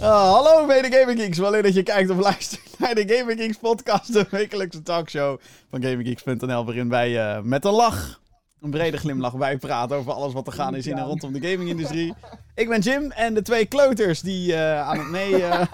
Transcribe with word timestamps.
Ah, 0.00 0.32
hallo 0.34 0.66
mede 0.66 0.96
Gaming 0.96 1.20
Geeks, 1.20 1.38
wel 1.38 1.50
leuk 1.50 1.62
dat 1.62 1.74
je 1.74 1.82
kijkt 1.82 2.10
of 2.10 2.18
luistert 2.18 2.74
naar 2.78 2.94
de 2.94 3.14
Gaming 3.14 3.40
Geeks 3.40 3.56
podcast, 3.56 4.12
de 4.12 4.26
wekelijkse 4.30 4.82
talkshow 4.82 5.40
van 5.70 5.82
GamingGeeks.nl, 5.82 6.64
waarin 6.64 6.88
wij 6.88 7.20
eh, 7.20 7.42
met 7.42 7.64
een 7.64 7.72
lach, 7.72 8.20
een 8.60 8.70
brede 8.70 8.96
glimlach 8.96 9.36
bijpraten 9.36 9.96
over 9.96 10.12
alles 10.12 10.32
wat 10.32 10.46
er 10.46 10.52
gaan 10.52 10.76
is 10.76 10.86
in 10.86 10.98
en 10.98 11.04
rondom 11.04 11.32
de 11.32 11.48
gamingindustrie. 11.48 12.14
Ik 12.54 12.68
ben 12.68 12.80
Jim 12.80 13.10
en 13.10 13.34
de 13.34 13.42
twee 13.42 13.66
kleuters 13.66 14.20
die 14.20 14.54
eh, 14.54 14.88
aan 14.88 14.98
het 14.98 15.08
mee 15.08 15.44
eh, 15.44 15.66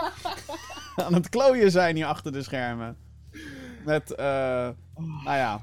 aan 1.07 1.15
het 1.15 1.29
klooien 1.29 1.71
zijn 1.71 1.97
hier 1.97 2.07
achter 2.07 2.33
de 2.33 2.43
schermen. 2.43 2.97
Met, 3.85 4.15
eh, 4.15 4.69
nou 4.97 5.37
ja, 5.37 5.63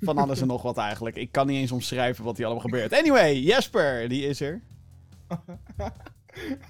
van 0.00 0.18
alles 0.18 0.40
en 0.40 0.46
nog 0.46 0.62
wat 0.62 0.78
eigenlijk. 0.78 1.16
Ik 1.16 1.32
kan 1.32 1.46
niet 1.46 1.56
eens 1.56 1.72
omschrijven 1.72 2.24
wat 2.24 2.36
hier 2.36 2.46
allemaal 2.46 2.64
gebeurt. 2.64 2.92
Anyway, 2.92 3.34
Jesper, 3.34 4.08
die 4.08 4.26
is 4.26 4.40
er. 4.40 4.60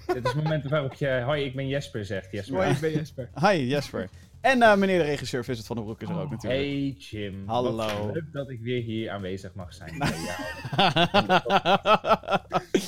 Dit 0.07 0.15
is 0.15 0.23
het 0.23 0.35
moment 0.35 0.69
waarop 0.69 0.93
je, 0.93 1.21
hoi, 1.25 1.43
ik 1.45 1.55
ben 1.55 1.67
Jesper, 1.67 2.05
zegt 2.05 2.31
Jesper. 2.31 2.55
Mooi, 2.55 2.69
ik 2.69 2.79
ben 2.79 2.91
Jesper. 2.91 3.29
Hi, 3.45 3.67
Jesper. 3.67 4.09
En 4.41 4.61
eh, 4.61 4.75
meneer 4.75 4.97
de 4.97 5.05
regisseur 5.05 5.43
Vincent 5.43 5.67
van 5.67 5.75
den 5.75 5.85
Broek 5.85 6.01
is 6.01 6.09
er 6.09 6.19
ook 6.19 6.29
natuurlijk. 6.29 6.61
Hey 6.61 6.95
Jim. 6.97 7.43
Hallo. 7.45 8.11
Leuk 8.13 8.31
dat 8.31 8.49
ik 8.49 8.59
weer 8.61 8.81
hier 8.81 9.09
aanwezig 9.09 9.53
mag 9.53 9.73
zijn 9.73 9.97
bij 9.97 10.07
jou. 10.09 10.41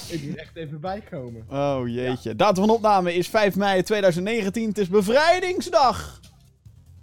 Ik 0.09 0.23
moet 0.27 0.37
echt 0.37 0.55
even 0.55 0.79
bijkomen. 0.79 1.45
oh 1.49 1.87
jeetje. 1.87 2.35
Datum 2.35 2.65
van 2.65 2.75
opname 2.75 3.13
is 3.13 3.27
5 3.27 3.55
mei 3.55 3.83
2019. 3.83 4.67
Het 4.67 4.77
is 4.77 4.87
bevrijdingsdag. 4.87 6.20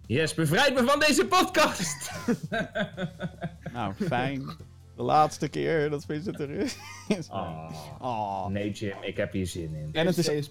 Yes, 0.09 0.35
bevrijd 0.35 0.75
me 0.75 0.85
van 0.85 0.99
deze 0.99 1.27
podcast! 1.27 2.11
Nou, 3.73 3.95
fijn. 3.95 4.47
De 4.97 5.03
laatste 5.03 5.49
keer 5.49 5.91
dat 5.91 6.05
Vincent 6.05 6.41
er 6.41 6.51
is. 6.51 6.77
Oh. 7.31 7.71
Oh. 8.01 8.47
Nee 8.47 8.71
Jim, 8.71 8.97
ik 9.03 9.17
heb 9.17 9.33
hier 9.33 9.47
zin 9.47 9.75
in. 9.75 9.89
En 9.93 10.07
het 10.07 10.29
is... 10.29 10.51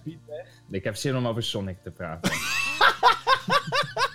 Ik 0.72 0.84
heb 0.84 0.96
zin 0.96 1.16
om 1.16 1.28
over 1.28 1.44
Sonic 1.44 1.78
te 1.84 1.92
praten. 1.92 2.32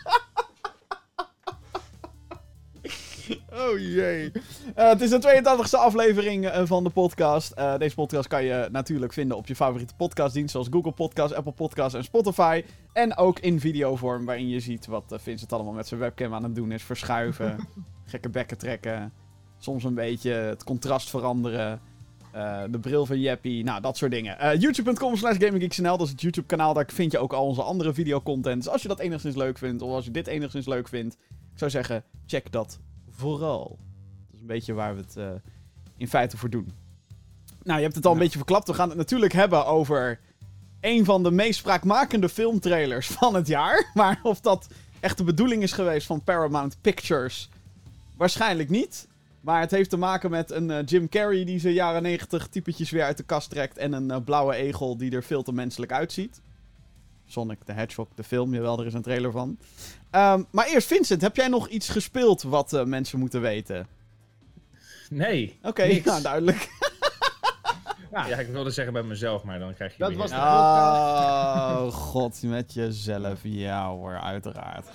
Oh 3.55 3.78
jee. 3.78 4.33
Eh, 4.75 4.89
het 4.89 5.00
is 5.00 5.11
de 5.11 5.19
82e 5.19 5.78
aflevering 5.78 6.47
eh, 6.47 6.62
van 6.64 6.84
de 6.84 6.91
podcast. 6.91 7.53
Eh, 7.53 7.78
deze 7.78 7.94
podcast 7.94 8.28
kan 8.28 8.44
je 8.44 8.69
natuurlijk 8.70 9.12
vinden 9.12 9.36
op 9.36 9.47
je 9.47 9.55
favoriete 9.55 9.94
podcastdienst, 9.97 10.50
zoals 10.50 10.69
Google 10.70 10.92
Podcasts, 10.92 11.36
Apple 11.36 11.53
Podcasts 11.53 11.94
en 11.94 12.05
Spotify. 12.05 12.64
En 12.92 13.17
ook 13.17 13.39
in 13.39 13.61
videovorm, 13.61 14.25
waarin 14.25 14.48
je 14.48 14.61
ziet 14.61 14.86
wat 14.86 15.14
Vincent 15.17 15.53
allemaal 15.53 15.72
met 15.72 15.86
zijn 15.86 16.00
webcam 16.00 16.34
aan 16.34 16.42
het 16.42 16.55
doen 16.55 16.72
is. 16.72 16.83
Verschuiven, 16.83 17.69
gekke 18.05 18.28
bekken 18.28 18.59
trekken, 18.59 19.12
soms 19.59 19.84
een 19.84 19.94
beetje 19.94 20.33
het 20.33 20.64
contrast 20.64 21.11
veranderen. 21.11 21.81
de 22.70 22.78
bril 22.81 23.06
van 23.06 23.20
Jeppy, 23.20 23.62
nou 23.64 23.81
dat 23.81 23.97
soort 23.97 24.11
dingen. 24.11 24.59
YouTube.com 24.59 25.16
slash 25.16 25.37
GamingGeeksNL, 25.39 25.97
dat 25.97 26.06
is 26.06 26.12
het 26.12 26.20
YouTube 26.20 26.47
kanaal. 26.47 26.75
Daar 26.75 26.89
vind 26.92 27.12
je 27.12 27.19
ook 27.19 27.33
al 27.33 27.47
onze 27.47 27.62
andere 27.62 27.94
videocontent. 27.94 28.62
Dus 28.62 28.72
als 28.72 28.83
je 28.83 28.89
dat 28.89 28.98
enigszins 28.98 29.37
leuk 29.37 29.59
vindt, 29.59 29.83
of 29.83 29.91
als 29.91 30.05
je 30.05 30.11
dit 30.11 30.27
enigszins 30.27 30.66
leuk 30.66 30.89
vindt, 30.89 31.14
ik 31.53 31.59
zou 31.59 31.70
zeggen, 31.70 32.05
check 32.27 32.53
dat 32.53 32.78
vooral. 33.23 33.78
Dat 34.27 34.34
is 34.34 34.41
een 34.41 34.47
beetje 34.47 34.73
waar 34.73 34.95
we 34.95 35.01
het 35.01 35.17
eh, 35.17 35.31
in 35.97 36.09
feite 36.09 36.37
voor 36.37 36.51
doen. 36.51 36.73
Nou, 37.62 37.78
je 37.78 37.84
hebt 37.84 37.97
het 37.97 38.06
al 38.06 38.12
een 38.12 38.19
beetje 38.19 38.39
verklapt. 38.39 38.69
We 38.69 38.75
gaan 38.75 38.89
het 38.89 38.98
natuurlijk 38.98 39.33
hebben 39.33 39.67
over 39.67 40.20
een 40.81 41.05
van 41.05 41.23
de 41.23 41.31
meest 41.31 41.59
spraakmakende 41.59 42.28
filmtrailers 42.28 43.06
van 43.20 43.34
het 43.34 43.47
jaar. 43.47 43.91
Maar 43.95 44.20
of 44.23 44.41
dat 44.41 44.67
echt 45.00 45.19
de 45.19 45.25
bedoeling 45.25 45.62
is 45.62 45.73
geweest 45.73 46.06
van 46.06 46.23
Paramount 46.23 46.77
Pictures, 46.81 47.48
waarschijnlijk 48.17 48.69
niet. 48.69 49.09
Maar 49.41 49.61
het 49.61 49.70
heeft 49.70 49.91
te 49.91 49.97
maken 49.97 50.31
met 50.31 50.50
een 50.50 50.70
eh, 50.70 50.87
Jim 50.87 51.09
Carrey 51.09 51.45
die 51.45 51.59
zijn 51.59 51.75
jaren 51.75 52.03
90 52.03 52.48
typetjes 52.48 52.91
weer 52.91 53.05
uit 53.05 53.17
de 53.17 53.23
kast 53.23 53.50
trekt. 53.50 53.77
En 53.77 53.93
een 53.93 54.11
eh, 54.11 54.20
blauwe 54.25 54.55
egel 54.55 54.97
die 54.97 55.11
er 55.11 55.23
veel 55.23 55.43
te 55.43 55.53
menselijk 55.53 55.93
uitziet. 55.93 56.41
Sonic 57.27 57.59
the 57.65 57.72
Hedgehog, 57.72 58.09
de 58.15 58.25
film, 58.25 58.54
jawel, 58.54 58.81
er 58.81 58.87
is 58.87 58.94
een 58.94 59.03
trailer 59.03 59.31
van. 59.31 59.59
Ehm, 60.12 60.43
maar 60.50 60.67
eerst, 60.67 60.87
Vincent, 60.87 61.21
heb 61.21 61.37
jij 61.37 61.49
nog 61.49 61.69
iets 61.69 61.89
gespeeld 61.89 62.43
wat 62.43 62.73
eh, 62.73 62.84
mensen 62.84 63.19
moeten 63.19 63.41
weten? 63.41 63.87
Nee. 65.11 65.59
Oké, 65.62 65.84
Niks. 65.87 66.05
nou 66.05 66.23
duidelijk. 66.23 66.69
Ja, 68.28 68.39
ik 68.39 68.49
wilde 68.49 68.71
zeggen 68.71 68.93
bij 68.93 69.03
mezelf, 69.03 69.43
maar 69.43 69.59
dan 69.59 69.75
krijg 69.75 69.93
je 69.93 69.99
Dat 69.99 70.09
weer... 70.09 70.19
was 70.19 70.31
de- 70.31 70.37
Oh, 70.37 71.87
god, 71.93 72.43
met 72.43 72.72
jezelf. 72.75 73.39
Ja 73.43 73.89
hoor, 73.89 74.21
uiteraard. 74.21 74.87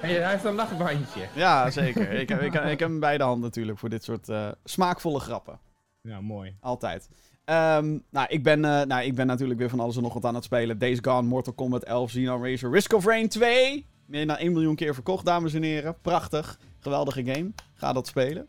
Hey, 0.00 0.12
hij 0.14 0.30
heeft 0.30 0.44
een 0.44 0.54
lachbandje. 0.54 1.28
Ja, 1.34 1.70
zeker. 1.70 2.10
ik, 2.12 2.28
heb, 2.28 2.40
ik, 2.40 2.52
heb- 2.52 2.64
ik 2.64 2.78
heb 2.78 2.88
hem 2.88 3.00
bij 3.00 3.18
de 3.18 3.24
hand 3.24 3.42
natuurlijk 3.42 3.78
voor 3.78 3.88
dit 3.88 4.04
soort 4.04 4.28
eh, 4.28 4.48
smaakvolle 4.64 5.20
grappen. 5.20 5.58
Ja, 6.00 6.20
mooi. 6.20 6.56
Altijd. 6.60 7.08
Ehm, 7.44 7.98
nou, 8.10 8.26
ik 8.28 8.42
ben, 8.42 8.64
eh, 8.64 8.82
nou, 8.82 9.04
ik 9.04 9.14
ben 9.14 9.26
natuurlijk 9.26 9.58
weer 9.58 9.68
van 9.68 9.80
alles 9.80 9.96
en 9.96 10.02
nog 10.02 10.14
wat 10.14 10.24
aan 10.24 10.34
het 10.34 10.44
spelen. 10.44 10.78
Days 10.78 10.98
Gone, 11.02 11.28
Mortal 11.28 11.52
Kombat 11.52 11.82
11, 11.82 12.10
Xeno 12.10 12.42
Racer, 12.42 12.70
Risk 12.70 12.92
of 12.92 13.04
Rain 13.04 13.28
2. 13.28 13.86
Meer 14.06 14.26
dan 14.26 14.36
1 14.36 14.52
miljoen 14.52 14.74
keer 14.74 14.94
verkocht, 14.94 15.24
dames 15.24 15.54
en 15.54 15.62
heren. 15.62 15.96
Prachtig. 16.00 16.58
Geweldige 16.80 17.24
game. 17.24 17.50
Ga 17.74 17.92
dat 17.92 18.06
spelen. 18.06 18.48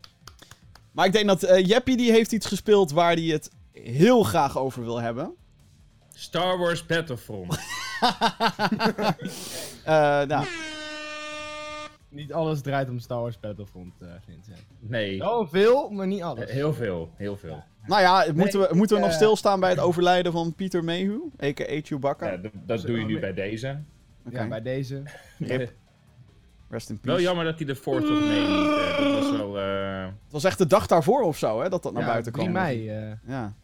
Maar 0.92 1.06
ik 1.06 1.12
denk 1.12 1.26
dat 1.26 1.40
Jeppy 1.66 1.96
die 1.96 2.10
heeft 2.10 2.32
iets 2.32 2.46
gespeeld 2.46 2.90
waar 2.90 3.12
hij 3.12 3.22
het 3.22 3.50
heel 3.72 4.22
graag 4.22 4.58
over 4.58 4.84
wil 4.84 5.00
hebben. 5.00 5.34
Star 6.14 6.58
Wars 6.58 6.86
Battlefront. 6.86 7.58
Eh, 9.84 10.22
nou, 10.22 10.46
Niet 12.16 12.32
alles 12.32 12.60
draait 12.60 12.88
om 12.88 12.98
Star 12.98 13.20
Wars 13.20 13.40
Battlefront, 13.40 13.94
eh 14.00 14.08
Vincent. 14.24 14.66
Nee. 14.80 15.18
Wel 15.18 15.46
veel, 15.46 15.90
maar 15.90 16.06
niet 16.06 16.22
alles. 16.22 16.50
Heel 16.50 16.74
veel, 16.74 17.10
heel 17.16 17.36
veel. 17.36 17.62
nou 17.86 18.00
ja, 18.02 18.32
moeten 18.34 18.60
we, 18.60 18.68
moeten 18.74 18.96
we 18.96 19.02
nog 19.02 19.10
eh, 19.10 19.16
stilstaan 19.16 19.60
bij 19.60 19.70
het 19.70 19.78
overlijden 19.78 20.32
van 20.32 20.54
Peter 20.54 20.84
Mayhew, 20.84 21.20
a.k.a. 21.42 21.80
Chewbacca? 21.82 22.30
Ja, 22.30 22.36
dat, 22.36 22.52
dat 22.54 22.82
doe 22.82 22.98
je 22.98 23.04
nu 23.04 23.18
bij 23.20 23.32
deze. 23.34 23.80
Oké. 24.26 24.40
Ja, 24.42 24.48
bij 24.48 24.62
deze. 24.62 25.02
Rip. 25.38 25.72
Rest 26.68 26.90
in 26.90 26.98
Wel 27.02 27.14
peace. 27.14 27.26
jammer 27.28 27.44
dat 27.44 27.56
hij 27.56 27.66
de 27.66 27.76
Force 27.76 28.12
of 28.12 28.20
May 28.20 28.38
niet... 28.40 28.68
eh, 28.78 28.96
dat 28.98 29.12
was 29.22 29.30
wel... 29.36 29.58
eh, 29.58 30.04
Het 30.04 30.32
was 30.32 30.44
echt 30.44 30.58
de 30.58 30.66
dag 30.66 30.86
daarvoor 30.86 31.22
of 31.22 31.38
zo, 31.38 31.60
hè, 31.62 31.68
dat 31.68 31.82
dat 31.82 31.92
naar 31.92 32.02
Ja, 32.02 32.08
buiten 32.08 32.32
3 32.32 32.44
kwam. 32.48 32.62
mei. 32.62 32.88
eh, 32.90 33.12
Ja. 33.26 33.54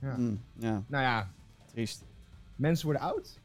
Ja. 0.00 0.14
Mm, 0.16 0.40
ja, 0.58 0.82
nou 0.86 1.02
ja, 1.04 1.30
triest. 1.72 2.04
mensen 2.56 2.84
worden 2.86 3.02
oud. 3.02 3.38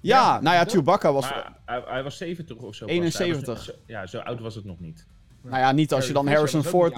Ja, 0.00 0.18
Ja, 0.34 0.40
nou 0.40 0.56
ja, 0.56 0.64
toch? 0.64 0.72
Chewbacca 0.72 1.12
was... 1.12 1.30
maar 1.30 1.56
hij, 1.64 1.82
hij 1.86 2.02
was 2.02 2.16
70 2.16 2.56
of 2.56 2.74
zo. 2.74 2.84
pas. 2.86 2.94
71. 2.94 3.46
Hij 3.46 3.54
was- 3.54 3.64
zo- 3.64 3.72
ja, 3.86 4.06
zo 4.06 4.18
oud 4.18 4.40
was 4.40 4.54
het 4.54 4.64
nog 4.64 4.80
niet. 4.80 5.06
nou 5.42 5.56
ja, 5.58 5.72
niet 5.72 5.92
als 5.92 6.06
je 6.06 6.12
dan 6.12 6.28
Harrison 6.28 6.64
Ford... 6.64 6.94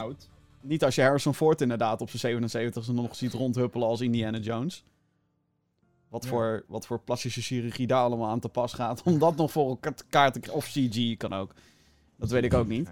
niet 0.61 0.85
als 0.85 0.95
je 0.95 1.03
Harrison 1.03 1.35
Ford 1.35 1.61
inderdaad 1.61 2.01
op 2.01 2.09
zijn 2.09 2.21
77 2.21 2.89
e 2.89 2.93
nog 2.93 3.17
ziet 3.17 3.33
rondhuppelen 3.33 3.89
als 3.89 4.01
Indiana 4.01 4.39
Jones. 4.39 4.85
Wat, 6.09 6.23
Ja. 6.25 6.29
voor, 6.31 6.65
wat 6.69 6.87
voor 6.87 7.01
plastische 7.01 7.41
chirurgie 7.41 7.87
daar 7.87 8.03
allemaal 8.03 8.29
aan 8.31 8.41
te 8.41 8.49
pas 8.49 8.73
gaat. 8.73 9.03
Om 9.03 9.19
dat 9.19 9.37
nog 9.37 9.51
voor 9.51 9.69
elkaar 9.69 9.95
te 9.95 10.05
krijgen. 10.09 10.53
Of 10.53 10.67
CG 10.67 11.17
kan 11.17 11.33
ook. 11.33 11.55
Dat 12.17 12.31
weet 12.31 12.45
ik 12.45 12.55
ook 12.55 12.67
niet. 12.69 12.91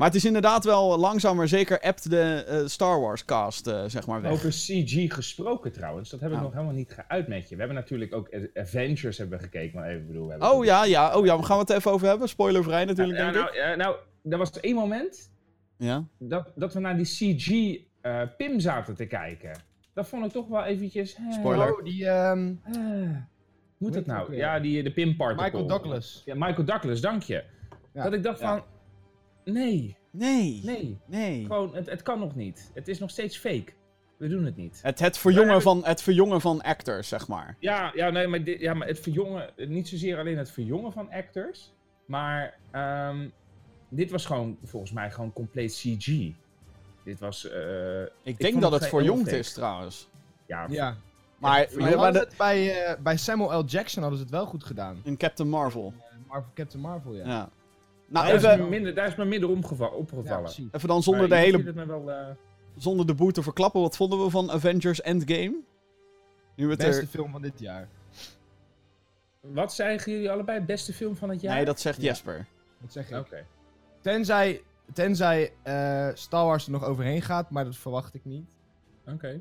Maar 0.00 0.08
het 0.08 0.18
is 0.18 0.24
inderdaad 0.24 0.64
wel 0.64 0.98
langzaam, 0.98 1.36
maar 1.36 1.48
zeker 1.48 1.80
appt 1.80 2.10
de 2.10 2.44
eh, 2.48 2.66
Star 2.66 3.00
Wars 3.00 3.24
cast, 3.24 3.66
eh, 3.66 3.84
zeg 3.86 4.06
maar, 4.06 4.22
weg. 4.22 4.32
Over 4.32 4.50
CG 4.50 5.14
gesproken 5.14 5.72
trouwens, 5.72 6.10
dat 6.10 6.20
heb 6.20 6.28
ik 6.28 6.34
Nou. 6.34 6.46
nog 6.46 6.54
helemaal 6.54 6.76
niet 6.76 6.92
geuit 7.06 7.28
met 7.28 7.48
je. 7.48 7.54
We 7.54 7.60
hebben 7.60 7.76
natuurlijk 7.78 8.14
ook 8.14 8.28
Avengers 8.54 9.18
hebben 9.18 9.38
we 9.38 9.44
gekeken, 9.44 9.78
maar 9.80 9.88
even 9.88 10.06
bedoel... 10.06 10.24
We 10.24 10.30
hebben 10.30 10.50
Oh 10.50 10.64
ja, 10.64 10.84
ja, 10.84 11.16
oh 11.16 11.24
ja, 11.26 11.36
we 11.38 11.42
gaan 11.44 11.56
we 11.56 11.62
het 11.62 11.70
even 11.70 11.90
over 11.90 12.06
hebben. 12.06 12.28
Spoilervrij 12.28 12.84
natuurlijk, 12.84 13.18
Ja, 13.18 13.24
denk 13.24 13.36
nou, 13.36 13.48
ik. 13.48 13.54
ja, 13.54 13.74
nou, 13.74 13.96
er 14.28 14.38
was 14.38 14.60
één 14.60 14.74
moment 14.74 15.30
Ja. 15.76 16.04
dat, 16.18 16.52
dat 16.54 16.74
we 16.74 16.80
naar 16.80 16.96
die 16.96 17.06
CG 17.36 17.78
eh, 18.00 18.22
Pim 18.36 18.60
zaten 18.60 18.94
te 18.94 19.06
kijken. 19.06 19.52
Dat 19.94 20.08
vond 20.08 20.24
ik 20.24 20.32
toch 20.32 20.48
wel 20.48 20.64
eventjes... 20.64 21.14
eh, 21.14 21.32
Spoiler. 21.32 21.76
Oh, 21.76 21.84
die 21.84 22.06
ehm, 22.08 22.52
eh, 22.64 23.16
moet 23.78 23.94
het 23.94 24.06
nou? 24.06 24.36
Ja, 24.36 24.60
die, 24.60 24.82
de 24.82 24.92
Pim 24.92 25.16
particle. 25.16 25.44
Michael 25.44 25.66
Douglas. 25.66 26.22
Ja, 26.24 26.34
Michael 26.34 26.64
Douglas, 26.64 27.00
dank 27.00 27.22
je. 27.22 27.44
Ja. 27.92 28.02
Dat 28.02 28.12
ik 28.12 28.22
dacht 28.22 28.40
Ja. 28.40 28.48
van... 28.56 28.64
Nee, 29.44 29.96
Nee. 30.10 30.60
nee. 30.64 30.98
Nee. 31.06 31.44
Gewoon, 31.44 31.74
het, 31.74 31.90
het 31.90 32.02
kan 32.02 32.18
nog 32.18 32.34
niet. 32.34 32.70
Het 32.74 32.88
is 32.88 32.98
nog 32.98 33.10
steeds 33.10 33.36
fake. 33.38 33.72
We 34.16 34.28
doen 34.28 34.44
het 34.44 34.56
niet. 34.56 34.78
Het, 34.82 34.98
het, 34.98 35.18
verjongen 35.18 35.46
Maar- 35.48 35.60
van, 35.60 35.84
het 35.84 36.02
verjongen 36.02 36.40
van 36.40 36.60
actors, 36.62 37.08
zeg 37.08 37.28
maar. 37.28 37.56
Ja, 37.58 37.90
ja, 37.94 38.10
nee, 38.10 38.26
maar, 38.26 38.44
dit, 38.44 38.60
ja, 38.60 38.74
maar 38.74 38.86
het 38.88 39.00
verjongen, 39.00 39.50
niet 39.56 39.88
zozeer 39.88 40.18
alleen 40.18 40.38
het 40.38 40.50
verjongen 40.50 40.92
van 40.92 41.10
actors, 41.10 41.72
maar 42.04 42.54
ehm, 42.70 43.28
dit 43.88 44.10
was 44.10 44.26
gewoon 44.26 44.58
volgens 44.64 44.92
mij 44.92 45.10
gewoon 45.10 45.32
compleet 45.32 45.72
CG. 45.74 46.06
Dit 47.04 47.18
was, 47.20 47.48
eh, 47.50 48.02
Ik 48.22 48.38
denk 48.38 48.60
dat 48.60 48.72
het 48.72 48.86
verjongd 48.86 49.32
is, 49.32 49.52
trouwens. 49.52 50.08
ja, 50.46 50.66
ja. 50.70 50.96
Maar, 51.38 51.68
Maar 51.76 52.12
de- 52.12 52.28
bij, 52.38 52.84
eh, 52.84 53.02
bij 53.02 53.16
Samuel 53.16 53.58
L. 53.60 53.64
Jackson 53.64 54.02
hadden 54.02 54.18
ze 54.18 54.24
het 54.24 54.34
wel 54.34 54.46
goed 54.46 54.64
gedaan. 54.64 55.00
in 55.04 55.16
Captain 55.16 55.48
Marvel. 55.48 55.92
Marvel, 56.26 56.50
Captain 56.54 56.82
Marvel, 56.82 57.14
ja. 57.14 57.26
Ja. 57.26 57.48
Nou, 58.10 58.26
daar, 58.26 58.34
is 58.34 58.42
even, 58.42 58.68
minder, 58.68 58.94
daar 58.94 59.06
is 59.06 59.14
me 59.16 59.24
minder 59.24 59.48
omgeva- 59.48 59.84
Ja, 59.84 59.90
opgevallen. 59.90 60.50
even 60.72 60.88
dan 60.88 61.02
zonder 61.02 61.22
de, 61.22 61.28
Maar 61.28 61.38
hele, 61.38 61.86
wel, 61.86 62.10
eh, 62.10 62.26
zonder 62.76 63.06
de 63.06 63.14
boel 63.14 63.30
te 63.30 63.42
verklappen. 63.42 63.80
Wat 63.80 63.96
vonden 63.96 64.24
we 64.24 64.30
van 64.30 64.50
Avengers 64.50 65.00
Endgame? 65.00 65.60
Nu 66.54 66.70
het 66.70 66.78
Beste 66.78 67.00
er... 67.00 67.06
film 67.06 67.30
van 67.30 67.42
dit 67.42 67.58
jaar. 67.60 67.88
wat 69.40 69.72
zeggen 69.72 70.12
jullie 70.12 70.30
allebei? 70.30 70.60
Beste 70.60 70.92
film 70.92 71.16
van 71.16 71.28
het 71.30 71.40
jaar? 71.40 71.54
Nee, 71.54 71.64
dat 71.64 71.80
zegt 71.80 71.96
Ja. 71.96 72.02
Jesper. 72.08 72.46
Dat 72.80 72.92
zeg 72.92 73.10
ik. 73.10 73.16
Oké. 73.18 73.44
Tenzij 74.00 74.62
Tenzij 74.92 75.52
eh, 75.62 76.08
Star 76.14 76.44
Wars 76.44 76.64
er 76.66 76.70
nog 76.72 76.84
overheen 76.84 77.22
gaat, 77.22 77.50
maar 77.50 77.64
dat 77.64 77.76
verwacht 77.76 78.14
ik 78.14 78.24
niet. 78.24 78.56
Oké. 79.06 79.28
Ik 79.28 79.40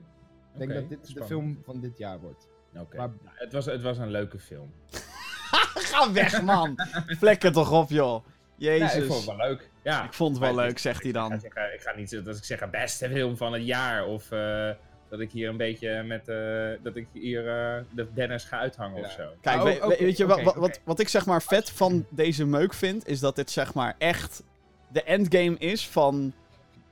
denk 0.60 0.74
dat 0.74 0.90
dit 0.90 1.14
de 1.16 1.26
film 1.26 1.60
van 1.64 1.80
dit 1.80 1.98
jaar 1.98 2.20
wordt. 2.20 2.48
Oké. 2.78 2.98
Maar- 2.98 3.08
Nou, 3.24 3.36
het, 3.38 3.54
was, 3.54 3.66
het 3.66 3.82
was 3.82 3.98
een 3.98 4.12
leuke 4.12 4.40
film. 4.40 4.72
Ga 5.90 6.12
weg, 6.12 6.42
man. 6.42 6.76
Flekker 7.18 7.52
toch 7.52 7.72
op, 7.72 7.90
joh. 7.90 8.24
Ja, 8.60 8.72
Jezus. 8.72 8.94
ik 8.96 9.04
vond 9.04 9.26
het 9.26 9.36
wel 9.38 9.48
leuk. 9.48 9.70
Ja. 9.84 10.04
Ik 10.04 10.14
vond 10.14 10.32
het 10.36 10.40
wel 10.46 10.54
Maar 10.54 10.66
leuk, 10.66 10.80
zegt 10.80 11.02
hij 11.02 11.10
Ik 11.12 11.16
ga, 11.18 11.30
dan. 11.30 11.38
ik 11.74 11.82
ga 11.82 11.96
niet 11.96 12.26
dat 12.26 12.38
ik 12.38 12.44
zeg 12.44 12.70
beste 12.70 13.10
film 13.10 13.38
van 13.38 13.54
het 13.54 13.66
jaar. 13.66 14.06
Of 14.06 14.32
eh, 14.32 14.70
dat 15.10 15.20
ik 15.20 15.32
hier 15.32 15.50
een 15.50 15.58
beetje 15.58 16.04
met. 16.04 16.28
eh, 16.28 16.70
dat 16.84 16.96
ik 16.96 17.08
hier 17.14 17.48
eh, 17.48 17.82
de 17.96 18.08
Dennis 18.14 18.44
ga 18.44 18.60
uithangen 18.60 19.00
Ja. 19.02 19.06
of 19.06 19.12
zo. 19.12 19.24
Kijk, 19.42 19.58
Oh, 19.58 19.64
we- 19.88 19.96
weet 20.00 20.18
je, 20.18 20.26
wat, 20.26 20.42
wat, 20.56 20.80
wat 20.84 21.00
ik 21.00 21.08
zeg 21.08 21.26
maar 21.26 21.42
vet 21.42 21.70
van 21.70 22.06
deze 22.10 22.46
meuk 22.46 22.74
vind, 22.74 23.08
is 23.08 23.20
dat 23.20 23.36
dit 23.36 23.52
zeg 23.52 23.74
maar 23.74 23.96
echt 23.98 24.44
de 24.92 25.04
endgame 25.04 25.58
is 25.58 25.88
van 25.88 26.34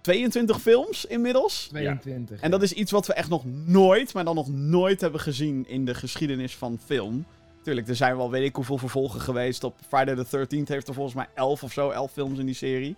22 0.02 0.62
films 0.62 1.06
inmiddels. 1.06 1.68
22. 1.68 2.40
En 2.42 2.52
dat 2.52 2.62
is 2.62 2.74
iets 2.74 2.92
wat 2.92 3.08
we 3.08 3.14
echt 3.14 3.30
nog 3.30 3.44
nooit, 3.46 4.14
maar 4.14 4.24
dan 4.26 4.36
nog 4.36 4.50
nooit 4.50 5.02
hebben 5.02 5.20
gezien 5.20 5.66
in 5.68 5.86
de 5.86 5.94
geschiedenis 5.94 6.56
van 6.56 6.80
film. 6.86 7.26
Tuurlijk, 7.68 7.88
er 7.88 7.96
zijn 7.96 8.18
wel 8.18 8.32
weet 8.32 8.44
ik 8.44 8.56
hoeveel 8.56 8.78
vervolgen 8.78 9.22
geweest. 9.22 9.64
Op 9.64 9.76
Friday 9.88 10.16
the 10.16 10.48
13th 10.48 10.68
heeft 10.68 10.88
er 10.88 10.94
volgens 10.94 11.16
mij 11.16 11.28
11 11.34 11.64
of 11.64 11.74
zo, 11.74 11.90
11 11.90 12.12
films 12.12 12.40
in 12.40 12.46
die 12.46 12.56
serie. 12.56 12.96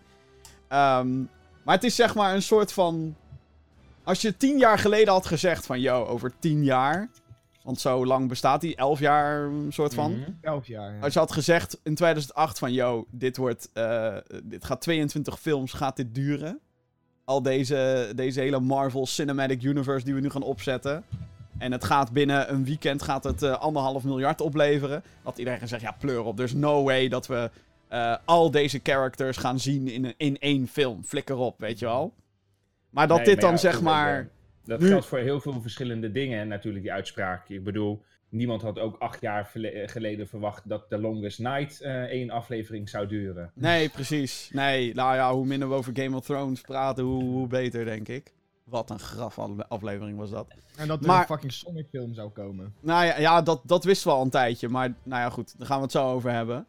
Ehm, 0.68 1.18
maar 1.64 1.76
het 1.76 1.84
is 1.84 1.96
zeg 1.96 2.16
maar 2.16 2.34
een 2.34 2.42
soort 2.42 2.74
van... 2.74 3.16
Als 4.04 4.22
je 4.22 4.38
tien 4.38 4.58
jaar 4.58 4.80
geleden 4.80 5.14
had 5.14 5.26
gezegd 5.26 5.66
van, 5.66 5.80
yo, 5.80 6.06
over 6.06 6.34
tien 6.40 6.64
jaar... 6.64 7.10
Want 7.64 7.80
zo 7.80 8.06
lang 8.06 8.28
bestaat 8.28 8.62
die, 8.62 8.76
11 8.76 9.00
jaar 9.00 9.44
een 9.44 9.74
soort 9.74 9.94
van. 9.94 10.12
Mhm. 10.12 10.32
11 10.42 10.68
jaar. 10.68 10.94
ja. 10.94 11.00
Als 11.02 11.14
je 11.14 11.20
had 11.20 11.32
gezegd 11.32 11.80
in 11.84 11.96
2008 11.96 12.60
van, 12.60 12.74
yo, 12.74 13.06
dit 13.12 13.38
wordt, 13.38 13.70
eh, 13.74 14.18
dit 14.44 14.66
gaat 14.66 14.82
22 14.82 15.40
films, 15.40 15.74
gaat 15.74 15.96
dit 15.96 16.16
duren? 16.16 16.60
Al 17.26 17.42
deze, 17.42 18.12
deze 18.16 18.40
hele 18.40 18.60
Marvel 18.60 19.06
Cinematic 19.06 19.64
Universe 19.64 20.06
die 20.06 20.14
we 20.14 20.20
nu 20.20 20.30
gaan 20.30 20.44
opzetten. 20.44 21.04
En 21.60 21.72
het 21.72 21.84
gaat 21.84 22.12
binnen 22.12 22.52
een 22.54 22.66
weekend 22.66 23.02
gaat 23.02 23.24
het 23.24 23.44
eh, 23.44 23.52
anderhalf 23.60 24.04
miljard 24.04 24.42
opleveren. 24.42 25.04
Dat 25.24 25.38
iedereen 25.38 25.68
zegt, 25.68 25.82
ja, 25.82 25.92
pleur 26.00 26.24
op. 26.24 26.36
There's 26.36 26.54
no 26.54 26.84
way 26.84 27.08
dat 27.08 27.28
we 27.28 27.50
eh, 27.88 28.16
al 28.26 28.52
deze 28.52 28.80
characters 28.84 29.38
gaan 29.38 29.60
zien 29.60 29.88
in, 29.88 30.06
een- 30.06 30.14
in 30.18 30.38
één 30.40 30.68
film. 30.68 31.04
Flikker 31.04 31.36
op, 31.38 31.60
weet 31.60 31.80
je 31.80 31.86
wel. 31.86 32.14
Maar 32.90 33.08
dat 33.08 33.18
Nee, 33.18 33.26
dit 33.26 33.36
maar 33.36 33.44
dan 33.44 33.54
ja, 33.54 33.58
zeg 33.58 33.82
maar... 33.82 34.30
Dat 34.66 34.84
geldt 34.84 35.06
voor 35.06 35.18
heel 35.18 35.40
veel 35.42 35.62
verschillende 35.62 36.12
dingen, 36.12 36.48
natuurlijk, 36.48 36.84
die 36.84 36.94
uitspraak. 36.94 37.50
Ik 37.50 37.64
bedoel, 37.64 38.04
niemand 38.30 38.62
had 38.62 38.80
ook 38.80 38.96
acht 39.00 39.22
jaar 39.22 39.52
geleden 39.86 40.28
verwacht 40.28 40.70
dat 40.70 40.86
The 40.90 40.98
Longest 40.98 41.40
Night 41.40 41.82
eh, 41.82 42.02
één 42.02 42.30
aflevering 42.30 42.90
zou 42.90 43.08
duren. 43.08 43.52
Nee, 43.54 43.90
precies. 43.90 44.50
Nee, 44.54 44.94
nou 44.94 45.16
ja, 45.16 45.34
hoe 45.34 45.46
minder 45.46 45.70
we 45.70 45.76
over 45.76 45.92
Game 45.96 46.16
of 46.16 46.26
Thrones 46.26 46.62
praten, 46.62 47.04
hoe, 47.04 47.24
hoe 47.24 47.48
beter, 47.48 47.86
denk 47.86 48.08
ik. 48.08 48.34
Wat 48.70 48.90
een 48.90 49.00
graf 49.00 49.40
aflevering 49.68 50.18
was 50.18 50.30
dat. 50.30 50.48
En 50.76 50.88
dat 50.88 51.00
er 51.02 51.08
Maar- 51.08 51.20
een 51.20 51.26
fucking 51.26 51.52
Sonic 51.54 51.86
film 51.92 52.14
zou 52.14 52.30
komen. 52.30 52.74
Nou 52.80 53.06
ja, 53.06 53.18
ja 53.20 53.42
dat, 53.42 53.62
dat 53.64 53.84
wisten 53.84 54.08
we 54.10 54.16
al 54.16 54.22
een 54.24 54.30
tijdje. 54.30 54.70
Maar 54.70 54.94
nou 55.04 55.22
ja, 55.22 55.30
goed, 55.30 55.54
daar 55.58 55.68
gaan 55.68 55.78
we 55.78 55.84
het 55.84 55.92
zo 55.92 56.12
over 56.12 56.32
hebben. 56.32 56.66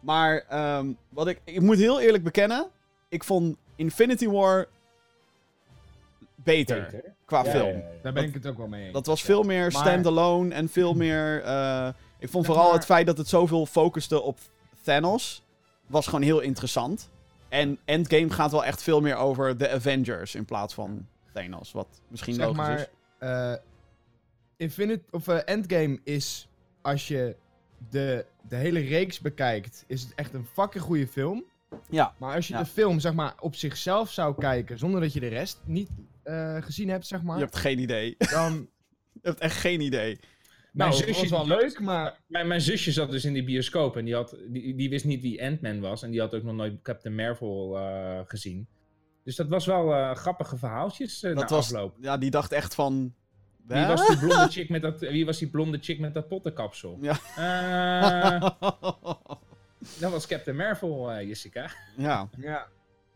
Maar 0.00 0.44
ehm, 0.48 0.86
wat 1.08 1.26
ik, 1.26 1.40
ik 1.44 1.60
moet 1.60 1.76
heel 1.76 2.00
eerlijk 2.00 2.24
bekennen. 2.24 2.66
Ik 3.08 3.24
vond 3.24 3.56
Infinity 3.76 4.28
War 4.28 4.68
beter, 6.34 6.82
Beter. 6.90 7.14
qua 7.24 7.44
Ja, 7.44 7.50
film. 7.50 7.66
ja, 7.66 7.72
ja, 7.72 7.78
ja. 7.78 8.02
Daar 8.02 8.12
ben 8.12 8.24
ik 8.24 8.34
het 8.34 8.46
ook 8.46 8.56
wel 8.56 8.66
mee 8.68 8.84
eens. 8.84 8.92
Dat 8.92 9.06
was 9.06 9.22
veel 9.22 9.42
meer 9.42 9.60
Maar- 9.72 9.82
standalone 9.82 10.54
en 10.54 10.68
veel 10.68 10.94
meer... 10.94 11.42
eh, 11.42 11.88
ik 12.18 12.28
vond 12.28 12.46
vooral 12.46 12.64
maar- 12.64 12.74
het 12.74 12.84
feit 12.84 13.06
dat 13.06 13.18
het 13.18 13.28
zoveel 13.28 13.66
focuste 13.66 14.20
op 14.20 14.38
Thanos. 14.82 15.42
Was 15.86 16.04
gewoon 16.06 16.22
heel 16.22 16.40
interessant. 16.40 17.10
En 17.48 17.78
Endgame 17.84 18.30
gaat 18.30 18.50
wel 18.50 18.64
echt 18.64 18.82
veel 18.82 19.00
meer 19.00 19.16
over 19.16 19.56
de 19.58 19.70
Avengers 19.70 20.34
in 20.34 20.44
plaats 20.44 20.74
van 20.74 21.06
Thanos. 21.32 21.72
Wat 21.72 22.00
misschien 22.08 22.34
zeg 22.34 22.44
logisch 22.46 22.80
is. 22.80 22.86
maar, 23.18 23.52
eh 23.52 23.58
Infinite, 24.56 25.02
of 25.10 25.28
eh, 25.28 25.38
Endgame 25.44 26.00
is, 26.04 26.48
als 26.82 27.08
je 27.08 27.36
de, 27.90 28.24
de 28.48 28.56
hele 28.56 28.80
reeks 28.80 29.20
bekijkt, 29.20 29.84
is 29.86 30.02
het 30.02 30.14
echt 30.14 30.34
een 30.34 30.44
fucking 30.44 30.84
goede 30.84 31.06
film. 31.06 31.44
Ja. 31.90 32.14
Maar 32.18 32.34
als 32.34 32.48
je 32.48 32.54
Ja. 32.54 32.58
de 32.60 32.66
film, 32.66 33.00
zeg 33.00 33.12
maar, 33.12 33.34
op 33.40 33.54
zichzelf 33.54 34.10
zou 34.10 34.34
kijken, 34.38 34.78
zonder 34.78 35.00
dat 35.00 35.12
je 35.12 35.20
de 35.20 35.28
rest 35.28 35.60
niet 35.64 35.88
eh, 36.22 36.62
gezien 36.62 36.88
hebt, 36.88 37.06
zeg 37.06 37.22
maar, 37.22 37.36
Je 37.36 37.42
hebt 37.44 37.56
geen 37.56 37.78
idee. 37.78 38.14
dan... 38.18 38.68
Je 39.22 39.28
hebt 39.28 39.40
echt 39.40 39.56
geen 39.56 39.80
idee. 39.80 40.14
Nou, 40.14 40.20
Mijn 40.72 40.90
het 40.90 40.98
zusje 40.98 41.20
was 41.28 41.46
wel 41.48 41.58
leuk, 41.58 41.80
maar... 41.80 42.18
Mijn, 42.26 42.46
mijn 42.46 42.60
zusje 42.60 42.92
zat 42.92 43.10
dus 43.10 43.24
in 43.24 43.32
die 43.32 43.44
bioscoop 43.44 43.96
en 43.96 44.04
die, 44.04 44.14
had, 44.14 44.36
die, 44.48 44.74
die 44.74 44.88
wist 44.90 45.04
niet 45.04 45.22
wie 45.22 45.44
Ant-Man 45.44 45.80
was. 45.80 46.02
En 46.02 46.10
die 46.10 46.20
had 46.20 46.34
ook 46.34 46.42
nog 46.42 46.54
nooit 46.54 46.82
Captain 46.82 47.14
Marvel 47.14 47.78
eh, 47.78 48.20
gezien. 48.24 48.66
Dus 49.24 49.36
dat 49.36 49.48
was 49.48 49.66
wel 49.66 49.94
eh, 49.94 50.14
grappige 50.14 50.56
verhaaltjes 50.56 51.22
eh, 51.22 51.34
Dat 51.36 51.50
na 51.50 51.56
was, 51.56 51.72
afloop. 51.74 51.96
ja, 52.00 52.16
die 52.18 52.30
dacht 52.30 52.52
echt 52.52 52.74
van... 52.74 53.14
Wie 53.66 53.78
"Hè?" 53.78 53.86
was, 53.88 54.06
die 54.06 54.18
blonde 54.18 54.48
chick 54.50 54.68
met 54.74 54.82
dat, 54.82 55.00
wie 55.00 55.26
was 55.26 55.38
die 55.38 55.48
blonde 55.48 55.78
chick 55.80 55.98
met 55.98 56.14
dat 56.14 56.28
pottenkapsel? 56.28 56.98
Ja. 57.00 57.18
Eh, 57.36 58.50
dat 60.00 60.10
was 60.10 60.26
Captain 60.26 60.56
Marvel, 60.56 61.10
eh, 61.12 61.28
Jessica. 61.28 61.70
ja, 61.96 62.28
Ja. 62.38 62.66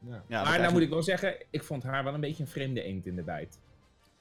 Ja. 0.06 0.22
maar 0.42 0.46
echt 0.52 0.58
nou 0.60 0.72
moet 0.72 0.82
ik 0.82 0.88
wel 0.88 1.02
zeggen, 1.02 1.34
ik 1.50 1.62
vond 1.62 1.82
haar 1.82 2.04
wel 2.04 2.14
een 2.14 2.20
beetje 2.20 2.42
een 2.42 2.48
vreemde 2.48 2.82
eend 2.82 3.06
in 3.06 3.16
de 3.16 3.22
bijt. 3.22 3.58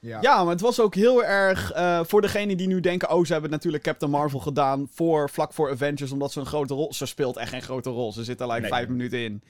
Ja. 0.00 0.18
Ja, 0.20 0.42
maar 0.42 0.52
het 0.52 0.60
was 0.60 0.80
ook 0.80 0.94
heel 0.94 1.24
erg... 1.24 1.72
eh, 1.72 2.04
voor 2.04 2.20
degenen 2.20 2.56
die 2.56 2.66
nu 2.66 2.80
denken... 2.80 3.10
Oh, 3.10 3.24
ze 3.24 3.32
hebben 3.32 3.50
natuurlijk 3.50 3.82
Captain 3.82 4.10
Marvel 4.12 4.38
gedaan 4.38 4.88
voor, 4.90 5.30
vlak 5.30 5.52
voor 5.52 5.70
Avengers... 5.70 6.12
omdat 6.12 6.32
ze 6.32 6.40
een 6.40 6.46
grote 6.46 6.74
rol... 6.74 6.92
Ze 6.92 7.06
speelt 7.06 7.36
echt 7.36 7.48
geen 7.50 7.62
grote 7.62 7.90
rol. 7.90 8.12
Ze 8.12 8.24
zit 8.24 8.40
er 8.40 8.46
like 8.46 8.60
Nee. 8.60 8.70
vijf 8.70 8.88
minuten 8.88 9.18
in. 9.18 9.42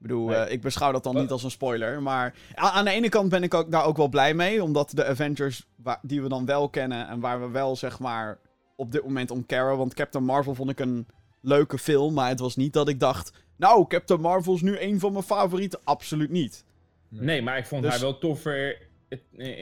Ik 0.00 0.06
bedoel, 0.06 0.26
Nee. 0.26 0.36
eh, 0.36 0.52
ik 0.52 0.60
beschouw 0.60 0.92
dat 0.92 1.02
dan 1.04 1.12
Wat- 1.12 1.22
niet 1.22 1.30
als 1.30 1.42
een 1.44 1.50
spoiler. 1.50 2.02
Maar 2.02 2.34
aan 2.54 2.84
de 2.84 2.90
ene 2.90 3.08
kant 3.08 3.28
ben 3.28 3.42
ik 3.42 3.54
ook, 3.54 3.70
daar 3.70 3.84
ook 3.84 3.96
wel 3.96 4.08
blij 4.08 4.34
mee. 4.34 4.62
Omdat 4.62 4.90
de 4.94 5.06
Avengers 5.06 5.66
die 6.02 6.22
we 6.22 6.28
dan 6.28 6.44
wel 6.46 6.68
kennen... 6.68 7.08
en 7.08 7.20
waar 7.20 7.40
we 7.40 7.48
wel, 7.48 7.76
zeg 7.76 7.98
maar, 7.98 8.38
op 8.76 8.92
dit 8.92 9.02
moment 9.02 9.30
om 9.30 9.46
caren... 9.46 9.76
Want 9.76 9.94
Captain 9.94 10.24
Marvel 10.24 10.54
vond 10.54 10.70
ik 10.70 10.80
een 10.80 11.06
leuke 11.40 11.78
film... 11.78 12.14
maar 12.14 12.28
het 12.28 12.40
was 12.40 12.56
niet 12.56 12.72
dat 12.72 12.88
ik 12.88 13.00
dacht... 13.00 13.32
Nou, 13.56 13.86
Captain 13.86 14.20
Marvel 14.20 14.54
is 14.54 14.62
nu 14.62 14.78
een 14.78 15.00
van 15.00 15.12
mijn 15.12 15.24
favorieten. 15.24 15.80
Absoluut 15.84 16.30
niet. 16.30 16.64
Nee, 17.08 17.42
maar 17.42 17.58
ik 17.58 17.66
vond 17.66 17.82
Dus- 17.82 17.90
haar 17.90 18.00
wel 18.00 18.18
toffer 18.18 18.88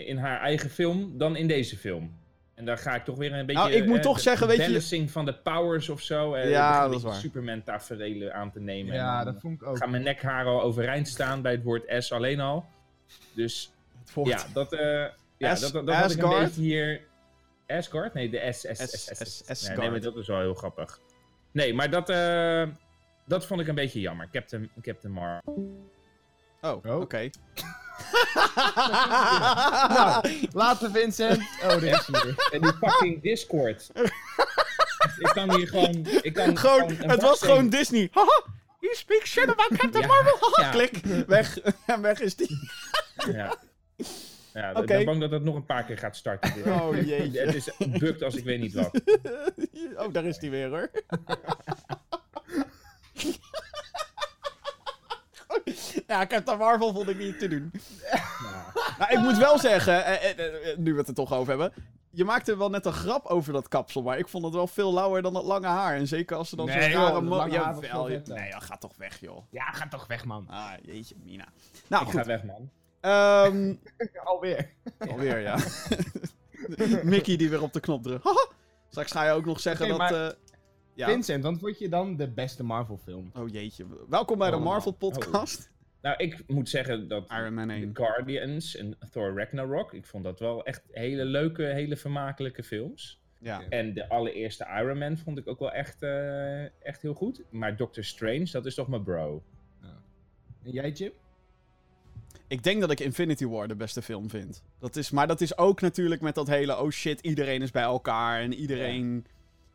in 0.07 0.17
haar 0.17 0.41
eigen 0.41 0.71
film 0.71 1.19
dan 1.19 1.37
in 1.37 1.47
deze 1.49 1.77
film. 1.77 2.13
En 2.59 2.65
daar 2.65 2.79
ga 2.79 2.95
ik 2.95 3.05
toch 3.05 3.17
weer 3.17 3.33
een 3.33 3.47
beetje... 3.47 3.63
Nou, 3.63 3.75
ik 3.75 3.87
moet 3.87 3.97
eh, 3.97 4.03
toch 4.03 4.17
de 4.17 4.23
zeggen, 4.23 4.47
weet 4.47 4.57
je- 4.57 4.63
balancing 4.67 5.11
van 5.11 5.25
de 5.25 5.35
powers 5.35 5.89
of 5.89 6.01
zo. 6.01 6.35
eh, 6.35 6.51
Ja, 6.51 6.81
dat 6.81 6.89
is 6.89 6.95
beetje 6.95 7.09
waar. 7.09 7.17
Superman 7.21 7.63
tafereelen 7.63 8.35
aan 8.35 8.51
te 8.51 8.61
nemen. 8.61 8.95
Ja, 8.95 9.19
en 9.19 9.25
dat 9.25 9.41
vond 9.41 9.61
ik 9.61 9.67
ook. 9.67 9.77
gaan 9.77 9.91
mijn 9.91 10.03
nekhaar 10.03 10.45
al 10.47 10.63
overeind 10.63 11.09
staan 11.09 11.43
bij 11.43 11.53
het 11.53 11.63
woord 11.63 11.85
S 12.05 12.13
alleen 12.13 12.41
al. 12.41 12.65
Dus 13.35 13.73
Het 14.01 14.15
woord. 14.15 14.29
ja, 14.29 14.45
dat, 14.53 14.73
eh 14.73 15.05
ja, 15.37 15.55
dat, 15.55 15.73
dat, 15.73 15.87
dat 15.87 15.95
had 15.95 16.11
ik 16.11 16.23
een 16.23 16.29
beetje 16.29 16.61
hier... 16.61 17.07
Asgard? 17.67 18.15
Nee, 18.15 18.31
de 18.31 18.53
S, 18.53 18.59
S, 18.61 18.67
S, 18.67 18.91
S, 18.91 19.05
S- 19.05 19.43
S. 19.45 19.45
S- 19.47 19.69
Nee, 19.69 19.77
nee, 19.77 19.91
maar 19.91 20.01
dat 20.01 20.17
is 20.17 20.27
wel 20.27 20.41
heel 20.41 20.55
grappig. 20.55 21.01
Nee, 21.53 21.75
maar 21.75 21.91
dat, 21.91 22.09
eh, 22.11 22.63
dat 23.27 23.47
vond 23.47 23.61
ik 23.61 23.69
een 23.69 23.75
beetje 23.75 24.01
jammer. 24.01 24.29
Captain, 24.33 24.71
Captain 24.83 25.13
Marvel. 25.13 25.77
Oh, 26.61 26.85
Oh. 26.85 27.01
oké. 27.01 27.31
Nou, 29.89 30.23
later 30.53 30.91
Vincent. 30.91 31.43
Oh, 31.63 31.81
dit 31.81 31.83
is 31.83 32.07
hij 32.07 32.23
weer. 32.25 32.49
En 32.51 32.61
die 32.61 32.73
fucking 32.73 33.23
Discord. 33.23 33.91
ik 35.19 35.31
kan 35.33 35.55
hier 35.57 35.69
gewoon... 35.69 36.07
Ik 36.23 36.33
kan 36.35 36.57
gewoon, 36.59 36.89
het 36.93 37.07
was 37.07 37.17
baksteen- 37.21 37.49
gewoon 37.51 37.69
Disney. 37.69 38.09
Haha, 38.13 38.43
you 38.81 38.95
speak 38.95 39.27
shit 39.27 39.49
about 39.49 39.69
Captain 39.79 40.01
Ja, 40.03 40.07
Marvel. 40.07 40.37
Haha, 40.41 40.63
ja. 40.67 40.71
klik. 40.71 41.01
Weg. 41.27 41.59
En 41.87 42.03
weg 42.11 42.21
is 42.21 42.37
die. 42.37 42.59
Ja. 43.33 43.57
Ja, 44.55 44.71
Oké. 44.71 44.81
ik 44.81 44.87
ben 44.87 45.05
bang 45.05 45.21
dat 45.21 45.31
het 45.31 45.45
nog 45.45 45.55
een 45.55 45.67
paar 45.67 45.85
keer 45.85 45.99
gaat 45.99 46.17
starten. 46.17 46.55
dit. 46.55 46.67
Oh 46.67 46.97
jeetje. 47.07 47.41
Het 47.41 47.55
is 47.55 47.71
bukt 47.99 48.23
als 48.23 48.35
ik 48.35 48.45
weet 48.45 48.61
niet 48.61 48.75
wat. 48.75 48.91
Oh, 49.97 50.13
daar 50.13 50.25
is 50.25 50.39
die 50.39 50.51
weer 50.51 50.69
hoor. 50.69 50.91
Ja, 56.09 56.27
Captain 56.27 56.59
Marvel 56.59 56.93
vond 56.93 57.09
ik 57.09 57.19
niet 57.19 57.39
te 57.39 57.49
doen. 57.49 57.71
Nou, 58.43 58.55
Nou, 58.99 59.13
ik 59.13 59.19
moet 59.19 59.37
wel 59.37 59.59
zeggen, 59.59 60.05
eh, 60.05 60.31
eh, 60.31 60.71
eh, 60.71 60.79
nu 60.79 60.93
we 60.93 60.99
het 60.99 61.09
er 61.09 61.15
toch 61.15 61.33
over 61.33 61.49
hebben. 61.49 61.73
Je 62.11 62.25
maakte 62.25 62.57
wel 62.57 62.71
net 62.71 62.87
een 62.87 62.93
grap 62.93 63.27
over 63.27 63.53
dat 63.53 63.69
kapsel, 63.69 64.03
maar 64.03 64.19
ik 64.19 64.29
vond 64.29 64.45
het 64.45 64.55
wel 64.55 64.67
veel 64.67 64.93
lauwer 64.95 65.23
dan 65.23 65.33
dat 65.33 65.45
lange 65.45 65.67
haar. 65.67 65.97
En 65.97 66.07
zeker 66.07 66.37
als 66.37 66.49
ze 66.49 66.57
dan 66.57 66.67
Nee, 66.67 66.83
zo'n 66.83 66.91
joh, 66.91 67.01
rare... 67.01 67.13
dat 67.13 67.23
mo- 67.23 67.37
lange 67.37 67.57
haar 67.59 67.75
was 67.75 67.85
Jawel, 67.85 67.91
veel 68.05 68.09
je- 68.11 68.17
vetter. 68.17 68.35
Nee, 68.35 68.49
ja, 68.49 68.59
ga 68.61 68.77
toch 68.77 68.97
weg, 68.97 69.21
joh. 69.21 69.43
Ja, 69.51 69.65
ga 69.73 69.89
toch 69.89 70.07
weg, 70.07 70.25
man. 70.25 70.47
Ah, 70.49 70.71
jeetje, 70.83 71.15
Mina. 71.25 71.45
Nou, 71.89 72.05
ik 72.05 72.11
ga 72.11 72.17
goed. 72.19 72.27
weg, 72.27 72.45
man. 72.45 72.71
Ehm 73.01 73.75
Alweer. 74.25 74.71
alweer, 75.11 75.39
ja. 75.39 75.57
Mickey 77.03 77.37
die 77.37 77.51
weer 77.51 77.63
op 77.63 77.73
de 77.73 77.81
knop 77.81 78.03
drukt. 78.03 78.25
Haha. 78.25 78.47
Straks 78.89 79.11
ga 79.13 79.25
je 79.25 79.33
ook 79.33 79.45
nog 79.45 79.61
zeggen 79.61 79.87
Oké, 79.87 79.97
dat... 79.99 80.11
maar- 80.11 80.27
eh, 80.27 80.33
ja. 80.95 81.07
Vincent, 81.09 81.43
wat 81.45 81.59
vond 81.59 81.79
je 81.79 81.89
dan 81.89 82.17
de 82.17 82.29
beste 82.31 82.65
Marvel 82.65 82.99
film? 83.05 83.31
Oh 83.35 83.49
jeetje. 83.49 83.87
Welkom 84.09 84.39
bij 84.39 84.51
de 84.51 84.57
Oh, 84.57 84.63
Marvel 84.63 84.93
podcast. 84.93 85.71
Nou, 86.03 86.17
ik 86.17 86.43
moet 86.47 86.69
zeggen 86.69 87.09
dat 87.09 87.31
Iron 87.31 87.55
Man 87.55 87.69
The 87.69 87.75
1. 87.75 87.91
Guardians 87.97 88.77
en 88.77 88.99
Thor 89.11 89.37
Ragnarok, 89.37 89.95
ik 89.95 90.07
vond 90.07 90.25
dat 90.25 90.41
wel 90.41 90.65
echt 90.65 90.83
hele 90.91 91.25
leuke, 91.25 91.63
hele 91.63 91.97
vermakelijke 91.97 92.63
films. 92.63 93.21
Ja. 93.41 93.63
En 93.69 93.95
de 93.95 94.09
allereerste 94.09 94.67
Iron 94.81 94.99
Man 94.99 95.17
vond 95.17 95.39
ik 95.39 95.49
ook 95.49 95.59
wel 95.59 95.73
echt, 95.73 96.03
eh, 96.03 96.63
echt 96.65 97.03
heel 97.03 97.15
goed. 97.15 97.43
Maar 97.51 97.77
Doctor 97.77 98.05
Strange, 98.05 98.51
dat 98.51 98.67
is 98.67 98.75
toch 98.75 98.89
mijn 98.89 99.03
bro. 99.03 99.43
En 100.65 100.71
jij, 100.71 100.95
Chip? 100.95 101.15
Ik 102.49 102.63
denk 102.63 102.81
dat 102.81 102.91
ik 102.91 103.01
Infinity 103.01 103.47
War 103.47 103.69
de 103.69 103.77
beste 103.77 104.03
film 104.03 104.31
vind. 104.31 104.63
Dat 104.79 104.97
is, 104.97 105.11
maar 105.11 105.27
dat 105.27 105.41
is 105.41 105.59
ook 105.59 105.81
natuurlijk 105.81 106.21
met 106.21 106.35
dat 106.35 106.47
hele... 106.49 106.79
Oh 106.79 106.91
shit, 106.91 107.21
iedereen 107.21 107.63
is 107.63 107.71
bij 107.71 107.83
elkaar 107.83 108.41
en 108.41 108.55
iedereen... 108.55 109.27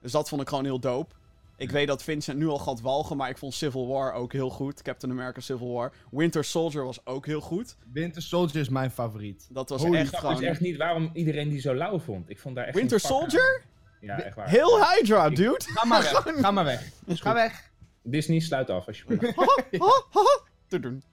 Dus 0.02 0.12
dat 0.12 0.30
vond 0.30 0.42
ik 0.42 0.48
gewoon 0.48 0.64
heel 0.64 0.80
dope. 0.80 1.16
Ik 1.58 1.72
weet 1.72 1.88
dat 1.88 2.04
Vincent 2.04 2.38
nu 2.38 2.48
al 2.48 2.58
gaat 2.60 2.82
walgen, 2.82 3.18
maar 3.18 3.30
ik 3.30 3.38
vond 3.38 3.54
Civil 3.54 3.88
War 3.88 4.14
ook 4.14 4.34
heel 4.34 4.50
goed. 4.50 4.82
Captain 4.82 5.12
America 5.12 5.40
Civil 5.40 5.72
War. 5.74 5.94
Winter 6.12 6.44
Soldier 6.44 6.86
was 6.86 7.06
ook 7.06 7.26
heel 7.26 7.42
goed. 7.42 7.76
Winter 7.92 8.22
Soldier 8.22 8.62
is 8.62 8.70
mijn 8.70 8.92
favoriet. 8.92 9.48
Dat 9.52 9.70
was 9.70 9.82
Holy 9.82 9.98
echt 9.98 10.18
gewoon... 10.18 10.36
dus 10.36 10.46
echt 10.46 10.60
niet 10.60 10.78
waarom 10.78 11.10
iedereen 11.14 11.50
die 11.50 11.60
zo 11.60 11.76
lauw 11.76 12.00
vond. 12.00 12.30
Ik 12.30 12.40
vond 12.40 12.56
daar 12.56 12.66
echt 12.66 12.76
Winter 12.76 13.02
aan. 13.04 13.10
Soldier? 13.10 13.64
Ja, 14.02 14.22
echt 14.22 14.36
waar. 14.36 14.50
Heel 14.50 14.86
Hydra, 14.86 15.30
dude. 15.30 15.60
Ga 15.60 15.86
maar 15.86 16.02
weg. 16.02 16.12
Ga 16.42 16.52
maar 16.52 16.66
weg. 16.66 16.90
Ga 17.08 17.34
weg. 17.34 17.72
Disney, 18.04 18.40
sluit 18.40 18.70
af 18.70 18.88
alsjeblieft. 18.88 19.36
Te 20.68 20.80
doen. 20.80 21.04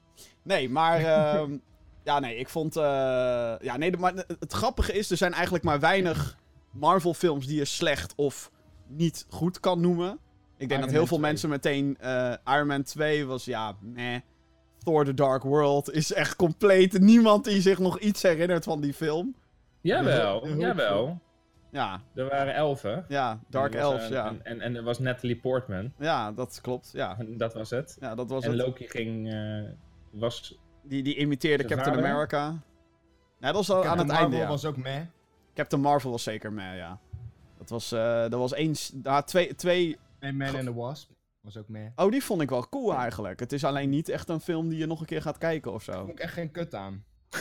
Nee, 0.42 0.68
maar... 0.70 1.00
ehm, 1.04 1.56
ja, 2.04 2.18
nee, 2.18 2.36
ik 2.36 2.48
vond... 2.48 2.76
eh, 2.76 2.82
ja, 3.60 3.76
nee, 3.76 3.96
maar 3.96 4.14
het 4.40 4.52
grappige 4.52 4.92
is, 4.92 5.10
er 5.10 5.16
zijn 5.16 5.32
eigenlijk 5.32 5.64
maar 5.64 5.80
weinig 5.80 6.38
Marvel-films 6.70 7.46
die 7.46 7.56
je 7.56 7.64
slecht 7.64 8.12
of 8.16 8.50
niet 8.86 9.26
goed 9.28 9.60
kan 9.60 9.80
noemen. 9.80 10.18
Ik 10.60 10.68
denk 10.68 10.80
Iron 10.80 10.80
dat 10.80 10.90
heel 10.90 10.98
Man 10.98 11.08
veel 11.08 11.18
2. 11.18 11.30
mensen 11.30 11.48
meteen... 11.48 11.96
eh, 11.98 12.54
Iron 12.56 12.66
Man 12.66 12.82
2 12.82 13.26
was, 13.26 13.44
ja, 13.44 13.76
meh. 13.80 14.20
Thor 14.84 15.04
The 15.04 15.14
Dark 15.14 15.42
World 15.42 15.90
is 15.92 16.12
echt 16.12 16.36
compleet... 16.36 17.00
Niemand 17.00 17.44
die 17.44 17.60
zich 17.60 17.78
nog 17.78 17.98
iets 17.98 18.22
herinnert 18.22 18.64
van 18.64 18.80
die 18.80 18.94
film. 18.94 19.34
jawel, 19.80 20.48
jawel. 20.48 21.20
Ja, 21.70 22.00
Er 22.14 22.28
waren 22.28 22.54
elfen. 22.54 23.04
ja, 23.08 23.40
Dark 23.48 23.74
Elves, 23.74 24.04
eh, 24.04 24.10
ja. 24.10 24.26
En, 24.26 24.44
en, 24.44 24.60
en 24.60 24.76
er 24.76 24.82
was 24.82 24.98
Natalie 24.98 25.36
Portman. 25.36 25.92
Ja, 25.98 26.32
dat 26.32 26.58
klopt, 26.62 26.90
ja. 26.92 27.16
En 27.18 27.36
dat 27.36 27.54
was 27.54 27.70
het. 27.70 27.96
Ja, 28.00 28.14
dat 28.14 28.30
was 28.30 28.44
en 28.44 28.50
het. 28.50 28.60
Loki 28.60 28.88
ging... 28.88 29.32
eh, 29.32 29.62
was... 30.10 30.58
Die, 30.82 31.02
die 31.02 31.16
imiteerde 31.16 31.64
Captain 31.64 31.94
vader? 31.94 32.10
America. 32.10 32.38
Ja, 33.38 33.46
dat 33.46 33.54
was 33.54 33.70
al 33.70 33.76
aan 33.76 33.82
Captain 33.82 34.08
het 34.08 34.16
einde, 34.16 34.28
Marvel 34.36 34.40
ja. 34.46 34.48
was 34.48 34.64
ook 34.64 34.76
meh. 34.76 35.00
Captain 35.54 35.82
Marvel 35.82 36.10
was 36.10 36.22
zeker 36.22 36.52
meh, 36.52 36.76
ja. 36.76 36.98
Dat 37.58 37.68
was, 37.70 37.92
eh 37.92 38.20
dat 38.20 38.32
was 38.32 38.52
eens... 38.54 38.92
Ja, 39.02 39.22
twee, 39.22 39.54
twee... 39.54 39.98
En 40.20 40.36
Man 40.36 40.54
and 40.54 40.64
the 40.64 40.74
Wasp 40.74 41.10
was 41.40 41.56
ook 41.56 41.68
meh. 41.68 41.86
Oh, 41.96 42.10
die 42.10 42.22
vond 42.24 42.42
ik 42.42 42.48
wel 42.48 42.68
cool 42.68 42.94
eigenlijk. 42.94 43.40
Het 43.40 43.52
is 43.52 43.64
alleen 43.64 43.88
niet 43.90 44.08
echt 44.08 44.28
een 44.28 44.40
film 44.40 44.68
die 44.68 44.78
je 44.78 44.86
nog 44.86 45.00
een 45.00 45.06
keer 45.06 45.22
gaat 45.22 45.38
kijken 45.38 45.72
of 45.72 45.84
Daar 45.84 45.96
zo. 45.96 46.00
vond 46.04 46.18
ik 46.18 46.24
echt 46.24 46.32
geen 46.32 46.50
kut 46.50 46.74
aan. 46.74 47.04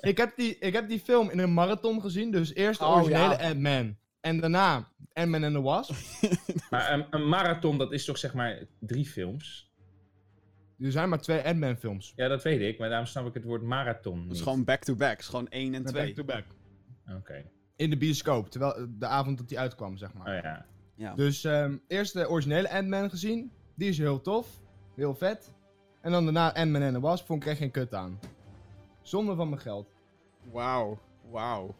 Ik 0.00 0.16
heb, 0.16 0.32
die, 0.36 0.58
ik 0.58 0.72
heb 0.72 0.88
die 0.88 1.00
film 1.00 1.30
in 1.30 1.38
een 1.38 1.52
marathon 1.54 2.00
gezien. 2.00 2.30
Dus 2.30 2.54
eerst 2.54 2.78
de 2.80 2.86
Oh, 2.86 2.94
originele 2.96 3.36
ja. 3.38 3.48
Ant-Man. 3.48 3.96
En 4.20 4.40
daarna 4.40 4.88
Ant-Man 5.12 5.44
and 5.44 5.54
the 5.54 5.60
Wasp. 5.60 5.92
maar 6.70 6.92
een, 6.92 7.06
een 7.10 7.28
marathon, 7.28 7.78
dat 7.78 7.92
is 7.92 8.04
toch 8.04 8.18
zeg 8.18 8.34
maar 8.34 8.58
drie 8.80 9.06
films? 9.06 9.70
Er 10.80 10.92
zijn 10.92 11.08
maar 11.08 11.20
twee 11.20 11.40
Ant-Man 11.42 11.76
films. 11.76 12.12
Ja, 12.16 12.28
dat 12.28 12.42
weet 12.42 12.60
ik. 12.60 12.78
Maar 12.78 12.88
daarom 12.88 13.06
snap 13.06 13.26
ik 13.26 13.34
het 13.34 13.44
woord 13.44 13.62
marathon 13.62 14.16
Het 14.18 14.24
is 14.26 14.32
niet. 14.32 14.42
gewoon 14.42 14.64
back-to-back. 14.64 15.10
Het 15.10 15.20
is 15.20 15.26
gewoon 15.26 15.48
één 15.48 15.74
en 15.74 15.84
twee. 15.84 16.04
Back-to-back. 16.06 16.44
Oké. 17.16 17.44
In 17.76 17.90
de 17.90 17.96
bioscoop. 17.96 18.50
Terwijl 18.50 18.86
de 18.98 19.06
avond 19.06 19.38
dat 19.38 19.48
die 19.48 19.58
uitkwam, 19.58 19.96
zeg 19.96 20.12
maar. 20.14 20.36
Oh 20.36 20.42
ja. 20.42 20.66
Ja. 20.94 21.14
Dus 21.14 21.44
ehm, 21.44 21.76
eerst 21.86 22.12
de 22.12 22.28
originele 22.28 22.70
Ant-Man 22.70 23.10
gezien. 23.10 23.52
Die 23.74 23.88
is 23.88 23.98
heel 23.98 24.20
tof. 24.20 24.48
Heel 24.94 25.14
vet. 25.14 25.52
En 26.00 26.10
dan 26.12 26.24
daarna 26.24 26.54
Ant-Man 26.54 26.82
and 26.82 26.94
the 26.94 27.00
Wasp. 27.00 27.26
Vond 27.26 27.42
ik 27.42 27.48
echt 27.48 27.58
geen 27.58 27.70
kut 27.70 27.94
aan. 27.94 28.18
Zonde 29.02 29.34
van 29.34 29.48
mijn 29.48 29.60
geld. 29.60 29.94
Wauw. 30.52 30.98
Wauw. 31.30 31.74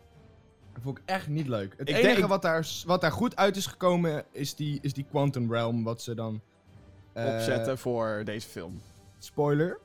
Dat 0.73 0.83
vond 0.83 0.99
ik 0.99 1.05
echt 1.07 1.29
niet 1.29 1.49
leuk. 1.49 1.75
Het 1.77 1.89
Ik 1.89 1.97
enige 1.97 2.15
denk- 2.15 2.27
wat, 2.29 2.43
daar, 2.43 2.69
wat 2.87 3.01
daar 3.01 3.13
goed 3.13 3.37
uit 3.37 3.57
is 3.57 3.67
gekomen, 3.67 4.25
is 4.31 4.55
die, 4.55 4.79
is 4.83 4.93
die 4.93 5.05
Quantum 5.11 5.53
Realm, 5.53 5.85
wat 5.85 6.03
ze 6.03 6.15
dan... 6.15 6.41
eh, 7.13 7.27
Opzetten 7.35 7.79
voor 7.79 8.23
deze 8.25 8.49
film. 8.49 8.81
Spoiler. 9.19 9.79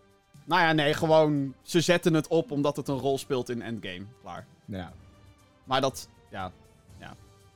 Nou 0.46 0.62
ja, 0.62 0.72
nee, 0.72 0.94
gewoon... 0.94 1.54
Ze 1.62 1.82
zetten 1.82 2.14
het 2.14 2.28
op 2.28 2.52
omdat 2.52 2.76
het 2.76 2.88
een 2.88 2.98
rol 2.98 3.18
speelt 3.18 3.50
in 3.50 3.62
Endgame. 3.62 4.06
Klaar. 4.22 4.46
Ja. 4.66 4.94
Maar 5.64 5.82
dat... 5.82 6.10
Ja. 6.30 6.52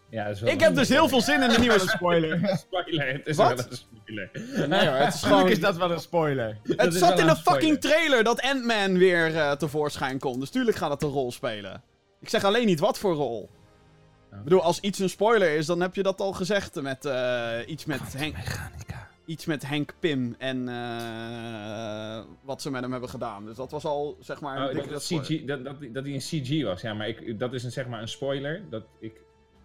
ja 0.10 0.24
dat 0.24 0.36
is 0.36 0.42
wel 0.42 0.52
Ik 0.52 0.60
heb 0.60 0.76
dus 0.76 0.90
heel 0.90 1.08
veel 1.10 1.22
zin 1.22 1.42
in 1.42 1.50
de 1.50 1.60
nieuwe... 1.60 1.80
spoiler. 1.98 2.58
spoiler. 2.58 3.08
Het 3.08 3.28
is 3.28 3.36
Wat? 3.36 3.48
wel 3.48 3.66
een 3.70 3.78
spoiler. 3.78 4.30
Nee 4.70 4.88
hoor, 4.88 4.98
het 4.98 5.14
is 5.14 5.20
Tuurlijk 5.20 5.40
gewoon... 5.40 5.50
is 5.50 5.60
dat 5.60 5.78
wel 5.78 5.92
een 5.92 6.00
spoiler. 6.00 6.58
Dat 6.64 6.80
Het 6.80 6.94
zat 6.94 7.20
in 7.20 7.28
de 7.28 7.36
fucking 7.36 7.82
trailer 7.82 8.24
dat 8.24 8.42
Ant-Man 8.42 8.98
weer 8.98 9.36
eh, 9.36 9.52
tevoorschijn 9.52 10.20
komt. 10.20 10.40
Dus 10.40 10.50
tuurlijk 10.50 10.78
gaat 10.78 10.92
het 10.92 11.02
een 11.04 11.10
rol 11.10 11.32
spelen. 11.32 11.84
Ik 12.22 12.30
zeg 12.30 12.44
alleen 12.44 12.66
niet 12.66 12.80
wat 12.80 13.00
voor 13.00 13.14
rol. 13.14 13.50
Ik 14.32 14.44
bedoel, 14.44 14.62
als 14.62 14.80
iets 14.80 15.00
een 15.00 15.10
spoiler 15.10 15.56
is, 15.56 15.66
dan 15.66 15.82
heb 15.82 15.96
je 15.96 16.04
dat 16.04 16.22
al 16.22 16.34
gezegd 16.34 16.82
met 16.82 17.06
eh, 17.06 17.58
iets 17.66 17.86
met 17.86 18.14
Henk... 18.18 18.36
Iets 19.28 19.46
met 19.46 19.68
Henk 19.68 19.94
Pim 20.00 20.36
en 20.38 20.70
eh, 20.70 22.24
wat 22.42 22.62
ze 22.62 22.72
met 22.72 22.82
hem 22.82 22.92
hebben 22.92 23.10
gedaan. 23.10 23.46
Dus 23.46 23.56
dat 23.56 23.72
was 23.72 23.86
al, 23.86 24.18
zeg 24.20 24.42
maar, 24.42 24.58
een 24.58 24.70
Oh, 24.70 24.76
dat, 24.76 24.90
dat. 24.90 25.04
CG, 25.04 25.46
dat, 25.46 25.64
dat, 25.64 25.76
dat 25.94 26.06
hij 26.06 26.14
een 26.14 26.20
CG 26.44 26.64
was, 26.64 26.82
ja, 26.82 26.94
maar 26.94 27.08
ik, 27.08 27.40
dat 27.40 27.54
is 27.54 27.64
een, 27.64 27.72
zeg 27.72 27.88
maar 27.88 28.02
een 28.02 28.08
spoiler. 28.08 28.64
Dat 28.70 28.84
ik, 29.00 29.22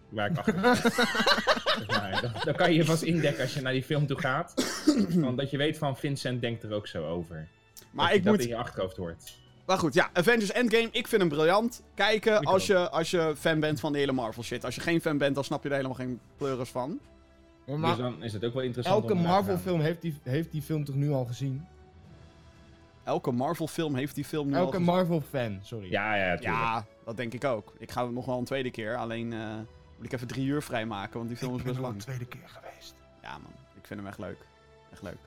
waar 0.09 0.29
ik 0.31 0.37
achter 0.37 0.59
maar, 1.87 2.19
dan, 2.21 2.31
dan 2.43 2.55
kan 2.55 2.71
je 2.71 2.77
je 2.77 2.85
vast 2.85 3.03
indekken 3.03 3.43
als 3.43 3.53
je 3.53 3.61
naar 3.61 3.73
die 3.73 3.83
film 3.83 4.07
toe 4.07 4.19
gaat. 4.19 4.53
Want 5.15 5.37
dat 5.37 5.49
je 5.49 5.57
weet 5.57 5.77
van 5.77 5.97
Vincent 5.97 6.41
denkt 6.41 6.63
er 6.63 6.73
ook 6.73 6.87
zo 6.87 7.07
over. 7.07 7.47
Maar 7.91 8.05
dat 8.05 8.13
je 8.13 8.19
ik 8.19 8.23
dat 8.23 8.33
moet... 8.33 8.43
in 8.43 8.49
je 8.49 8.57
achterhoofd 8.57 8.97
hoort. 8.97 9.41
Maar 9.65 9.77
goed, 9.77 9.93
ja, 9.93 10.09
Avengers 10.13 10.51
Endgame, 10.51 10.89
ik 10.91 11.07
vind 11.07 11.21
hem 11.21 11.29
briljant. 11.29 11.83
Kijken 11.95 12.39
als 12.39 12.67
je, 12.67 12.89
als 12.89 13.11
je 13.11 13.33
fan 13.37 13.59
bent 13.59 13.79
van 13.79 13.91
de 13.91 13.97
hele 13.97 14.11
Marvel 14.11 14.43
shit. 14.43 14.65
Als 14.65 14.75
je 14.75 14.81
geen 14.81 15.01
fan 15.01 15.17
bent, 15.17 15.35
dan 15.35 15.43
snap 15.43 15.63
je 15.63 15.69
er 15.69 15.75
helemaal 15.75 15.97
geen 15.97 16.19
pleuris 16.37 16.69
van. 16.69 16.99
Maar 17.65 17.89
dus 17.95 17.97
dan 17.97 18.23
is 18.23 18.33
het 18.33 18.45
ook 18.45 18.53
wel 18.53 18.63
interessant 18.63 19.01
elke 19.01 19.13
om 19.13 19.17
naar 19.19 19.27
te 19.27 19.33
Marvel 19.33 19.53
gaan. 19.53 19.63
film 19.63 19.79
heeft 19.79 20.01
die, 20.01 20.15
heeft 20.23 20.51
die 20.51 20.61
film 20.61 20.85
toch 20.85 20.95
nu 20.95 21.11
al 21.11 21.25
gezien? 21.25 21.65
Elke 23.03 23.31
Marvel 23.31 23.67
film 23.67 23.95
heeft 23.95 24.15
die 24.15 24.25
film 24.25 24.47
nu 24.47 24.53
al 24.55 24.59
Elke 24.59 24.71
gezien. 24.77 24.85
Marvel 24.93 25.21
fan, 25.21 25.59
sorry. 25.61 25.91
Ja, 25.91 26.15
ja, 26.15 26.35
tuurlijk. 26.35 26.43
Ja, 26.57 26.85
dat 27.05 27.17
denk 27.17 27.33
ik 27.33 27.43
ook. 27.43 27.73
Ik 27.77 27.91
ga 27.91 28.03
het 28.05 28.13
nog 28.13 28.25
wel 28.25 28.37
een 28.37 28.45
tweede 28.45 28.71
keer. 28.71 28.97
Alleen 28.97 29.33
eh 29.33 29.39
moet 29.97 30.05
ik 30.05 30.13
even 30.13 30.27
drie 30.27 30.45
uur 30.45 30.61
vrijmaken, 30.61 31.17
want 31.17 31.27
die 31.29 31.37
film 31.37 31.55
is 31.55 31.61
best 31.61 31.79
lang. 31.79 31.99
tweede 32.01 32.25
keer 32.25 32.41
geweest. 32.45 32.95
Ja, 33.21 33.31
man. 33.31 33.51
Ik 33.75 33.87
vind 33.87 33.99
hem 33.99 34.09
echt 34.09 34.17
leuk. 34.19 34.37
Echt 34.91 35.01
leuk. 35.01 35.17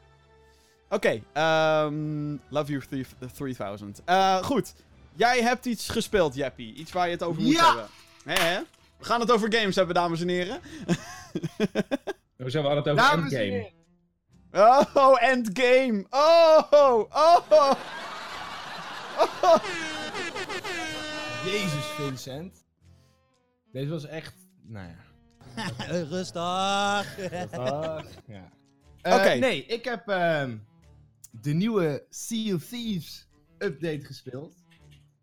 Oké, 0.89 1.21
ehm, 1.33 2.31
Love 2.49 2.71
You 2.73 2.83
3 2.89 3.07
3000. 3.35 4.03
Eh, 4.05 4.37
goed. 4.37 4.75
Jij 5.15 5.43
hebt 5.43 5.67
iets 5.67 5.89
gespeeld, 5.89 6.35
Jeppie. 6.35 6.75
Iets 6.75 6.93
waar 6.93 7.07
je 7.07 7.13
het 7.13 7.23
over 7.23 7.43
moet 7.43 7.53
Ja! 7.53 7.67
hebben. 7.67 7.87
Hè, 8.25 8.43
hè? 8.53 8.61
We 8.99 9.05
gaan 9.05 9.21
het 9.21 9.33
over 9.33 9.53
games 9.55 9.77
hebben, 9.77 9.95
dames 9.95 10.21
en 10.21 10.29
heren. 10.29 10.61
Hoezo, 12.37 12.61
we 12.63 12.67
hadden 12.67 12.95
het 12.95 13.03
over 13.03 13.17
Dames 13.17 13.33
en 13.33 13.41
Endgame. 13.41 13.75
Oh, 14.95 15.23
Endgame. 15.23 16.07
Oh, 16.11 16.63
oh, 16.71 17.11
oh. 17.11 17.51
oh. 17.51 17.73
Jezus, 21.45 21.85
Vincent. 21.85 22.65
Deze 23.73 23.91
was 23.91 24.05
echt, 24.05 24.35
nou 24.63 24.89
ja. 24.89 25.05
Rustig. 26.11 26.35
ja. 28.27 28.51
Eh, 29.03 29.15
Oké. 29.15 29.35
Nee, 29.35 29.67
ik 29.67 29.85
heb 29.85 30.09
ehm, 30.09 30.57
de 31.31 31.53
nieuwe 31.53 32.07
Sea 32.11 32.55
of 32.55 32.65
Thieves 32.65 33.29
update 33.59 34.05
gespeeld. 34.05 34.65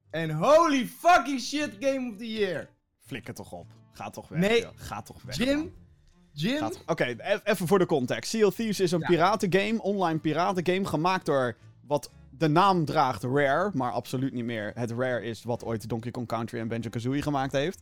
En 0.10 0.32
holy 0.32 0.86
fucking 0.86 1.41
shit, 1.41 1.75
Game 1.79 2.12
of 2.12 2.17
the 2.17 2.32
Year. 2.32 2.70
Flikker 3.05 3.34
toch 3.34 3.51
op. 3.51 3.67
Ga 3.91 4.10
toch 4.10 4.29
weg. 4.29 4.39
Nee. 4.39 4.62
joh. 4.62 4.72
Ga 4.75 5.01
toch 5.01 5.22
weg. 5.22 5.36
Jim? 5.36 5.58
man. 5.58 5.74
Jim? 6.33 6.69
Oké, 6.85 7.03
e- 7.17 7.39
even 7.43 7.67
voor 7.67 7.79
de 7.79 7.85
context. 7.85 8.29
Sea 8.29 8.45
of 8.45 8.55
Thieves 8.55 8.79
is 8.79 8.91
een 8.91 8.99
Ja. 8.99 9.07
piratengame, 9.07 9.81
online 9.81 10.19
piratengame, 10.19 10.85
gemaakt 10.85 11.25
door 11.25 11.55
wat 11.87 12.11
de 12.37 12.47
naam 12.47 12.85
draagt 12.85 13.23
Rare, 13.23 13.69
maar 13.73 13.91
absoluut 13.91 14.33
niet 14.33 14.45
meer 14.45 14.71
het 14.75 14.91
Rare 14.91 15.23
is 15.23 15.43
wat 15.43 15.63
ooit 15.65 15.89
Donkey 15.89 16.11
Kong 16.11 16.27
Country 16.27 16.59
en 16.59 16.67
Banjo-Kazooie 16.67 17.21
gemaakt 17.21 17.51
heeft. 17.51 17.81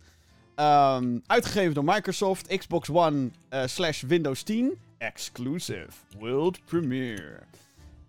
Ehm, 0.56 1.20
uitgegeven 1.26 1.74
door 1.74 1.84
Microsoft, 1.84 2.58
Xbox 2.58 2.90
One 2.90 3.30
eh, 3.50 3.66
slash 3.66 4.02
Windows 4.02 4.44
10, 4.44 4.78
exclusive, 4.98 5.88
world 6.20 6.66
premiere. 6.66 7.40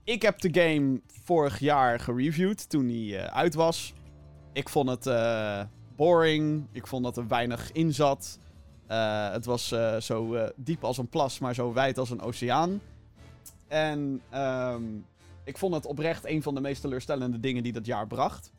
Ik 0.04 0.22
heb 0.22 0.40
de 0.40 0.60
game 0.60 1.00
vorig 1.24 1.58
jaar 1.58 2.00
gereviewd 2.00 2.68
toen 2.70 2.88
hij 2.88 3.18
eh, 3.24 3.36
uit 3.36 3.54
was. 3.54 3.94
Ik 4.52 4.68
vond 4.68 4.88
het 4.88 5.06
eh, 5.06 5.60
boring, 5.96 6.66
ik 6.72 6.86
vond 6.86 7.04
dat 7.04 7.16
er 7.16 7.28
weinig 7.28 7.72
in 7.72 7.94
zat. 7.94 8.38
Eh, 8.92 9.30
het 9.30 9.44
was 9.44 9.72
eh, 9.72 9.96
zo 9.96 10.34
eh, 10.34 10.48
diep 10.56 10.84
als 10.84 10.98
een 10.98 11.08
plas, 11.08 11.38
maar 11.38 11.54
zo 11.54 11.72
wijd 11.72 11.98
als 11.98 12.10
een 12.10 12.20
oceaan. 12.20 12.80
En 13.68 14.22
ehm, 14.30 14.82
ik 15.44 15.58
vond 15.58 15.74
het 15.74 15.86
oprecht 15.86 16.26
een 16.26 16.42
van 16.42 16.54
de 16.54 16.60
meest 16.60 16.80
teleurstellende 16.80 17.40
dingen 17.40 17.62
die 17.62 17.72
dat 17.72 17.86
jaar 17.86 18.06
bracht. 18.06 18.52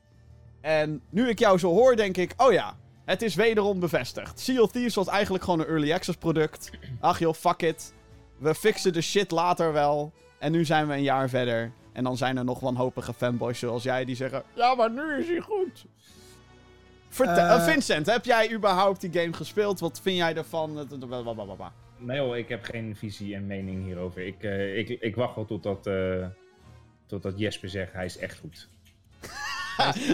En 0.61 1.01
nu 1.09 1.29
ik 1.29 1.39
jou 1.39 1.57
zo 1.57 1.69
hoor, 1.69 1.95
denk 1.95 2.17
ik: 2.17 2.33
oh 2.37 2.51
ja, 2.51 2.75
het 3.05 3.21
is 3.21 3.35
wederom 3.35 3.79
bevestigd. 3.79 4.39
Sea 4.39 4.61
of 4.61 4.71
Thieves 4.71 4.95
was 4.95 5.07
eigenlijk 5.07 5.43
gewoon 5.43 5.59
een 5.59 5.67
early 5.67 5.91
access 5.91 6.17
product. 6.17 6.69
Ach 6.99 7.19
joh, 7.19 7.33
fuck 7.33 7.61
it. 7.61 7.93
We 8.37 8.55
fixen 8.55 8.93
de 8.93 9.01
shit 9.01 9.31
later 9.31 9.73
wel. 9.73 10.11
En 10.39 10.51
nu 10.51 10.65
zijn 10.65 10.87
we 10.87 10.93
een 10.93 11.03
jaar 11.03 11.29
verder. 11.29 11.71
En 11.91 12.03
dan 12.03 12.17
zijn 12.17 12.37
er 12.37 12.45
nog 12.45 12.59
wanhopige 12.59 13.13
fanboys 13.13 13.59
zoals 13.59 13.83
jij 13.83 14.05
die 14.05 14.15
zeggen: 14.15 14.43
ja, 14.53 14.75
maar 14.75 14.91
nu 14.91 15.17
is 15.17 15.27
hij 15.27 15.39
goed. 15.39 15.85
Vertel, 17.13 17.35
Eh. 17.45 17.53
eh, 17.55 17.63
Vincent, 17.63 18.05
heb 18.05 18.25
jij 18.25 18.51
überhaupt 18.51 19.01
die 19.01 19.21
game 19.21 19.33
gespeeld? 19.33 19.79
Wat 19.79 19.99
vind 20.01 20.17
jij 20.17 20.35
ervan? 20.35 20.87
Nee 21.97 22.19
hoor, 22.19 22.37
ik 22.37 22.49
heb 22.49 22.63
geen 22.63 22.95
visie 22.95 23.35
en 23.35 23.47
mening 23.47 23.85
hierover. 23.85 24.21
Ik, 24.27 24.43
eh, 24.43 24.77
ik, 24.77 24.89
ik 24.89 25.15
wacht 25.15 25.35
wel 25.35 25.45
totdat, 25.45 25.87
eh 25.87 26.25
totdat 27.05 27.39
Jesper 27.39 27.69
zegt, 27.69 27.93
hij 27.93 28.05
is 28.05 28.17
echt 28.17 28.37
goed. 28.39 28.69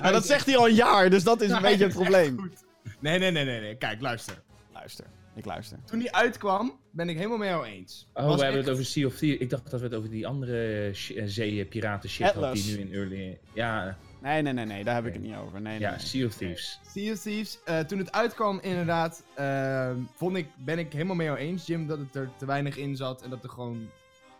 Maar 0.01 0.11
dat 0.19 0.25
zegt 0.25 0.45
hij 0.45 0.57
al 0.57 0.67
een 0.67 0.75
jaar, 0.75 1.09
dus 1.09 1.23
dat 1.23 1.41
is 1.41 1.49
een 1.49 1.61
beetje 1.69 1.83
het 1.85 1.93
probleem. 1.93 2.39
Goed. 2.39 2.63
Nee, 2.99 3.19
nee, 3.19 3.31
nee, 3.31 3.45
nee, 3.45 3.59
nee. 3.59 3.75
Kijk, 3.75 4.01
luister. 4.01 4.41
Luister, 4.73 5.05
ik 5.35 5.45
luister. 5.45 5.77
Toen 5.85 5.99
die 5.99 6.11
uitkwam, 6.15 6.79
ben 6.91 7.09
ik 7.09 7.15
helemaal 7.17 7.37
met 7.37 7.47
jou 7.47 7.65
eens. 7.65 8.07
Oh, 8.13 8.25
Was 8.25 8.35
we 8.35 8.41
hebben 8.41 8.59
echt- 8.59 8.65
het 8.67 8.73
over 8.77 8.85
Sea 8.85 9.05
of 9.05 9.15
Thieves. 9.15 9.39
Ik 9.39 9.49
dacht 9.49 9.71
dat 9.71 9.79
we 9.79 9.85
het 9.85 9.95
over 9.95 10.09
die 10.09 10.27
andere 10.27 10.89
zeepiraten 11.25 12.09
shit 12.09 12.31
hadden 12.31 12.53
die 12.53 12.75
nu 12.77 12.81
in 12.81 12.93
early... 12.93 13.39
Ja, 13.53 13.97
Nee, 14.21 14.41
nee, 14.41 14.53
nee, 14.53 14.65
nee, 14.65 14.83
daar 14.83 14.95
heb 14.95 15.05
ik 15.05 15.13
het 15.13 15.21
niet 15.21 15.35
over. 15.35 15.61
Nee, 15.61 15.71
nee, 15.73 15.81
ja 15.81 15.89
nee. 15.89 15.99
Sea 15.99 16.25
of 16.25 16.33
Thieves. 16.35 16.79
Sea 16.93 17.11
of 17.13 17.19
Thieves. 17.19 17.59
eh, 17.65 17.79
toen 17.79 17.97
het 17.99 18.11
uitkwam, 18.11 18.59
inderdaad, 18.61 19.23
ehm, 19.35 19.97
vond 20.15 20.35
ik, 20.37 20.47
ben 20.57 20.79
ik 20.79 20.93
helemaal 20.93 21.15
met 21.15 21.25
jou 21.25 21.37
eens, 21.37 21.65
Jim, 21.65 21.87
dat 21.87 21.97
het 21.97 22.15
er 22.15 22.29
te 22.37 22.45
weinig 22.45 22.77
in 22.77 22.95
zat 22.95 23.21
en 23.21 23.29
dat 23.29 23.43
er 23.43 23.49
gewoon 23.49 23.89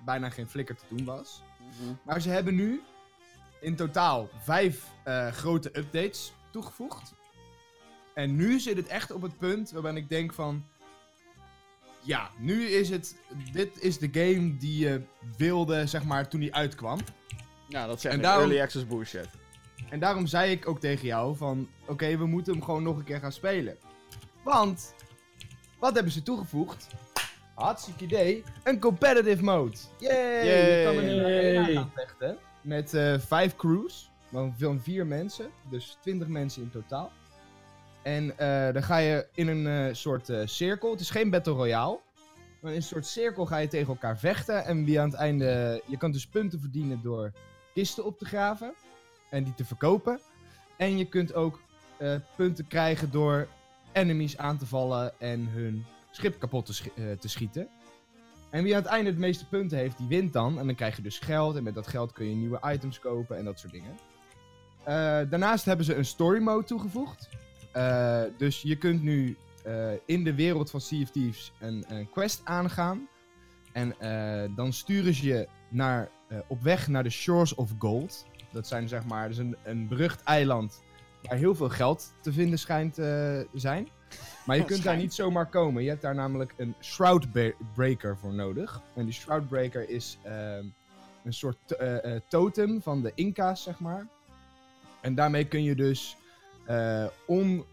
bijna 0.06 0.30
geen 0.30 0.50
flikker 0.50 0.76
te 0.76 0.84
doen 0.90 1.06
was. 1.06 1.42
Mhm. 1.58 1.94
Maar 2.04 2.22
ze 2.22 2.30
hebben 2.30 2.56
nu 2.56 2.82
in 3.62 3.76
totaal 3.76 4.30
vijf 4.44 4.86
eh, 5.04 5.28
grote 5.32 5.70
updates 5.78 6.34
toegevoegd. 6.52 7.14
En 8.14 8.36
nu 8.36 8.60
zit 8.60 8.78
het 8.78 8.88
echt 8.88 9.12
op 9.12 9.22
het 9.22 9.38
punt 9.38 9.72
waarbij 9.72 9.94
ik 9.94 10.10
denk 10.10 10.34
van... 10.34 10.66
Ja, 12.02 12.30
nu 12.38 12.64
is 12.66 12.90
het... 12.90 13.16
Dit 13.52 13.82
is 13.84 13.98
de 13.98 14.10
game 14.12 14.58
die 14.58 14.80
je 14.88 15.02
wilde, 15.38 15.88
zeg 15.88 16.04
maar, 16.04 16.28
toen 16.28 16.40
die 16.40 16.56
uitkwam. 16.56 17.00
Ja, 17.68 17.88
dat 17.88 18.04
ik. 18.04 18.22
daarom- 18.22 18.44
Early 18.44 18.62
access 18.62 18.88
bullshit. 18.88 19.28
En 19.90 20.00
daarom 20.00 20.28
zei 20.28 20.52
ik 20.52 20.68
ook 20.68 20.80
tegen 20.80 21.06
jou 21.06 21.36
van... 21.36 21.68
Oké, 21.88 22.18
we 22.18 22.26
moeten 22.26 22.54
hem 22.54 22.64
gewoon 22.64 22.84
nog 22.84 22.98
een 22.98 23.04
keer 23.04 23.20
gaan 23.20 23.32
spelen. 23.32 23.78
Want... 24.44 24.94
Wat 25.80 25.94
hebben 25.94 26.12
ze 26.12 26.22
toegevoegd? 26.22 26.88
Hartstikke 27.56 28.04
idee. 28.04 28.44
Een 28.64 28.80
competitive 28.80 29.44
mode. 29.44 29.78
Yay! 29.98 30.46
Je 30.46 30.84
kan 30.86 30.96
er 30.96 31.04
nu 31.04 31.16
Yay. 31.16 31.74
gaan 31.74 31.92
vechten. 31.96 32.38
Met 32.62 32.94
eh, 32.94 33.20
vijf 33.20 33.56
crews. 33.56 34.12
Van 34.58 34.82
vier 34.82 35.06
mensen. 35.06 35.50
Dus 35.70 35.98
20 36.02 36.28
mensen 36.28 36.62
in 36.62 36.70
totaal. 36.70 37.12
En 38.04 38.38
eh, 38.38 38.74
dan 38.74 38.84
ga 38.84 38.98
je 38.98 39.28
in 39.34 39.48
een 39.48 39.88
eh, 39.88 39.94
soort 39.94 40.32
cirkel. 40.44 40.92
Het 40.92 41.00
is 41.00 41.10
geen 41.10 41.30
battle 41.30 41.54
royale. 41.54 42.00
Maar 42.62 42.72
in 42.72 42.78
een 42.78 42.84
soort 42.84 43.06
cirkel 43.06 43.46
ga 43.46 43.58
je 43.58 43.68
tegen 43.68 43.88
elkaar 43.88 44.18
vechten. 44.18 44.66
En 44.66 44.86
wie 44.86 45.00
aan 45.00 45.10
het 45.10 45.20
einde... 45.20 45.82
Je 45.86 45.98
kan 45.98 46.12
dus 46.12 46.28
punten 46.28 46.60
verdienen 46.60 47.02
door 47.04 47.32
kisten 47.74 48.06
op 48.06 48.18
te 48.18 48.26
graven. 48.26 48.74
En 49.30 49.44
die 49.44 49.56
te 49.56 49.66
verkopen. 49.66 50.20
En 50.78 50.98
je 50.98 51.06
kunt 51.06 51.34
ook 51.34 51.60
eh, 52.00 52.16
punten 52.36 52.68
krijgen 52.68 53.12
door 53.12 53.48
enemies 53.92 54.38
aan 54.38 54.58
te 54.58 54.66
vallen 54.66 55.20
en 55.20 55.48
hun 55.48 55.86
schip 56.12 56.40
kapot 56.40 56.66
te, 56.66 56.92
eh, 56.96 57.04
te 57.20 57.28
schieten. 57.28 57.68
En 58.50 58.64
wie 58.64 58.76
aan 58.76 58.82
het 58.82 58.92
einde 58.92 59.10
het 59.10 59.20
meeste 59.20 59.48
punten 59.48 59.78
heeft, 59.78 59.98
die 59.98 60.08
wint 60.08 60.34
dan. 60.34 60.60
En 60.60 60.66
dan 60.66 60.76
krijg 60.76 60.96
je 60.96 61.02
dus 61.02 61.20
geld. 61.20 61.56
En 61.56 61.64
met 61.64 61.74
dat 61.74 61.88
geld 61.88 62.12
kun 62.12 62.30
je 62.30 62.36
nieuwe 62.36 62.60
items 62.64 63.00
kopen 63.00 63.38
en 63.38 63.46
dat 63.46 63.60
soort 63.60 63.74
dingen. 63.74 63.98
Eh, 64.84 64.94
daarnaast 65.30 65.66
hebben 65.66 65.86
ze 65.86 65.96
een 65.96 66.06
story 66.06 66.42
mode 66.42 66.66
toegevoegd. 66.66 67.30
Dus 68.38 68.62
je 68.62 68.76
kunt 68.76 69.04
nu 69.04 69.38
in 70.06 70.24
de 70.24 70.34
wereld 70.34 70.70
van 70.70 70.82
Sea 70.82 71.02
of 71.02 71.10
Thieves 71.10 71.52
een, 71.60 71.86
een 71.88 72.10
quest 72.10 72.42
aangaan. 72.44 73.08
En 73.72 73.96
dan 74.56 74.74
sturen 74.74 75.14
ze 75.14 75.28
je 75.28 75.48
naar, 75.70 76.10
op 76.48 76.62
weg 76.62 76.88
naar 76.88 77.04
de 77.04 77.10
Shores 77.10 77.56
of 77.56 77.72
Gold. 77.78 78.26
Dat 78.52 78.68
zijn 78.68 78.88
zeg 78.88 79.06
maar 79.06 79.28
dus 79.28 79.38
een, 79.38 79.56
een 79.64 79.88
berucht 79.88 80.24
eiland 80.24 80.84
waar 81.22 81.38
heel 81.38 81.56
veel 81.56 81.70
geld 81.70 82.14
te 82.22 82.34
vinden 82.34 82.60
schijnt 82.60 82.98
eh, 82.98 83.06
te 83.06 83.48
zijn. 83.54 83.88
Maar 84.46 84.56
je 84.56 84.66
kunt 84.74 84.84
daar 84.84 84.98
niet 84.98 85.14
zomaar 85.14 85.46
komen. 85.46 85.84
Je 85.84 85.90
hebt 85.90 86.02
daar 86.02 86.16
namelijk 86.16 86.54
een 86.58 86.76
Shroud 86.82 87.32
Ba- 87.32 87.52
Breaker 87.74 88.18
voor 88.18 88.34
nodig. 88.34 88.82
En 88.96 89.04
die 89.06 89.14
Shroud 89.14 89.48
Breaker 89.48 89.90
is 89.90 90.18
ehm, 90.24 90.66
een 91.24 91.34
soort 91.34 91.72
eh, 91.76 92.16
eh, 92.16 92.22
totem 92.28 92.82
van 92.82 93.02
de 93.02 93.12
Inca's, 93.16 93.64
zeg 93.64 93.80
maar. 93.80 94.08
En 95.02 95.16
daarmee 95.16 95.46
kun 95.46 95.64
je 95.64 95.76
dus 95.76 96.18
eh, 96.66 97.06
on, 97.26 97.66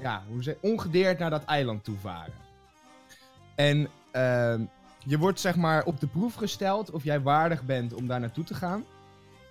ja, 0.00 0.22
hoe 0.28 0.42
zeg, 0.42 0.54
ongedeerd 0.60 1.18
naar 1.18 1.30
dat 1.30 1.44
eiland 1.44 1.84
toe 1.84 1.98
varen. 1.98 2.34
En 3.54 3.88
ehm, 4.10 4.62
je 4.98 5.18
wordt 5.18 5.40
zeg 5.40 5.56
maar 5.56 5.84
op 5.84 6.00
de 6.00 6.06
proef 6.06 6.34
gesteld 6.34 6.90
of 6.90 7.04
jij 7.04 7.20
waardig 7.20 7.64
bent 7.64 7.94
om 7.94 8.06
daar 8.06 8.20
naartoe 8.20 8.44
te 8.44 8.54
gaan. 8.54 8.84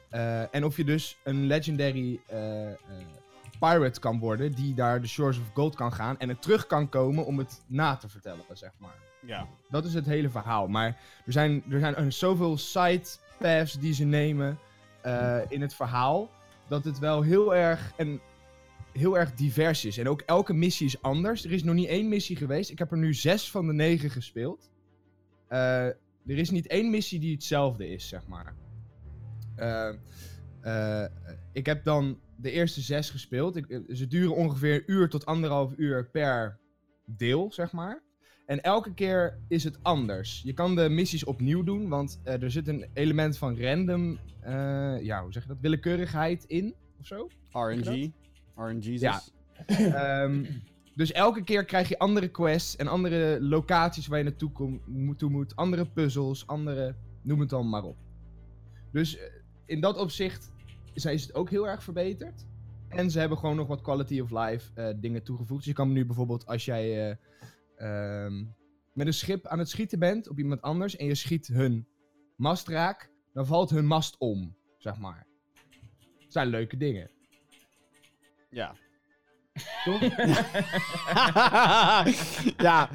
Eh, 0.10 0.56
en 0.56 0.66
of 0.66 0.78
je 0.78 0.84
dus 0.84 1.18
een 1.24 1.46
legendary 1.46 2.20
eh, 2.28 2.72
eh, 2.72 2.78
pirate 3.60 4.00
kan 4.00 4.20
worden 4.20 4.52
die 4.52 4.74
daar 4.74 5.02
de 5.02 5.08
Shores 5.08 5.40
of 5.40 5.52
Gold 5.54 5.76
kan 5.76 5.94
gaan 5.94 6.20
en 6.20 6.30
er 6.30 6.40
terug 6.40 6.68
kan 6.68 6.90
komen 6.90 7.26
om 7.26 7.38
het 7.38 7.64
na 7.68 7.96
te 7.96 8.10
vertellen, 8.10 8.44
zeg 8.54 8.72
maar. 8.78 8.96
Ja. 9.26 9.48
Dat 9.70 9.86
is 9.86 9.94
het 9.94 10.06
hele 10.06 10.30
verhaal. 10.30 10.68
Maar 10.68 10.88
er 11.26 11.32
zijn, 11.32 11.64
er 11.70 11.80
zijn 11.80 12.00
een- 12.02 12.14
zoveel 12.14 12.58
side 12.58 13.02
paths 13.40 13.74
die 13.80 13.94
ze 13.94 14.04
nemen 14.06 14.60
in 15.50 15.62
het 15.62 15.74
verhaal. 15.74 16.30
Dat 16.68 16.84
het 16.84 17.00
wel 17.00 17.22
heel 17.22 17.56
erg, 17.56 17.92
en 17.98 18.20
heel 18.94 19.18
erg 19.18 19.34
divers 19.34 19.86
is. 19.86 19.98
En 19.98 20.10
ook 20.10 20.22
elke 20.22 20.54
missie 20.54 20.86
is 20.88 21.02
anders. 21.02 21.46
Er 21.46 21.52
is 21.52 21.64
nog 21.64 21.76
niet 21.76 21.88
één 21.88 22.10
missie 22.10 22.36
geweest. 22.36 22.70
Ik 22.70 22.80
heb 22.80 22.92
er 22.92 22.98
nu 22.98 23.14
zes 23.14 23.52
van 23.52 23.68
de 23.68 23.74
negen 23.74 24.10
gespeeld. 24.10 24.70
Er 25.48 25.98
is 26.26 26.50
niet 26.50 26.68
één 26.68 26.90
missie 26.90 27.20
die 27.20 27.34
hetzelfde 27.34 27.90
is, 27.90 28.08
zeg 28.08 28.28
maar. 28.28 28.54
Eh, 29.60 29.90
eh, 30.62 31.06
ik 31.52 31.66
heb 31.66 31.84
dan 31.84 32.20
de 32.36 32.52
eerste 32.52 32.82
zes 32.82 33.10
gespeeld. 33.10 33.56
Ik, 33.56 33.70
eh, 33.70 33.80
ze 33.96 34.08
duren 34.08 34.36
ongeveer 34.36 34.76
een 34.76 34.84
uur 34.86 35.10
tot 35.10 35.26
anderhalf 35.26 35.74
uur 35.78 36.10
per 36.10 36.60
deel, 37.06 37.52
zeg 37.52 37.72
maar. 37.72 38.04
En 38.46 38.62
elke 38.62 38.94
keer 38.94 39.40
is 39.48 39.64
het 39.64 39.84
anders. 39.84 40.42
Je 40.44 40.54
kan 40.54 40.76
de 40.76 40.90
missies 40.90 41.24
opnieuw 41.24 41.64
doen, 41.64 41.90
want 41.90 42.20
eh, 42.24 42.42
er 42.42 42.52
zit 42.52 42.68
een 42.68 42.86
element 42.94 43.38
van 43.38 43.62
random, 43.62 44.20
ja, 45.02 45.22
hoe 45.22 45.32
zeg 45.32 45.44
je 45.44 45.48
dat, 45.48 45.58
willekeurigheid 45.62 46.44
in, 46.44 46.76
of 47.00 47.06
zo. 47.06 47.30
RNG. 47.52 48.12
RNG. 48.56 49.00
Ja. 49.00 49.22
Ehm, 49.68 50.46
dus 50.96 51.12
elke 51.12 51.44
keer 51.44 51.66
krijg 51.66 51.90
je 51.90 52.00
andere 52.00 52.28
quests 52.28 52.76
en 52.76 52.88
andere 52.88 53.42
locaties 53.42 54.08
waar 54.08 54.18
je 54.18 54.24
naartoe 54.24 54.52
kom, 54.52 54.82
toe 55.18 55.30
moet, 55.30 55.56
andere 55.56 55.86
puzzels, 55.86 56.48
andere, 56.48 56.96
noem 57.22 57.40
het 57.40 57.50
dan 57.50 57.70
maar 57.70 57.84
op. 57.84 57.98
Dus 58.92 59.18
in 59.70 59.80
dat 59.80 59.98
opzicht 59.98 60.52
is, 60.94 61.06
is 61.06 61.22
het 61.22 61.34
ook 61.34 61.50
heel 61.50 61.68
erg 61.68 61.84
verbeterd. 61.84 62.46
En 62.88 63.12
ze 63.12 63.20
hebben 63.20 63.38
gewoon 63.38 63.56
nog 63.56 63.68
wat 63.68 63.82
quality 63.82 64.20
of 64.20 64.32
life 64.32 64.72
eh, 64.74 64.94
dingen 64.96 65.24
toegevoegd. 65.24 65.60
Dus 65.60 65.70
je 65.70 65.74
kan 65.74 65.92
nu 65.92 66.06
bijvoorbeeld 66.06 66.46
als 66.46 66.66
jij 66.66 67.10
eh, 67.10 67.16
ehm, 68.26 68.46
met 68.94 69.08
een 69.08 69.14
schip 69.14 69.48
aan 69.48 69.60
het 69.60 69.70
schieten 69.70 70.00
bent 70.00 70.30
op 70.30 70.38
iemand 70.38 70.62
anders 70.62 70.96
en 70.96 71.06
je 71.06 71.16
schiet 71.16 71.48
hun 71.48 71.88
mast 72.36 72.68
raak, 72.68 73.12
dan 73.34 73.46
valt 73.46 73.70
hun 73.70 73.86
mast 73.86 74.18
om, 74.18 74.56
zeg 74.78 74.98
maar. 74.98 75.28
Dat 76.20 76.32
zijn 76.32 76.48
leuke 76.48 76.78
dingen. 76.78 77.12
Ja. 78.50 78.76
Toch? 79.84 80.02
ja. 82.68 82.90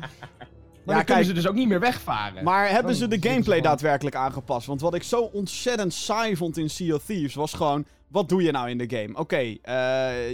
Maar 0.84 0.94
dan 0.94 1.04
kunnen 1.04 1.24
ze 1.24 1.32
dus 1.32 1.46
ook 1.46 1.54
niet 1.54 1.68
meer 1.68 1.80
wegvaren. 1.80 2.44
Maar 2.44 2.64
hebben 2.66 2.86
Dan 2.86 2.94
ze 2.94 3.08
de 3.08 3.28
gameplay 3.28 3.60
daadwerkelijk 3.60 4.16
aangepast? 4.16 4.66
Want 4.66 4.80
wat 4.80 4.94
ik 4.94 5.02
zo 5.02 5.20
ontzettend 5.20 5.92
saai 5.94 6.36
vond 6.36 6.58
in 6.58 6.70
Sea 6.70 6.94
of 6.94 7.04
Thieves 7.04 7.34
was 7.34 7.52
gewoon... 7.52 7.84
Wat 8.08 8.28
doe 8.28 8.42
je 8.42 8.50
nou 8.50 8.70
in 8.70 8.78
de 8.78 8.96
game? 8.96 9.18
Oké, 9.18 9.36
eh, 9.36 9.58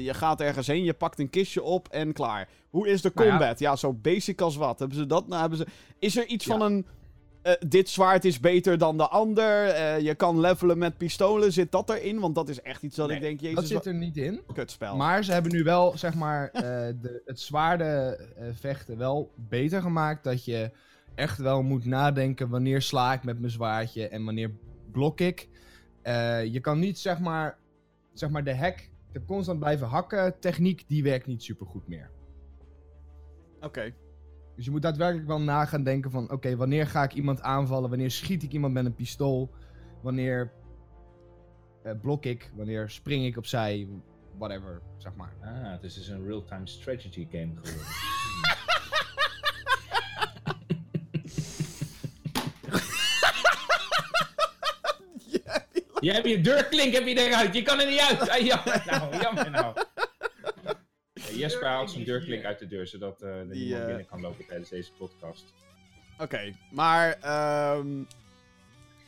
je 0.04 0.14
gaat 0.14 0.40
ergens 0.40 0.66
heen, 0.66 0.84
je 0.84 0.92
pakt 0.92 1.18
een 1.18 1.30
kistje 1.30 1.62
op 1.62 1.88
en 1.88 2.12
klaar. 2.12 2.48
Hoe 2.70 2.88
is 2.88 3.02
de 3.02 3.10
Nou 3.14 3.26
ja. 3.28 3.36
combat? 3.36 3.58
Ja, 3.58 3.76
zo 3.76 3.92
basic 3.92 4.40
als 4.40 4.56
wat. 4.56 4.78
Hebben 4.78 4.96
ze 4.96 5.06
dat 5.06 5.28
nou? 5.28 5.40
Hebben 5.40 5.58
ze... 5.58 5.66
Is 5.98 6.16
er 6.16 6.26
iets 6.26 6.44
Ja. 6.44 6.52
van 6.56 6.62
een... 6.62 6.86
eh, 7.42 7.52
dit 7.68 7.88
zwaard 7.88 8.24
is 8.24 8.40
beter 8.40 8.78
dan 8.78 8.96
de 8.96 9.08
ander. 9.08 9.66
eh, 9.66 10.00
je 10.00 10.14
kan 10.14 10.40
levelen 10.40 10.78
met 10.78 10.96
pistolen. 10.96 11.52
Zit 11.52 11.72
dat 11.72 11.90
erin? 11.90 12.20
Want 12.20 12.34
dat 12.34 12.48
is 12.48 12.60
echt 12.62 12.82
iets 12.82 12.96
dat 12.96 13.08
Nee, 13.08 13.16
ik 13.16 13.22
denk, 13.22 13.40
jezus, 13.40 13.54
dat 13.56 13.66
zit 13.66 13.86
er 13.86 13.94
niet 13.94 14.16
in. 14.16 14.40
kutspel. 14.54 14.96
Maar 14.96 15.24
ze 15.24 15.32
hebben 15.32 15.52
nu 15.52 15.62
wel, 15.62 15.98
zeg 15.98 16.14
maar, 16.14 16.48
eh, 16.50 16.62
de, 17.00 17.22
het 17.24 17.40
zwaarde 17.40 18.18
vechten 18.52 18.98
wel 18.98 19.30
beter 19.36 19.82
gemaakt. 19.82 20.24
Dat 20.24 20.44
je 20.44 20.70
echt 21.14 21.38
wel 21.38 21.62
moet 21.62 21.84
nadenken 21.84 22.48
wanneer 22.48 22.82
sla 22.82 23.12
ik 23.12 23.24
met 23.24 23.38
mijn 23.38 23.52
zwaardje 23.52 24.08
en 24.08 24.24
wanneer 24.24 24.50
blok 24.92 25.20
ik. 25.20 25.48
Je 26.44 26.58
kan 26.60 26.78
niet, 26.78 26.98
zeg 26.98 27.18
maar, 27.18 27.58
zeg 28.12 28.30
maar 28.30 28.44
de 28.44 28.56
hack, 28.56 28.88
de 29.12 29.24
constant 29.24 29.58
blijven 29.58 29.86
hakken 29.86 30.38
techniek, 30.38 30.84
die 30.86 31.02
werkt 31.02 31.26
niet 31.26 31.42
super 31.42 31.66
goed 31.66 31.88
meer. 31.88 32.10
Oké. 33.60 33.94
Dus 34.60 34.68
je 34.68 34.74
moet 34.74 34.84
daadwerkelijk 34.84 35.28
wel 35.28 35.40
na 35.40 35.64
gaan 35.64 35.82
denken 35.82 36.10
van, 36.10 36.30
oké, 36.30 36.56
wanneer 36.56 36.86
ga 36.86 37.02
ik 37.02 37.12
iemand 37.12 37.42
aanvallen? 37.42 37.90
Wanneer 37.90 38.10
schiet 38.10 38.42
ik 38.42 38.52
iemand 38.52 38.72
met 38.72 38.84
een 38.84 38.94
pistool? 38.94 39.50
Wanneer 40.02 40.52
eh, 41.82 41.92
blok 42.00 42.24
ik? 42.24 42.50
Wanneer 42.54 42.90
spring 42.90 43.24
ik 43.24 43.36
opzij? 43.36 43.88
Whatever, 44.38 44.82
zeg 44.96 45.14
maar. 45.14 45.32
Ah, 45.42 45.70
het 45.70 45.82
is 45.82 45.94
dus 45.94 46.08
een 46.08 46.26
real-time 46.26 46.66
strategy 46.66 47.26
game 47.30 47.52
geworden. 47.54 47.86
Je 56.00 56.12
hebt 56.12 56.28
je 56.28 56.40
deurklink 56.40 56.92
heb 56.92 57.06
je 57.06 57.28
eruit, 57.28 57.54
je 57.54 57.62
kan 57.62 57.80
er 57.80 57.86
niet 57.86 58.00
uit. 58.00 58.28
Ah, 58.28 58.38
jammer 58.38 58.82
nou, 58.86 59.20
jammer 59.22 59.50
nou. 59.50 59.74
Ja, 61.40 61.46
Jesper 61.46 61.68
haalt 61.68 61.90
zijn 61.90 62.04
deurklink 62.04 62.44
uit 62.44 62.58
de 62.58 62.66
deur, 62.66 62.86
zodat 62.86 63.18
Die, 63.18 63.28
niemand 63.28 63.80
eh, 63.80 63.86
binnen 63.86 64.06
kan 64.06 64.20
lopen 64.20 64.46
tijdens 64.46 64.68
deze 64.70 64.92
podcast. 64.92 65.44
Oké, 66.18 66.54
maar 66.70 67.12
ehm, 67.20 67.86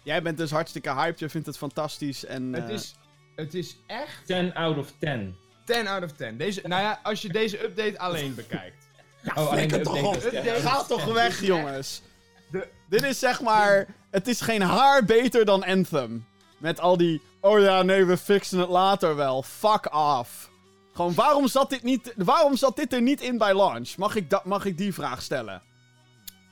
jij 0.02 0.22
bent 0.22 0.36
dus 0.38 0.50
hartstikke 0.50 0.94
hyped, 0.94 1.18
je 1.18 1.28
vindt 1.28 1.46
het 1.46 1.56
fantastisch 1.58 2.24
en... 2.24 2.52
Het 2.52 2.68
eh, 2.68 2.74
is, 2.74 2.94
het 3.36 3.54
is 3.54 3.76
echt 3.86 4.26
10 4.26 4.54
out 4.54 4.78
of 4.78 4.92
10. 4.98 5.36
10 5.64 5.86
out 5.88 6.02
of 6.04 6.12
10. 6.12 6.36
Deze, 6.36 6.60
nou 6.68 6.82
ja, 6.82 7.00
als 7.02 7.22
je 7.22 7.28
deze 7.28 7.64
update 7.64 7.98
alleen 7.98 8.34
bekijkt. 8.34 8.86
oh, 9.24 9.36
alleen 9.50 9.68
de 9.68 9.74
flikker 9.74 9.82
toch 9.82 9.96
update 9.96 10.08
op. 10.08 10.14
is 10.16 10.22
10 10.30 10.38
Update. 10.38 10.50
out 10.50 10.64
of 10.64 10.70
Ga 10.72 10.82
toch 10.94 11.04
10. 11.04 11.14
weg, 11.14 11.40
jongens. 11.42 12.02
De- 12.50 12.68
Dit 12.88 13.02
is 13.02 13.18
zeg 13.18 13.40
maar... 13.40 13.86
Het 14.10 14.28
is 14.28 14.40
geen 14.40 14.62
haar 14.62 15.04
beter 15.04 15.44
dan 15.44 15.64
Anthem. 15.64 16.26
Met 16.58 16.80
al 16.80 16.96
die... 16.96 17.20
Oh 17.40 17.60
ja, 17.60 17.82
nee, 17.82 18.04
we 18.04 18.16
fixen 18.16 18.58
het 18.58 18.68
later 18.68 19.16
wel. 19.16 19.42
Fuck 19.42 19.94
off. 19.94 20.50
Gewoon, 20.92 21.14
waarom 21.14 21.48
zat 21.48 21.70
dit, 21.70 21.82
niet, 21.82 22.14
waarom 22.16 22.56
zat 22.56 22.76
dit 22.76 22.92
er 22.92 23.02
niet 23.02 23.20
in 23.20 23.38
bij 23.38 23.56
launch? 23.56 23.96
Mag 23.96 24.14
ik, 24.14 24.30
dat, 24.30 24.44
mag 24.44 24.64
ik 24.64 24.76
die 24.78 24.94
vraag 24.94 25.22
stellen? 25.22 25.62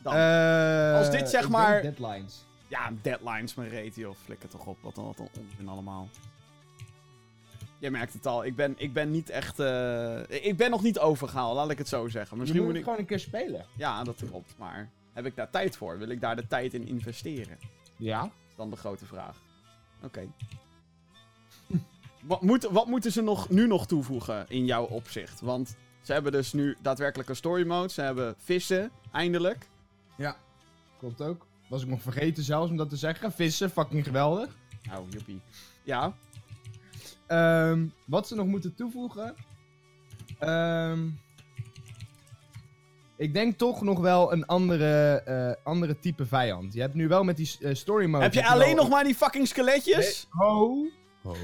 Dan. 0.03 0.15
Eh, 0.15 0.95
Als 0.97 1.11
dit 1.11 1.29
zeg 1.31 1.49
maar- 1.49 1.83
Deadlines. 1.83 2.45
Ja, 2.69 2.91
deadlines, 3.03 3.55
mijn 3.55 3.69
reet, 3.69 3.95
joh. 3.95 4.15
Flikker 4.25 4.49
toch 4.49 4.67
op. 4.67 4.79
Wat 4.83 4.97
een, 4.97 5.05
wat 5.05 5.19
een 5.19 5.29
onzin 5.41 5.69
allemaal. 5.69 6.09
Je 7.79 7.91
merkt 7.91 8.13
het 8.13 8.27
al. 8.27 8.45
Ik 8.45 8.57
ben, 8.57 8.75
ik 8.77 8.93
ben 8.93 9.11
niet 9.11 9.31
echt... 9.31 9.59
eh, 9.59 10.21
Ik 10.29 10.57
ben 10.57 10.71
nog 10.71 10.83
niet 10.83 10.99
overgehaald, 10.99 11.55
laat 11.57 11.71
ik 11.71 11.79
het 11.79 11.89
zo 11.89 12.09
zeggen. 12.09 12.39
Misschien 12.39 12.65
moet 12.65 12.75
ik... 12.75 12.83
gewoon 12.85 12.99
een 12.99 13.05
keer 13.07 13.19
spelen. 13.19 13.67
Ja, 13.77 14.05
dat 14.05 14.17
klopt. 14.29 14.55
Maar 14.59 14.91
heb 15.13 15.27
ik 15.27 15.37
daar 15.37 15.51
tijd 15.51 15.77
voor? 15.77 15.99
Wil 15.99 16.09
ik 16.09 16.21
daar 16.21 16.37
de 16.37 16.47
tijd 16.47 16.75
in 16.75 16.87
investeren? 16.87 17.59
Ja. 17.97 18.21
Dat 18.21 18.31
is 18.51 18.57
dan 18.57 18.71
de 18.71 18.77
grote 18.77 19.07
vraag. 19.07 19.37
Oké. 20.03 20.29
Wat, 22.23 22.43
moet, 22.43 22.69
wat 22.71 22.87
moeten 22.87 23.13
ze 23.13 23.23
nog, 23.23 23.49
nu 23.49 23.67
nog 23.67 23.87
toevoegen 23.87 24.47
in 24.49 24.65
jouw 24.65 24.85
opzicht? 24.85 25.41
Want 25.41 25.77
ze 26.01 26.13
hebben 26.13 26.33
dus 26.33 26.53
nu 26.53 26.77
daadwerkelijk 26.83 27.29
een 27.29 27.37
story 27.37 27.67
mode. 27.67 27.93
Ze 27.93 28.01
hebben 28.01 28.35
vissen, 28.39 28.91
eindelijk. 29.13 29.69
Ja. 30.17 30.37
Klopt 30.99 31.23
ook. 31.23 31.47
Was 31.69 31.83
ik 31.83 31.89
nog 31.89 32.03
vergeten 32.03 32.43
zelfs 32.43 32.71
om 32.71 32.77
dat 32.77 32.89
te 32.89 32.97
zeggen. 32.97 33.33
Vissen, 33.33 33.71
fucking 33.71 34.05
geweldig. 34.05 34.57
Nou, 34.83 35.09
joepie. 35.09 35.41
Ja. 35.83 36.15
Ehm, 37.27 37.87
wat 38.07 38.29
ze 38.29 38.35
nog 38.35 38.47
moeten 38.47 38.75
toevoegen. 38.75 39.35
Ehm, 40.39 41.09
ik 43.17 43.35
denk 43.35 43.59
toch 43.59 43.83
nog 43.83 44.01
wel 44.01 44.33
een 44.33 44.47
andere, 44.47 45.23
eh, 45.25 45.65
andere 45.67 45.99
type 45.99 46.27
vijand. 46.27 46.73
Je 46.73 46.81
hebt 46.81 46.95
nu 46.95 47.09
wel 47.09 47.25
met 47.25 47.37
die 47.37 47.57
eh, 47.61 47.75
story 47.75 48.07
mode. 48.07 48.25
Heb 48.25 48.35
je 48.35 48.47
alleen 48.47 48.77
nog 48.77 48.89
maar 48.89 49.05
die 49.05 49.15
fucking 49.15 49.49
skeletjes? 49.49 50.27
Ho. 50.31 50.87
Ho. 51.23 51.35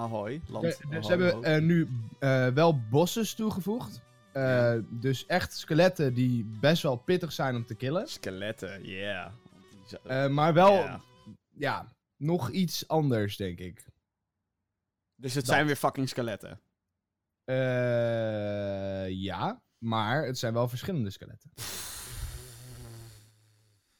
Ahoy, 0.00 0.40
land. 0.48 0.80
Ahoy, 0.84 1.02
ze 1.02 1.08
hebben 1.08 1.42
eh, 1.44 1.60
nu 1.62 1.88
eh, 2.18 2.46
wel 2.48 2.80
bosses 2.90 3.34
toegevoegd. 3.34 4.00
Eh, 4.32 4.74
Dus 4.90 5.26
echt 5.26 5.56
skeletten 5.56 6.14
die 6.14 6.44
best 6.44 6.82
wel 6.82 6.96
pittig 6.96 7.32
zijn 7.32 7.56
om 7.56 7.66
te 7.66 7.74
killen. 7.74 8.08
Skeletten, 8.08 8.84
yeah. 8.84 9.32
Maar 10.30 10.54
wel, 10.54 10.72
Ja. 10.72 11.00
ja, 11.56 11.86
nog 12.16 12.50
iets 12.50 12.88
anders, 12.88 13.36
denk 13.36 13.58
ik. 13.58 13.86
Dus 15.16 15.34
het 15.34 15.44
dat. 15.46 15.54
zijn 15.54 15.66
weer 15.66 15.76
fucking 15.76 16.08
skeletten. 16.08 16.60
Ja, 19.14 19.62
maar 19.78 20.24
het 20.26 20.38
zijn 20.38 20.52
wel 20.52 20.68
verschillende 20.68 21.10
skeletten. 21.10 21.50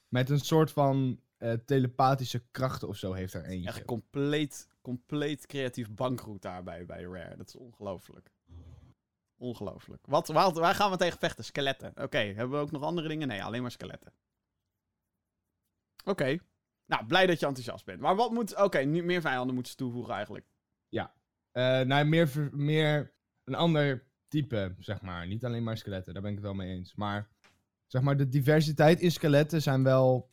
Met 0.08 0.30
een 0.30 0.40
soort 0.40 0.70
van 0.72 1.20
eh, 1.36 1.52
telepathische 1.52 2.42
krachten 2.50 2.88
of 2.88 2.96
zo 2.96 3.12
heeft 3.12 3.34
er 3.34 3.44
eentje. 3.44 3.68
Echt 3.68 3.84
compleet, 3.84 4.68
compleet 4.80 5.46
creatief 5.46 5.90
bankroet 5.90 6.42
daarbij 6.42 6.86
bij 6.86 7.02
Rare. 7.02 7.36
Dat 7.36 7.48
is 7.48 7.56
ongelooflijk. 7.56 8.30
Ongelooflijk. 9.36 10.06
Wat, 10.06 10.28
waar, 10.28 10.74
gaan 10.74 10.90
we 10.90 10.96
tegen 10.96 11.18
vechten? 11.18 11.44
Skeletten. 11.44 11.92
Oké, 12.02 12.18
hebben 12.18 12.50
we 12.50 12.64
ook 12.64 12.70
nog 12.70 12.82
andere 12.82 13.08
dingen? 13.08 13.28
Nee, 13.28 13.44
alleen 13.44 13.62
maar 13.62 13.70
skeletten. 13.70 14.12
Oké. 16.04 16.38
Nou, 16.86 17.06
blij 17.06 17.26
dat 17.26 17.40
je 17.40 17.46
enthousiast 17.46 17.84
bent. 17.84 18.00
Maar 18.00 18.16
wat 18.16 18.30
moet... 18.30 18.56
Oké, 18.56 18.78
nu 18.78 19.02
meer 19.02 19.20
vijanden 19.20 19.54
moeten 19.54 19.72
ze 19.72 19.78
toevoegen 19.78 20.14
eigenlijk. 20.14 20.46
Eh, 21.52 21.80
nou, 21.80 22.04
meer, 22.04 22.48
meer 22.52 23.14
een 23.44 23.54
ander 23.54 24.06
type, 24.28 24.74
zeg 24.78 25.02
maar. 25.02 25.26
Niet 25.26 25.44
alleen 25.44 25.62
maar 25.62 25.76
skeletten, 25.76 26.12
daar 26.12 26.22
ben 26.22 26.30
ik 26.30 26.36
het 26.36 26.46
wel 26.46 26.54
mee 26.54 26.76
eens. 26.76 26.94
Maar, 26.94 27.28
zeg 27.86 28.02
maar, 28.02 28.16
de 28.16 28.28
diversiteit 28.28 29.00
in 29.00 29.10
skeletten 29.10 29.62
zijn 29.62 29.82
wel... 29.82 30.30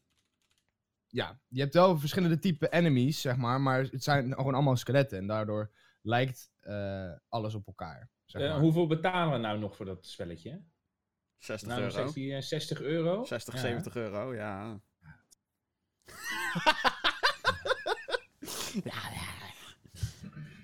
Ja, 1.17 1.39
je 1.47 1.61
hebt 1.61 1.73
wel 1.73 1.99
verschillende 1.99 2.39
type 2.39 2.69
enemies, 2.69 3.21
zeg 3.21 3.37
maar. 3.37 3.61
Maar 3.61 3.81
het 3.83 4.03
zijn 4.03 4.33
gewoon 4.33 4.53
allemaal 4.53 4.75
skeletten. 4.75 5.17
En 5.17 5.27
daardoor 5.27 5.71
lijkt 6.01 6.51
eh, 6.59 7.11
alles 7.29 7.53
op 7.53 7.67
elkaar. 7.67 8.09
Zeg 8.25 8.41
Eh, 8.41 8.49
maar. 8.49 8.59
hoeveel 8.59 8.87
betalen 8.87 9.33
we 9.33 9.39
nou 9.39 9.59
nog 9.59 9.75
voor 9.75 9.85
dat 9.85 10.05
spelletje? 10.05 10.61
60 11.37 11.67
Nou, 11.69 11.81
euro. 11.81 11.91
steeds 11.93 12.13
die 12.13 12.35
eh, 12.35 12.41
60 12.41 12.81
euro? 12.81 13.23
60, 13.23 13.53
Ja. 13.53 13.59
70 13.59 13.95
euro, 13.95 14.35
ja. 14.35 14.81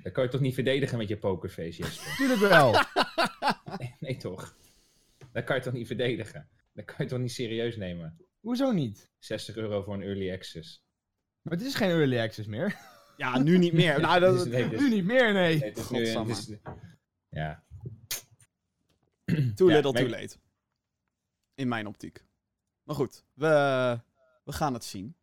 Dat 0.04 0.12
kan 0.12 0.24
je 0.24 0.30
toch 0.30 0.42
niet 0.42 0.54
verdedigen 0.54 0.98
met 0.98 1.08
je 1.08 1.18
pokerface, 1.18 1.82
Jesper? 1.82 2.16
Tuurlijk 2.18 2.40
wel. 2.40 2.72
Nee, 3.78 3.96
nee, 4.00 4.18
toch? 4.18 4.56
Dat 5.32 5.44
kan 5.44 5.56
je 5.56 5.62
toch 5.62 5.74
niet 5.74 5.88
verdedigen? 5.88 6.50
Dat 6.74 6.86
kan 6.86 6.96
je 6.98 7.06
toch 7.06 7.20
niet 7.20 7.32
serieus 7.32 7.78
nemen? 7.78 8.18
Hoezo 8.44 8.72
niet? 8.72 9.10
60 9.20 9.56
euro 9.56 9.82
voor 9.84 9.94
een 9.94 10.02
early 10.02 10.32
access. 10.34 10.84
Maar 11.42 11.54
het 11.54 11.62
is 11.66 11.76
geen 11.76 11.90
early 11.90 12.20
access 12.20 12.48
meer. 12.48 12.76
Ja, 13.18 13.38
nu 13.38 13.58
niet 13.58 13.74
meer. 13.74 14.00
nou, 14.00 14.20
dat, 14.20 14.34
Dus- 14.34 14.46
nee, 14.54 14.70
dus- 14.70 14.80
nu 14.80 14.90
niet 14.90 15.04
meer, 15.06 15.34
nee. 15.34 15.60
nee, 15.60 15.72
is 15.72 15.90
nu- 15.90 16.02
is- 16.30 16.58
ja. 17.30 17.64
Too 19.56 19.70
Ja, 19.70 19.76
little, 19.76 19.92
too 19.94 20.08
late. 20.10 20.38
In 21.54 21.68
mijn 21.68 21.88
optiek. 21.88 22.26
Maar 22.84 22.96
goed, 22.96 23.26
we, 23.34 23.48
we 24.44 24.52
gaan 24.52 24.74
het 24.74 24.84
zien. 24.84 25.16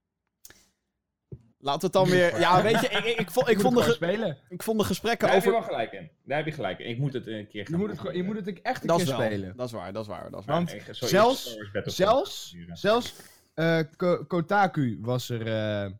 Laten 1.63 1.81
we 1.81 1.99
het 1.99 2.09
dan 2.09 2.17
weer... 2.19 2.39
Ja, 2.41 2.63
weet 2.63 2.81
je, 2.81 2.89
ik, 2.89 3.05
ik, 3.05 3.19
ik, 3.19 3.31
vond, 3.31 3.49
ik, 3.49 3.61
vond, 3.61 3.77
de, 3.77 3.83
spelen. 3.93 4.39
ik 4.49 4.63
vond 4.63 4.79
de 4.79 4.85
gesprekken 4.85 5.27
Daar 5.27 5.37
heb 5.37 5.45
je 5.45 5.51
over... 5.51 5.61
wel 5.61 5.71
gelijk 5.71 5.93
in. 5.93 6.11
Daar 6.25 6.37
heb 6.37 6.47
je 6.47 6.53
gelijk 6.53 6.79
in. 6.79 6.89
Ik 6.89 6.99
moet 6.99 7.13
het 7.13 7.27
een 7.27 7.49
keer 7.49 7.67
gaan 7.67 7.81
Je 7.81 7.87
moet 7.87 8.01
het, 8.03 8.15
je 8.17 8.23
moet 8.23 8.37
het 8.47 8.63
echt 8.63 8.81
een 8.83 8.87
Dat 8.89 8.97
keer 8.97 9.07
is 9.07 9.13
wel, 9.13 9.27
spelen. 9.27 9.57
dat 9.57 9.67
is 9.67 9.73
waar, 9.73 9.93
dat 9.93 10.03
is 10.03 10.09
waar, 10.09 10.31
dat 10.31 10.41
is 10.41 10.47
waar. 10.47 10.57
Want 10.57 10.71
Nee, 10.71 10.81
sorry, 10.81 11.09
zelfs- 11.09 11.57
Zelfs, 11.85 12.57
zelfs 12.73 13.15
eh, 13.55 13.81
Ko- 13.97 14.25
Kotaku 14.25 14.99
was 15.01 15.29
er 15.31 15.47
eh, 15.47 15.91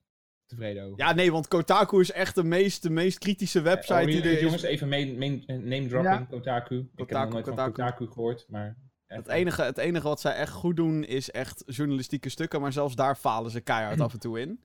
tevreden 0.47 0.83
over. 0.85 0.99
Ja, 0.99 1.13
nee, 1.13 1.33
want 1.33 1.49
Kotaku 1.49 2.01
is 2.01 2.13
echt 2.13 2.35
de 2.35 2.45
meest, 2.45 2.83
de 2.83 2.91
meest 2.91 3.19
kritische 3.19 3.61
website 3.61 4.01
Oh, 4.01 4.05
die 4.07 4.23
er 4.23 4.33
is. 4.33 4.41
Jongens, 4.41 4.63
even 4.63 4.89
name 4.89 5.87
dropping, 5.89 6.15
Ja. 6.15 6.27
Kotaku. 6.31 6.77
Ik 6.79 6.85
heb 6.97 7.07
Kotaku, 7.07 7.25
nog 7.25 7.33
nooit 7.33 7.45
Kotaku. 7.45 7.63
van 7.63 7.85
Kotaku 7.85 8.07
gehoord, 8.13 8.45
maar... 8.49 8.77
Het 9.07 9.29
enige, 9.29 9.63
het 9.63 9.79
enige 9.79 10.09
wat 10.09 10.21
zij 10.21 10.35
echt 10.35 10.53
goed 10.53 10.77
doen 10.77 11.05
is 11.05 11.31
echt 11.31 11.63
journalistieke 11.67 12.29
stukken, 12.29 12.61
maar 12.61 12.73
zelfs 12.73 12.95
daar 12.95 13.17
falen 13.17 13.51
ze 13.51 13.61
keihard 13.61 14.01
af 14.07 14.13
en 14.13 14.19
toe 14.21 14.41
in. 14.41 14.61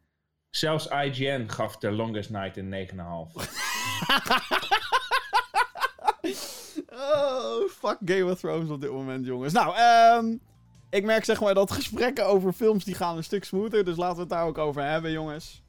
Zelfs 0.55 0.87
IGN 0.87 1.47
gaf 1.47 1.77
The 1.77 1.91
Longest 1.91 2.29
Night 2.29 2.57
een 2.57 2.87
9,5. 2.89 2.97
Oh, 6.89 7.69
fuck 7.69 7.97
Game 8.05 8.31
of 8.31 8.39
Thrones 8.39 8.69
op 8.69 8.81
dit 8.81 8.91
moment, 8.91 9.25
jongens. 9.25 9.53
Nou, 9.53 9.75
ehm 9.75 10.35
ik 10.89 11.03
merk 11.03 11.25
zeg 11.25 11.41
maar 11.41 11.53
dat 11.53 11.71
gesprekken 11.71 12.27
over 12.27 12.53
films 12.53 12.83
die 12.83 12.95
gaan 12.95 13.17
een 13.17 13.23
stuk 13.23 13.43
smoother, 13.43 13.85
dus 13.85 13.97
laten 13.97 14.15
we 14.15 14.21
het 14.21 14.29
daar 14.29 14.45
ook 14.45 14.57
over 14.57 14.83
hebben, 14.83 15.11
jongens. 15.11 15.63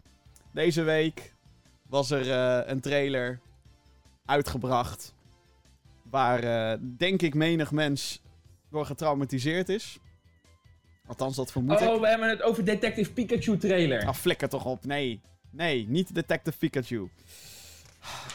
Deze 0.50 0.82
week 0.82 1.34
was 1.88 2.10
er 2.10 2.30
eh, 2.30 2.70
een 2.70 2.80
trailer 2.80 3.40
uitgebracht 4.24 5.14
waar, 6.02 6.42
eh, 6.42 6.78
denk 6.96 7.22
ik, 7.22 7.34
menig 7.34 7.70
mens 7.70 8.22
door 8.70 8.86
getraumatiseerd 8.86 9.68
is. 9.68 9.98
Althans, 11.06 11.36
dat 11.36 11.52
vermoed 11.52 11.80
ik. 11.80 11.88
Oh, 11.88 12.00
we 12.00 12.08
hebben 12.08 12.28
het 12.28 12.42
over 12.42 12.64
Detective 12.64 13.12
Pikachu 13.12 13.56
trailer. 13.58 14.06
Ah, 14.06 14.14
flikker 14.14 14.48
toch 14.48 14.64
op. 14.64 14.84
Nee. 14.84 15.20
Nee, 15.50 15.86
niet 15.88 16.14
Detective 16.14 16.58
Pikachu. 16.58 17.08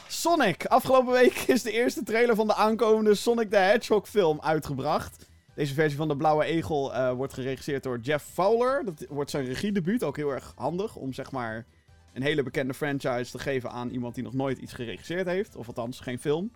Sonic. 0.08 0.66
Afgelopen 0.66 1.14
week 1.14 1.34
is 1.56 1.62
de 1.64 1.72
eerste 1.72 2.04
trailer 2.04 2.36
van 2.36 2.48
de 2.48 2.56
aankomende 2.56 3.16
Sonic 3.16 3.50
the 3.50 3.56
Hedgehog 3.58 4.10
film 4.10 4.40
uitgebracht. 4.42 5.30
Deze 5.56 5.74
versie 5.74 5.98
van 5.98 6.08
de 6.08 6.18
Blauwe 6.18 6.44
Egel 6.44 6.94
eh, 6.94 7.12
wordt 7.12 7.34
geregisseerd 7.34 7.84
door 7.84 8.00
Jeff 8.00 8.26
Fowler. 8.34 8.86
Dat 8.86 9.06
wordt 9.10 9.32
zijn 9.32 9.46
regiedebuut. 9.46 10.04
Ook 10.04 10.16
heel 10.16 10.30
erg 10.30 10.54
handig 10.56 10.96
om 10.96 11.14
zeg 11.14 11.32
maar 11.32 11.66
een 12.14 12.22
hele 12.22 12.44
bekende 12.44 12.74
franchise 12.74 13.32
te 13.32 13.40
geven 13.40 13.72
aan 13.72 13.90
iemand 13.90 14.16
die 14.16 14.24
nog 14.24 14.34
nooit 14.34 14.58
iets 14.58 14.74
geregisseerd 14.74 15.28
heeft. 15.28 15.56
Of 15.56 15.68
althans, 15.68 16.00
geen 16.00 16.20
film. 16.20 16.52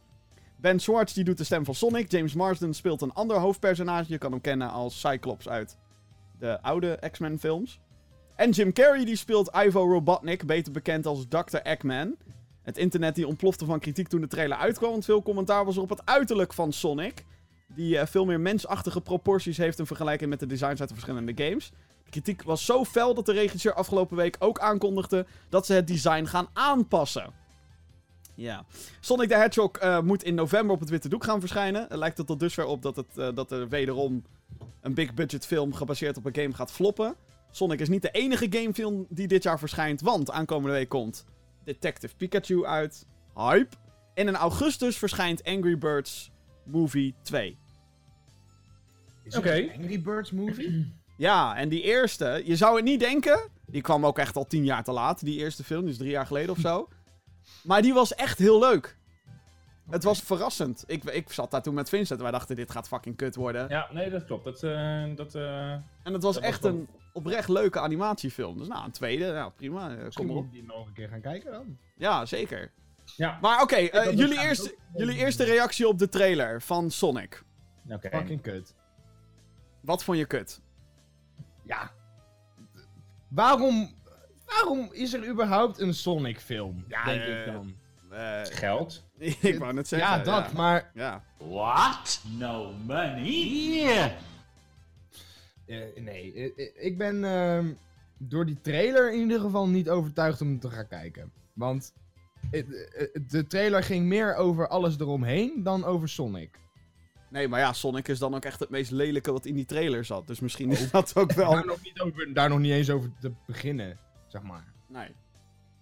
Ben 0.55 0.79
Schwartz 0.79 1.13
die 1.13 1.23
doet 1.23 1.37
de 1.37 1.43
stem 1.43 1.65
van 1.65 1.75
Sonic. 1.75 2.11
James 2.11 2.33
Marsden 2.33 2.73
speelt 2.73 3.01
een 3.01 3.13
ander 3.13 3.37
hoofdpersonage. 3.37 4.11
Je 4.11 4.17
kan 4.17 4.31
hem 4.31 4.41
kennen 4.41 4.69
als 4.69 4.99
Cyclops 4.99 5.49
uit 5.49 5.77
de 6.39 6.61
oude 6.61 6.99
X-Men 7.11 7.39
films. 7.39 7.79
En 8.35 8.51
Jim 8.51 8.73
Carrey 8.73 9.05
die 9.05 9.15
speelt 9.15 9.55
Ivo 9.55 9.91
Robotnik, 9.91 10.45
beter 10.45 10.71
bekend 10.71 11.05
als 11.05 11.25
Dr. 11.29 11.57
Eggman. 11.57 12.15
Het 12.61 12.77
internet 12.77 13.15
die 13.15 13.27
ontplofte 13.27 13.65
van 13.65 13.79
kritiek 13.79 14.07
toen 14.07 14.21
de 14.21 14.27
trailer 14.27 14.57
uitkwam, 14.57 14.91
want 14.91 15.05
veel 15.05 15.21
commentaar 15.21 15.65
was 15.65 15.75
er 15.75 15.81
op 15.81 15.89
het 15.89 16.05
uiterlijk 16.05 16.53
van 16.53 16.73
Sonic. 16.73 17.25
Die 17.67 17.97
eh, 17.97 18.07
veel 18.07 18.25
meer 18.25 18.39
mensachtige 18.39 19.01
proporties 19.01 19.57
heeft 19.57 19.79
in 19.79 19.85
vergelijking 19.85 20.29
met 20.29 20.39
de 20.39 20.45
designs 20.45 20.79
uit 20.79 20.89
de 20.89 20.95
verschillende 20.95 21.43
games. 21.43 21.71
De 22.03 22.11
kritiek 22.11 22.43
was 22.43 22.65
zo 22.65 22.85
fel 22.85 23.13
dat 23.13 23.25
de 23.25 23.31
regisseur 23.31 23.73
afgelopen 23.73 24.17
week 24.17 24.35
ook 24.39 24.59
aankondigde 24.59 25.25
dat 25.49 25.65
ze 25.65 25.73
het 25.73 25.87
design 25.87 26.25
gaan 26.25 26.47
aanpassen. 26.53 27.33
Ja. 28.35 28.65
Sonic 28.99 29.29
the 29.29 29.35
Hedgehog 29.35 29.71
eh, 29.71 30.01
moet 30.01 30.23
in 30.23 30.35
november 30.35 30.75
op 30.75 30.79
het 30.79 30.89
witte 30.89 31.09
doek 31.09 31.23
gaan 31.23 31.39
verschijnen. 31.39 31.85
Het 31.89 31.97
lijkt 31.97 32.17
er 32.17 32.25
tot 32.25 32.39
dusver 32.39 32.65
op 32.65 32.81
dat, 32.81 32.95
het, 32.95 33.17
eh, 33.17 33.29
dat 33.35 33.51
er 33.51 33.69
wederom 33.69 34.23
een 34.81 34.93
big 34.93 35.13
budget 35.13 35.45
film 35.45 35.73
gebaseerd 35.73 36.17
op 36.17 36.25
een 36.25 36.35
game 36.35 36.53
gaat 36.53 36.71
floppen. 36.71 37.15
Sonic 37.51 37.79
is 37.79 37.89
niet 37.89 38.01
de 38.01 38.11
enige 38.11 38.47
gamefilm 38.49 39.05
die 39.09 39.27
dit 39.27 39.43
jaar 39.43 39.59
verschijnt, 39.59 40.01
want 40.01 40.31
aankomende 40.31 40.75
week 40.75 40.89
komt 40.89 41.25
Detective 41.63 42.15
Pikachu 42.15 42.65
uit. 42.65 43.07
Hype. 43.35 43.75
En 44.13 44.27
in 44.27 44.35
augustus 44.35 44.97
verschijnt 44.97 45.43
Angry 45.43 45.77
Birds 45.77 46.31
Movie 46.65 47.15
2. 47.21 47.57
Is 49.23 49.37
Oké. 49.37 49.69
Angry 49.77 50.01
Birds 50.01 50.31
movie? 50.31 50.85
Ja, 51.17 51.55
en 51.55 51.69
die 51.69 51.81
eerste, 51.81 52.41
je 52.45 52.55
zou 52.55 52.75
het 52.75 52.85
niet 52.85 52.99
denken. 52.99 53.49
Die 53.65 53.81
kwam 53.81 54.05
ook 54.05 54.17
echt 54.19 54.35
al 54.35 54.47
tien 54.47 54.65
jaar 54.65 54.83
te 54.83 54.91
laat, 54.91 55.25
die 55.25 55.37
eerste 55.39 55.63
film, 55.63 55.85
dus 55.85 55.97
drie 55.97 56.09
jaar 56.09 56.25
geleden 56.25 56.51
of 56.51 56.59
zo. 56.59 56.87
Maar 57.63 57.81
die 57.81 57.93
was 57.93 58.15
echt 58.15 58.37
heel 58.37 58.59
leuk. 58.59 58.97
Het 59.89 60.03
was 60.03 60.21
verrassend. 60.21 60.83
Ik, 60.87 61.03
ik 61.03 61.31
zat 61.31 61.51
daar 61.51 61.61
toen 61.61 61.73
met 61.73 61.89
Vincent 61.89 62.17
en 62.17 62.23
wij 62.23 62.31
dachten, 62.33 62.55
dit 62.55 62.71
gaat 62.71 62.87
fucking 62.87 63.15
kut 63.15 63.35
worden. 63.35 63.69
Ja, 63.69 63.87
nee, 63.91 64.09
dat 64.09 64.25
klopt. 64.25 64.43
Dat, 64.43 64.63
eh, 64.63 65.15
dat, 65.15 65.35
eh, 65.35 65.71
En 65.71 65.83
het 66.03 66.03
was 66.03 66.13
Dat 66.13 66.21
was 66.33 66.37
echt 66.37 66.61
wel- 66.63 66.71
een 66.71 66.87
oprecht 67.13 67.49
leuke 67.49 67.79
animatiefilm. 67.79 68.57
Dus 68.57 68.67
nou, 68.67 68.85
een 68.85 68.91
tweede, 68.91 69.31
nou 69.33 69.51
prima, 69.55 69.89
eh, 69.89 69.95
kom 69.95 70.03
Misschien 70.03 70.27
maar 70.27 70.35
op. 70.35 70.43
moet 70.43 70.51
die 70.51 70.63
nog 70.63 70.87
een 70.87 70.93
keer 70.93 71.07
gaan 71.09 71.21
kijken 71.21 71.51
dan. 71.51 71.77
Ja, 71.97 72.25
zeker. 72.25 72.71
ja, 73.15 73.37
Maar 73.41 73.61
oké, 73.61 73.75
jullie, 73.75 74.39
eerste, 74.41 74.69
ook- 74.71 74.97
jullie 74.99 75.15
eerste 75.17 75.43
reactie 75.43 75.87
op 75.87 75.99
de 75.99 76.09
trailer 76.09 76.61
van 76.61 76.91
Sonic. 76.91 77.43
oké. 77.89 78.09
Fucking 78.09 78.41
kut. 78.41 78.75
Wat 79.81 80.03
vond 80.03 80.17
je 80.17 80.25
kut? 80.25 80.61
Ja. 81.65 81.91
Waarom, 83.29 83.93
waarom 84.45 84.89
is 84.91 85.13
er 85.13 85.27
überhaupt 85.29 85.79
een 85.79 85.93
Sonic 85.93 86.39
film? 86.39 86.85
Ja, 86.87 87.03
denk 87.05 87.23
ik 87.23 87.45
dan. 87.53 87.75
Eh, 88.15 88.41
Geld. 88.43 89.03
ik 89.41 89.59
wou 89.59 89.73
net 89.73 89.87
zeggen. 89.87 90.17
Ja, 90.17 90.23
dat, 90.23 90.53
maar 90.53 90.91
Ja. 90.93 91.23
What? 91.37 92.21
No 92.37 92.73
money? 92.85 94.15
eh, 95.65 95.77
nee, 95.95 96.53
ik 96.75 96.97
ben 96.97 97.23
ehm, 97.23 97.73
door 98.17 98.45
die 98.45 98.61
trailer 98.61 99.13
in 99.13 99.19
ieder 99.19 99.39
geval 99.39 99.67
niet 99.67 99.89
overtuigd 99.89 100.41
om 100.41 100.59
te 100.59 100.69
gaan 100.69 100.87
kijken. 100.87 101.31
Want 101.53 101.93
eh, 102.51 102.63
de 103.27 103.47
trailer 103.47 103.83
ging 103.83 104.05
meer 104.05 104.35
over 104.35 104.67
alles 104.67 104.99
eromheen 104.99 105.63
dan 105.63 105.83
over 105.83 106.09
Sonic. 106.09 106.59
Nee, 107.29 107.47
maar 107.47 107.59
ja, 107.59 107.73
Sonic 107.73 108.07
is 108.07 108.19
dan 108.19 108.35
ook 108.35 108.45
echt 108.45 108.59
het 108.59 108.69
meest 108.69 108.91
lelijke 108.91 109.31
wat 109.31 109.45
in 109.45 109.55
die 109.55 109.65
trailer 109.65 110.05
zat. 110.05 110.27
Dus 110.27 110.39
misschien 110.39 110.71
is 110.71 110.91
dat 110.91 111.15
ook 111.15 111.31
wel... 111.31 111.51
Daar 111.51 111.65
nog, 111.65 111.83
niet 111.83 111.99
over, 111.99 112.33
daar 112.33 112.49
nog 112.49 112.59
niet 112.59 112.71
eens 112.71 112.89
over 112.89 113.11
te 113.19 113.31
beginnen, 113.45 113.97
zeg 114.27 114.41
maar. 114.41 114.73
Nee. 114.87 115.15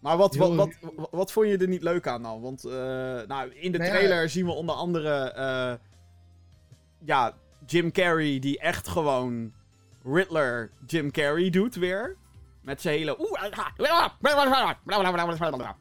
Maar 0.04 0.18
wat, 0.18 0.36
wat, 0.36 0.56
wat, 0.56 0.70
wat, 0.82 1.08
wat 1.12 1.32
vond 1.32 1.48
je 1.48 1.58
er 1.58 1.68
niet 1.68 1.82
leuk 1.82 2.08
aan 2.08 2.22
dan? 2.22 2.42
Want 2.42 2.66
eh, 2.66 2.72
nou, 3.28 3.52
in 3.54 3.72
de 3.72 3.78
Nou 3.78 3.90
trailer 3.90 4.30
zien 4.30 4.46
we 4.46 4.52
onder 4.52 4.76
andere... 4.76 5.32
eh, 5.32 5.74
ja, 7.06 7.34
Jim 7.66 7.92
Carrey 7.92 8.40
die 8.40 8.60
echt 8.60 8.88
gewoon 8.88 9.54
Riddler 10.04 10.72
Jim 10.86 11.12
Carrey 11.12 11.50
doet 11.50 11.76
weer. 11.76 12.16
Met 12.62 12.82
zijn 12.82 12.98
hele... 12.98 13.18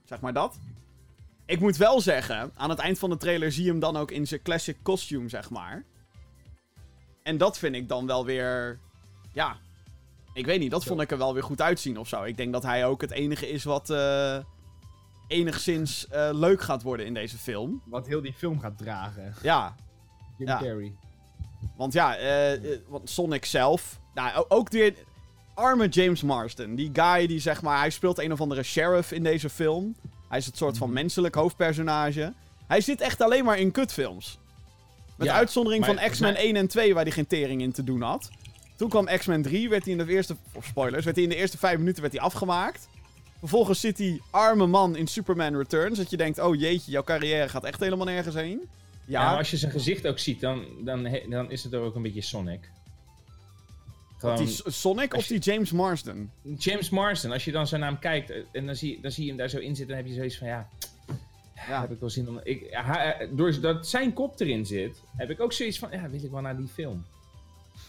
Zeg 0.05 0.21
maar 0.21 0.33
dat. 0.33 0.59
Ik 1.47 1.61
moet 1.61 1.77
wel 1.77 2.01
zeggen, 2.01 2.53
aan 2.55 2.71
het 2.71 2.79
eind 2.79 2.99
van 2.99 3.11
de 3.11 3.17
trailer 3.17 3.53
zie 3.53 3.65
je 3.65 3.71
hem 3.71 3.81
dan 3.81 3.97
ook 3.97 4.11
in 4.11 4.27
zijn 4.27 4.43
classic 4.43 4.77
costume, 4.83 5.29
zeg 5.29 5.51
maar. 5.51 5.85
En 7.23 7.39
dat 7.39 7.59
vind 7.59 7.75
ik 7.75 7.89
dan 7.89 8.07
wel 8.07 8.25
weer... 8.25 8.79
Ja, 9.33 9.57
ik 10.33 10.47
weet 10.47 10.61
niet, 10.61 10.71
dat 10.71 10.85
vond 10.85 11.01
ik 11.01 11.11
er 11.11 11.19
wel 11.19 11.35
weer 11.35 11.43
goed 11.43 11.61
uitzien 11.61 11.99
of 11.99 12.09
zo. 12.09 12.23
Ik 12.23 12.37
denk 12.37 12.53
dat 12.53 12.63
hij 12.63 12.87
ook 12.87 13.01
het 13.01 13.11
enige 13.11 13.49
is 13.51 13.65
wat 13.65 13.91
eh, 13.91 14.37
enigszins 15.29 16.09
eh, 16.09 16.29
leuk 16.33 16.63
gaat 16.63 16.83
worden 16.83 17.07
in 17.07 17.15
deze 17.15 17.39
film. 17.39 17.83
Wat 17.85 18.07
heel 18.07 18.23
die 18.23 18.33
film 18.33 18.61
gaat 18.61 18.79
dragen. 18.79 19.35
Ja, 19.43 19.75
Jim 20.39 20.49
Ja. 20.49 20.59
Carrey. 20.59 20.93
want 21.77 21.93
ja, 21.93 22.17
want 22.89 23.11
Sonic 23.11 23.45
zelf... 23.45 24.01
Nou, 24.15 24.45
ook 24.49 24.71
weer... 24.71 24.95
Arme 25.55 25.89
James 25.89 26.23
Marsden. 26.23 26.75
Die 26.75 26.91
guy 26.93 27.27
die 27.27 27.39
zeg 27.41 27.63
maar... 27.63 27.79
Hij 27.79 27.91
speelt 27.91 28.19
een 28.19 28.33
of 28.33 28.41
andere 28.41 28.63
sheriff 28.63 29.13
in 29.13 29.23
deze 29.23 29.49
film. 29.51 29.97
Hij 30.29 30.39
is 30.39 30.47
het 30.47 30.57
soort 30.57 30.79
van 30.79 30.93
menselijk 30.93 31.35
hoofdpersonage. 31.35 32.33
Hij 32.67 32.81
zit 32.81 33.01
echt 33.01 33.21
alleen 33.21 33.45
maar 33.45 33.59
in 33.59 33.71
kutfilms. 33.71 34.39
Met 35.17 35.27
Ja, 35.27 35.35
uitzondering 35.35 35.85
van 35.85 35.97
X-Men 36.11 36.33
maar- 36.33 36.43
1 36.43 36.57
en 36.57 36.69
2, 36.69 36.95
waar 36.95 37.03
hij 37.03 37.13
geen 37.13 37.27
tering 37.27 37.63
in 37.63 37.73
te 37.73 37.85
doen 37.85 38.03
had. 38.03 38.31
Toen 38.83 38.91
kwam 38.91 39.07
X-Men 39.19 39.43
3, 39.43 39.69
werd 39.69 39.83
hij 39.85 39.93
in 39.93 39.99
de 39.99 40.13
eerste... 40.13 40.37
Of 40.53 40.65
spoilers, 40.65 41.05
werd 41.05 41.17
hij 41.17 41.25
in 41.25 41.31
de 41.31 41.37
eerste 41.37 41.59
vijf 41.59 41.79
minuten 41.79 42.01
werd 42.03 42.15
hij 42.15 42.23
afgemaakt. 42.23 42.89
Vervolgens 43.39 43.81
zit 43.81 43.97
die 43.97 44.23
arme 44.31 44.67
man 44.67 44.97
in 44.97 45.07
Superman 45.07 45.57
Returns. 45.57 45.99
Dat 45.99 46.11
je 46.11 46.17
denkt, 46.17 46.39
oh 46.39 46.61
jeetje, 46.61 46.91
jouw 46.91 47.03
carrière 47.03 47.49
gaat 47.49 47.65
echt 47.65 47.81
helemaal 47.81 48.07
nergens 48.07 48.35
heen. 48.35 48.61
Ja, 49.05 49.21
Ja, 49.21 49.29
maar 49.29 49.37
als 49.39 49.51
je 49.51 49.57
zijn 49.57 49.73
gezicht 49.73 50.07
ook 50.07 50.19
ziet, 50.19 50.41
dan, 50.41 50.65
dan, 50.85 51.09
dan 51.29 51.51
is 51.51 51.65
het 51.65 51.75
ook 51.75 51.95
een 51.95 52.03
beetje 52.03 52.21
Sonic. 52.21 52.71
Gewoon, 54.19 54.37
die 54.37 54.61
Sonic 54.67 55.15
of 55.15 55.27
je- 55.27 55.39
die 55.39 55.53
James 55.53 55.73
Marsden? 55.73 56.31
James 56.59 56.91
Marsden, 56.91 57.33
als 57.33 57.45
je 57.45 57.53
dan 57.53 57.67
zo 57.67 57.77
naar 57.77 57.89
hem 57.89 57.99
kijkt 57.99 58.31
eh, 58.31 58.37
en 58.53 58.67
dan 58.67 58.77
zie, 58.77 58.99
dan 59.01 59.11
zie 59.11 59.23
je 59.23 59.29
hem 59.29 59.39
daar 59.39 59.49
zo 59.49 59.59
in 59.59 59.77
zitten, 59.77 59.87
dan 59.87 59.97
heb 59.97 60.07
je 60.07 60.15
zoiets 60.15 60.39
van 60.39 60.47
ja, 60.47 60.69
Ja. 61.69 61.81
heb 61.81 61.91
ik 61.91 62.01
wel 62.01 62.11
zin 62.11 62.29
om. 62.29 62.41
Ik, 62.45 62.71
ja, 62.71 63.17
door 63.31 63.61
dat 63.61 63.87
zijn 63.89 64.13
kop 64.13 64.41
erin 64.41 64.67
zit, 64.67 64.97
heb 65.17 65.31
ik 65.31 65.41
ook 65.41 65.53
zoiets 65.53 65.79
van 65.79 65.89
ja, 65.93 66.09
wil 66.11 66.25
ik 66.25 66.31
wel 66.31 66.41
naar 66.41 66.57
die 66.57 66.69
film. 66.69 67.05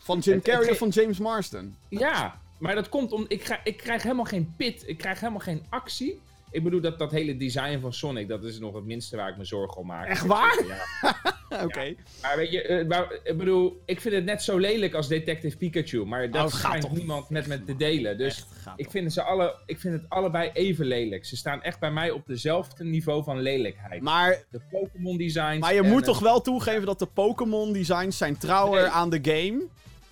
Van 0.03 0.19
Jim 0.19 0.35
Het- 0.35 0.43
Carrey 0.43 0.69
of 0.71 0.77
van 0.77 0.89
James 0.89 1.19
Marsden? 1.19 1.75
Ja, 1.89 2.39
maar 2.59 2.75
dat 2.75 2.89
komt 2.89 3.11
om. 3.11 3.25
Ik, 3.27 3.43
ga, 3.45 3.59
ik 3.63 3.77
krijg 3.77 4.03
helemaal 4.03 4.25
geen 4.25 4.53
pit, 4.57 4.83
ik 4.85 4.97
krijg 4.97 5.19
helemaal 5.19 5.41
geen 5.41 5.63
actie. 5.69 6.19
Ik 6.51 6.63
bedoel, 6.63 6.81
dat, 6.81 6.99
dat 6.99 7.11
hele 7.11 7.37
design 7.37 7.79
van 7.79 7.93
Sonic, 7.93 8.27
dat 8.27 8.43
is 8.43 8.59
nog 8.59 8.75
het 8.75 8.85
minste 8.85 9.15
waar 9.15 9.29
ik 9.29 9.37
me 9.37 9.45
zorgen 9.45 9.77
om 9.81 9.87
maak. 9.87 10.07
Echt 10.07 10.25
waar? 10.25 10.63
Ja. 10.67 11.15
Oké. 11.65 11.95
Maar 12.21 12.37
weet 12.37 12.51
je, 12.51 12.61
eh, 12.61 12.87
maar, 12.87 13.19
ik 13.23 13.37
bedoel, 13.37 13.81
ik 13.85 14.01
vind 14.01 14.15
het 14.15 14.25
net 14.25 14.41
zo 14.41 14.57
lelijk 14.57 14.93
als 14.93 15.07
Detective 15.07 15.57
Pikachu, 15.57 16.05
maar 16.05 16.31
dat 16.31 16.45
Oh, 16.45 16.51
schijnt 16.59 16.91
niemand 16.91 17.29
met 17.29 17.47
me 17.47 17.63
te 17.63 17.75
delen. 17.75 18.17
Dus 18.17 18.45
ik 18.75 18.91
vind, 18.91 19.13
ze 19.13 19.21
alle, 19.23 19.55
ik 19.65 19.79
vind 19.79 19.93
het 20.01 20.09
allebei 20.09 20.49
even 20.53 20.85
lelijk. 20.85 21.25
Ze 21.25 21.37
staan 21.37 21.61
echt 21.63 21.79
bij 21.79 21.91
mij 21.91 22.11
op 22.11 22.25
dezelfde 22.27 22.83
niveau 22.83 23.23
van 23.23 23.39
lelijkheid. 23.39 24.01
Maar, 24.01 24.43
de 24.51 24.61
Pokémon 24.71 25.17
designs. 25.17 25.59
maar 25.59 25.73
je 25.73 25.81
moet 25.81 26.03
toch 26.03 26.19
wel 26.19 26.41
toegeven 26.41 26.85
dat 26.85 26.99
de 26.99 27.05
Pokémon 27.05 27.73
designs 27.73 28.17
zijn 28.17 28.37
trouwer 28.37 28.81
Nee. 28.81 28.91
aan 28.91 29.09
de 29.09 29.19
game 29.21 29.61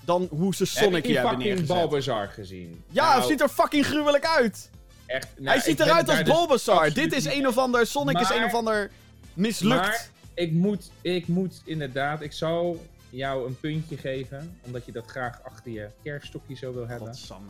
dan 0.06 0.28
hoe 0.32 0.56
ze 0.56 0.64
Heb 0.64 0.72
Sonic 0.84 1.02
je 1.02 1.08
hier 1.08 1.20
hebben 1.22 1.36
fucking 1.36 1.58
neergezet. 1.58 1.78
Bulbasaur 1.78 2.28
gezien? 2.28 2.84
Ja, 2.88 3.08
Nou, 3.08 3.20
het 3.20 3.30
ziet 3.30 3.42
er 3.42 3.50
fucking 3.50 3.86
gruwelijk 3.86 4.26
uit. 4.26 4.70
echt, 5.06 5.28
nou, 5.38 5.48
Hij 5.48 5.60
ziet 5.60 5.80
eruit 5.80 6.10
als 6.10 6.18
dus 6.18 6.28
Bulbasaur. 6.28 6.94
Dit 6.94 7.14
is 7.14 7.26
een 7.26 7.48
of 7.48 7.58
ander... 7.58 7.86
Sonic 7.88 8.20
is 8.20 8.30
een 8.30 8.44
of 8.44 8.54
ander 8.54 8.92
mislukt. 9.34 9.82
Maar 9.82 10.10
ik 10.34 10.52
moet, 10.52 10.92
ik 11.02 11.28
moet 11.28 11.62
inderdaad, 11.66 12.22
ik 12.22 12.34
zal 12.34 12.86
jou 13.10 13.48
een 13.48 13.60
puntje 13.60 13.98
geven, 13.98 14.58
omdat 14.62 14.86
je 14.86 14.92
dat 14.92 15.06
graag 15.06 15.44
achter 15.44 15.72
je 15.72 15.90
kerfstokje 16.04 16.56
zo 16.56 16.74
wil 16.74 16.88
hebben. 16.88 17.08
Godsamme. 17.08 17.50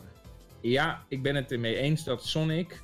Ja, 0.60 1.02
ik 1.08 1.22
ben 1.22 1.34
het 1.36 1.52
ermee 1.52 1.76
eens 1.76 2.04
dat 2.04 2.24
Sonic 2.24 2.82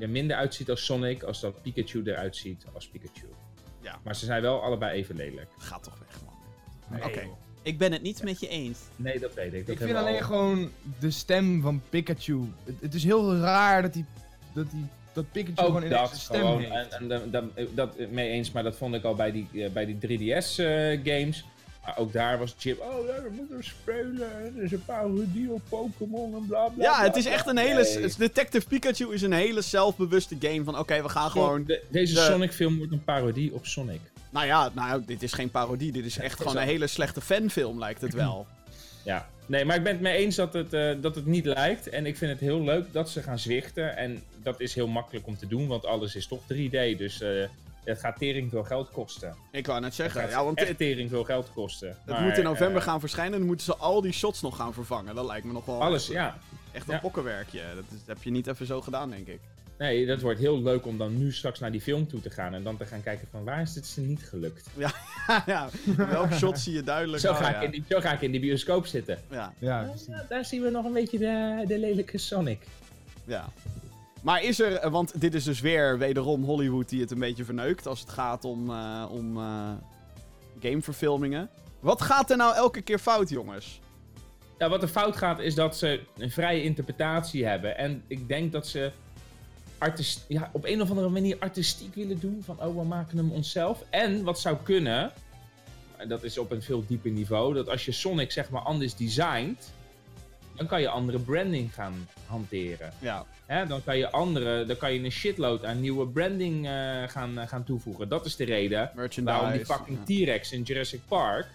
er 0.00 0.08
minder 0.08 0.36
uitziet 0.36 0.70
als 0.70 0.84
Sonic, 0.84 1.22
als 1.22 1.40
dat 1.40 1.62
Pikachu 1.62 2.02
eruit 2.04 2.36
ziet 2.36 2.64
als 2.72 2.88
Pikachu. 2.88 3.26
Ja. 3.80 3.98
Maar 4.02 4.16
ze 4.16 4.24
zijn 4.24 4.42
wel 4.42 4.62
allebei 4.62 4.92
even 4.98 5.16
lelijk. 5.16 5.50
Ga 5.58 5.78
toch 5.78 5.98
weg, 5.98 6.22
man. 6.24 6.34
Nee, 6.88 7.04
Oké. 7.04 7.28
Ik 7.64 7.78
ben 7.78 7.92
het 7.92 8.02
niet 8.02 8.22
met 8.22 8.40
je 8.40 8.48
eens. 8.48 8.78
Nee, 8.96 9.18
dat 9.18 9.34
weet 9.34 9.52
ik. 9.54 9.66
Dat 9.66 9.76
Ik 9.76 9.82
vind 9.82 9.96
alleen 9.96 10.16
al- 10.20 10.22
gewoon 10.26 10.70
de 10.98 11.10
stem 11.10 11.60
van 11.62 11.82
Pikachu. 11.90 12.40
Het, 12.64 12.74
het 12.80 12.94
is 12.94 13.04
heel 13.04 13.36
raar 13.36 13.82
dat 13.82 13.94
hij 13.94 14.04
dat, 14.54 14.70
die, 14.70 14.86
dat 15.12 15.24
Pikachu 15.32 15.54
gewoon 15.66 15.82
in 15.82 15.90
dat 15.90 16.08
zijn 16.08 16.20
stem 16.20 16.40
gewoon. 16.40 16.60
heeft. 16.60 16.72
En, 16.72 17.00
en 17.00 17.08
dat, 17.08 17.32
dat, 17.32 17.44
dat 17.96 18.08
mee 18.10 18.28
eens, 18.30 18.52
maar 18.52 18.62
dat 18.62 18.76
vond 18.76 18.94
ik 18.94 19.04
al 19.04 19.14
bij 19.14 19.32
die, 19.32 19.48
eh, 19.54 19.70
bij 19.70 19.86
die 19.86 20.18
3DS-games. 20.18 21.44
maar 21.84 21.98
ook 21.98 22.12
daar 22.12 22.38
was 22.38 22.54
Chip. 22.58 22.80
Oh, 22.80 23.06
ja, 23.06 23.22
we 23.22 23.30
moeten 23.36 23.64
spelen. 23.64 24.44
en 24.44 24.54
Er 24.56 24.62
is 24.62 24.72
een 24.72 24.84
parodie 24.84 25.50
op 25.50 25.60
Pokémon 25.68 26.34
en 26.34 26.46
bla 26.46 26.68
bla. 26.68 26.84
Ja, 26.84 26.94
bla, 26.94 27.02
het 27.04 27.16
is 27.16 27.26
echt 27.26 27.46
een 27.46 27.58
hele... 27.58 27.92
Nee. 28.00 28.12
Detective 28.18 28.66
Pikachu 28.66 29.12
is 29.12 29.22
een 29.22 29.32
hele 29.32 29.60
zelfbewuste 29.62 30.36
game 30.40 30.64
van... 30.64 30.78
Oké, 30.78 31.02
we 31.02 31.08
gaan 31.08 31.30
gewoon... 31.30 31.64
De- 31.64 31.82
deze 31.90 32.14
de- 32.14 32.20
Sonic-film 32.20 32.76
wordt 32.76 32.92
een 32.92 33.04
parodie 33.04 33.54
op 33.54 33.66
Sonic. 33.66 34.00
Nou 34.34 34.46
ja, 34.46 34.70
nou, 34.74 35.02
dit 35.06 35.22
is 35.22 35.32
geen 35.32 35.50
parodie. 35.50 35.92
Dit 35.92 36.04
is 36.04 36.18
echt 36.18 36.36
gewoon 36.38 36.56
een 36.56 36.62
hele 36.66 36.86
slechte 36.86 37.20
fanfilm, 37.20 37.78
lijkt 37.78 38.00
het 38.00 38.14
wel. 38.14 38.46
Ja, 39.04 39.28
nee, 39.46 39.64
maar 39.64 39.76
ik 39.76 39.82
ben 39.82 39.92
het 39.92 40.00
mee 40.00 40.16
eens 40.16 40.36
dat 40.36 40.52
het, 40.52 40.72
eh, 40.72 40.92
dat 41.00 41.14
het 41.14 41.26
niet 41.26 41.44
lijkt. 41.46 41.88
En 41.88 42.06
ik 42.06 42.16
vind 42.16 42.30
het 42.30 42.40
heel 42.40 42.60
leuk 42.62 42.92
dat 42.92 43.10
ze 43.10 43.22
gaan 43.22 43.38
zwichten. 43.38 43.96
En 43.96 44.22
dat 44.42 44.60
is 44.60 44.74
heel 44.74 44.86
makkelijk 44.86 45.26
om 45.26 45.36
te 45.38 45.46
doen, 45.46 45.66
want 45.66 45.86
alles 45.86 46.14
is 46.14 46.26
toch 46.26 46.40
3D. 46.52 46.96
Dus 46.98 47.20
eh, 47.20 47.30
het 47.84 47.98
gaat 48.00 48.18
tering 48.18 48.50
veel 48.50 48.64
geld 48.64 48.90
kosten. 48.90 49.36
Ik 49.50 49.66
wou 49.66 49.78
net 49.80 49.86
Het 49.88 49.94
zeggen, 49.96 50.20
gaat 50.20 50.30
ja, 50.30 50.44
want 50.44 50.58
echt 50.58 50.68
het, 50.68 50.78
tering 50.78 51.10
veel 51.10 51.24
geld 51.24 51.50
kosten. 51.54 51.88
het 51.88 51.98
Maar, 52.06 52.22
moet 52.22 52.36
in 52.38 52.44
november 52.44 52.80
eh, 52.80 52.86
gaan 52.88 53.00
verschijnen 53.00 53.32
en 53.32 53.38
dan 53.38 53.48
moeten 53.48 53.66
ze 53.66 53.76
al 53.76 54.00
die 54.00 54.12
shots 54.12 54.40
nog 54.40 54.56
gaan 54.56 54.72
vervangen. 54.74 55.14
Dat 55.14 55.26
lijkt 55.26 55.46
me 55.46 55.52
nog 55.52 55.64
wel 55.64 55.82
Alles, 55.82 56.04
echt, 56.04 56.12
ja. 56.12 56.38
echt 56.72 56.88
een 56.88 56.94
Ja. 56.94 57.00
pokkenwerkje. 57.00 57.60
Dat, 57.74 57.84
is- 57.84 57.98
dat 57.98 58.16
heb 58.16 58.22
je 58.22 58.30
niet 58.30 58.46
even 58.46 58.66
zo 58.66 58.80
gedaan, 58.80 59.10
denk 59.10 59.26
ik. 59.26 59.40
Nee, 59.78 60.06
dat 60.06 60.20
wordt 60.20 60.38
heel 60.38 60.62
leuk 60.62 60.86
om 60.86 60.98
dan 60.98 61.18
nu 61.18 61.32
straks 61.32 61.58
naar 61.58 61.72
die 61.72 61.80
film 61.80 62.08
toe 62.08 62.20
te 62.20 62.30
gaan. 62.30 62.54
En 62.54 62.62
dan 62.62 62.76
te 62.76 62.84
gaan 62.84 63.02
kijken 63.02 63.28
van 63.30 63.44
waar 63.44 63.60
is 63.60 63.72
dit 63.72 63.86
ze 63.86 64.00
niet 64.00 64.22
gelukt. 64.28 64.68
ja, 65.46 65.68
welke 65.96 66.34
shot 66.34 66.58
zie 66.58 66.72
je 66.74 66.82
duidelijk? 66.82 67.22
Zo 67.22 67.30
Oh, 67.30 67.36
ga, 67.36 67.50
ja. 67.50 67.56
ik 67.56 67.62
in 67.62 67.70
die, 67.70 67.84
zo 67.88 68.00
ga 68.00 68.12
ik 68.12 68.20
in 68.20 68.30
die 68.30 68.40
bioscoop 68.40 68.86
zitten. 68.86 69.18
Ja, 69.30 69.52
Ja, 69.58 69.82
precies. 69.82 70.06
Ja, 70.06 70.24
daar 70.28 70.44
zien 70.44 70.62
we 70.62 70.70
nog 70.70 70.84
een 70.84 70.92
beetje 70.92 71.18
de, 71.18 71.64
de 71.66 71.78
lelijke 71.78 72.18
Sonic. 72.18 72.62
ja. 73.24 73.48
Maar 74.22 74.42
is 74.42 74.60
er, 74.60 74.76
eh, 74.76 74.90
want 74.90 75.20
dit 75.20 75.34
is 75.34 75.44
dus 75.44 75.60
weer 75.60 75.98
wederom 75.98 76.44
Hollywood 76.44 76.88
die 76.88 77.00
het 77.00 77.10
een 77.10 77.18
beetje 77.18 77.44
verneukt 77.44 77.86
als 77.86 78.00
het 78.00 78.10
gaat 78.10 78.44
om, 78.44 78.70
eh, 78.70 79.06
om 79.10 79.36
eh, 79.36 79.70
gameverfilmingen. 80.60 81.48
Wat 81.80 82.02
gaat 82.02 82.30
er 82.30 82.36
nou 82.36 82.54
elke 82.54 82.82
keer 82.82 82.98
fout, 82.98 83.28
jongens? 83.28 83.80
Ja, 84.58 84.68
wat 84.68 84.82
er 84.82 84.88
fout 84.88 85.16
gaat 85.16 85.38
is 85.38 85.54
dat 85.54 85.76
ze 85.76 86.00
een 86.16 86.30
vrije 86.30 86.62
interpretatie 86.62 87.46
hebben. 87.46 87.76
En 87.78 88.02
ik 88.06 88.28
denk 88.28 88.52
dat 88.52 88.66
ze 88.66 88.92
artist, 89.78 90.24
ja, 90.28 90.50
op 90.52 90.64
een 90.64 90.82
of 90.82 90.88
andere 90.88 91.08
manier 91.08 91.36
artistiek 91.38 91.94
willen 91.94 92.20
doen. 92.20 92.42
Van, 92.44 92.62
oh, 92.62 92.76
we 92.76 92.84
maken 92.84 93.16
hem 93.16 93.30
onszelf. 93.30 93.84
En 93.90 94.24
wat 94.24 94.40
zou 94.40 94.56
kunnen, 94.62 95.12
en 95.96 96.08
dat 96.08 96.22
is 96.22 96.38
op 96.38 96.50
een 96.50 96.62
veel 96.62 96.84
dieper 96.86 97.10
niveau, 97.10 97.54
dat 97.54 97.68
als 97.68 97.84
je 97.84 97.92
Sonic 97.92 98.32
zeg 98.32 98.50
maar 98.50 98.62
anders 98.62 98.96
designt, 98.96 99.72
dan 100.56 100.66
kan 100.66 100.80
je 100.80 100.88
andere 100.88 101.18
branding 101.18 101.74
gaan 101.74 102.08
hanteren. 102.26 102.92
Ja. 102.98 103.26
Dan 103.68 103.84
kan 103.84 103.98
je 103.98 104.10
andere, 104.10 104.64
dan 104.64 104.76
kan 104.76 104.92
je 104.92 105.04
een 105.04 105.10
shitload 105.10 105.64
aan 105.64 105.80
nieuwe 105.80 106.06
branding 106.06 106.66
eh, 106.66 106.72
gaan, 107.06 107.38
eh, 107.38 107.48
gaan 107.48 107.64
toevoegen. 107.64 108.08
Dat 108.08 108.24
is 108.26 108.36
de 108.36 108.44
reden 108.44 108.90
waarom 109.24 109.52
die 109.52 109.64
fucking 109.64 109.98
ja. 110.06 110.24
T-Rex 110.24 110.52
in 110.52 110.62
Jurassic 110.62 111.00
Park, 111.08 111.46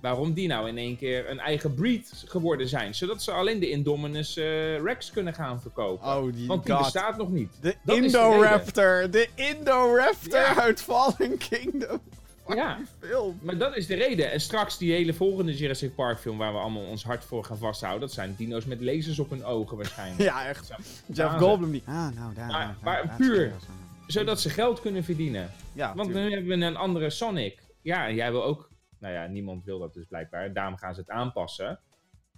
waarom 0.00 0.32
die 0.32 0.48
nou 0.48 0.68
in 0.68 0.78
één 0.78 0.96
keer 0.96 1.30
een 1.30 1.38
eigen 1.38 1.74
breed 1.74 2.22
geworden 2.26 2.68
zijn. 2.68 2.94
Zodat 2.94 3.22
ze 3.22 3.30
alleen 3.32 3.60
de 3.60 3.70
Indominus 3.70 4.36
eh, 4.36 4.80
Rex 4.82 5.10
kunnen 5.10 5.34
gaan 5.34 5.60
verkopen. 5.60 6.06
Oh, 6.08 6.32
die 6.32 6.46
Want 6.46 6.64
die 6.64 6.74
god. 6.74 6.82
bestaat 6.82 7.16
nog 7.16 7.30
niet. 7.30 7.50
De 7.60 7.74
Dat 7.84 7.96
is 7.96 8.00
de 8.12 8.18
Indoraptor. 8.18 9.10
De 9.10 9.28
Indoraptor 9.34 10.40
Ja. 10.40 10.56
uit 10.60 10.82
Fallen 10.82 11.38
Kingdom. 11.48 12.00
Ja, 12.54 12.78
Film. 13.00 13.38
maar 13.42 13.58
dat 13.58 13.76
is 13.76 13.86
de 13.86 13.94
reden. 13.94 14.30
En 14.32 14.40
straks 14.40 14.78
die 14.78 14.92
hele 14.92 15.14
volgende 15.14 15.56
Jurassic 15.56 15.94
Park 15.94 16.18
film 16.18 16.38
waar 16.38 16.52
we 16.52 16.58
allemaal 16.58 16.82
ons 16.84 17.04
hart 17.04 17.24
voor 17.24 17.44
gaan 17.44 17.58
vasthouden. 17.58 18.00
Dat 18.00 18.12
zijn 18.12 18.34
dino's 18.38 18.64
met 18.64 18.80
lasers 18.80 19.18
op 19.18 19.30
hun 19.30 19.44
ogen 19.44 19.76
waarschijnlijk. 19.76 20.22
Ja, 20.30 20.46
echt. 20.46 20.66
Zo. 20.66 20.74
Jeff 21.06 21.34
Goldblum 21.36 21.70
die... 21.70 21.82
Ah, 21.86 21.94
nou, 21.94 22.34
daar. 22.34 22.46
Maar- 22.46 22.66
daar, 22.66 22.76
maar 22.82 23.06
daar, 23.06 23.16
puur. 23.16 23.48
daar. 23.48 23.58
Zodat 24.06 24.40
ze 24.40 24.50
geld 24.50 24.80
kunnen 24.80 25.04
verdienen. 25.04 25.50
Ja, 25.72 25.94
Want 25.94 26.08
tuurlijk. 26.08 26.28
nu 26.28 26.34
hebben 26.36 26.58
we 26.58 26.64
een 26.64 26.76
andere 26.76 27.10
Sonic. 27.10 27.58
Ja, 27.82 28.06
en 28.08 28.14
jij 28.14 28.30
wil 28.30 28.44
ook. 28.44 28.70
Nou 29.00 29.14
ja, 29.14 29.26
niemand 29.26 29.64
wil 29.64 29.78
dat 29.78 29.94
dus 29.94 30.06
blijkbaar. 30.06 30.52
Daarom 30.52 30.76
gaan 30.76 30.94
ze 30.94 31.00
het 31.00 31.10
aanpassen. 31.10 31.78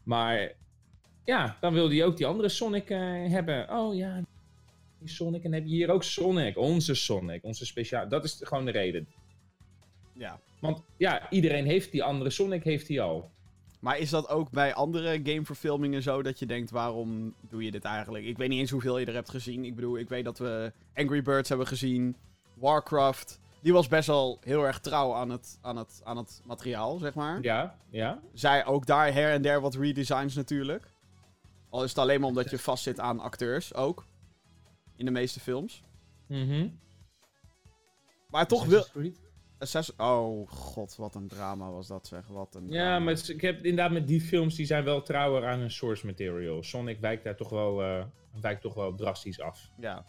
Maar 0.03 0.53
ja, 1.25 1.57
dan 1.61 1.73
wil 1.73 1.89
hij 1.89 2.05
ook 2.05 2.17
die 2.17 2.27
andere 2.27 2.49
Sonic 2.49 2.91
eh, 2.91 2.99
hebben. 3.31 3.71
Oh 3.71 3.95
ja, 3.95 4.23
die 4.99 5.09
Sonic. 5.09 5.45
En 5.45 5.53
heb 5.53 5.65
je 5.65 5.75
hier 5.75 5.91
ook 5.91 6.03
Sonic. 6.03 6.57
Onze 6.57 6.95
Sonic. 6.95 7.45
Onze 7.45 7.67
speciaal. 7.67 8.09
Dat 8.09 8.25
is 8.25 8.41
gewoon 8.43 8.65
de 8.65 8.71
reden. 8.71 9.09
Ja. 10.13 10.39
Want 10.61 10.83
ja, 10.97 11.31
iedereen 11.31 11.67
heeft 11.67 11.93
die 11.93 12.03
andere 12.03 12.31
Sonic 12.31 12.65
heeft 12.65 12.89
hij 12.89 13.01
al. 13.01 13.31
Maar 13.81 13.99
is 13.99 14.11
dat 14.11 14.29
ook 14.29 14.51
bij 14.51 14.75
andere 14.75 15.21
gameverfilmingen 15.23 16.03
zo 16.03 16.23
dat 16.23 16.39
je 16.39 16.47
denkt, 16.47 16.71
waarom 16.71 17.35
doe 17.49 17.65
je 17.65 17.71
dit 17.71 17.85
eigenlijk? 17.85 18.25
Ik 18.25 18.37
weet 18.37 18.49
niet 18.49 18.59
eens 18.59 18.71
hoeveel 18.71 18.99
je 18.99 19.07
er 19.07 19.15
hebt 19.15 19.31
gezien. 19.31 19.65
Ik 19.65 19.75
bedoel, 19.75 19.99
ik 19.99 20.09
weet 20.09 20.25
dat 20.25 20.39
we 20.39 20.73
Angry 20.95 21.23
Birds 21.23 21.49
hebben 21.49 21.67
gezien, 21.67 22.17
Warcraft. 22.55 23.41
Die 23.63 23.73
was 23.73 23.89
best 23.89 24.07
wel 24.07 24.39
heel 24.41 24.63
erg 24.67 24.81
trouw 24.81 25.15
aan 25.15 25.31
het, 25.31 25.59
aan 25.61 25.77
het, 25.77 26.01
aan 26.05 26.17
het 26.17 26.41
materiaal, 26.45 26.99
zeg 26.99 27.15
maar. 27.15 27.43
Ja, 27.43 27.79
ja. 27.91 28.21
Zij 28.33 28.67
ook 28.67 28.87
daar 28.87 29.13
her 29.13 29.33
en 29.33 29.43
der 29.43 29.61
wat 29.61 29.75
redesigns 29.75 30.35
natuurlijk. 30.35 30.91
Al 31.69 31.83
is 31.83 31.89
het 31.89 31.99
alleen 31.99 32.21
maar 32.21 32.29
omdat 32.29 32.51
je 32.51 32.59
vastzit 32.59 33.01
aan 33.01 33.21
acteurs 33.21 33.75
ook. 33.75 34.07
In 34.97 35.05
de 35.05 35.11
meeste 35.11 35.41
films. 35.41 35.83
Mhm. 36.27 36.69
Maar 38.29 38.47
toch 38.47 38.65
wil... 38.65 38.85
Assassin... 39.59 39.95
Oh 40.01 40.49
god, 40.51 40.97
wat 40.97 41.15
een 41.15 41.29
drama 41.29 41.71
was 41.71 41.87
dat 41.87 42.07
zeg. 42.07 42.27
Wat 42.27 42.55
een 42.55 42.69
Ja, 42.69 42.83
drama. 42.83 42.99
maar 43.05 43.29
ik 43.29 43.41
heb 43.41 43.57
inderdaad 43.57 43.91
met 43.91 44.07
die 44.07 44.21
films 44.21 44.55
die 44.55 44.67
zijn 44.67 44.85
wel 44.85 45.03
trouwer 45.03 45.47
aan 45.47 45.59
hun 45.59 45.71
source 45.71 46.07
material. 46.07 46.63
Sonic 46.63 47.01
wijkt 47.01 47.25
daar 47.25 47.37
toch 47.37 47.49
wel, 47.49 47.83
eh, 47.83 48.05
wijkt 48.41 48.63
toch 48.63 48.75
wel 48.75 48.95
drastisch 48.95 49.41
af. 49.41 49.71
Ja. 49.79 50.07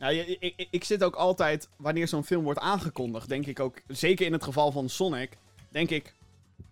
Ja, 0.00 0.08
je- 0.08 0.36
ik, 0.38 0.52
ik, 0.56 0.68
ik 0.70 0.84
zit 0.84 1.04
ook 1.04 1.14
altijd, 1.14 1.68
wanneer 1.76 2.08
zo'n 2.08 2.24
film 2.24 2.44
wordt 2.44 2.60
aangekondigd, 2.60 3.28
denk 3.28 3.46
ik 3.46 3.60
ook, 3.60 3.80
zeker 3.86 4.26
in 4.26 4.32
het 4.32 4.44
geval 4.44 4.72
van 4.72 4.88
Sonic, 4.88 5.38
denk 5.70 5.90
ik, 5.90 6.14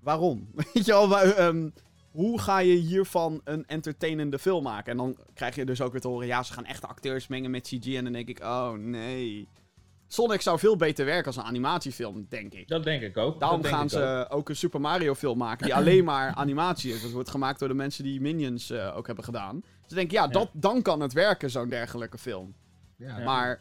waarom? 0.01 0.49
Weet 0.75 0.85
je 0.85 0.93
wel, 0.93 1.19
ehm, 1.19 1.69
hoe 2.11 2.41
ga 2.41 2.59
je 2.59 2.75
hiervan 2.75 3.41
een 3.45 3.67
entertainende 3.67 4.39
film 4.39 4.63
maken? 4.63 4.91
En 4.93 4.97
dan 4.97 5.17
krijg 5.35 5.55
je 5.55 5.65
dus 5.65 5.81
ook 5.81 5.93
weer 5.93 6.01
te 6.01 6.09
horen, 6.09 6.27
ja, 6.27 6.43
ze 6.43 6.53
gaan 6.53 6.65
echte 6.65 6.87
acteurs 6.87 7.27
mengen 7.27 7.51
met 7.51 7.67
CG. 7.67 7.95
En 7.95 8.05
dan 8.05 8.13
denk 8.13 8.29
ik, 8.29 8.41
oh 8.41 8.73
nee. 8.73 9.49
Sonic 10.07 10.41
zou 10.41 10.59
veel 10.59 10.77
beter 10.77 11.05
werken 11.05 11.27
als 11.27 11.37
een 11.37 11.43
animatiefilm, 11.43 12.27
denk 12.29 12.53
ik. 12.55 12.69
Dat 12.69 12.85
denk 12.85 13.03
ik 13.03 13.17
ook. 13.17 13.41
Daarom 13.41 13.63
dat 13.63 13.71
gaan 13.71 13.89
ze 13.91 14.27
ook. 14.31 14.39
ook. 14.39 14.49
een 14.49 14.57
Super 14.57 14.81
Mario 14.81 15.15
film 15.15 15.39
maken 15.39 15.65
die 15.67 15.75
alleen 15.81 16.05
maar 16.05 16.35
animatie 16.35 16.93
is. 16.93 17.03
Dat 17.03 17.11
wordt 17.11 17.31
gemaakt 17.31 17.59
door 17.59 17.69
de 17.69 17.75
mensen 17.75 18.05
die 18.05 18.21
Minions 18.21 18.71
eh, 18.71 18.97
ook 18.97 19.07
hebben 19.07 19.25
gedaan. 19.25 19.61
Dus 19.61 19.91
ik 19.91 19.97
denk, 19.97 20.11
ja, 20.11 20.27
dat, 20.27 20.49
dan 20.53 20.83
kan 20.83 21.01
het 21.01 21.13
werken, 21.13 21.51
zo'n 21.51 21.69
dergelijke 21.69 22.19
film. 22.19 22.55
Ja. 22.99 23.19
Ja. 23.19 23.25
Maar 23.25 23.61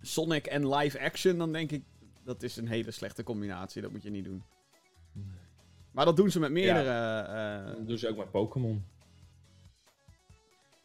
Sonic 0.00 0.46
en 0.46 0.74
live 0.74 1.00
action, 1.00 1.38
dan 1.38 1.52
denk 1.52 1.70
ik, 1.70 1.82
dat 2.24 2.42
is 2.42 2.56
een 2.56 2.68
hele 2.68 2.90
slechte 2.90 3.22
combinatie. 3.22 3.82
Dat 3.82 3.90
moet 3.90 4.02
je 4.02 4.10
niet 4.10 4.24
doen. 4.24 4.42
Maar 5.90 6.04
dat 6.04 6.16
doen 6.16 6.30
ze 6.30 6.40
met 6.40 6.50
meerdere... 6.50 7.20
eh, 7.20 7.66
Dat 7.76 7.86
doen 7.86 7.98
ze 7.98 8.08
ook 8.08 8.16
met 8.16 8.30
Pokémon. 8.30 8.84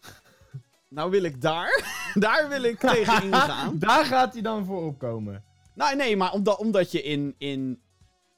nou 0.90 1.12
wil 1.12 1.24
ik 1.24 1.42
daar, 1.42 1.84
daar 2.14 2.50
wil 2.50 2.64
ik 2.64 2.80
tegen 2.80 3.24
ingaan. 3.24 3.80
Daar 3.80 4.06
gaat 4.06 4.34
hij 4.34 4.42
dan 4.42 4.66
voor 4.66 4.86
opkomen. 4.86 5.44
Nou 5.74 5.96
nee, 5.96 6.18
maar 6.18 6.32
omdat, 6.32 6.58
omdat 6.58 6.92
je 6.92 7.02
in, 7.02 7.36
in, 7.38 7.82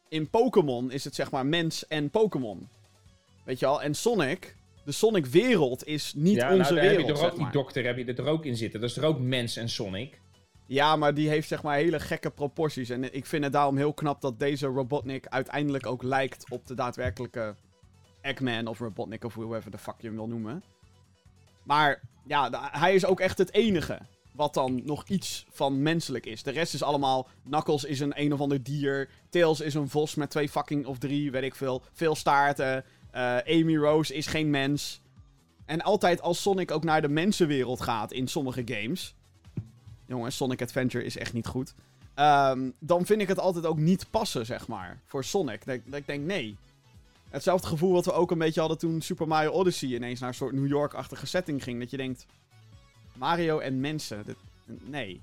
in 0.10 0.30
Pokémon 0.30 0.92
is 0.92 1.04
het 1.04 1.16
zeg 1.16 1.32
maar 1.32 1.46
mens 1.46 1.88
en 1.88 2.10
Pokémon. 2.10 2.70
Weet 3.44 3.60
je 3.60 3.66
wel? 3.66 3.82
En 3.82 3.96
Sonic, 3.96 4.56
de 4.84 4.92
Sonic 4.92 5.26
wereld 5.26 5.88
is 5.88 6.14
niet 6.16 6.36
ja, 6.36 6.54
onze 6.54 6.74
nou, 6.74 6.76
daar 6.76 6.84
heb 6.84 6.98
wereld, 6.98 7.18
je 7.18 7.24
zeg 7.24 7.32
ook 7.32 7.38
die 7.38 7.52
dokter 7.52 7.86
heb 7.86 7.98
je 7.98 8.14
er 8.14 8.26
ook 8.26 8.46
in 8.46 8.58
zitten. 8.58 8.82
Dat 8.82 8.90
is 8.90 8.98
er 8.98 9.04
ook 9.04 9.20
mens 9.20 9.58
en 9.58 9.70
Sonic. 9.70 10.20
Ja, 10.66 10.96
maar 10.96 11.14
die 11.14 11.30
heeft 11.30 11.48
zeg 11.48 11.64
maar 11.64 11.76
hele 11.76 12.00
gekke 12.00 12.30
proporties. 12.30 12.90
En 12.90 13.14
ik 13.14 13.26
vind 13.26 13.44
het 13.44 13.54
daarom 13.54 13.78
heel 13.78 13.94
knap 13.94 14.22
dat 14.22 14.40
deze 14.40 14.68
Robotnik 14.68 15.28
uiteindelijk 15.28 15.86
ook 15.86 16.04
lijkt 16.04 16.50
op 16.50 16.68
de 16.68 16.74
daadwerkelijke 16.74 17.56
Eggman 18.22 18.68
of 18.68 18.80
Robotnik 18.80 19.24
of 19.24 19.34
whoever 19.34 19.72
the 19.72 19.78
fuck 19.78 19.96
je 19.98 20.08
hem 20.08 20.16
wil 20.16 20.28
noemen. 20.28 20.64
Maar 21.64 22.02
ja, 22.26 22.70
hij 22.72 22.96
is 22.96 23.06
ook 23.06 23.20
echt 23.20 23.38
het 23.38 23.54
enige 23.54 24.00
wat 24.34 24.54
dan 24.54 24.82
nog 24.86 25.08
iets 25.08 25.46
van 25.50 25.82
menselijk 25.82 26.26
is. 26.26 26.44
De 26.44 26.52
rest 26.52 26.74
is 26.74 26.84
allemaal... 26.84 27.28
Knuckles 27.50 27.84
is 27.84 28.00
een 28.00 28.14
een 28.16 28.34
of 28.34 28.40
ander 28.40 28.64
dier. 28.64 29.10
Tails 29.30 29.62
is 29.62 29.74
een 29.74 29.90
vos 29.90 30.16
met 30.16 30.30
twee 30.30 30.50
fucking 30.50 30.86
of 30.86 30.98
drie, 30.98 31.32
weet 31.32 31.44
ik 31.44 31.56
veel. 31.56 31.82
Veel 31.94 32.16
staarten. 32.16 32.86
Eh, 33.12 33.38
Amy 33.38 33.78
Rose 33.78 34.14
is 34.14 34.28
geen 34.28 34.50
mens. 34.50 35.02
En 35.66 35.82
altijd 35.82 36.22
als 36.22 36.42
Sonic 36.42 36.72
ook 36.72 36.84
naar 36.84 37.02
de 37.02 37.10
mensenwereld 37.10 37.82
gaat 37.82 38.12
in 38.12 38.28
sommige 38.28 38.62
games... 38.66 39.16
Jongens, 40.06 40.36
Sonic 40.36 40.62
Adventure 40.62 41.04
is 41.04 41.18
echt 41.18 41.34
niet 41.34 41.48
goed. 41.48 41.74
Ehm, 42.14 42.70
dan 42.80 43.06
vind 43.06 43.22
ik 43.22 43.28
het 43.28 43.40
altijd 43.40 43.66
ook 43.66 43.78
niet 43.78 44.06
passen, 44.10 44.46
zeg 44.46 44.68
maar. 44.68 45.00
Voor 45.06 45.24
Sonic. 45.24 45.66
Dat, 45.66 45.80
dat 45.86 46.00
ik 46.00 46.08
denk, 46.08 46.26
nee. 46.26 46.56
Hetzelfde 47.30 47.68
gevoel 47.68 47.92
wat 47.92 48.06
we 48.06 48.12
ook 48.12 48.32
een 48.32 48.38
beetje 48.38 48.60
hadden 48.60 48.78
toen 48.78 49.02
Super 49.02 49.28
Mario 49.28 49.52
Odyssey 49.52 49.90
ineens 49.90 50.20
naar 50.20 50.30
een 50.30 50.36
soort 50.36 50.54
New 50.54 50.68
York-achtige 50.68 51.26
setting 51.26 51.64
ging. 51.64 51.80
Dat 51.80 51.90
je 51.90 51.98
denkt, 51.98 52.26
Mario 53.14 53.60
en 53.60 53.80
mensen, 53.80 54.26
dit, 54.26 54.36
nee. 54.66 55.22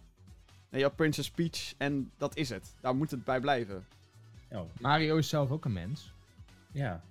Nee, 0.70 0.80
je 0.80 0.82
had 0.82 0.96
Princess 0.96 1.30
Peach 1.30 1.74
en 1.76 2.10
dat 2.16 2.36
is 2.36 2.48
het. 2.48 2.74
Daar 2.80 2.96
moet 2.96 3.10
het 3.10 3.24
bij 3.24 3.40
blijven. 3.40 3.86
Oh, 4.50 4.60
Mario 4.80 5.16
is 5.16 5.28
zelf 5.28 5.50
ook 5.50 5.64
een 5.64 5.72
mens. 5.72 6.12
ja. 6.72 7.02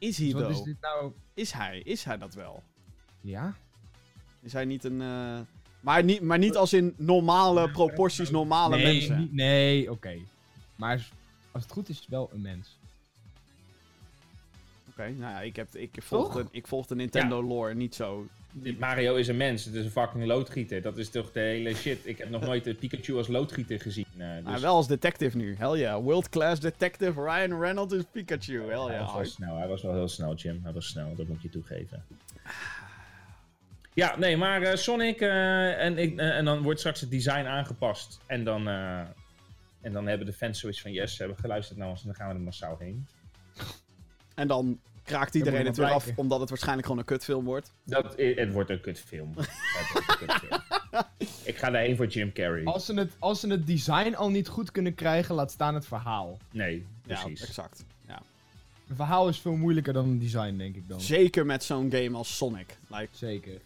Is 0.00 0.18
hij 0.18 0.32
Dus 0.32 0.56
is 0.58 0.62
dit 0.62 0.76
nou? 0.80 1.12
Is 1.34 1.52
hij? 1.52 1.78
Is 1.80 2.04
hij 2.04 2.18
dat 2.18 2.34
wel? 2.34 2.62
Ja? 3.20 3.54
Is 4.40 4.52
hij 4.52 4.64
niet 4.64 4.84
een... 4.84 5.00
eh, 5.00 5.38
Maar, 5.80 6.04
niet, 6.04 6.20
maar 6.20 6.38
niet 6.38 6.56
als 6.56 6.72
in 6.72 6.94
normale 6.96 7.70
proporties, 7.70 8.30
normale 8.30 8.76
nee, 8.76 8.84
mensen. 8.84 9.18
niet- 9.18 9.32
nee, 9.32 9.90
oké. 9.90 10.18
Maar 10.76 11.08
als- 11.52 11.62
het 11.62 11.72
goed 11.72 11.88
is, 11.88 12.04
wel 12.08 12.30
een 12.32 12.40
mens. 12.40 12.78
Oké, 14.90 15.02
nou 15.02 15.32
ja, 15.32 15.40
ik, 15.40 15.56
heb, 15.56 15.74
ik, 15.74 15.96
volg 16.02 16.34
de, 16.34 16.46
ik 16.50 16.66
volg 16.66 16.86
de 16.86 16.94
Nintendo 16.94 17.42
lore 17.42 17.74
niet 17.74 17.94
zo. 17.94 18.26
Mario 18.78 19.14
is 19.14 19.28
een 19.28 19.36
mens. 19.36 19.64
Het 19.64 19.74
is 19.74 19.84
een 19.84 19.90
fucking 19.90 20.24
loodgieter. 20.24 20.82
Dat 20.82 20.98
is 20.98 21.10
toch 21.10 21.32
de 21.32 21.40
hele 21.40 21.74
shit. 21.74 22.06
Ik 22.06 22.18
heb 22.18 22.30
nog 22.30 22.42
nooit 22.42 22.78
Pikachu 22.78 23.16
als 23.16 23.28
loodgieter 23.28 23.80
gezien. 23.80 24.06
eh, 24.18 24.34
dus... 24.34 24.42
Maar 24.44 24.60
wel 24.60 24.74
als 24.74 24.88
detective 24.88 25.36
nu. 25.36 25.56
Hell 25.58 25.78
yeah. 25.78 26.02
World 26.02 26.28
class 26.28 26.60
detective 26.60 27.22
Ryan 27.22 27.60
Reynolds 27.60 27.94
is 27.94 28.02
Pikachu. 28.12 28.58
Hell 28.58 28.86
Hij 28.86 28.98
was 28.98 29.12
yeah. 29.12 29.24
snel. 29.24 29.56
Hij 29.56 29.68
was 29.68 29.82
wel 29.82 29.94
heel 29.94 30.08
snel, 30.08 30.34
Jim. 30.34 30.60
Hij 30.62 30.72
was 30.72 30.86
snel, 30.86 31.14
dat 31.14 31.28
moet 31.28 31.42
je 31.42 31.48
toegeven. 31.48 32.04
Ja, 33.94 34.16
nee, 34.16 34.36
maar 34.36 34.62
eh, 34.62 34.76
Sonic 34.76 35.20
eh, 35.20 35.84
en, 35.84 35.98
ik, 35.98 36.18
eh, 36.18 36.36
en 36.36 36.44
dan 36.44 36.62
wordt 36.62 36.78
straks 36.78 37.00
het 37.00 37.10
design 37.10 37.46
aangepast. 37.46 38.20
En 38.26 38.44
dan, 38.44 38.68
en 39.80 39.92
dan 39.92 40.06
hebben 40.06 40.26
de 40.26 40.32
fans 40.32 40.60
zoiets 40.60 40.80
van 40.80 40.92
yes, 40.92 41.16
ze 41.16 41.22
hebben 41.22 41.40
geluisterd 41.40 41.78
naar 41.78 41.88
ons 41.88 42.00
en 42.00 42.06
dan 42.06 42.14
gaan 42.14 42.28
we 42.28 42.34
er 42.34 42.40
massaal 42.40 42.76
heen. 42.78 43.06
En 44.34 44.48
dan 44.48 44.80
kraakt 45.10 45.34
iedereen 45.34 45.66
het 45.66 45.76
weer 45.76 45.90
af, 45.90 46.06
omdat 46.14 46.40
het 46.40 46.48
waarschijnlijk 46.48 46.86
gewoon 46.86 47.00
een 47.02 47.08
kutfilm 47.08 47.44
wordt. 47.44 47.72
Dat, 47.84 48.14
het 48.16 48.52
wordt 48.52 48.70
een 48.70 48.80
kutfilm. 48.80 49.32
Het 49.36 49.48
wordt 49.92 50.08
een 50.08 50.16
kutfilm. 50.26 50.60
ik 51.44 51.56
ga 51.58 51.70
daarheen 51.70 51.96
voor 51.96 52.06
Jim 52.06 52.32
Carrey. 52.32 52.64
Als 52.64 52.84
ze, 52.86 52.94
het, 52.94 53.12
als 53.18 53.40
ze 53.40 53.48
het 53.48 53.66
design 53.66 54.14
al 54.14 54.30
niet 54.30 54.48
goed 54.48 54.70
kunnen 54.70 54.94
krijgen, 54.94 55.34
laat 55.34 55.50
staan 55.50 55.74
het 55.74 55.86
verhaal. 55.86 56.38
Nee, 56.50 56.86
Ja, 57.06 57.20
precies. 57.22 57.46
exact. 57.46 57.84
Ja. 58.08 58.22
Een 58.88 58.96
verhaal 58.96 59.28
is 59.28 59.38
veel 59.38 59.56
moeilijker 59.56 59.92
dan 59.92 60.04
een 60.08 60.18
design, 60.18 60.56
denk 60.56 60.76
ik 60.76 60.88
dan. 60.88 61.00
Zeker 61.00 61.46
met 61.46 61.64
zo'n 61.64 61.90
game 61.92 62.16
als 62.16 62.36
Sonic. 62.36 62.76
Like, 62.86 63.08
Zeker. 63.12 63.60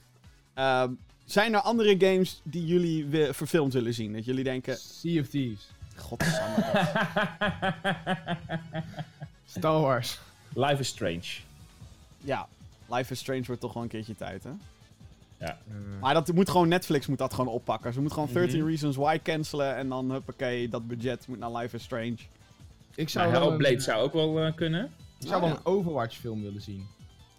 ehm, 0.55 0.91
zijn 1.25 1.55
er 1.55 1.61
andere 1.61 1.95
games 1.99 2.41
die 2.43 2.67
jullie 2.67 3.07
wi- 3.07 3.33
verfilmd 3.35 3.73
willen 3.73 3.95
zien? 3.95 4.13
Dat 4.13 4.25
jullie 4.25 4.45
denken, 4.45 4.77
Sea 4.77 5.21
of 5.21 5.29
Thieves. 5.29 5.69
godsamme. 5.97 6.65
Star 9.47 9.81
Wars. 9.81 10.19
Life 10.55 10.81
is 10.81 10.89
Strange. 10.89 11.23
Ja, 12.19 12.47
Life 12.89 13.13
is 13.13 13.19
Strange 13.19 13.43
wordt 13.47 13.61
toch 13.61 13.73
wel 13.73 13.83
een 13.83 13.89
keertje 13.89 14.15
tijd, 14.15 14.45
hè? 14.45 14.51
Ja. 15.39 15.59
Maar 16.01 16.15
dat 16.15 16.33
moet 16.33 16.51
gewoon, 16.51 16.69
Netflix 16.69 17.07
moet 17.07 17.19
dat 17.19 17.35
gewoon 17.35 17.53
oppakken. 17.55 17.93
Ze 17.93 18.01
moet 18.01 18.13
gewoon 18.13 18.29
13 18.33 18.59
Mhm. 18.59 18.69
Reasons 18.69 18.97
Why 18.97 19.19
cancelen 19.23 19.77
en 19.77 19.89
dan, 19.89 20.11
huppakee, 20.11 20.69
dat 20.69 20.87
budget 20.89 21.27
moet 21.29 21.39
naar 21.39 21.51
Life 21.53 21.77
is 21.77 21.83
Strange. 21.83 22.17
Ik 22.95 23.09
zou 23.09 23.31
Hellblade 23.31 23.75
een, 23.75 23.81
zou 23.81 24.03
ook 24.03 24.13
wel 24.13 24.39
eh, 24.41 24.55
kunnen. 24.55 24.85
ik 25.21 25.27
zou 25.29 25.41
wel 25.41 25.51
Ja. 25.51 25.57
een 25.57 25.67
Overwatch 25.67 26.17
film 26.17 26.43
willen 26.43 26.61
zien. 26.63 26.87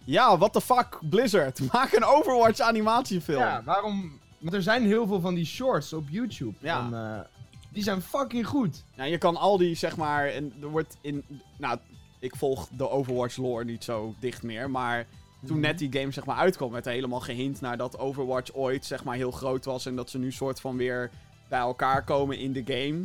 Ja, 0.04 0.38
what 0.38 0.52
the 0.52 0.60
fuck, 0.60 0.98
Blizzard. 1.02 1.60
Maak 1.72 1.92
een 1.92 2.04
Overwatch 2.04 2.60
animatiefilm. 2.60 3.38
Ja, 3.40 3.62
waarom? 3.64 4.18
Want 4.38 4.54
er 4.54 4.62
zijn 4.62 4.84
heel 4.86 5.06
veel 5.06 5.20
van 5.20 5.34
die 5.34 5.44
shorts 5.46 5.92
op 5.92 6.08
YouTube. 6.10 6.54
Ja. 6.58 6.88
Eh, 6.92 7.24
die 7.72 7.82
zijn 7.82 8.02
fucking 8.02 8.46
goed. 8.46 8.82
Ja, 8.96 9.04
je 9.04 9.18
kan 9.18 9.36
al 9.36 9.56
die, 9.58 9.74
zeg 9.74 9.96
maar, 9.96 10.26
en 10.28 10.52
er 10.60 10.68
wordt 10.68 10.96
in, 11.00 11.24
nou, 11.56 11.78
ik 12.26 12.36
volg 12.36 12.68
de 12.76 12.90
Overwatch 12.90 13.36
lore 13.36 13.64
niet 13.64 13.84
zo 13.84 14.14
dicht 14.20 14.42
meer, 14.42 14.70
maar 14.70 15.06
toen 15.46 15.60
net 15.60 15.78
die 15.78 15.92
game, 15.92 16.10
zeg 16.12 16.24
maar, 16.24 16.36
uitkwam, 16.36 16.70
werd 16.70 16.86
er 16.86 16.92
helemaal 16.92 17.20
gehint 17.20 17.60
naar 17.60 17.76
dat 17.76 17.98
Overwatch 17.98 18.54
ooit, 18.54 18.84
zeg 18.84 19.04
maar, 19.04 19.16
heel 19.16 19.30
groot 19.30 19.64
was 19.64 19.86
en 19.86 19.96
dat 19.96 20.10
ze 20.10 20.18
nu 20.18 20.32
soort 20.32 20.60
van 20.60 20.76
weer 20.76 21.10
bij 21.48 21.58
elkaar 21.58 22.04
komen 22.04 22.38
in 22.38 22.52
de 22.52 22.62
game. 22.66 23.04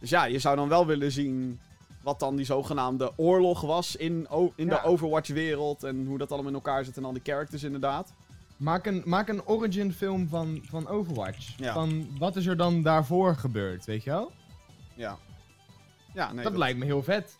Dus 0.00 0.10
ja, 0.10 0.24
je 0.24 0.38
zou 0.38 0.56
dan 0.56 0.68
wel 0.68 0.86
willen 0.86 1.12
zien 1.12 1.60
wat 2.02 2.20
dan 2.20 2.36
die 2.36 2.44
zogenaamde 2.44 3.12
oorlog 3.16 3.60
was 3.60 3.96
in, 3.96 4.26
in 4.56 4.66
Ja. 4.66 4.80
de 4.80 4.82
Overwatch-wereld 4.88 5.82
en 5.84 6.06
hoe 6.06 6.18
dat 6.18 6.30
allemaal 6.32 6.48
in 6.50 6.54
elkaar 6.56 6.84
zit 6.84 6.96
en 6.96 7.04
al 7.04 7.12
die 7.12 7.22
characters 7.24 7.62
inderdaad. 7.62 8.12
Maak 8.56 8.86
een, 8.86 9.02
maak 9.04 9.28
een 9.28 9.46
origin 9.46 9.92
film 9.92 10.28
van, 10.28 10.60
van 10.68 10.88
Overwatch. 10.88 11.58
Ja. 11.58 11.72
Van 11.72 12.08
wat 12.18 12.36
is 12.36 12.46
er 12.46 12.56
dan 12.56 12.82
daarvoor 12.82 13.36
gebeurd, 13.36 13.84
weet 13.84 14.04
je 14.04 14.10
wel? 14.10 14.32
Ja. 14.94 15.16
Ja, 16.14 16.26
nee, 16.26 16.34
dat, 16.42 16.52
dat- 16.52 16.56
lijkt 16.60 16.78
me 16.78 16.84
heel 16.84 17.02
vet. 17.02 17.36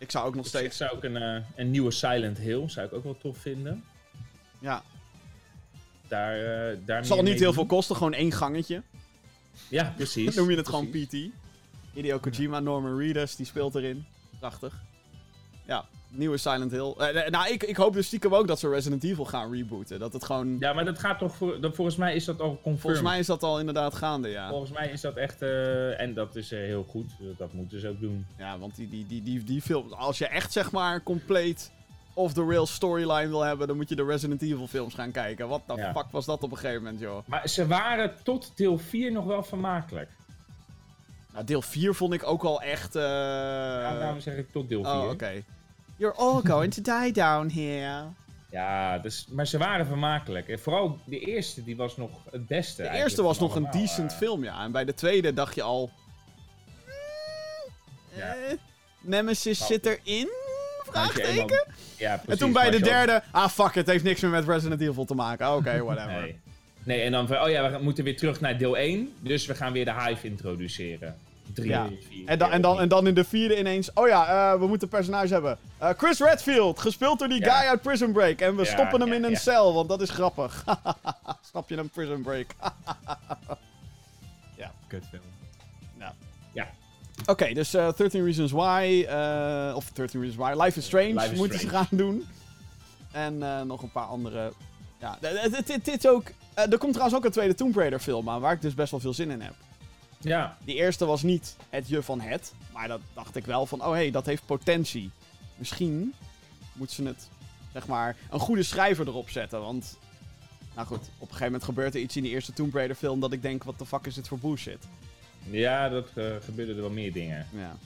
Ik 0.00 0.10
zou 0.10 0.26
ook 0.26 0.34
nog 0.34 0.44
Ik 0.44 0.50
steeds... 0.50 0.76
zou 0.76 0.90
ook 0.92 1.04
een, 1.04 1.16
eh, 1.16 1.42
een 1.56 1.70
nieuwe 1.70 1.90
Silent 1.90 2.38
Hill 2.38 2.68
zou 2.68 2.86
ik 2.86 2.92
ook 2.92 3.04
wel 3.04 3.18
tof 3.18 3.38
vinden. 3.38 3.84
Ja, 4.58 4.82
Daar, 6.08 6.70
eh 6.70 6.76
daar 6.84 7.04
zal 7.04 7.22
niet 7.22 7.38
heel 7.40 7.52
veel 7.52 7.66
kosten, 7.66 7.96
gewoon 7.96 8.12
één 8.12 8.32
gangetje. 8.32 8.82
Ja, 9.68 9.92
precies. 9.96 10.24
Dan 10.24 10.34
noem 10.44 10.50
je 10.50 10.56
het 10.56 10.68
gewoon. 10.68 10.90
PT. 10.90 11.16
Hideo 11.92 12.18
Kojima, 12.18 12.60
Norman 12.60 12.98
Reedus, 12.98 13.36
die 13.36 13.46
speelt 13.46 13.74
erin. 13.74 14.04
Prachtig. 14.38 14.82
Ja, 15.66 15.84
nieuwe 16.10 16.36
Silent 16.36 16.70
Hill. 16.70 16.94
Eh, 16.98 17.24
eh, 17.26 17.30
nou, 17.30 17.52
ik, 17.52 17.62
ik 17.62 17.76
hoop 17.76 17.92
dus 17.92 18.06
stiekem 18.06 18.34
ook 18.34 18.46
dat 18.46 18.58
ze 18.58 18.68
Resident 18.68 19.04
Evil 19.04 19.24
gaan 19.24 19.52
rebooten. 19.52 19.98
Dat 19.98 20.12
het 20.12 20.24
gewoon... 20.24 20.56
Ja, 20.58 20.72
maar 20.72 20.84
dat 20.84 20.98
gaat 20.98 21.18
toch 21.18 21.34
voor, 21.36 21.60
dat, 21.60 21.74
volgens 21.74 21.96
mij 21.96 22.14
is 22.14 22.24
dat 22.24 22.40
al 22.40 22.48
confirmed. 22.48 22.80
Volgens 22.80 23.02
mij 23.02 23.18
is 23.18 23.26
dat 23.26 23.42
al 23.42 23.58
inderdaad 23.58 23.94
gaande, 23.94 24.28
ja. 24.28 24.48
Volgens 24.48 24.70
mij 24.72 24.88
is 24.90 25.00
dat 25.00 25.16
echt, 25.16 25.42
eh, 25.42 26.00
en 26.00 26.14
dat 26.14 26.36
is 26.36 26.50
heel 26.50 26.84
goed, 26.88 27.12
dat 27.36 27.52
moeten 27.52 27.80
ze 27.80 27.88
ook 27.88 28.00
doen. 28.00 28.26
Ja, 28.38 28.58
want 28.58 28.76
die, 28.76 28.88
die, 28.88 29.06
die, 29.06 29.22
die, 29.22 29.44
die 29.44 29.62
film... 29.62 29.92
Als 29.92 30.18
je 30.18 30.26
echt, 30.26 30.52
zeg 30.52 30.70
maar, 30.70 31.02
compleet 31.02 31.72
off-the-rails 32.14 32.74
storyline 32.74 33.28
wil 33.28 33.42
hebben... 33.42 33.66
dan 33.66 33.76
moet 33.76 33.88
je 33.88 33.96
de 33.96 34.04
Resident 34.04 34.42
Evil 34.42 34.66
films 34.66 34.94
gaan 34.94 35.10
kijken. 35.10 35.48
Wat 35.48 35.62
de 35.66 35.74
Ja. 35.76 35.92
fuck 35.92 36.06
was 36.10 36.26
dat 36.26 36.42
op 36.42 36.50
een 36.50 36.56
gegeven 36.58 36.82
moment, 36.82 37.00
joh? 37.00 37.18
Maar 37.26 37.48
ze 37.48 37.66
waren 37.66 38.14
tot 38.22 38.52
deel 38.54 38.78
4 38.78 39.12
nog 39.12 39.24
wel 39.24 39.42
vermakelijk. 39.42 40.08
Nou, 41.32 41.44
deel 41.44 41.62
4 41.62 41.94
vond 41.94 42.12
ik 42.12 42.26
ook 42.26 42.42
al 42.42 42.62
echt... 42.62 42.96
eh 42.96 43.02
Ja, 43.02 43.98
daarom 43.98 44.20
zeg 44.20 44.36
ik 44.36 44.52
tot 44.52 44.68
deel 44.68 44.84
4. 44.84 44.92
Oh, 44.92 45.08
oké. 45.10 45.42
You're 46.00 46.16
all 46.16 46.40
going 46.42 46.72
to 46.74 46.82
die 46.82 47.12
down 47.12 47.50
here. 47.50 48.04
Ja, 48.50 48.98
dus, 48.98 49.26
maar 49.30 49.46
ze 49.46 49.58
waren 49.58 49.86
vermakelijk. 49.86 50.48
En 50.48 50.58
vooral 50.58 50.98
de 51.04 51.18
eerste, 51.18 51.64
die 51.64 51.76
was 51.76 51.96
nog 51.96 52.10
het 52.30 52.46
beste. 52.46 52.82
De 52.82 52.88
eerste 52.88 53.22
was 53.22 53.38
nog 53.38 53.54
een 53.54 53.68
decent 53.70 54.12
eh. 54.12 54.16
film, 54.18 54.44
ja. 54.44 54.62
En 54.62 54.72
bij 54.72 54.84
de 54.84 54.94
tweede 54.94 55.32
dacht 55.32 55.54
je 55.54 55.62
al... 55.62 55.90
Ja. 58.14 58.34
eh, 58.34 58.56
Nemesis 59.00 59.58
Nou, 59.58 59.72
zit 59.72 59.86
erin? 59.86 60.28
Vraagteken? 60.82 61.66
Ja, 61.96 62.16
precies. 62.16 62.26
En 62.26 62.38
toen 62.38 62.52
bij 62.52 62.70
de 62.70 62.80
derde... 62.80 63.22
Ah, 63.30 63.48
fuck, 63.48 63.74
het 63.74 63.86
heeft 63.86 64.04
niks 64.04 64.20
meer 64.20 64.30
met 64.30 64.48
Resident 64.48 64.80
Evil 64.80 65.04
te 65.04 65.14
maken. 65.14 65.54
Oké, 65.54 65.82
whatever. 65.84 66.20
Nee. 66.20 66.40
nee, 66.82 67.00
en 67.00 67.12
dan 67.12 67.26
van, 67.26 67.42
oh 67.42 67.50
ja, 67.50 67.70
we 67.70 67.78
moeten 67.82 68.04
weer 68.04 68.16
terug 68.16 68.40
naar 68.40 68.58
deel 68.58 68.76
1. 68.76 69.12
Dus 69.20 69.46
we 69.46 69.54
gaan 69.54 69.72
weer 69.72 69.84
de 69.84 69.94
Hive 69.94 70.26
introduceren. 70.26 71.16
3, 71.54 71.68
Ja. 71.68 71.88
4, 72.08 72.26
En 72.28 72.38
dan, 72.38 72.50
en, 72.50 72.60
dan, 72.62 72.80
en 72.80 72.88
dan 72.88 73.06
in 73.06 73.14
de 73.14 73.24
vierde 73.24 73.58
ineens... 73.58 73.92
Oh 73.92 74.08
ja, 74.08 74.52
eh, 74.52 74.58
we 74.60 74.66
moeten 74.66 74.88
een 74.90 74.94
personage 74.98 75.32
hebben. 75.32 75.58
Eh, 75.78 75.88
Chris 75.96 76.18
Redfield, 76.18 76.78
gespeeld 76.78 77.18
door 77.18 77.28
die 77.28 77.44
Ja. 77.44 77.58
guy 77.58 77.68
uit 77.68 77.82
Prison 77.82 78.12
Break. 78.12 78.40
En 78.40 78.56
we 78.56 78.62
Ja, 78.64 78.70
stoppen 78.70 79.00
hem 79.00 79.08
ja, 79.08 79.14
in 79.14 79.24
een 79.24 79.30
ja. 79.30 79.38
cel, 79.38 79.74
want 79.74 79.88
dat 79.88 80.00
is 80.00 80.10
grappig. 80.10 80.64
Snap 81.50 81.68
je 81.68 81.76
een 81.76 81.88
Prison 81.90 82.22
Break? 82.22 82.46
Kutfilm. 84.88 85.22
Oké, 87.26 87.52
dus 87.54 87.74
eh 87.74 87.92
13 87.96 88.24
Reasons 88.24 88.50
Why, 88.52 89.04
of 89.74 89.90
13 89.92 90.20
Reasons 90.20 90.36
Why, 90.36 90.62
Life 90.62 90.78
is 90.78 90.84
Strange 90.84 91.06
Life 91.14 91.32
is 91.32 91.38
moeten 91.38 91.58
ze 91.58 91.68
gaan 91.68 91.86
doen. 91.90 92.26
En 93.12 93.38
nog 93.66 93.82
een 93.82 93.90
paar 93.92 94.06
andere. 94.06 94.52
Ja, 95.00 95.18
dit- 95.20 95.66
dit- 95.66 95.84
dit 95.84 96.08
ook. 96.08 96.24
er 96.54 96.78
komt 96.78 96.92
trouwens 96.92 97.14
ook 97.18 97.24
een 97.24 97.30
tweede 97.30 97.54
Tomb 97.54 97.76
Raider 97.76 97.98
film 97.98 98.28
aan, 98.28 98.40
waar 98.40 98.52
ik 98.52 98.60
dus 98.62 98.74
best 98.74 98.90
wel 98.90 99.00
veel 99.00 99.14
zin 99.14 99.30
in 99.30 99.40
heb. 99.40 99.54
Ja, 100.22 100.56
Die 100.64 100.74
eerste 100.74 101.04
was 101.04 101.22
niet 101.22 101.56
het 101.70 101.88
je 101.88 102.02
van 102.02 102.20
het, 102.20 102.52
maar 102.72 102.88
dat 102.88 103.00
dacht 103.14 103.36
ik 103.36 103.44
wel 103.44 103.66
van, 103.66 103.80
oh 103.80 103.90
hé, 103.90 103.96
hey, 103.96 104.10
dat 104.10 104.26
heeft 104.26 104.46
potentie. 104.46 105.10
Misschien 105.56 106.14
moeten 106.72 106.96
ze 106.96 107.04
het, 107.04 107.28
zeg 107.72 107.86
maar, 107.86 108.16
een 108.30 108.40
goede 108.40 108.62
schrijver 108.62 109.06
erop 109.06 109.30
zetten, 109.30 109.60
want... 109.60 109.98
Nou 110.74 110.86
goed, 110.86 110.98
op 110.98 111.20
een 111.20 111.26
gegeven 111.26 111.44
moment 111.44 111.64
gebeurt 111.64 111.94
er 111.94 112.00
iets 112.00 112.16
in 112.16 112.22
die 112.22 112.32
eerste 112.32 112.52
Tomb 112.52 112.74
Raider 112.74 112.96
film 112.96 113.20
dat 113.20 113.32
ik 113.32 113.42
denk, 113.42 113.64
wat 113.64 113.78
de 113.78 113.86
fuck 113.86 114.06
is 114.06 114.14
dit 114.14 114.28
voor 114.28 114.38
bullshit? 114.38 114.78
ja 115.50 115.88
dat 115.88 116.08
eh, 116.14 116.24
gebeurde 116.44 116.74
er 116.74 116.80
wel 116.80 116.90
meer 116.90 117.12
dingen. 117.12 117.46
Ja. 117.52 117.76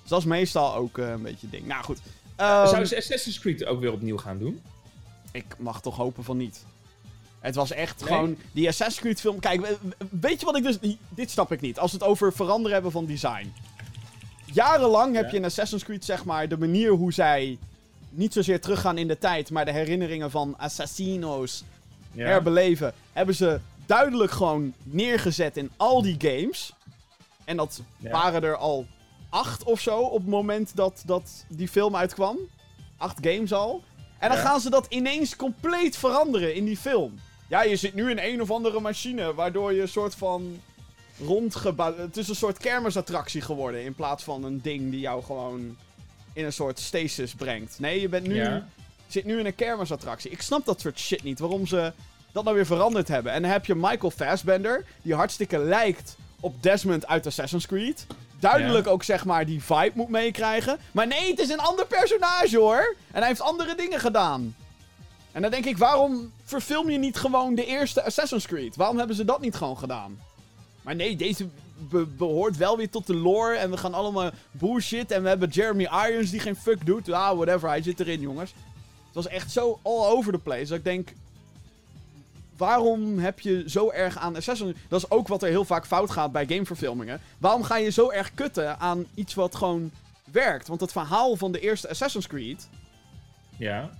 Dus 0.00 0.10
dat 0.10 0.18
is 0.18 0.24
meestal 0.24 0.74
ook 0.74 0.98
eh, 0.98 1.10
een 1.10 1.22
beetje 1.22 1.50
ding. 1.50 1.66
Nou 1.66 1.84
goed. 1.84 2.00
Ehm, 2.36 2.68
Zou 2.68 2.84
ze 2.84 2.96
Assassin's 2.96 3.38
Creed 3.38 3.64
ook 3.64 3.80
weer 3.80 3.92
opnieuw 3.92 4.16
gaan 4.16 4.38
doen? 4.38 4.62
Ik 5.32 5.58
mag 5.58 5.80
toch 5.80 5.96
hopen 5.96 6.24
van 6.24 6.36
niet. 6.36 6.64
Het 7.44 7.54
was 7.54 7.70
echt 7.70 8.00
Nee? 8.00 8.08
gewoon 8.08 8.36
die 8.52 8.68
Assassin's 8.68 9.00
Creed 9.00 9.20
film. 9.20 9.38
Kijk, 9.40 9.60
we- 9.60 9.78
we- 9.80 10.06
weet 10.20 10.40
je 10.40 10.46
wat 10.46 10.56
ik 10.56 10.62
dus. 10.62 10.78
Dit 11.08 11.30
snap 11.30 11.52
ik 11.52 11.60
niet. 11.60 11.78
Als 11.78 11.92
we 11.92 11.96
het 11.98 12.06
over 12.06 12.32
veranderen 12.32 12.72
hebben 12.72 12.92
van 12.92 13.06
design. 13.06 13.52
Jarenlang 14.52 15.14
heb 15.16 15.30
je 15.30 15.36
in 15.36 15.44
Assassin's 15.44 15.84
Creed, 15.84 16.04
zeg 16.04 16.24
maar, 16.24 16.48
de 16.48 16.58
manier 16.58 16.90
hoe 16.90 17.12
zij 17.12 17.58
niet 18.10 18.32
zozeer 18.32 18.60
teruggaan 18.60 18.98
in 18.98 19.08
de 19.08 19.18
tijd, 19.18 19.50
maar 19.50 19.64
de 19.64 19.70
herinneringen 19.72 20.30
van 20.30 20.54
assassino's 20.58 21.64
Ja. 22.12 22.26
herbeleven, 22.26 22.92
hebben 23.12 23.34
ze 23.34 23.60
duidelijk 23.86 24.32
gewoon 24.32 24.74
neergezet 24.82 25.56
in 25.56 25.70
al 25.76 26.02
die 26.02 26.16
games. 26.18 26.72
En 27.44 27.56
dat 27.56 27.80
Ja. 27.96 28.10
waren 28.10 28.42
er 28.42 28.56
al 28.56 28.86
acht 29.28 29.62
of 29.62 29.80
zo 29.80 29.98
op 29.98 30.20
het 30.20 30.30
moment 30.30 30.76
dat, 30.76 31.02
dat 31.06 31.44
die 31.48 31.68
film 31.68 31.96
uitkwam. 31.96 32.38
Acht 32.96 33.18
games 33.20 33.52
al. 33.52 33.82
En 34.18 34.28
dan 34.28 34.38
gaan 34.38 34.60
ze 34.60 34.70
dat 34.70 34.86
ineens 34.88 35.36
compleet 35.36 35.96
veranderen 35.96 36.54
in 36.54 36.64
die 36.64 36.76
film. 36.76 37.18
Ja, 37.48 37.62
je 37.62 37.76
zit 37.76 37.94
nu 37.94 38.10
in 38.10 38.18
een 38.18 38.42
of 38.42 38.50
andere 38.50 38.80
machine, 38.80 39.34
waardoor 39.34 39.72
je 39.72 39.80
een 39.80 39.88
soort 39.88 40.14
van 40.14 40.60
rondgebouwd... 41.18 41.96
Het 41.96 42.16
is 42.16 42.28
een 42.28 42.34
soort 42.34 42.58
kermisattractie 42.58 43.40
geworden, 43.40 43.82
in 43.82 43.94
plaats 43.94 44.24
van 44.24 44.44
een 44.44 44.60
ding 44.62 44.90
die 44.90 45.00
jou 45.00 45.22
gewoon 45.22 45.76
in 46.32 46.44
een 46.44 46.52
soort 46.52 46.78
stasis 46.78 47.34
brengt. 47.34 47.78
Nee, 47.78 48.00
je 48.00 48.08
bent 48.08 48.26
nu... 48.26 48.34
Ja. 48.34 48.66
zit 49.06 49.24
nu 49.24 49.38
in 49.38 49.46
een 49.46 49.54
kermisattractie. 49.54 50.30
Ik 50.30 50.42
snap 50.42 50.64
dat 50.64 50.80
soort 50.80 50.98
shit 50.98 51.22
niet, 51.22 51.38
waarom 51.38 51.66
ze 51.66 51.92
dat 52.32 52.44
nou 52.44 52.56
weer 52.56 52.66
veranderd 52.66 53.08
hebben. 53.08 53.32
En 53.32 53.42
dan 53.42 53.50
heb 53.50 53.66
je 53.66 53.74
Michael 53.74 54.10
Fassbender, 54.10 54.84
die 55.02 55.14
hartstikke 55.14 55.58
lijkt 55.58 56.16
op 56.40 56.62
Desmond 56.62 57.06
uit 57.06 57.26
Assassin's 57.26 57.66
Creed. 57.66 58.06
Duidelijk 58.40 58.86
ook, 58.86 59.02
zeg 59.02 59.24
maar, 59.24 59.46
die 59.46 59.62
vibe 59.62 59.92
moet 59.94 60.08
meekrijgen. 60.08 60.78
Maar 60.92 61.06
nee, 61.06 61.30
het 61.30 61.38
is 61.38 61.48
een 61.48 61.60
ander 61.60 61.86
personage, 61.86 62.58
hoor. 62.58 62.96
En 63.12 63.18
hij 63.18 63.28
heeft 63.28 63.40
andere 63.40 63.74
dingen 63.74 64.00
gedaan. 64.00 64.54
En 65.34 65.42
dan 65.42 65.50
denk 65.50 65.64
ik, 65.64 65.78
waarom 65.78 66.32
verfilm 66.44 66.90
je 66.90 66.98
niet 66.98 67.16
gewoon 67.16 67.54
de 67.54 67.64
eerste 67.66 68.04
Assassin's 68.04 68.46
Creed? 68.46 68.76
Waarom 68.76 68.98
hebben 68.98 69.16
ze 69.16 69.24
dat 69.24 69.40
niet 69.40 69.54
gewoon 69.54 69.78
gedaan? 69.78 70.18
Maar 70.82 70.94
nee, 70.94 71.16
deze 71.16 71.48
be- 71.78 72.06
behoort 72.06 72.56
wel 72.56 72.76
weer 72.76 72.90
tot 72.90 73.06
de 73.06 73.14
lore. 73.14 73.56
En 73.56 73.70
we 73.70 73.76
gaan 73.76 73.94
allemaal 73.94 74.30
bullshit. 74.50 75.10
En 75.10 75.22
we 75.22 75.28
hebben 75.28 75.48
Jeremy 75.48 75.88
Irons 76.08 76.30
die 76.30 76.40
geen 76.40 76.56
fuck 76.56 76.86
doet. 76.86 77.10
Ah, 77.12 77.36
whatever, 77.36 77.68
hij 77.68 77.82
zit 77.82 78.00
erin, 78.00 78.20
jongens. 78.20 78.50
Het 79.06 79.14
was 79.14 79.26
echt 79.28 79.52
zo 79.52 79.78
all 79.82 80.06
over 80.10 80.32
the 80.32 80.38
place. 80.38 80.64
Dat 80.66 80.78
ik 80.78 80.84
denk, 80.84 81.12
waarom 82.56 83.18
heb 83.18 83.40
je 83.40 83.64
zo 83.66 83.90
erg 83.90 84.18
aan 84.18 84.36
Assassin's 84.36 84.76
Dat 84.88 85.02
is 85.02 85.10
ook 85.10 85.28
wat 85.28 85.42
er 85.42 85.48
heel 85.48 85.64
vaak 85.64 85.86
fout 85.86 86.10
gaat 86.10 86.32
bij 86.32 86.46
gameverfilmingen. 86.46 87.20
Waarom 87.38 87.62
ga 87.62 87.76
je 87.76 87.90
zo 87.90 88.10
erg 88.10 88.34
kutten 88.34 88.80
aan 88.80 89.06
iets 89.14 89.34
wat 89.34 89.54
gewoon 89.54 89.90
werkt? 90.32 90.68
Want 90.68 90.80
het 90.80 90.92
verhaal 90.92 91.36
van 91.36 91.52
de 91.52 91.60
eerste 91.60 91.88
Assassin's 91.88 92.26
Creed 92.26 92.68
Ja. 93.56 93.90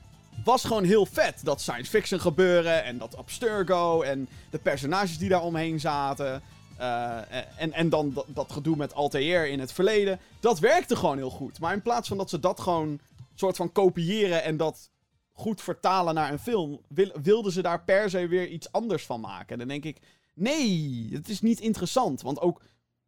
Was 0.44 0.64
gewoon 0.64 0.84
heel 0.84 1.06
vet. 1.06 1.40
Dat 1.44 1.60
science 1.60 1.90
fiction 1.90 2.20
gebeuren 2.20 2.84
en 2.84 2.98
dat 2.98 3.16
Abstergo 3.16 4.02
en 4.02 4.28
de 4.50 4.58
personages 4.58 5.18
die 5.18 5.28
daar 5.28 5.42
omheen 5.42 5.80
zaten. 5.80 6.42
eh, 6.78 7.60
en, 7.60 7.72
en 7.72 7.88
dan 7.88 8.24
dat, 8.26 8.52
gedoe 8.52 8.76
met 8.76 8.94
Altair 8.94 9.48
in 9.48 9.60
het 9.60 9.72
verleden. 9.72 10.20
Dat 10.40 10.58
werkte 10.58 10.96
gewoon 10.96 11.16
heel 11.16 11.30
goed. 11.30 11.60
Maar 11.60 11.72
in 11.72 11.82
plaats 11.82 12.08
van 12.08 12.16
dat 12.16 12.30
ze 12.30 12.40
dat 12.40 12.60
gewoon 12.60 13.00
soort 13.34 13.56
van 13.56 13.72
kopiëren 13.72 14.42
en 14.42 14.56
dat 14.56 14.90
goed 15.32 15.62
vertalen 15.62 16.14
naar 16.14 16.32
een 16.32 16.38
film, 16.38 16.80
wil- 16.88 17.12
wilden 17.22 17.52
ze 17.52 17.62
daar 17.62 17.84
per 17.84 18.10
se 18.10 18.26
weer 18.28 18.48
iets 18.48 18.72
anders 18.72 19.06
van 19.06 19.20
maken. 19.20 19.48
En 19.48 19.58
dan 19.58 19.68
denk 19.68 19.84
ik, 19.84 19.98
nee, 20.34 21.08
het 21.12 21.28
is 21.28 21.40
niet 21.40 21.60
interessant. 21.60 22.22
Want 22.22 22.40
ook 22.40 22.62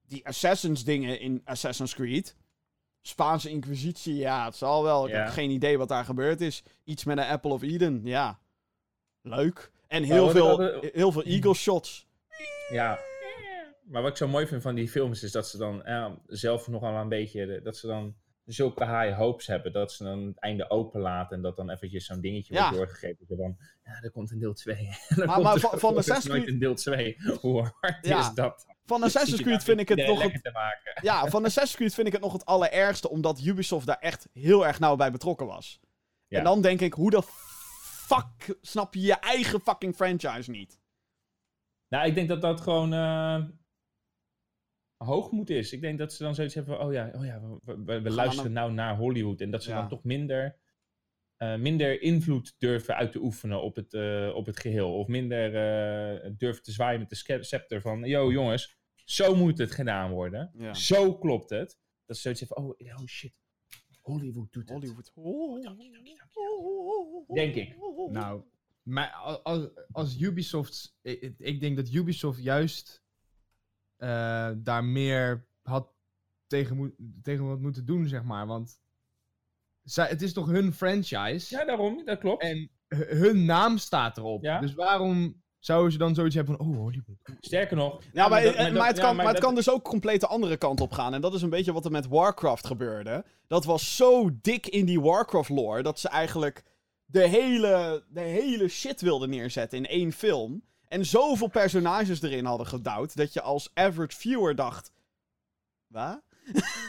die 0.08 0.26
Assassins 0.26 0.84
dingen 0.84 1.20
in 1.20 1.40
Assassin's 1.44 1.94
Creed, 1.94 2.34
Spaanse 3.06 3.50
Inquisitie, 3.50 4.14
ja, 4.14 4.44
het 4.44 4.56
zal 4.56 4.82
wel. 4.82 5.06
Ik 5.06 5.12
Ja. 5.12 5.22
heb 5.22 5.32
geen 5.32 5.50
idee 5.50 5.78
wat 5.78 5.88
daar 5.88 6.04
gebeurd 6.04 6.40
is. 6.40 6.62
Iets 6.84 7.04
met 7.04 7.18
een 7.18 7.24
Apple 7.24 7.50
of 7.50 7.62
Eden, 7.62 8.00
ja. 8.04 8.38
Leuk. 9.22 9.70
En 9.88 10.02
heel, 10.02 10.30
veel, 10.30 10.80
heel 10.92 11.12
veel 11.12 11.22
Eagle 11.22 11.54
shots. 11.54 12.06
Ja. 12.70 12.98
Maar 13.84 14.02
wat 14.02 14.10
ik 14.10 14.16
zo 14.16 14.28
mooi 14.28 14.46
vind 14.46 14.62
van 14.62 14.74
die 14.74 14.88
films 14.88 15.22
is 15.22 15.32
dat 15.32 15.48
ze 15.48 15.58
dan 15.58 15.84
eh, 15.84 16.06
zelf 16.26 16.68
nogal 16.68 16.94
een 16.96 17.08
beetje, 17.08 17.46
de- 17.46 17.60
dat 17.62 17.76
ze 17.76 17.86
dan 17.86 18.14
zulke 18.46 18.84
high 18.84 19.16
hopes 19.16 19.46
hebben, 19.46 19.72
dat 19.72 19.92
ze 19.92 20.04
dan 20.04 20.26
het 20.26 20.38
einde 20.40 20.70
open 20.70 21.00
laten 21.00 21.36
en 21.36 21.42
dat 21.42 21.56
dan 21.56 21.70
eventjes 21.70 22.06
zo'n 22.06 22.20
dingetje 22.20 22.54
Ja. 22.54 22.60
wordt 22.62 22.76
doorgegeven. 22.76 23.26
Zo 23.28 23.36
van, 23.36 23.56
ja, 23.84 24.00
er 24.02 24.10
komt 24.10 24.30
een 24.30 24.38
deel 24.38 24.54
2. 24.54 24.88
Maar- 25.26 25.40
maar 25.42 25.58
van- 25.58 25.78
van 25.78 25.96
Assassin's 25.96 26.26
nooit 26.26 26.42
Creed- 26.42 26.52
een 26.54 26.58
deel 26.60 26.74
2. 26.74 27.16
Hoe 27.40 27.72
hard 27.80 28.06
Ja. 28.06 28.18
is 28.18 28.34
dat? 28.34 28.66
Van 28.84 29.02
Assassin's 29.02 29.42
Creed 29.42 29.64
vind 29.64 29.80
ik 29.80 29.88
het 29.88 30.06
nog 30.06 30.22
het 30.22 30.42
te 30.42 30.50
maken. 30.52 30.92
Ja, 31.02 31.26
van 31.26 31.44
Assassin's 31.44 31.76
Creed 31.76 31.94
vind 31.94 32.06
ik 32.06 32.12
het 32.12 32.22
nog 32.22 32.32
het 32.32 32.44
allerergste, 32.44 33.10
omdat 33.10 33.40
Ubisoft 33.44 33.86
daar 33.86 33.98
echt 33.98 34.28
heel 34.32 34.66
erg 34.66 34.78
nauw 34.78 34.96
bij 34.96 35.10
betrokken 35.10 35.46
was. 35.46 35.80
Ja. 36.28 36.38
En 36.38 36.44
dan 36.44 36.60
denk 36.60 36.80
ik, 36.80 36.92
hoe 36.92 37.10
de 37.10 37.22
fuck 38.06 38.56
snap 38.60 38.94
je 38.94 39.00
je 39.00 39.14
eigen 39.14 39.60
fucking 39.60 39.94
franchise 39.94 40.50
niet? 40.50 40.78
Nou, 41.88 42.06
ik 42.06 42.14
denk 42.14 42.28
dat 42.28 42.40
dat 42.40 42.60
gewoon 42.60 42.92
eh, 42.92 43.42
hoogmoed 44.96 45.50
is. 45.50 45.72
Ik 45.72 45.80
denk 45.80 45.98
dat 45.98 46.12
ze 46.12 46.22
dan 46.22 46.34
zoiets 46.34 46.54
hebben 46.54 46.76
van, 46.76 46.86
oh 46.86 46.92
ja, 46.92 47.10
oh 47.14 47.24
ja 47.24 47.40
we, 47.40 47.82
we- 47.84 48.00
we 48.00 48.10
luisteren 48.10 48.52
nou 48.52 48.72
naar 48.72 48.96
Hollywood. 48.96 49.40
En 49.40 49.50
dat 49.50 49.62
ze 49.62 49.70
Ja. 49.70 49.76
dan 49.80 49.88
toch 49.88 50.04
minder, 50.04 50.56
eh, 51.36 51.56
minder 51.56 52.02
invloed 52.02 52.54
durven 52.58 52.94
uit 52.96 53.12
te 53.12 53.18
oefenen 53.22 53.62
op 53.62 53.76
het, 53.76 53.94
eh, 53.94 54.32
op 54.34 54.46
het 54.46 54.60
geheel. 54.60 54.98
Of 54.98 55.06
minder 55.06 55.46
eh, 55.54 56.30
durven 56.36 56.62
te 56.62 56.72
zwaaien 56.72 57.00
met 57.00 57.08
de 57.08 57.16
sce- 57.16 57.42
scepter 57.42 57.80
van, 57.80 58.04
yo 58.04 58.32
jongens, 58.32 58.76
zo 58.94 59.34
moet 59.34 59.58
het 59.58 59.70
gedaan 59.72 60.10
worden. 60.10 60.50
Ja. 60.58 60.74
Zo 60.74 61.18
klopt 61.18 61.50
het. 61.50 61.78
Dat 62.06 62.16
ze 62.16 62.22
zoiets 62.22 62.40
hebben 62.40 62.58
van, 62.76 62.88
oh, 62.88 63.00
oh 63.00 63.06
shit, 63.06 63.32
Hollywood 64.00 64.52
doet 64.52 64.68
het. 64.68 64.78
Hollywood. 65.14 65.14
Denk 67.34 67.54
ik. 67.54 67.76
Nou, 68.10 68.42
maar 68.82 69.10
als, 69.42 69.68
als 69.92 70.20
Ubisoft. 70.20 70.98
Ik, 71.02 71.34
ik 71.38 71.60
denk 71.60 71.76
dat 71.76 71.92
Ubisoft 71.92 72.42
juist 72.42 73.04
eh, 73.96 74.50
daar 74.56 74.84
meer 74.84 75.46
had 75.62 75.88
tegen, 76.46 76.76
moet, 76.76 76.92
tegen 77.22 77.46
wat 77.48 77.60
moeten 77.60 77.86
doen, 77.86 78.06
zeg 78.08 78.22
maar. 78.22 78.46
Want 78.46 78.78
zij, 79.82 80.08
het 80.08 80.22
is 80.22 80.32
toch 80.32 80.46
hun 80.46 80.72
franchise? 80.72 81.56
Ja, 81.56 81.64
daarom, 81.64 82.04
dat 82.04 82.18
klopt. 82.18 82.42
En 82.42 82.70
hu- 82.88 83.14
hun 83.16 83.44
naam 83.44 83.78
staat 83.78 84.16
erop. 84.16 84.42
Ja. 84.42 84.60
Dus 84.60 84.74
waarom 84.74 85.42
zouden 85.58 85.92
ze 85.92 85.98
dan 85.98 86.14
zoiets 86.14 86.34
hebben 86.34 86.56
van. 86.56 86.66
Oh, 86.66 86.76
Hollywood. 86.76 87.16
Sterker 87.40 87.76
nog... 87.76 88.02
Ja, 88.12 88.28
maar, 88.28 88.42
dat- 88.42 88.54
eh, 88.54 88.72
maar, 88.72 88.86
het, 88.86 88.96
ja, 88.96 89.02
kan, 89.02 89.16
maar 89.16 89.26
het 89.26 89.38
kan 89.38 89.54
dus 89.54 89.70
ook 89.70 89.84
compleet 89.84 90.20
de 90.20 90.26
andere 90.26 90.56
kant 90.56 90.80
op 90.80 90.92
gaan. 90.92 91.14
En 91.14 91.20
dat 91.20 91.34
is 91.34 91.42
een 91.42 91.50
beetje 91.50 91.72
wat 91.72 91.84
er 91.84 91.90
met 91.90 92.06
Warcraft 92.08 92.66
gebeurde. 92.66 93.24
Dat 93.46 93.64
was 93.64 93.96
zo 93.96 94.30
dik 94.40 94.66
in 94.66 94.86
die 94.86 95.00
Warcraft-lore 95.00 95.82
dat 95.82 95.98
ze 96.00 96.08
eigenlijk 96.08 96.62
de 97.04 97.28
hele, 97.28 98.04
de 98.08 98.20
hele 98.20 98.68
shit 98.68 99.00
wilden 99.00 99.30
neerzetten 99.30 99.78
in 99.78 99.86
één 99.86 100.12
film. 100.12 100.62
En 100.88 101.06
zoveel 101.06 101.48
personages 101.48 102.22
erin 102.22 102.44
hadden 102.44 102.66
gedouwd 102.66 103.16
dat 103.16 103.32
je 103.32 103.42
als 103.42 103.70
average 103.74 104.16
viewer 104.16 104.54
dacht... 104.54 104.92
Wat? 105.86 106.20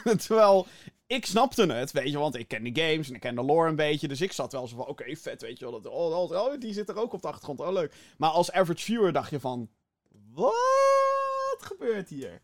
Terwijl, 0.26 0.66
ik 1.06 1.26
snapte 1.26 1.72
het, 1.72 1.92
weet 1.92 2.10
je, 2.10 2.18
want 2.18 2.36
ik 2.36 2.48
ken 2.48 2.62
de 2.62 2.82
games 2.82 3.08
en 3.08 3.14
ik 3.14 3.20
ken 3.20 3.34
de 3.34 3.42
lore 3.42 3.68
een 3.68 3.76
beetje. 3.76 4.08
Dus 4.08 4.20
ik 4.20 4.32
zat 4.32 4.52
wel 4.52 4.66
zo 4.66 4.76
van, 4.76 4.86
oké, 4.86 5.16
vet, 5.16 5.42
weet 5.42 5.58
je 5.58 5.70
wel. 5.70 5.80
Dat, 5.80 5.92
oh, 5.92 6.18
oh, 6.18 6.30
oh, 6.30 6.60
die 6.60 6.72
zit 6.72 6.88
er 6.88 6.96
ook 6.96 7.12
op 7.12 7.22
de 7.22 7.28
achtergrond, 7.28 7.60
oh 7.60 7.72
leuk. 7.72 7.94
Maar 8.18 8.30
als 8.30 8.52
average 8.52 8.84
viewer 8.84 9.12
dacht 9.12 9.30
je 9.30 9.40
van, 9.40 9.68
wat 10.32 11.58
gebeurt 11.58 12.08
hier? 12.08 12.42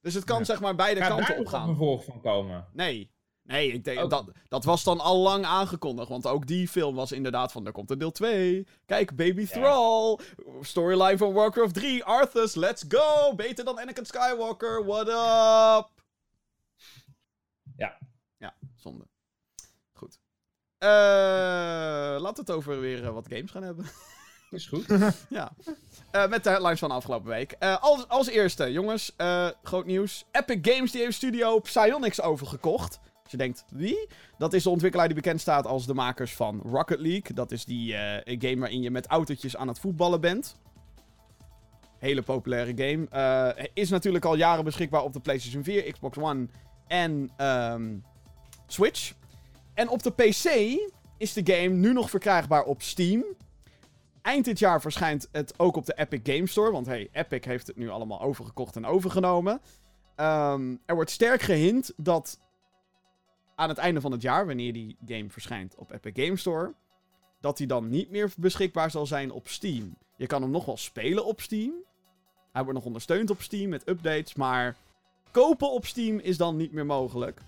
Dus 0.00 0.14
het 0.14 0.24
kan 0.24 0.38
Ja. 0.38 0.44
zeg 0.44 0.60
maar 0.60 0.74
beide 0.74 1.00
Gaat 1.00 1.08
kanten 1.08 1.26
daar 1.26 1.38
op 1.38 1.44
nog 1.44 1.60
een 1.60 1.66
vervolg 1.66 2.04
van 2.04 2.20
komen? 2.20 2.66
Nee. 2.72 3.10
Nee, 3.50 3.72
ik 3.72 3.84
denk, 3.84 4.10
dat, 4.10 4.24
dat 4.48 4.64
was 4.64 4.84
dan 4.84 5.00
al 5.00 5.18
lang 5.18 5.44
aangekondigd. 5.44 6.08
Want 6.08 6.26
ook 6.26 6.46
die 6.46 6.68
film 6.68 6.94
was 6.94 7.12
inderdaad 7.12 7.52
van, 7.52 7.66
er 7.66 7.72
komt 7.72 7.90
een 7.90 7.98
deel 7.98 8.10
2. 8.10 8.66
Kijk, 8.86 9.16
Baby 9.16 9.46
Thrall. 9.46 10.18
Storyline 10.60 11.18
van 11.18 11.32
Warcraft 11.32 11.74
3. 11.74 12.04
Arthas, 12.04 12.54
let's 12.54 12.84
go. 12.88 13.34
Beter 13.34 13.64
dan 13.64 13.78
Anakin 13.78 14.06
Skywalker. 14.06 14.84
What 14.84 15.08
up? 15.08 15.90
Ja. 17.76 17.98
Ja, 18.36 18.54
zonde. 18.76 19.04
Goed. 19.92 20.18
Eh 20.78 20.88
laten 22.20 22.34
we 22.34 22.40
het 22.40 22.50
over 22.50 22.80
weer 22.80 23.04
eh, 23.04 23.12
wat 23.12 23.26
games 23.28 23.50
gaan 23.50 23.62
hebben. 23.62 23.86
Is 24.50 24.66
goed. 24.66 24.86
Ja. 25.28 25.52
Eh, 26.10 26.28
met 26.28 26.44
de 26.44 26.50
headlines 26.50 26.78
van 26.78 26.88
de 26.88 26.94
afgelopen 26.94 27.28
week. 27.28 27.56
Als, 27.80 28.08
als 28.08 28.26
eerste, 28.26 28.72
jongens, 28.72 29.12
groot 29.62 29.86
nieuws. 29.86 30.24
Epic 30.30 30.58
Games 30.62 30.90
die 30.90 31.02
heeft 31.02 31.16
studio 31.16 31.58
Psyonix 31.58 32.20
overgekocht. 32.20 33.00
Je 33.30 33.36
denkt, 33.36 33.64
wie? 33.70 34.08
Dat 34.38 34.52
is 34.52 34.62
de 34.62 34.70
ontwikkelaar 34.70 35.06
die 35.06 35.16
bekend 35.16 35.40
staat 35.40 35.66
als 35.66 35.86
de 35.86 35.94
makers 35.94 36.34
van 36.34 36.60
Rocket 36.64 37.00
League. 37.00 37.34
Dat 37.34 37.50
is 37.50 37.64
die 37.64 37.94
eh, 37.96 38.38
game 38.38 38.60
waarin 38.60 38.82
je 38.82 38.90
met 38.90 39.06
autootjes 39.06 39.56
aan 39.56 39.68
het 39.68 39.78
voetballen 39.78 40.20
bent. 40.20 40.56
Hele 41.98 42.22
populaire 42.22 42.72
game. 42.76 43.08
Eh, 43.08 43.64
is 43.74 43.90
natuurlijk 43.90 44.24
al 44.24 44.34
jaren 44.34 44.64
beschikbaar 44.64 45.02
op 45.02 45.12
de 45.12 45.20
PlayStation 45.20 45.64
4, 45.64 45.92
Xbox 45.92 46.18
One 46.18 46.48
en 46.86 47.30
ehm, 47.36 47.96
Switch. 48.66 49.12
En 49.74 49.88
op 49.88 50.02
de 50.02 50.10
PC 50.10 50.78
is 51.18 51.32
de 51.32 51.54
game 51.54 51.74
nu 51.74 51.92
nog 51.92 52.10
verkrijgbaar 52.10 52.64
op 52.64 52.82
Steam. 52.82 53.24
Eind 54.22 54.44
dit 54.44 54.58
jaar 54.58 54.80
verschijnt 54.80 55.28
het 55.32 55.54
ook 55.56 55.76
op 55.76 55.86
de 55.86 55.94
Epic 55.94 56.20
Game 56.22 56.46
Store. 56.46 56.72
Want 56.72 56.86
hey, 56.86 57.08
Epic 57.12 57.44
heeft 57.44 57.66
het 57.66 57.76
nu 57.76 57.88
allemaal 57.88 58.20
overgekocht 58.20 58.76
en 58.76 58.86
overgenomen. 58.86 59.60
Ehm, 60.16 60.76
er 60.86 60.94
wordt 60.94 61.10
sterk 61.10 61.42
gehint 61.42 61.92
dat 61.96 62.38
aan 63.60 63.68
het 63.68 63.78
einde 63.78 64.00
van 64.00 64.12
het 64.12 64.22
jaar, 64.22 64.46
wanneer 64.46 64.72
die 64.72 64.96
game 65.06 65.30
verschijnt 65.30 65.74
op 65.74 65.92
Epic 65.92 66.24
Game 66.24 66.36
Store, 66.36 66.74
dat 67.40 67.56
die 67.56 67.66
dan 67.66 67.88
niet 67.88 68.10
meer 68.10 68.32
beschikbaar 68.36 68.90
zal 68.90 69.06
zijn 69.06 69.30
op 69.30 69.48
Steam. 69.48 69.96
Je 70.16 70.26
kan 70.26 70.42
hem 70.42 70.50
nog 70.50 70.64
wel 70.64 70.76
spelen 70.76 71.24
op 71.24 71.40
Steam. 71.40 71.72
Hij 72.52 72.62
wordt 72.62 72.78
nog 72.78 72.86
ondersteund 72.86 73.30
op 73.30 73.42
Steam 73.42 73.68
met 73.68 73.88
updates, 73.88 74.34
maar 74.34 74.76
kopen 75.30 75.70
op 75.70 75.86
Steam 75.86 76.18
is 76.18 76.36
dan 76.36 76.56
niet 76.56 76.72
meer 76.72 76.86
mogelijk. 76.86 77.40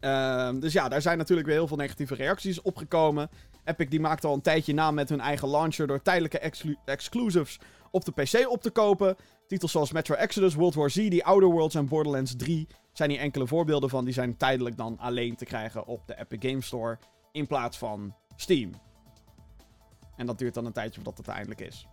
Ehm, 0.00 0.58
dus 0.58 0.72
ja, 0.72 0.88
daar 0.88 1.02
zijn 1.02 1.18
natuurlijk 1.18 1.46
weer 1.48 1.56
heel 1.56 1.66
veel 1.66 1.76
negatieve 1.76 2.14
reacties 2.14 2.62
op 2.62 2.76
gekomen. 2.76 3.30
Epic 3.64 3.88
die 3.88 4.00
maakte 4.00 4.26
al 4.26 4.34
een 4.34 4.40
tijdje 4.40 4.74
naam 4.74 4.94
met 4.94 5.08
hun 5.08 5.20
eigen 5.20 5.48
launcher 5.48 5.86
door 5.86 6.02
tijdelijke 6.02 6.38
exclu- 6.38 6.76
exclusives 6.84 7.58
op 7.90 8.04
de 8.04 8.12
PC 8.12 8.48
op 8.48 8.62
te 8.62 8.70
kopen. 8.70 9.16
Titels 9.52 9.72
zoals 9.72 9.92
Metro 9.92 10.14
Exodus, 10.14 10.54
World 10.54 10.74
War 10.74 10.90
Z, 10.90 11.08
The 11.08 11.24
Outer 11.24 11.48
Worlds 11.48 11.74
en 11.74 11.88
Borderlands 11.88 12.36
3 12.36 12.66
zijn 12.92 13.10
hier 13.10 13.18
enkele 13.18 13.46
voorbeelden 13.46 13.90
van. 13.90 14.04
Die 14.04 14.14
zijn 14.14 14.36
tijdelijk 14.36 14.76
dan 14.76 14.98
alleen 14.98 15.36
te 15.36 15.44
krijgen 15.44 15.86
op 15.86 16.06
de 16.06 16.18
Epic 16.18 16.50
Game 16.50 16.60
Store 16.62 16.98
in 17.32 17.46
plaats 17.46 17.78
van 17.78 18.14
Steam. 18.36 18.70
En 20.16 20.26
dat 20.26 20.38
duurt 20.38 20.54
dan 20.54 20.66
een 20.66 20.72
tijdje 20.72 20.94
voordat 20.94 21.18
het 21.18 21.28
eindelijk 21.28 21.60
is. 21.60 21.86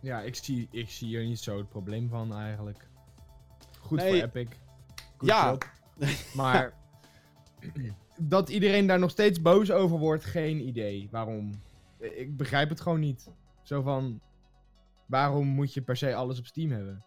Ja, 0.00 0.20
ik 0.20 0.34
zie, 0.34 0.68
ik 0.70 0.90
zie 0.90 1.08
hier 1.08 1.24
niet 1.24 1.38
zo 1.38 1.56
het 1.56 1.68
probleem 1.68 2.08
van 2.08 2.34
eigenlijk. 2.34 2.88
Goed 3.80 3.98
Nee. 3.98 4.20
voor 4.20 4.22
Epic. 4.22 4.56
Ja. 5.20 5.48
job. 5.50 5.70
Maar 6.34 6.74
dat 8.16 8.48
iedereen 8.48 8.86
daar 8.86 8.98
nog 8.98 9.10
steeds 9.10 9.42
boos 9.42 9.70
over 9.70 9.98
wordt, 9.98 10.24
geen 10.24 10.66
idee. 10.68 11.08
Waarom? 11.10 11.50
Ik 11.98 12.36
begrijp 12.36 12.68
het 12.68 12.80
gewoon 12.80 13.00
niet. 13.00 13.30
Zo 13.62 13.82
van, 13.82 14.20
waarom 15.12 15.46
moet 15.46 15.74
je 15.74 15.82
per 15.82 15.96
se 15.96 16.14
alles 16.14 16.38
op 16.38 16.46
Steam 16.46 16.70
hebben? 16.70 17.04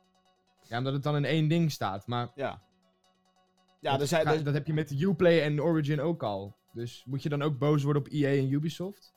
Ja, 0.68 0.78
omdat 0.78 0.94
het 0.94 1.04
dan 1.04 1.16
in 1.16 1.26
één 1.26 1.48
ding 1.48 1.72
staat. 1.72 2.08
Maar 2.08 2.32
Ja. 2.36 2.62
Ja, 3.80 3.98
dat, 3.98 4.10
dat 4.46 4.54
heb 4.54 4.68
je 4.68 4.74
met 4.74 5.02
Uplay 5.02 5.42
en 5.42 5.62
Origin 5.62 6.02
ook 6.02 6.24
al. 6.24 6.56
Dus 6.74 7.04
moet 7.06 7.24
je 7.24 7.30
dan 7.30 7.42
ook 7.42 7.58
boos 7.58 7.84
worden 7.84 8.02
op 8.02 8.08
EA 8.12 8.30
en 8.30 8.52
Ubisoft? 8.52 9.14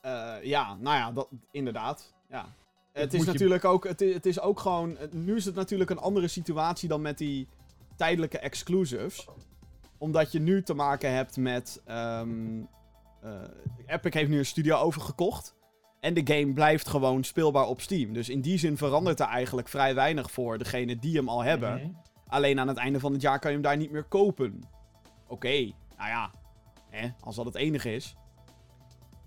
Eh, 0.00 0.34
ja, 0.42 0.74
nou 0.74 0.96
ja, 0.96 1.12
dat, 1.12 1.28
inderdaad. 1.50 2.14
Ja. 2.28 2.46
Het 2.92 3.14
is 3.14 3.20
je- 3.20 3.26
natuurlijk 3.26 3.64
ook, 3.64 3.84
het 3.88 4.00
is, 4.00 4.14
het 4.14 4.26
is 4.26 4.40
ook 4.40 4.60
gewoon, 4.60 4.96
nu 5.10 5.36
is 5.36 5.44
het 5.44 5.54
natuurlijk 5.54 5.90
een 5.90 5.98
andere 5.98 6.28
situatie 6.28 6.88
dan 6.88 7.02
met 7.02 7.18
die 7.18 7.48
tijdelijke 7.96 8.38
exclusives. 8.38 9.28
Omdat 9.98 10.32
je 10.32 10.38
nu 10.40 10.62
te 10.62 10.74
maken 10.74 11.12
hebt 11.12 11.36
met, 11.36 11.82
ehm, 11.84 12.62
eh, 13.22 13.42
Epic 13.86 14.12
heeft 14.14 14.30
nu 14.30 14.38
een 14.38 14.46
studio 14.46 14.76
overgekocht. 14.76 15.54
En 16.02 16.14
de 16.14 16.34
game 16.34 16.52
blijft 16.52 16.88
gewoon 16.88 17.24
speelbaar 17.24 17.66
op 17.66 17.80
Steam. 17.80 18.12
Dus 18.12 18.28
in 18.28 18.40
die 18.40 18.58
zin 18.58 18.76
verandert 18.76 19.20
er 19.20 19.26
eigenlijk 19.26 19.68
vrij 19.68 19.94
weinig 19.94 20.30
voor 20.30 20.58
degene 20.58 20.98
die 20.98 21.16
hem 21.16 21.28
al 21.28 21.42
hebben. 21.42 21.74
Mhm. 21.74 21.90
Alleen 22.26 22.60
aan 22.60 22.68
het 22.68 22.76
einde 22.76 23.00
van 23.00 23.12
het 23.12 23.22
jaar 23.22 23.38
kan 23.38 23.50
je 23.50 23.56
hem 23.56 23.66
daar 23.66 23.76
niet 23.76 23.90
meer 23.90 24.04
kopen. 24.04 24.62
Oké, 25.26 25.72
nou 25.96 26.08
ja. 26.08 26.30
Als 27.20 27.36
dat 27.36 27.44
het 27.44 27.54
enige 27.54 27.94
is. 27.94 28.14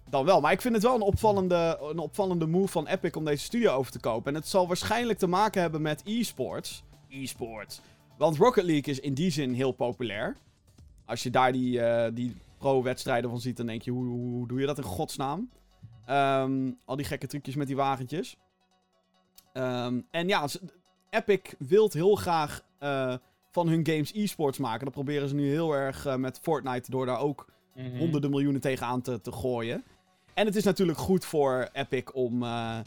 Dan 0.09 0.26
wel. 0.26 0.41
Maar 0.41 0.51
ik 0.51 0.61
vind 0.61 0.73
het 0.73 0.84
wel 0.84 0.95
een 0.95 1.01
opvallende, 1.01 1.78
een 1.82 1.99
opvallende 1.99 2.47
move 2.47 2.67
van 2.67 2.88
Epic 2.88 3.11
om 3.11 3.26
deze 3.26 3.43
studio 3.43 3.71
over 3.71 3.91
te 3.91 3.99
kopen. 3.99 4.34
En 4.34 4.39
het 4.39 4.47
zal 4.47 4.67
waarschijnlijk 4.67 5.19
te 5.19 5.28
maken 5.28 5.61
hebben 5.61 5.82
met 5.82 6.01
e-sports. 6.05 6.84
E-sports. 7.09 7.82
Want 8.17 8.38
Rocket 8.38 8.63
League 8.63 8.93
is 8.93 8.99
in 8.99 9.13
die 9.13 9.30
zin 9.30 9.53
heel 9.53 9.71
populair. 9.71 10.36
Als 11.05 11.23
je 11.23 11.30
daar 11.30 11.51
die, 11.51 11.82
eh, 11.82 12.11
die 12.13 12.36
pro-wedstrijden 12.57 13.30
van 13.30 13.39
ziet, 13.39 13.57
dan 13.57 13.65
denk 13.65 13.82
je, 13.82 13.91
hoe, 13.91 14.05
hoe, 14.05 14.30
hoe 14.30 14.47
doe 14.47 14.59
je 14.59 14.65
dat 14.65 14.78
in 14.78 14.84
godsnaam? 14.84 15.49
Ehm, 16.06 16.72
al 16.86 16.95
die 16.95 17.06
gekke 17.06 17.28
trucjes 17.28 17.56
met 17.56 17.68
die 17.68 17.76
wagentjes. 17.76 18.38
Ehm, 19.53 19.99
en 20.12 20.28
ja, 20.28 20.47
Epic 21.10 21.39
wilt 21.60 21.93
heel 21.93 22.16
graag 22.16 22.64
eh, 22.80 23.16
van 23.51 23.68
hun 23.68 23.86
games 23.88 24.12
e-sports 24.14 24.58
maken. 24.58 24.86
Dat 24.86 24.93
proberen 24.93 25.30
ze 25.30 25.36
nu 25.36 25.49
heel 25.49 25.74
erg 25.74 26.06
eh, 26.06 26.16
met 26.16 26.39
Fortnite 26.41 26.91
door 26.91 27.06
daar 27.06 27.20
ook 27.20 27.53
Mhm. 27.76 27.97
honderden 27.97 28.30
miljoenen 28.30 28.62
tegenaan 28.62 29.01
te, 29.01 29.22
te 29.22 29.32
gooien. 29.32 29.84
En 30.34 30.45
het 30.45 30.56
is 30.56 30.64
natuurlijk 30.64 30.97
goed 30.97 31.26
voor 31.26 31.70
Epic 31.74 32.03
om, 32.14 32.43
eh, 32.43 32.78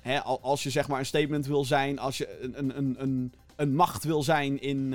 hè, 0.00 0.20
al- 0.22 0.40
als 0.42 0.62
je 0.62 0.70
zeg 0.70 0.88
maar 0.88 0.98
een 0.98 1.06
statement 1.06 1.46
wil 1.46 1.64
zijn, 1.64 1.98
als 1.98 2.18
je 2.18 2.40
een, 2.42 2.58
een, 2.78 3.02
een, 3.02 3.32
een, 3.56 3.74
macht 3.74 4.04
wil 4.04 4.22
zijn 4.22 4.60
in, 4.60 4.94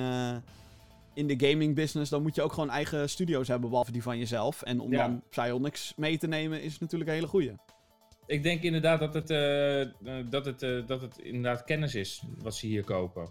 in 1.18 1.28
de 1.28 1.48
gaming 1.48 1.76
business, 1.76 2.10
dan 2.10 2.22
moet 2.22 2.36
je 2.36 2.42
ook 2.42 2.54
gewoon 2.54 2.70
eigen 2.70 3.10
studio's 3.10 3.48
hebben, 3.48 3.70
behalve 3.70 3.92
die 3.92 4.02
van 4.02 4.18
jezelf. 4.18 4.62
En 4.62 4.80
om 4.80 4.92
Ja. 4.92 5.08
dan 5.08 5.24
Psyonix 5.30 5.94
mee 5.96 6.18
te 6.18 6.28
nemen, 6.28 6.62
is 6.62 6.80
natuurlijk 6.80 7.10
een 7.10 7.16
hele 7.16 7.28
goeie. 7.28 7.56
Ik 8.26 8.44
denk 8.44 8.62
inderdaad 8.62 9.00
dat 9.00 9.14
het, 9.14 9.30
eh, 9.30 9.82
eh, 9.82 9.90
dat, 10.30 10.46
het, 10.46 10.62
eh, 10.64 10.88
dat 10.88 11.02
het 11.02 11.18
inderdaad 11.18 11.64
kennis 11.64 11.96
is 11.96 12.24
wat 12.42 12.56
ze 12.56 12.68
hier 12.68 12.84
kopen. 12.84 13.30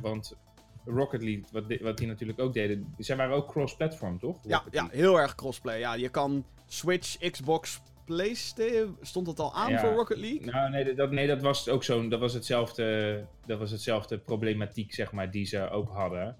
Want 0.00 0.36
Rocket 0.84 1.22
League, 1.22 1.44
wat, 1.52 1.64
wat 1.80 1.98
die 1.98 2.06
natuurlijk 2.06 2.38
ook 2.40 2.52
deden, 2.54 2.94
zij 2.98 3.16
waren 3.16 3.36
ook 3.36 3.48
cross-platform, 3.48 4.18
toch? 4.18 4.38
Ja, 4.42 4.56
Rocket 4.56 4.72
ja, 4.74 4.82
League. 4.82 5.00
heel 5.00 5.18
erg 5.20 5.34
crossplay. 5.34 5.78
Ja, 5.78 5.94
je 5.94 6.08
kan 6.08 6.44
Switch, 6.66 7.30
Xbox, 7.30 7.80
PlayStation. 8.04 8.96
Stond 9.00 9.26
het 9.26 9.38
al 9.38 9.54
aan 9.54 9.70
Ja. 9.70 9.80
voor 9.80 9.92
Rocket 9.92 10.18
League? 10.18 10.44
Nou, 10.50 10.70
nee, 10.70 10.94
dat, 10.94 11.10
nee, 11.10 11.26
dat 11.26 11.42
was 11.42 11.68
ook 11.68 11.84
zo'n, 11.84 12.08
dat 12.08 12.20
was 12.20 12.32
hetzelfde, 12.32 13.26
dat 13.46 13.58
was 13.58 13.70
hetzelfde 13.70 14.18
problematiek, 14.18 14.94
zeg 14.94 15.12
maar, 15.12 15.30
die 15.30 15.46
ze 15.46 15.70
ook 15.70 15.88
hadden. 15.90 16.36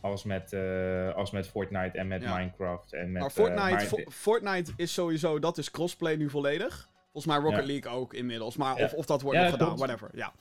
Als 0.00 0.24
met, 0.24 0.52
eh, 0.52 1.14
als 1.14 1.30
met 1.30 1.48
Fortnite 1.48 1.98
en 1.98 2.08
met 2.08 2.22
Ja. 2.22 2.36
Minecraft. 2.36 2.92
En 2.92 3.12
met, 3.12 3.20
maar 3.22 3.30
eh, 3.30 3.36
Fortnite, 3.36 3.86
Fo- 3.86 4.10
Fortnite 4.10 4.72
is 4.76 4.92
sowieso, 4.92 5.38
dat 5.38 5.58
is 5.58 5.70
crossplay 5.70 6.16
nu 6.16 6.30
volledig. 6.30 6.88
Volgens 7.12 7.26
mij 7.34 7.42
Rocket 7.42 7.66
Ja. 7.66 7.72
League 7.72 7.92
ook 7.92 8.14
inmiddels. 8.14 8.56
Maar 8.56 8.78
Ja. 8.78 8.84
of, 8.84 8.92
of 8.94 9.06
dat 9.06 9.22
wordt 9.22 9.36
Ja, 9.36 9.42
nog 9.42 9.52
gedaan, 9.52 9.66
klopt. 9.66 9.80
whatever. 9.82 10.10
Ja. 10.14 10.32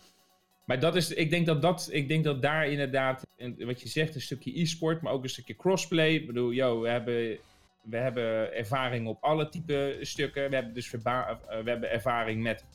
Maar 0.65 0.79
dat 0.79 0.95
is, 0.95 1.11
ik 1.13 1.29
denk 1.29 1.45
dat, 1.45 1.61
dat, 1.61 1.89
ik 1.91 2.07
denk 2.07 2.23
dat 2.23 2.41
daar 2.41 2.67
inderdaad, 2.67 3.27
en 3.37 3.65
wat 3.65 3.81
je 3.81 3.87
zegt, 3.89 4.15
een 4.15 4.21
stukje 4.21 4.59
e-sport, 4.61 5.01
maar 5.01 5.13
ook 5.13 5.23
een 5.23 5.29
stukje 5.29 5.55
crossplay. 5.55 6.13
Ik 6.13 6.27
bedoel, 6.27 6.51
yo, 6.51 6.81
we 6.81 6.89
hebben, 6.89 7.37
we 7.81 7.97
hebben 7.97 8.53
ervaring 8.55 9.07
op 9.07 9.23
alle 9.23 9.49
type 9.49 9.97
stukken. 10.01 10.49
We 10.49 10.55
hebben 10.55 10.73
dus 10.73 10.89
verba- 10.89 11.39
eh, 11.49 11.63
we 11.63 11.69
hebben 11.69 11.91
ervaring 11.91 12.41
met 12.43 12.65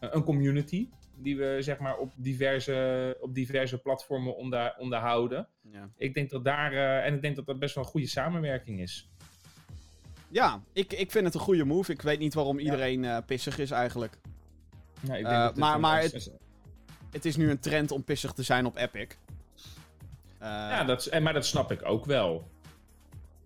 een 0.00 0.22
community, 0.24 0.88
die 1.22 1.36
we 1.36 1.56
zeg 1.60 1.78
maar 1.78 1.96
op 1.96 2.12
diverse, 2.16 3.16
op 3.20 3.34
diverse 3.34 3.78
platformen 3.78 4.36
onder, 4.36 4.74
onderhouden. 4.78 5.48
Ja, 5.72 5.88
Ik 5.96 6.14
denk 6.14 6.30
dat 6.30 6.44
daar, 6.44 6.72
eh, 6.72 7.06
en 7.06 7.14
ik 7.14 7.22
denk 7.22 7.36
dat 7.36 7.46
dat 7.46 7.58
best 7.58 7.74
wel 7.74 7.84
een 7.84 7.90
goede 7.90 8.06
samenwerking 8.06 8.80
is. 8.80 9.08
ja 10.28 10.62
ik, 10.72 10.92
ik 10.92 11.10
vind 11.10 11.24
het 11.24 11.34
een 11.34 11.40
goede 11.40 11.64
move. 11.64 11.92
Ik 11.92 12.02
weet 12.02 12.18
niet 12.18 12.34
waarom 12.34 12.58
iedereen 12.58 13.04
eh, 13.04 13.16
pissig 13.26 13.58
is 13.58 13.70
eigenlijk. 13.70 14.18
Ja, 15.00 15.14
ik 15.16 15.24
denk 15.24 15.26
Eh, 15.26 15.40
dat 15.40 15.50
het 15.50 15.58
maar- 15.58 15.80
maar 15.80 16.02
is- 16.04 16.12
het- 16.12 16.32
Het 17.10 17.24
is 17.24 17.36
nu 17.36 17.50
een 17.50 17.58
trend 17.60 17.90
om 17.90 18.04
pissig 18.04 18.32
te 18.32 18.42
zijn 18.42 18.66
op 18.66 18.76
Epic. 18.76 19.06
Ja, 20.40 20.84
dat, 20.84 21.20
maar 21.20 21.32
dat 21.32 21.46
snap 21.46 21.72
ik 21.72 21.84
ook 21.84 22.04
wel. 22.04 22.48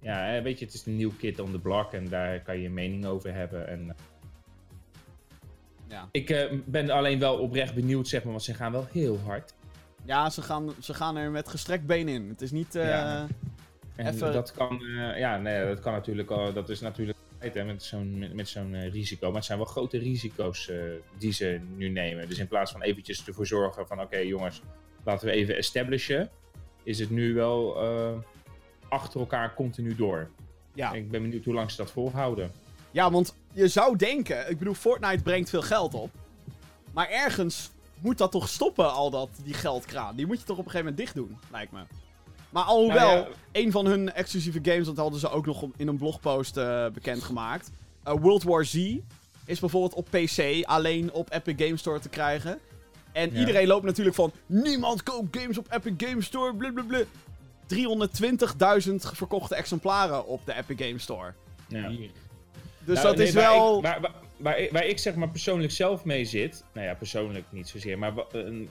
Ja, 0.00 0.42
weet 0.42 0.58
je, 0.58 0.64
het 0.64 0.74
is 0.74 0.86
een 0.86 0.96
nieuw 0.96 1.12
kid 1.18 1.38
on 1.40 1.50
the 1.52 1.58
block 1.58 1.92
en 1.92 2.08
daar 2.08 2.40
kan 2.42 2.58
je 2.58 2.66
een 2.66 2.74
mening 2.74 3.04
over 3.06 3.34
hebben. 3.34 3.68
En, 3.68 3.96
ja. 5.92 6.08
ik 6.10 6.30
eh, 6.30 6.52
ben 6.64 6.90
alleen 6.90 7.18
wel 7.18 7.38
oprecht 7.38 7.74
benieuwd, 7.74 8.08
zeg 8.08 8.22
maar, 8.22 8.32
want 8.32 8.44
ze 8.44 8.54
gaan 8.54 8.72
wel 8.72 8.86
heel 8.92 9.18
hard. 9.24 9.54
ja 10.04 10.30
ze, 10.30 10.42
gaan, 10.42 10.70
ze 10.80 10.94
gaan 10.94 11.16
er 11.16 11.30
met 11.30 11.48
gestrekt 11.48 11.86
been 11.86 12.08
in. 12.08 12.28
Het 12.28 12.42
is 12.42 12.50
niet... 12.50 12.74
eh, 12.74 12.88
Ja. 12.88 13.26
En 13.96 14.06
Even- 14.06 14.32
dat 14.32 14.52
kan, 14.52 14.80
eh, 14.82 15.18
ja, 15.18 15.36
nee, 15.38 15.66
dat 15.66 15.80
kan 15.80 15.92
natuurlijk 15.92 16.28
dat 16.54 16.68
is 16.68 16.80
natuurlijk 16.80 17.18
hè, 17.38 17.64
met 17.64 17.82
zo'n 17.82 18.18
met, 18.18 18.34
met 18.34 18.48
zo'n 18.48 18.74
eh, 18.74 18.90
risico. 18.90 19.26
Maar 19.26 19.36
het 19.36 19.44
zijn 19.44 19.58
wel 19.58 19.66
grote 19.66 19.98
risico's 19.98 20.68
eh, 20.68 20.76
die 21.18 21.32
ze 21.32 21.60
nu 21.76 21.88
nemen. 21.88 22.28
Dus 22.28 22.38
in 22.38 22.48
plaats 22.48 22.72
van 22.72 22.82
eventjes 22.82 23.26
ervoor 23.26 23.46
zorgen 23.46 23.86
van, 23.86 24.00
oké 24.00 24.16
jongens, 24.18 24.62
laten 25.04 25.26
we 25.26 25.32
even 25.34 25.56
establishen, 25.56 26.30
is 26.82 26.98
het 26.98 27.10
nu 27.10 27.34
wel 27.34 27.82
eh, 27.82 28.12
achter 28.88 29.20
elkaar 29.20 29.54
continu 29.54 29.94
door. 29.96 30.28
ja. 30.74 30.92
Ik 30.92 31.10
ben 31.10 31.22
benieuwd 31.22 31.44
hoe 31.44 31.54
lang 31.54 31.70
ze 31.70 31.76
dat 31.76 31.90
volhouden. 31.90 32.50
Ja, 32.92 33.10
want 33.10 33.34
je 33.52 33.68
zou 33.68 33.96
denken... 33.96 34.50
Ik 34.50 34.58
bedoel, 34.58 34.74
Fortnite 34.74 35.22
brengt 35.22 35.50
veel 35.50 35.62
geld 35.62 35.94
op. 35.94 36.10
Maar 36.92 37.08
ergens 37.08 37.70
moet 38.00 38.18
dat 38.18 38.30
toch 38.30 38.48
stoppen, 38.48 38.92
al 38.92 39.10
dat, 39.10 39.28
die 39.44 39.54
geldkraan. 39.54 40.16
Die 40.16 40.26
moet 40.26 40.38
je 40.40 40.44
toch 40.44 40.58
op 40.58 40.64
een 40.64 40.70
gegeven 40.70 40.92
moment 40.94 41.14
dicht 41.14 41.14
doen, 41.26 41.38
lijkt 41.50 41.72
me. 41.72 41.80
Maar 42.50 42.62
alhoewel, 42.64 43.06
Nou 43.08 43.18
ja. 43.18 43.28
een 43.52 43.70
van 43.70 43.86
hun 43.86 44.12
exclusieve 44.12 44.58
games, 44.62 44.86
dat 44.86 44.96
hadden 44.96 45.20
ze 45.20 45.30
ook 45.30 45.46
nog 45.46 45.64
in 45.76 45.88
een 45.88 45.96
blogpost 45.96 46.56
eh, 46.56 46.86
bekendgemaakt. 46.88 47.70
Eh, 48.02 48.14
World 48.20 48.42
War 48.42 48.64
Z 48.64 48.74
is 49.44 49.60
bijvoorbeeld 49.60 49.94
op 49.94 50.06
PC 50.10 50.64
alleen 50.64 51.12
op 51.12 51.32
Epic 51.32 51.54
Game 51.66 51.76
Store 51.76 51.98
te 52.00 52.08
krijgen. 52.08 52.58
En 53.12 53.32
Ja. 53.32 53.38
iedereen 53.38 53.66
loopt 53.66 53.84
natuurlijk 53.84 54.16
van, 54.16 54.32
niemand 54.46 55.02
koopt 55.02 55.36
games 55.38 55.58
op 55.58 55.66
Epic 55.72 56.08
Game 56.08 56.22
Store, 56.22 56.54
blablabla. 56.54 57.00
320.000 57.66 58.94
verkochte 59.12 59.54
exemplaren 59.54 60.26
op 60.26 60.40
de 60.46 60.54
Epic 60.54 60.86
Game 60.86 60.98
Store. 60.98 61.32
Ja. 61.68 61.90
Dus 62.84 62.94
Nou, 62.94 63.08
dat 63.08 63.16
nee, 63.16 63.26
is 63.26 63.34
waar 63.34 63.52
wel... 63.52 63.76
Ik, 63.76 63.82
waar, 63.82 64.00
waar, 64.00 64.12
waar, 64.36 64.58
ik, 64.58 64.70
waar 64.70 64.86
ik 64.86 64.98
zeg 64.98 65.14
maar 65.14 65.30
persoonlijk 65.30 65.72
zelf 65.72 66.04
mee 66.04 66.24
zit. 66.24 66.64
Nou 66.74 66.86
ja, 66.86 66.94
persoonlijk 66.94 67.44
niet 67.50 67.68
zozeer. 67.68 67.98
Maar 67.98 68.12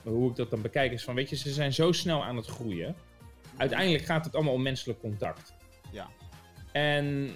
hoe 0.02 0.30
ik 0.30 0.36
dat 0.36 0.50
dan 0.50 0.62
bekijk 0.62 0.92
is 0.92 1.04
van, 1.04 1.14
weet 1.14 1.30
je, 1.30 1.36
ze 1.36 1.50
zijn 1.50 1.72
zo 1.72 1.92
snel 1.92 2.24
aan 2.24 2.36
het 2.36 2.46
groeien. 2.46 2.94
Uiteindelijk 3.56 4.04
gaat 4.04 4.24
het 4.24 4.34
allemaal 4.34 4.54
om 4.54 4.62
menselijk 4.62 5.00
contact. 5.00 5.54
Ja. 5.90 6.08
En 6.72 7.30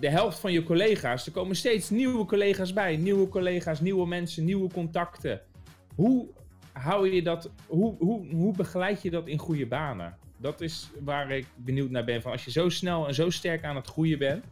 de 0.00 0.10
helft 0.10 0.38
van 0.38 0.52
je 0.52 0.62
collega's, 0.62 1.26
er 1.26 1.32
komen 1.32 1.56
steeds 1.56 1.90
nieuwe 1.90 2.24
collega's 2.24 2.72
bij. 2.72 2.96
Nieuwe 2.96 3.28
collega's, 3.28 3.80
nieuwe 3.80 4.06
mensen, 4.06 4.44
nieuwe 4.44 4.72
contacten. 4.72 5.40
Hoe 5.94 6.28
hou 6.72 7.14
je 7.14 7.22
dat, 7.22 7.50
hoe, 7.66 7.96
hoe, 7.98 8.26
hoe 8.34 8.56
begeleid 8.56 9.02
je 9.02 9.10
dat 9.10 9.28
in 9.28 9.38
goede 9.38 9.66
banen? 9.66 10.16
Dat 10.36 10.60
is 10.60 10.90
waar 11.04 11.30
ik 11.30 11.46
benieuwd 11.56 11.90
naar 11.90 12.04
ben. 12.04 12.22
Van 12.22 12.32
als 12.32 12.44
je 12.44 12.50
zo 12.50 12.68
snel 12.68 13.06
en 13.08 13.14
zo 13.14 13.30
sterk 13.30 13.64
aan 13.64 13.76
het 13.76 13.86
groeien 13.86 14.18
bent, 14.18 14.44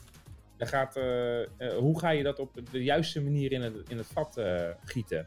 dan 0.57 0.69
gaat, 0.69 0.97
eh, 0.97 1.43
eh, 1.43 1.49
hoe 1.79 1.99
ga 1.99 2.11
je 2.11 2.23
dat 2.23 2.39
op 2.39 2.61
de 2.71 2.83
juiste 2.83 3.23
manier 3.23 3.53
in 3.53 3.63
het, 3.63 3.75
in 3.89 3.97
het 3.97 4.07
vat 4.07 4.37
eh, 4.37 4.69
gieten? 4.85 5.27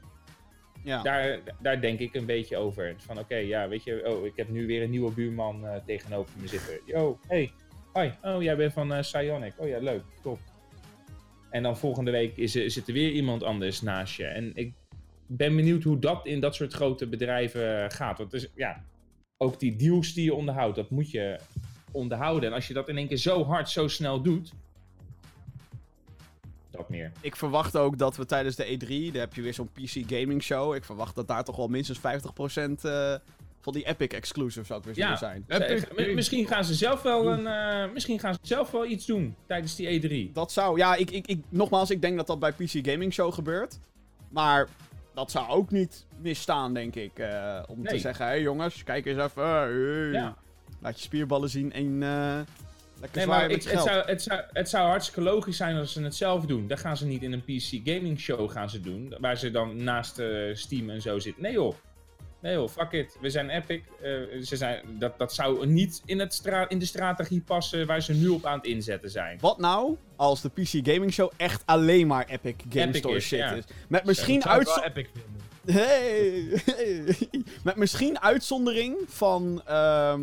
ja. 0.83 1.01
Daar, 1.01 1.39
daar 1.61 1.81
denk 1.81 1.99
ik 1.99 2.15
een 2.15 2.25
beetje 2.25 2.57
over. 2.57 2.95
Van 2.97 3.19
oké, 3.19 3.35
ja, 3.35 3.67
weet 3.67 3.83
je, 3.83 4.03
oh, 4.05 4.25
ik 4.25 4.35
heb 4.35 4.49
nu 4.49 4.67
weer 4.67 4.83
een 4.83 4.89
nieuwe 4.89 5.11
buurman 5.11 5.65
tegenover 5.85 6.39
me 6.41 6.47
zitten. 6.47 6.79
Yo, 6.85 7.19
hey, 7.27 7.51
hoi, 7.93 8.13
oh, 8.21 8.41
jij 8.41 8.55
bent 8.55 8.73
van 8.73 8.93
eh 8.93 8.99
Psionic. 8.99 9.53
Oh 9.57 9.67
ja, 9.67 9.79
leuk, 9.79 10.03
top. 10.21 10.39
En 11.49 11.63
dan 11.63 11.77
volgende 11.77 12.11
week 12.11 12.37
is, 12.37 12.51
zit 12.51 12.87
er 12.87 12.93
weer 12.93 13.11
iemand 13.11 13.43
anders 13.43 13.81
naast 13.81 14.15
je. 14.15 14.25
En 14.25 14.51
ik 14.55 14.73
ben 15.27 15.55
benieuwd 15.55 15.83
hoe 15.83 15.99
dat 15.99 16.25
in 16.25 16.39
dat 16.39 16.55
soort 16.55 16.73
grote 16.73 17.07
bedrijven 17.07 17.91
gaat. 17.91 18.17
Want 18.17 18.33
is, 18.33 18.47
ja, 18.55 18.83
ook 19.37 19.59
die 19.59 19.75
deals 19.75 20.13
die 20.13 20.23
je 20.23 20.33
onderhoudt, 20.33 20.75
dat 20.75 20.89
moet 20.89 21.11
je 21.11 21.39
onderhouden. 21.91 22.49
En 22.49 22.55
als 22.55 22.67
je 22.67 22.73
dat 22.73 22.89
in 22.89 22.97
één 22.97 23.07
keer 23.07 23.17
zo 23.17 23.43
hard, 23.43 23.69
zo 23.69 23.87
snel 23.87 24.21
doet, 24.21 24.53
dat 26.79 26.89
meer. 26.89 27.11
Ik 27.21 27.35
verwacht 27.35 27.77
ook 27.77 27.97
dat 27.97 28.17
we 28.17 28.25
tijdens 28.25 28.55
de 28.55 28.65
E3, 28.65 29.11
daar 29.11 29.21
heb 29.21 29.33
je 29.33 29.41
weer 29.41 29.53
zo'n 29.53 29.69
PC 29.73 29.89
gaming 30.07 30.43
show. 30.43 30.75
Ik 30.75 30.83
verwacht 30.83 31.15
dat 31.15 31.27
daar 31.27 31.43
toch 31.43 31.55
wel 31.55 31.67
minstens 31.67 31.99
50% 31.99 32.01
eh, 32.83 33.13
van 33.61 33.73
die 33.73 33.85
Epic 33.87 34.07
exclusives 34.07 34.71
ook 34.71 34.83
weer 34.83 34.97
Ja. 34.97 35.15
zijn. 35.15 35.45
Epic 35.47 35.83
Eh, 35.83 36.15
misschien 36.15 36.47
gaan 36.47 36.65
ze 36.65 36.73
zelf 36.73 37.01
wel 37.01 37.27
een, 37.31 37.47
eh, 37.47 37.93
misschien 37.93 38.19
gaan 38.19 38.33
ze 38.33 38.39
zelf 38.41 38.71
wel 38.71 38.85
iets 38.85 39.05
doen 39.05 39.35
tijdens 39.47 39.75
die 39.75 39.87
E 39.89 39.99
E3. 40.29 40.33
Dat 40.33 40.51
zou, 40.51 40.77
ja, 40.77 40.95
ik, 40.95 41.11
ik, 41.11 41.27
ik, 41.27 41.43
nogmaals, 41.49 41.89
ik 41.89 42.01
denk 42.01 42.17
dat 42.17 42.27
dat 42.27 42.39
bij 42.39 42.51
PC 42.51 42.87
Gaming 42.87 43.13
Show 43.13 43.33
gebeurt. 43.33 43.79
Maar 44.29 44.67
dat 45.13 45.31
zou 45.31 45.49
ook 45.49 45.71
niet 45.71 46.05
misstaan, 46.21 46.73
denk 46.73 46.95
ik. 46.95 47.19
eh, 47.19 47.63
om 47.67 47.85
te 47.85 47.97
zeggen, 47.99 48.25
hé 48.25 48.31
hey, 48.31 48.41
jongens, 48.41 48.83
kijk 48.83 49.05
eens 49.05 49.23
even. 49.23 49.43
hey. 49.43 50.11
Ja. 50.11 50.35
Laat 50.81 50.97
je 50.97 51.03
spierballen 51.03 51.49
zien 51.49 51.71
en 51.73 52.03
eh 52.03 52.39
lekker 52.99 53.17
Nee, 53.17 53.27
maar 53.27 53.49
ik, 53.49 53.63
het, 53.63 53.81
zou, 53.81 54.03
het, 54.05 54.21
zou, 54.21 54.41
het 54.53 54.69
zou 54.69 54.87
hartstikke 54.87 55.21
logisch 55.21 55.57
zijn 55.57 55.77
als 55.77 55.93
ze 55.93 56.01
het 56.01 56.15
zelf 56.15 56.45
doen. 56.45 56.67
Dat 56.67 56.79
gaan 56.79 56.97
ze 56.97 57.05
niet 57.05 57.23
in 57.23 57.31
een 57.33 57.43
PC 57.43 57.89
gaming 57.89 58.19
show 58.19 58.51
gaan 58.51 58.69
ze 58.69 58.81
doen. 58.81 59.15
Waar 59.19 59.37
ze 59.37 59.51
dan 59.51 59.83
naast 59.83 60.19
eh, 60.19 60.27
Steam 60.53 60.89
en 60.89 61.01
zo 61.01 61.19
zitten. 61.19 61.43
Nee 61.43 61.53
joh. 61.53 61.75
Nee 62.41 62.53
joh, 62.53 62.69
fuck 62.69 62.91
it. 62.91 63.17
We 63.21 63.29
zijn 63.29 63.49
Epic. 63.49 63.81
Eh, 64.01 64.11
ze 64.43 64.55
zijn, 64.57 64.81
dat, 64.99 65.17
dat 65.17 65.33
zou 65.33 65.67
niet 65.67 66.01
in, 66.05 66.19
het 66.19 66.33
stra 66.33 66.69
in 66.69 66.79
de 66.79 66.85
strategie 66.85 67.41
passen 67.41 67.87
waar 67.87 68.01
ze 68.01 68.13
nu 68.13 68.27
op 68.27 68.45
aan 68.45 68.57
het 68.57 68.65
inzetten 68.67 69.09
zijn. 69.09 69.37
Wat 69.41 69.57
nou 69.57 69.97
als 70.15 70.41
de 70.41 70.49
PC 70.49 70.69
Gaming 70.87 71.13
Show 71.13 71.31
echt 71.37 71.63
alleen 71.65 72.07
maar 72.07 72.25
Epic 72.27 72.55
Game 72.69 72.85
Epic 72.85 72.97
Store 72.99 73.15
is, 73.15 73.25
shit 73.25 73.39
ja. 73.39 73.51
is? 73.51 73.63
Met 73.87 74.05
misschien, 74.05 74.41
Zou 74.41 74.59
ik 74.59 74.65
wel 74.65 74.81
uitzo- 74.81 74.89
epic 74.89 75.09
vinden. 75.13 75.37
hey. 75.83 76.47
Met 77.63 77.75
misschien 77.75 78.19
uitzondering 78.19 78.97
van 79.07 79.61
ehm, 79.65 80.21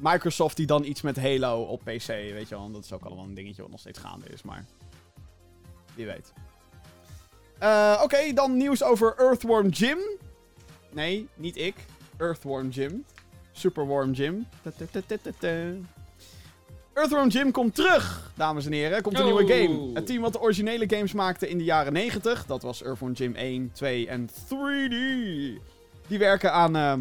Microsoft 0.00 0.56
die 0.56 0.66
dan 0.66 0.84
iets 0.84 1.00
met 1.02 1.16
Halo 1.20 1.62
op 1.62 1.80
PC, 1.80 2.06
weet 2.06 2.48
je 2.48 2.54
wel. 2.54 2.60
Want 2.60 2.74
Dat 2.74 2.84
is 2.84 2.92
ook 2.92 3.04
allemaal 3.04 3.24
een 3.24 3.34
dingetje 3.34 3.62
wat 3.62 3.70
nog 3.70 3.80
steeds 3.80 3.98
gaande 3.98 4.26
is, 4.28 4.42
maar 4.42 4.64
wie 5.94 6.06
weet. 6.06 6.32
Eh, 7.58 8.00
Oké, 8.02 8.32
dan 8.32 8.56
nieuws 8.56 8.82
over 8.82 9.14
Earthworm 9.18 9.68
Jim. 9.68 9.98
Nee, 10.92 11.28
niet 11.34 11.56
ik. 11.56 11.74
Earthworm 12.16 12.68
Jim. 12.68 13.04
Superworm 13.52 14.12
Jim. 14.12 14.46
Earthworm 16.94 17.28
Jim 17.28 17.50
komt 17.50 17.74
terug, 17.74 18.32
dames 18.36 18.66
en 18.66 18.72
heren. 18.72 19.02
Komt 19.02 19.18
een 19.18 19.24
Oh. 19.26 19.36
nieuwe 19.38 19.52
game. 19.54 19.90
Het 19.94 20.06
team 20.06 20.20
wat 20.22 20.32
de 20.32 20.40
originele 20.40 20.84
games 20.88 21.12
maakte 21.12 21.48
in 21.48 21.58
de 21.58 21.64
jaren 21.64 21.92
90. 21.92 22.46
Dat 22.46 22.62
was 22.62 22.82
Earthworm 22.82 23.12
Jim 23.12 23.34
1, 23.34 23.70
2 23.72 24.08
en 24.08 24.28
3D. 24.28 24.94
Die 26.06 26.18
werken 26.18 26.52
aan 26.52 26.76
ehm, 26.76 27.00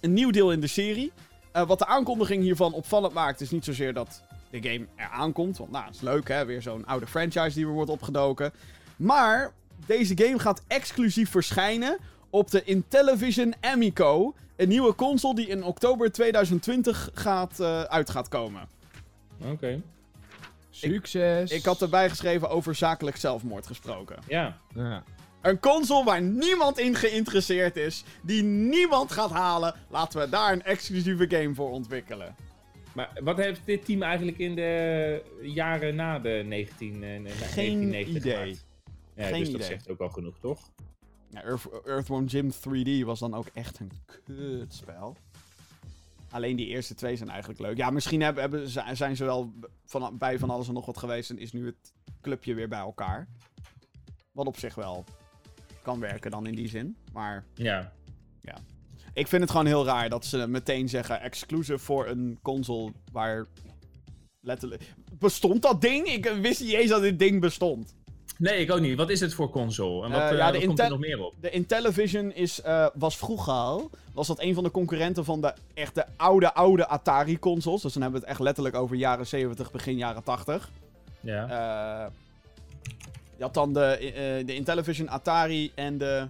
Een 0.00 0.12
nieuw 0.12 0.30
deel 0.30 0.52
in 0.52 0.60
de 0.60 0.66
serie. 0.66 1.12
Eh, 1.56 1.66
wat 1.66 1.78
de 1.78 1.86
aankondiging 1.86 2.42
hiervan 2.42 2.72
opvallend 2.72 3.14
maakt, 3.14 3.40
is 3.40 3.50
niet 3.50 3.64
zozeer 3.64 3.92
dat 3.92 4.22
de 4.50 4.62
game 4.62 4.86
er 4.96 5.08
aankomt. 5.08 5.58
Want 5.58 5.70
nou, 5.70 5.84
dat 5.84 5.94
is 5.94 6.00
leuk 6.00 6.28
hè, 6.28 6.44
weer 6.44 6.62
zo'n 6.62 6.86
oude 6.86 7.06
franchise 7.06 7.54
die 7.54 7.66
weer 7.66 7.74
wordt 7.74 7.90
opgedoken. 7.90 8.52
Maar 8.96 9.52
deze 9.86 10.16
game 10.16 10.38
gaat 10.38 10.62
exclusief 10.66 11.30
verschijnen 11.30 11.98
op 12.30 12.50
de 12.50 12.64
Intellivision 12.64 13.54
Amico. 13.60 14.34
Een 14.56 14.68
nieuwe 14.68 14.94
console 14.94 15.34
die 15.34 15.46
in 15.46 15.64
oktober 15.64 16.12
2020 16.12 17.10
gaat, 17.14 17.60
eh, 17.60 17.82
uit 17.82 18.10
gaat 18.10 18.28
komen. 18.28 18.68
Oké. 19.44 19.82
Succes. 20.70 21.50
Ik 21.50 21.64
had 21.64 21.82
erbij 21.82 22.08
geschreven 22.08 22.50
over 22.50 22.74
zakelijk 22.74 23.16
zelfmoord 23.16 23.66
gesproken. 23.66 24.16
Ja. 24.28 24.56
Ja. 24.74 25.02
Een 25.46 25.60
console 25.60 26.04
waar 26.04 26.22
niemand 26.22 26.78
in 26.78 26.94
geïnteresseerd 26.94 27.76
is, 27.76 28.04
die 28.22 28.42
niemand 28.42 29.12
gaat 29.12 29.30
halen. 29.30 29.74
Laten 29.90 30.20
we 30.20 30.28
daar 30.28 30.52
een 30.52 30.62
exclusieve 30.62 31.26
game 31.28 31.54
voor 31.54 31.70
ontwikkelen. 31.70 32.34
Maar 32.94 33.10
wat 33.22 33.36
heeft 33.36 33.60
dit 33.64 33.84
team 33.84 34.02
eigenlijk 34.02 34.38
in 34.38 34.54
de 34.54 35.22
jaren 35.42 35.94
na 35.94 36.18
de 36.18 36.42
19, 36.46 36.92
eh, 36.92 37.00
Geen 37.00 37.28
1990 37.28 38.16
idee. 38.16 38.34
gemaakt? 38.34 38.64
Ja, 39.16 39.24
Geen 39.26 39.38
dus 39.38 39.46
dat 39.50 39.54
idee. 39.56 39.66
zegt 39.68 39.88
ook 39.88 40.00
al 40.00 40.08
genoeg, 40.08 40.38
toch? 40.40 40.70
Ja, 41.30 41.42
Earth, 41.42 41.68
Earthworm 41.84 42.24
Jim 42.26 42.50
3D 42.52 43.04
was 43.04 43.18
dan 43.18 43.34
ook 43.34 43.46
echt 43.54 43.78
een 43.80 43.90
kutspel. 44.24 45.16
Alleen 46.30 46.56
die 46.56 46.66
eerste 46.66 46.94
twee 46.94 47.16
zijn 47.16 47.28
eigenlijk 47.30 47.60
leuk. 47.60 47.76
Ja, 47.76 47.90
misschien 47.90 48.20
hebben, 48.22 48.42
hebben, 48.42 48.68
zi- 48.68 48.94
zijn 48.94 49.16
ze 49.16 49.24
wel 49.24 49.52
van, 49.84 50.18
bij 50.18 50.38
van 50.38 50.50
alles 50.50 50.68
en 50.68 50.74
nog 50.74 50.86
wat 50.86 50.98
geweest 50.98 51.30
en 51.30 51.38
is 51.38 51.52
nu 51.52 51.66
het 51.66 51.92
clubje 52.20 52.54
weer 52.54 52.68
bij 52.68 52.78
elkaar. 52.78 53.28
Wat 54.32 54.46
op 54.46 54.58
zich 54.58 54.74
wel 54.74 55.04
kan 55.86 56.00
werken 56.00 56.30
dan 56.30 56.46
in 56.46 56.54
die 56.54 56.68
zin. 56.68 56.96
Maar 57.12 57.44
Ja. 57.54 57.92
ik 59.12 59.26
vind 59.26 59.42
het 59.42 59.50
gewoon 59.50 59.66
heel 59.66 59.84
raar 59.84 60.08
dat 60.08 60.24
ze 60.24 60.46
meteen 60.48 60.88
zeggen 60.88 61.20
exclusive 61.20 61.78
voor 61.78 62.06
een 62.06 62.38
console 62.42 62.92
waar 63.12 63.46
letterlijk... 64.40 64.94
Bestond 65.18 65.62
dat 65.62 65.80
ding? 65.80 66.06
Ik 66.06 66.24
wist 66.40 66.60
niet 66.60 66.72
eens 66.72 66.90
dat 66.90 67.02
dit 67.02 67.18
ding 67.18 67.40
bestond. 67.40 67.94
Nee, 68.38 68.58
ik 68.60 68.70
ook 68.72 68.80
niet. 68.80 68.96
Wat 68.96 69.10
is 69.10 69.20
het 69.20 69.34
voor 69.34 69.50
console? 69.50 70.04
En 70.04 70.10
wat, 70.10 70.20
Eh, 70.20 70.30
eh, 70.30 70.36
ja, 70.36 70.52
wat 70.52 70.64
komt 70.64 70.78
er 70.78 70.88
nog 70.88 70.98
meer 70.98 71.20
op? 71.20 71.34
De 71.40 71.50
Intellivision 71.50 72.32
is, 72.32 72.60
eh, 72.60 72.86
was 72.94 73.16
vroeger 73.16 73.52
al, 73.52 73.90
was 74.12 74.26
dat 74.26 74.40
een 74.40 74.54
van 74.54 74.64
de 74.64 74.70
concurrenten 74.70 75.24
van 75.24 75.40
de 75.40 75.54
echte 75.74 76.06
oude, 76.16 76.54
oude 76.54 76.86
Atari-consoles. 76.88 77.82
Dus 77.82 77.92
dan 77.92 78.02
hebben 78.02 78.20
we 78.20 78.26
het 78.26 78.34
echt 78.36 78.44
letterlijk 78.44 78.74
over 78.76 78.96
jaren 78.96 79.26
70, 79.26 79.70
begin 79.70 79.96
jaren 79.96 80.22
80. 80.22 80.70
Ja. 81.20 82.10
Je 83.36 83.42
had 83.42 83.54
dan 83.54 83.72
de, 83.72 83.80
eh, 83.80 84.46
de 84.46 84.54
Intellivision, 84.54 85.08
Atari 85.08 85.72
en 85.74 85.98
de... 85.98 86.26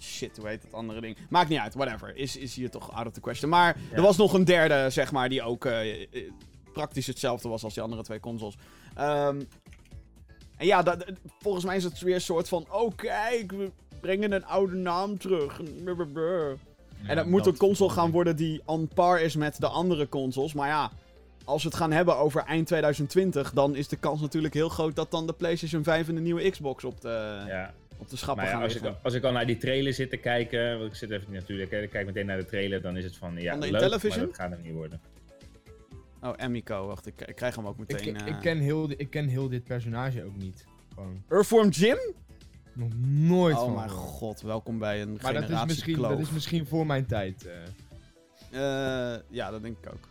Shit, 0.00 0.36
hoe 0.36 0.48
heet 0.48 0.62
het 0.62 0.72
andere 0.72 1.00
ding? 1.00 1.16
Maakt 1.28 1.48
niet 1.48 1.58
uit, 1.58 1.74
whatever. 1.74 2.16
Is, 2.16 2.36
is 2.36 2.54
hier 2.54 2.70
toch 2.70 2.92
out 2.92 3.06
of 3.06 3.12
the 3.12 3.20
question. 3.20 3.50
Maar 3.50 3.76
Ja. 3.90 3.96
er 3.96 4.02
was 4.02 4.16
nog 4.16 4.32
een 4.32 4.44
derde, 4.44 4.90
zeg 4.90 5.12
maar, 5.12 5.28
die 5.28 5.42
ook 5.42 5.64
eh, 5.64 6.02
eh, 6.02 6.06
praktisch 6.72 7.06
hetzelfde 7.06 7.48
was 7.48 7.64
als 7.64 7.74
die 7.74 7.82
andere 7.82 8.02
twee 8.02 8.20
consoles. 8.20 8.54
Ehm, 8.94 9.40
en 10.56 10.66
ja, 10.66 10.82
dat, 10.82 10.98
dat- 10.98 11.18
volgens 11.40 11.64
mij 11.64 11.76
is 11.76 11.84
het 11.84 12.00
weer 12.00 12.14
een 12.14 12.20
soort 12.20 12.48
van... 12.48 12.66
Oh, 12.70 12.90
kijk, 12.96 13.52
we 13.52 13.70
brengen 14.00 14.32
een 14.32 14.44
oude 14.46 14.76
naam 14.76 15.18
terug. 15.18 15.60
En 17.06 17.16
dat 17.16 17.26
moet 17.26 17.46
een 17.46 17.56
console 17.56 17.90
gaan 17.90 18.10
worden 18.10 18.36
die 18.36 18.62
on 18.64 18.88
par 18.94 19.20
is 19.20 19.36
met 19.36 19.60
de 19.60 19.68
andere 19.68 20.08
consoles. 20.08 20.52
Maar 20.52 20.68
ja, 20.68 20.90
als 21.44 21.62
we 21.62 21.68
het 21.68 21.76
gaan 21.78 21.92
hebben 21.92 22.16
over 22.16 22.42
eind 22.44 22.66
2020, 22.66 23.52
dan 23.52 23.76
is 23.76 23.88
de 23.88 23.96
kans 23.96 24.20
natuurlijk 24.20 24.54
heel 24.54 24.68
groot 24.68 24.96
dat 24.96 25.10
dan 25.10 25.26
de 25.26 25.32
PlayStation 25.32 25.82
5 25.82 26.08
en 26.08 26.14
de 26.14 26.20
nieuwe 26.20 26.50
Xbox 26.50 26.84
op 26.84 27.00
de, 27.00 27.42
ja. 27.46 27.74
op 27.98 28.08
de 28.10 28.16
schappen 28.16 28.44
Maar 28.44 28.52
ja, 28.52 28.58
gaan 28.58 28.62
als, 28.68 28.74
ik, 28.74 28.82
liggen. 28.82 29.00
als 29.02 29.14
ik 29.14 29.24
al 29.24 29.32
naar 29.32 29.46
die 29.46 29.56
trailer 29.56 29.92
zit 29.94 30.10
te 30.10 30.16
kijken, 30.16 30.78
want 30.78 30.90
ik 30.90 30.96
zit 30.96 31.10
even 31.10 31.32
natuurlijk, 31.32 31.70
hè, 31.70 31.82
ik 31.82 31.90
kijk 31.90 32.06
meteen 32.06 32.26
naar 32.26 32.36
de 32.38 32.44
trailer, 32.44 32.82
dan 32.82 32.96
is 32.96 33.04
het 33.04 33.16
van, 33.16 33.34
ja, 33.36 33.56
leuk, 33.56 33.70
Intellivision? 33.72 34.18
maar 34.18 34.26
dat 34.26 34.36
gaat 34.36 34.50
hem 34.50 34.62
niet 34.62 34.72
worden. 34.74 35.00
Oh, 36.22 36.32
Amico, 36.36 36.86
wacht, 36.86 37.06
ik, 37.06 37.20
ik 37.20 37.34
krijg 37.36 37.56
hem 37.56 37.66
ook 37.66 37.78
Ik, 37.78 37.88
meteen. 37.92 38.14
ik, 38.16 38.26
eh. 38.34 38.40
ken 38.40 38.58
heel, 38.58 38.90
ik 38.96 39.10
ken 39.10 39.26
heel 39.28 39.48
dit 39.48 39.64
personage 39.64 40.24
ook 40.24 40.36
niet. 40.36 40.64
Gewoon. 40.94 41.22
Earthworm 41.28 41.68
Jim? 41.68 41.98
Nog 42.72 42.88
nooit 43.06 43.54
Oh 43.56 43.60
van 43.64 43.74
mijn 43.74 43.90
gehoord. 43.90 44.08
god, 44.10 44.40
welkom 44.40 44.78
bij 44.78 45.02
een 45.02 45.18
Maar 45.22 45.32
dat 45.34 45.50
is, 45.50 45.64
misschien, 45.66 45.96
dat 46.02 46.18
is 46.18 46.30
misschien 46.30 46.66
voor 46.66 46.86
mijn 46.86 47.06
tijd. 47.06 47.46
eh. 47.46 47.54
Eh, 49.14 49.20
ja, 49.28 49.50
dat 49.50 49.62
denk 49.62 49.76
ik 49.82 49.92
ook. 49.92 50.08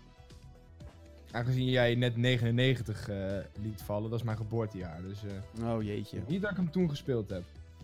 Aangezien 1.32 1.70
jij 1.70 1.96
net 1.96 2.18
99 2.18 3.10
eh, 3.10 3.16
liet 3.62 3.82
vallen, 3.86 4.10
dat 4.10 4.20
is 4.20 4.26
mijn 4.26 4.38
geboortejaar. 4.38 5.02
Dus 5.08 5.18
eh, 5.60 5.70
Oh 5.74 5.84
jeetje. 5.84 6.18
niet 6.28 6.42
dat 6.42 6.52
ik 6.52 6.58
hem 6.58 6.72
toen 6.72 6.90
gespeeld 6.90 7.30
heb. 7.30 7.44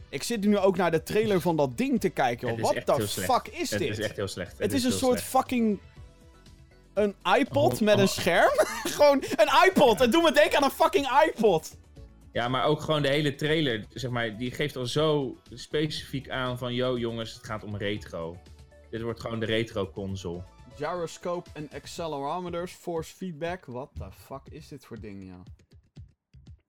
Ik 0.10 0.24
zit 0.24 0.46
nu 0.46 0.58
ook 0.58 0.78
naar 0.78 0.92
de 0.92 1.04
trailer 1.04 1.42
van 1.42 1.56
dat 1.56 1.78
ding 1.78 2.00
te 2.00 2.10
kijken. 2.10 2.48
Het 2.48 2.58
heel 2.58 3.08
slecht. 3.08 3.32
fuck 3.32 3.48
is 3.48 3.70
Het 3.70 3.80
dit? 3.80 3.90
is 3.90 4.00
echt 4.00 4.16
heel 4.16 4.28
slecht. 4.28 4.58
Het 4.60 4.74
is 4.74 4.84
een 4.84 4.92
soort 4.92 5.20
slecht. 5.20 5.24
fucking. 5.32 5.80
Een 6.94 7.16
iPod 7.40 7.74
Oh, 7.74 7.80
met 7.80 7.98
een 7.98 8.04
oh. 8.04 8.10
scherm? 8.10 8.52
Gewoon 8.98 9.24
een 9.36 9.68
iPod. 9.70 10.00
Het 10.00 10.12
doet 10.12 10.24
me 10.24 10.32
denken 10.32 10.58
aan 10.58 10.64
een 10.64 10.70
fucking 10.70 11.08
iPod. 11.28 11.78
Ja, 12.32 12.48
maar 12.48 12.66
ook 12.66 12.82
gewoon 12.82 13.02
de 13.02 13.08
hele 13.08 13.36
trailer, 13.36 13.86
zeg 13.94 14.12
maar, 14.12 14.38
die 14.38 14.52
geeft 14.52 14.76
al 14.76 14.86
zo 14.86 15.38
specifiek 15.54 16.30
aan 16.30 16.58
van, 16.58 16.74
yo 16.74 16.98
jongens, 16.98 17.34
het 17.34 17.46
gaat 17.46 17.64
om 17.64 17.76
retro. 17.78 18.38
Dit 18.90 19.02
wordt 19.02 19.20
gewoon 19.20 19.40
de 19.40 19.46
retro 19.46 19.90
console. 19.90 20.44
Gyroscope 20.76 21.50
en 21.54 21.70
accelerometers, 21.74 22.72
force 22.72 23.16
feedback. 23.16 23.66
What 23.66 23.90
the 23.94 24.12
fuck 24.12 24.42
is 24.50 24.68
dit 24.68 24.86
voor 24.86 25.00
ding, 25.00 25.24
ja? 25.28 25.44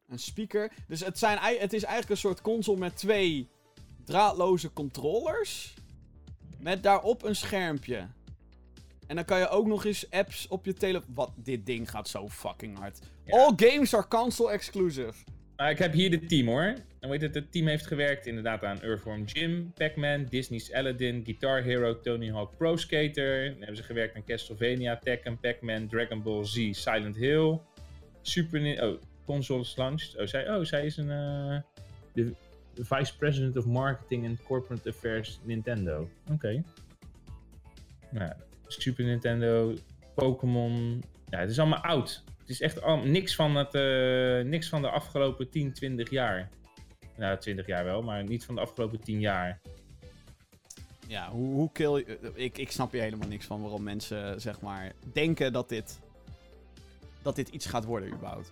Een 0.08 0.18
speaker. 0.18 0.72
Dus 0.86 1.00
het, 1.00 1.18
zijn, 1.18 1.38
het 1.38 1.72
is 1.72 1.82
eigenlijk 1.82 2.10
een 2.10 2.16
soort 2.16 2.40
console 2.40 2.78
met 2.78 2.96
twee 2.96 3.48
draadloze 4.04 4.72
controllers. 4.72 5.74
Met 6.58 6.82
daarop 6.82 7.22
een 7.22 7.36
schermpje. 7.36 8.08
En 9.06 9.16
dan 9.16 9.24
kan 9.24 9.38
je 9.38 9.48
ook 9.48 9.66
nog 9.66 9.84
eens 9.84 10.10
apps 10.10 10.48
op 10.48 10.64
je 10.64 10.72
telefoon. 10.72 11.14
Wat, 11.14 11.32
dit 11.36 11.66
ding 11.66 11.90
gaat 11.90 12.08
zo 12.08 12.28
fucking 12.28 12.78
hard. 12.78 12.98
Ja. 13.24 13.38
All 13.38 13.52
games 13.56 13.94
are 13.94 14.08
console 14.08 14.50
exclusive. 14.50 15.14
Ik 15.56 15.78
heb 15.78 15.92
hier 15.92 16.10
het 16.10 16.28
team 16.28 16.46
hoor. 16.46 16.74
En 17.06 17.12
weet 17.12 17.20
het, 17.22 17.34
het 17.34 17.52
team 17.52 17.66
heeft 17.66 17.86
gewerkt 17.86 18.26
inderdaad 18.26 18.64
aan 18.64 18.80
Earthworm 18.82 19.24
Jim, 19.24 19.72
Pac-Man, 19.74 20.24
Disney's 20.24 20.72
Aladdin, 20.72 21.22
Guitar 21.24 21.62
Hero, 21.62 22.00
Tony 22.00 22.30
Hawk 22.30 22.56
Pro 22.56 22.76
Skater. 22.76 23.48
Dan 23.48 23.56
hebben 23.58 23.76
ze 23.76 23.82
gewerkt 23.82 24.16
aan 24.16 24.24
Castlevania, 24.24 24.96
Tekken, 24.96 25.38
Pac-Man, 25.40 25.88
Dragon 25.88 26.22
Ball 26.22 26.44
Z, 26.44 26.68
Silent 26.72 27.16
Hill, 27.16 27.58
Super 28.22 28.60
Ni- 28.60 28.80
Oh, 28.80 29.00
consoles 29.24 29.76
launched. 29.76 30.16
Oh, 30.16 30.26
zij, 30.26 30.54
oh, 30.56 30.64
zij 30.64 30.86
is 30.86 30.96
een... 30.96 31.10
eh, 31.10 31.58
de 32.14 32.34
Vice 32.84 33.16
President 33.16 33.56
of 33.56 33.66
Marketing 33.66 34.26
and 34.26 34.42
Corporate 34.42 34.88
Affairs 34.88 35.38
Nintendo. 35.42 36.08
Oké. 36.32 36.62
Nou, 38.10 38.32
Super 38.66 39.04
Nintendo, 39.04 39.74
Pokémon. 40.14 41.02
Ja, 41.28 41.38
het 41.38 41.50
is 41.50 41.58
allemaal 41.58 41.80
oud. 41.82 42.22
Het 42.38 42.48
is 42.48 42.60
echt 42.60 42.82
al, 42.82 42.96
niks, 42.96 43.34
van 43.34 43.56
het, 43.56 43.74
eh, 43.74 44.50
niks 44.50 44.68
van 44.68 44.82
de 44.82 44.90
afgelopen 44.90 45.50
10, 45.50 45.72
20 45.72 46.10
jaar. 46.10 46.48
Nou, 47.16 47.38
20 47.38 47.66
jaar 47.66 47.84
wel, 47.84 48.02
maar 48.02 48.24
niet 48.24 48.44
van 48.44 48.54
de 48.54 48.60
afgelopen 48.60 49.00
10 49.00 49.20
jaar. 49.20 49.60
Ja, 51.08 51.30
hoe, 51.30 51.54
hoe 51.54 51.72
kill 51.72 51.92
je... 51.96 52.18
eh, 52.18 52.44
Ik, 52.44 52.58
ik 52.58 52.70
snap 52.70 52.92
hier 52.92 53.02
helemaal 53.02 53.28
niks 53.28 53.46
van 53.46 53.60
waarom 53.60 53.82
mensen, 53.82 54.40
zeg 54.40 54.60
maar, 54.60 54.92
denken 55.12 55.52
dat 55.52 55.68
dit... 55.68 56.00
Dat 57.22 57.36
dit 57.36 57.48
iets 57.48 57.66
gaat 57.66 57.84
worden, 57.84 58.12
überhaupt. 58.12 58.50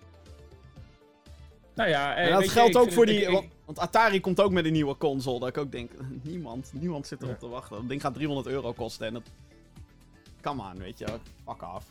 Nou 1.75 1.89
ja, 1.89 2.15
eh, 2.15 2.25
En 2.25 2.31
dat 2.33 2.43
je, 2.43 2.49
geldt 2.49 2.75
ook 2.75 2.91
voor 2.91 3.05
die... 3.05 3.21
ik- 3.21 3.29
want, 3.29 3.43
ik- 3.43 3.51
want 3.65 3.79
Atari 3.79 4.19
komt 4.21 4.41
ook 4.41 4.51
met 4.51 4.65
een 4.65 4.71
nieuwe 4.71 4.97
console. 4.97 5.39
Dat 5.39 5.49
ik 5.49 5.57
ook 5.57 5.71
denk, 5.71 5.91
niemand, 6.23 6.71
niemand 6.73 7.07
zit 7.07 7.21
erop 7.21 7.33
Ja. 7.33 7.39
te 7.39 7.47
wachten. 7.47 7.77
Dat 7.77 7.89
ding 7.89 8.01
gaat 8.01 8.13
300 8.13 8.47
euro 8.47 8.73
kosten 8.73 9.07
en 9.07 9.13
dat... 9.13 9.23
Come 10.41 10.61
on, 10.63 10.77
weet 10.77 10.97
je. 10.99 11.05
Fuck 11.45 11.61
af. 11.61 11.85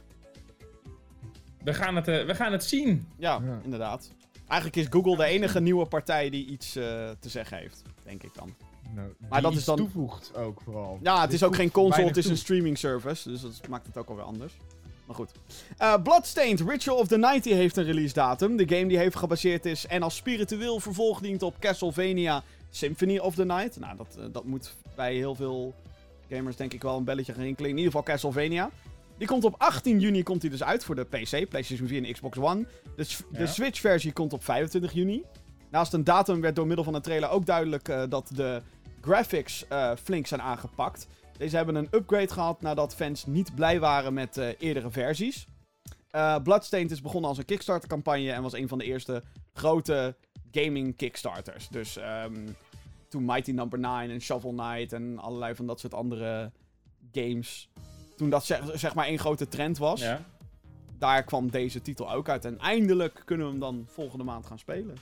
we, 1.62 1.74
gaan 1.74 1.96
het, 1.96 2.08
eh, 2.08 2.24
we 2.26 2.34
gaan 2.34 2.52
het 2.52 2.64
zien. 2.64 3.08
Ja, 3.16 3.40
Ja. 3.44 3.60
inderdaad. 3.62 4.10
Eigenlijk 4.49 4.76
is 4.76 4.86
Google 4.90 5.16
de 5.16 5.24
enige 5.24 5.61
nieuwe 5.61 5.86
partij 5.86 6.30
die 6.30 6.47
iets 6.47 6.76
eh, 6.76 6.84
te 7.20 7.28
zeggen 7.28 7.59
heeft. 7.59 7.82
Denk 8.03 8.22
ik 8.22 8.34
dan. 8.34 8.55
Nou, 8.95 9.09
Maar 9.28 9.42
dat 9.42 9.53
is 9.55 9.64
dan- 9.64 9.76
toevoegt 9.76 10.36
ook 10.36 10.61
vooral. 10.64 10.99
Ja, 11.03 11.20
het 11.20 11.32
is 11.32 11.42
ook 11.42 11.55
geen 11.55 11.70
console, 11.70 12.07
het 12.07 12.16
is 12.16 12.26
een 12.26 12.36
streaming 12.36 12.78
service. 12.78 13.28
Dus 13.28 13.40
dat 13.40 13.68
maakt 13.68 13.86
het 13.86 13.97
ook 13.97 14.09
alweer 14.09 14.24
anders. 14.24 14.57
Maar 15.07 15.16
goed. 15.16 15.30
Eh, 15.78 15.95
Bloodstained 16.03 16.61
Ritual 16.61 16.97
of 16.97 17.07
the 17.09 17.18
Night 17.18 17.45
heeft 17.45 17.76
een 17.76 17.84
release 17.84 18.14
datum. 18.14 18.57
De 18.57 18.68
game 18.68 18.86
die 18.86 18.99
heeft 18.99 19.16
gebaseerd 19.16 19.66
is 19.66 19.86
en 19.86 20.03
als 20.03 20.16
spiritueel 20.16 20.80
vervolg 20.80 21.20
dient 21.20 21.42
op 21.42 21.55
Castlevania 21.59 22.42
Symphony 22.70 23.18
of 23.18 23.34
the 23.34 23.45
Night. 23.45 23.78
Nou, 23.80 23.97
dat, 23.97 24.16
eh, 24.18 24.24
dat 24.32 24.45
moet 24.45 24.74
bij 24.97 25.14
heel 25.14 25.34
veel 25.34 25.74
gamers 26.30 26.57
denk 26.57 26.72
ik 26.72 26.82
wel 26.82 26.97
een 26.97 27.05
belletje 27.05 27.32
gaan 27.32 27.42
rinkelen. 27.42 27.70
In 27.70 27.76
ieder 27.76 27.92
geval 27.92 28.07
Castlevania. 28.14 28.70
Die 29.18 29.26
komt 29.26 29.44
op 29.44 29.54
18 29.58 30.00
juni 30.00 30.22
komt 30.22 30.40
die 30.40 30.50
dus 30.50 30.62
uit 30.62 30.84
voor 30.84 30.94
de 30.94 31.04
PC, 31.04 31.48
PlayStation 31.48 31.88
4 31.88 32.04
en 32.04 32.12
Xbox 32.12 32.38
One. 32.38 32.66
De, 32.96 33.04
s- 33.04 33.16
de 33.30 33.38
Ja. 33.38 33.46
Switch 33.46 33.80
versie 33.80 34.12
komt 34.12 34.32
op 34.32 34.44
25 34.44 34.92
juni. 34.92 35.22
Naast 35.70 35.92
een 35.92 36.04
datum 36.04 36.40
werd 36.40 36.56
door 36.56 36.66
middel 36.66 36.84
van 36.84 36.94
een 36.94 37.02
trailer 37.02 37.28
ook 37.30 37.46
duidelijk 37.46 37.88
eh, 37.88 38.02
dat 38.08 38.30
de 38.34 38.62
graphics 39.00 39.68
eh, 39.68 39.92
flink 40.02 40.26
zijn 40.26 40.42
aangepakt. 40.42 41.06
Deze 41.36 41.56
hebben 41.56 41.74
een 41.74 41.88
upgrade 41.90 42.32
gehad 42.32 42.60
nadat 42.62 42.94
fans 42.94 43.26
niet 43.26 43.54
blij 43.54 43.80
waren 43.80 44.14
met 44.14 44.36
eh, 44.36 44.48
eerdere 44.58 44.90
versies. 44.90 45.46
Bloodstained 46.42 46.90
is 46.90 47.00
begonnen 47.00 47.28
als 47.28 47.38
een 47.38 47.44
Kickstarter-campagne 47.44 48.32
en 48.32 48.42
was 48.42 48.52
een 48.52 48.68
van 48.68 48.78
de 48.78 48.84
eerste 48.84 49.22
grote 49.52 50.16
gaming 50.52 50.96
Kickstarters. 50.96 51.68
Dus 51.68 51.96
ehm, 51.96 52.48
toen 53.08 53.24
Mighty 53.24 53.50
Number 53.50 53.78
9 53.78 54.10
en 54.10 54.20
Shovel 54.20 54.50
Knight 54.52 54.92
en 54.92 55.18
allerlei 55.18 55.54
van 55.54 55.66
dat 55.66 55.80
soort 55.80 55.94
andere 55.94 56.52
games. 57.12 57.68
Toen 58.16 58.30
dat 58.30 58.44
zeg, 58.44 58.60
zeg 58.74 58.94
maar 58.94 59.06
één 59.06 59.18
grote 59.18 59.48
trend 59.48 59.78
was. 59.78 60.00
Ja. 60.00 60.20
Daar 60.98 61.22
kwam 61.22 61.50
deze 61.50 61.82
titel 61.82 62.12
ook 62.12 62.28
uit. 62.28 62.44
En 62.44 62.58
eindelijk 62.58 63.22
kunnen 63.24 63.46
we 63.46 63.52
hem 63.52 63.60
dan 63.60 63.84
volgende 63.88 64.24
maand 64.24 64.46
gaan 64.46 64.58
spelen. 64.58 64.96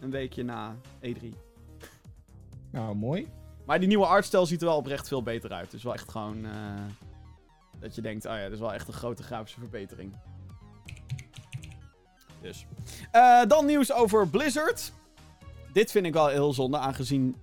Een 0.00 0.10
weekje 0.10 0.42
na 0.44 0.76
E3. 1.02 1.24
Nou, 2.70 2.94
mooi. 2.94 3.28
Maar 3.66 3.78
die 3.78 3.88
nieuwe 3.88 4.06
artstijl 4.06 4.46
ziet 4.46 4.60
er 4.60 4.66
wel 4.66 4.76
oprecht 4.76 5.08
veel 5.08 5.22
beter 5.22 5.52
uit. 5.52 5.70
Dus 5.70 5.82
wel 5.82 5.94
echt 5.94 6.10
gewoon... 6.10 6.44
eh, 6.44 6.52
dat 7.80 7.94
je 7.94 8.00
denkt, 8.00 8.26
oh 8.26 8.32
ja, 8.32 8.42
dat 8.42 8.52
is 8.52 8.58
wel 8.58 8.72
echt 8.72 8.88
een 8.88 8.94
grote 8.94 9.22
grafische 9.22 9.58
verbetering. 9.60 10.12
Dus. 12.40 12.66
Eh, 13.10 13.44
dan 13.48 13.66
nieuws 13.66 13.92
over 13.92 14.28
Blizzard. 14.28 14.92
Dit 15.72 15.90
vind 15.90 16.06
ik 16.06 16.12
wel 16.12 16.26
heel 16.28 16.52
zonde, 16.52 16.78
aangezien 16.78 17.36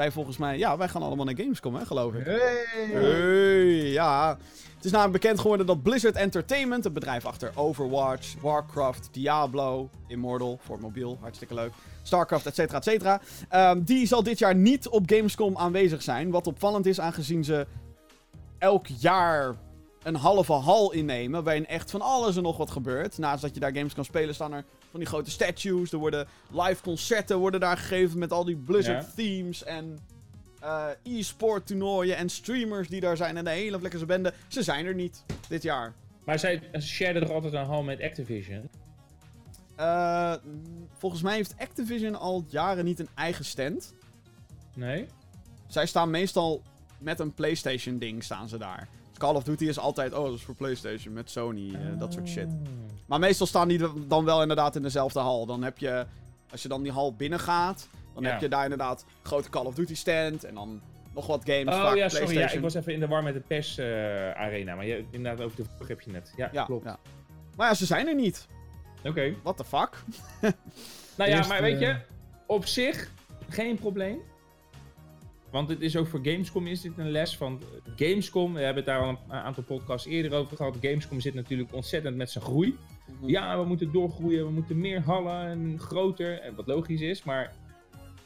wij 0.00 0.10
volgens 0.10 0.36
mij... 0.36 0.58
Ja, 0.58 0.76
wij 0.76 0.88
gaan 0.88 1.02
allemaal 1.02 1.24
naar 1.24 1.36
Gamescom, 1.36 1.74
hè, 1.74 1.86
geloof 1.86 2.14
ik. 2.14 2.24
Hey. 2.24 2.66
Hey, 2.92 3.90
ja. 3.90 4.38
Het 4.76 4.84
is 4.84 4.90
namelijk 4.90 5.22
bekend 5.22 5.40
geworden 5.40 5.66
dat 5.66 5.82
Blizzard 5.82 6.14
Entertainment, 6.14 6.84
het 6.84 6.92
bedrijf 6.92 7.26
achter 7.26 7.52
Overwatch, 7.54 8.34
Warcraft, 8.40 9.08
Diablo, 9.12 9.90
Immortal 10.06 10.58
voor 10.62 10.80
mobiel, 10.80 11.18
hartstikke 11.20 11.54
leuk, 11.54 11.72
Starcraft, 12.02 12.46
et 12.46 12.54
cetera, 12.54 12.78
et 12.78 12.84
cetera, 12.84 13.20
ehm, 13.48 13.82
die 13.82 14.06
zal 14.06 14.22
dit 14.22 14.38
jaar 14.38 14.54
niet 14.54 14.88
op 14.88 15.02
Gamescom 15.06 15.56
aanwezig 15.56 16.02
zijn. 16.02 16.30
Wat 16.30 16.46
opvallend 16.46 16.86
is, 16.86 17.00
aangezien 17.00 17.44
ze 17.44 17.66
elk 18.58 18.86
jaar 18.86 19.54
een 20.02 20.14
halve 20.14 20.52
hal 20.52 20.92
innemen, 20.92 21.44
waarin 21.44 21.66
echt 21.66 21.90
van 21.90 22.00
alles 22.00 22.36
en 22.36 22.42
nog 22.42 22.56
wat 22.56 22.70
gebeurt. 22.70 23.18
Naast 23.18 23.42
dat 23.42 23.54
je 23.54 23.60
daar 23.60 23.74
games 23.74 23.94
kan 23.94 24.04
spelen, 24.04 24.34
staan 24.34 24.52
er 24.52 24.64
van 24.90 25.00
die 25.00 25.08
grote 25.08 25.30
statues. 25.30 25.92
Er 25.92 25.98
worden 25.98 26.26
live 26.50 26.82
concerten 26.82 27.38
worden 27.38 27.60
daar 27.60 27.76
gegeven 27.76 28.18
met 28.18 28.32
al 28.32 28.44
die 28.44 28.56
Blizzard 28.56 29.04
Ja. 29.06 29.12
themes 29.16 29.64
en 29.64 29.98
eh, 30.60 30.86
e-sport 31.02 31.66
toernooien 31.66 32.16
en 32.16 32.28
streamers 32.28 32.88
die 32.88 33.00
daar 33.00 33.16
zijn 33.16 33.36
en 33.36 33.44
de 33.44 33.50
hele 33.50 33.78
vlekkelse 33.78 34.06
bende. 34.06 34.32
Ze 34.48 34.62
zijn 34.62 34.86
er 34.86 34.94
niet 34.94 35.24
dit 35.48 35.62
jaar. 35.62 35.92
Maar 36.24 36.38
zij 36.38 36.62
shareden 36.78 37.22
toch 37.26 37.32
altijd 37.34 37.52
een 37.52 37.64
hal 37.64 37.82
met 37.82 38.02
Activision? 38.02 38.68
Eh, 39.76 40.34
volgens 40.98 41.22
mij 41.22 41.34
heeft 41.34 41.54
Activision 41.58 42.14
al 42.14 42.44
jaren 42.48 42.84
niet 42.84 42.98
een 42.98 43.08
eigen 43.14 43.44
stand. 43.44 43.94
Nee? 44.74 45.06
Zij 45.66 45.86
staan 45.86 46.10
meestal 46.10 46.62
met 46.98 47.20
een 47.20 47.34
PlayStation 47.34 47.98
ding 47.98 48.24
staan 48.24 48.48
ze 48.48 48.58
daar. 48.58 48.88
Call 49.20 49.34
of 49.34 49.42
Duty 49.44 49.64
is 49.64 49.78
altijd, 49.78 50.12
oh 50.14 50.24
dat 50.24 50.34
is 50.34 50.42
voor 50.42 50.54
PlayStation 50.54 51.14
met 51.14 51.30
Sony, 51.30 51.74
eh, 51.74 51.98
dat 51.98 52.12
soort 52.12 52.28
shit. 52.28 52.48
Maar 53.06 53.18
meestal 53.18 53.46
staan 53.46 53.68
die 53.68 54.06
dan 54.06 54.24
wel 54.24 54.40
inderdaad 54.42 54.76
in 54.76 54.82
dezelfde 54.82 55.18
hal. 55.20 55.46
Dan 55.46 55.62
heb 55.62 55.78
je, 55.78 56.06
als 56.50 56.62
je 56.62 56.68
dan 56.68 56.82
die 56.82 56.92
hal 56.92 57.14
binnen 57.14 57.40
gaat, 57.40 57.88
dan 58.14 58.22
Ja. 58.22 58.30
heb 58.30 58.40
je 58.40 58.48
daar 58.48 58.62
inderdaad 58.62 59.00
een 59.22 59.26
grote 59.28 59.50
Call 59.50 59.64
of 59.64 59.74
Duty 59.74 59.94
stand 59.94 60.44
en 60.44 60.54
dan 60.54 60.80
nog 61.14 61.26
wat 61.26 61.42
games. 61.44 61.74
Oh 61.74 61.80
vaak 61.82 61.96
ja, 61.96 62.08
sorry. 62.08 62.38
Ja, 62.38 62.50
ik 62.50 62.60
was 62.60 62.74
even 62.74 62.92
in 62.92 63.00
de 63.00 63.06
war 63.06 63.22
met 63.22 63.34
de 63.34 63.40
PES 63.40 63.78
eh, 63.78 63.86
arena. 64.30 64.74
Maar 64.74 64.86
je, 64.86 65.04
inderdaad, 65.10 65.44
over 65.44 65.56
de 65.56 65.64
vorige 65.64 65.92
heb 65.92 66.00
je 66.00 66.10
net. 66.10 66.32
Ja, 66.36 66.48
Ja, 66.52 66.64
klopt. 66.64 66.84
ja. 66.84 66.98
Maar 67.56 67.68
ja, 67.68 67.74
ze 67.74 67.86
zijn 67.86 68.08
er 68.08 68.14
niet. 68.14 68.46
Oké. 69.04 69.34
What 69.42 69.56
the 69.56 69.64
fuck? 69.64 69.90
Nou 71.16 71.30
ja, 71.30 71.36
Eerst, 71.36 71.48
maar 71.48 71.62
weet 71.62 71.74
eh, 71.74 71.80
je, 71.80 71.96
op 72.46 72.66
zich 72.66 73.10
geen 73.48 73.78
probleem. 73.78 74.20
Want 75.50 75.68
het 75.68 75.80
is 75.80 75.96
ook 75.96 76.06
voor 76.06 76.20
Gamescom 76.22 76.66
is 76.66 76.80
dit 76.80 76.92
een 76.96 77.10
les 77.10 77.36
van 77.36 77.62
Gamescom. 77.96 78.52
We 78.54 78.58
hebben 78.60 78.76
het 78.84 78.92
daar 78.92 79.00
al 79.02 79.08
een 79.08 79.32
aantal 79.32 79.62
podcasts 79.62 80.06
eerder 80.06 80.32
over 80.38 80.56
gehad. 80.56 80.76
Gamescom 80.80 81.20
zit 81.20 81.34
natuurlijk 81.34 81.74
ontzettend 81.74 82.16
met 82.16 82.30
zijn 82.30 82.44
groei. 82.44 82.78
Ja, 83.22 83.58
we 83.60 83.64
moeten 83.66 83.92
doorgroeien, 83.92 84.44
we 84.44 84.50
moeten 84.52 84.78
meer 84.80 85.00
hallen 85.00 85.46
en 85.46 85.78
groter. 85.78 86.40
En 86.40 86.54
wat 86.54 86.66
logisch 86.66 87.00
is, 87.00 87.22
maar 87.22 87.52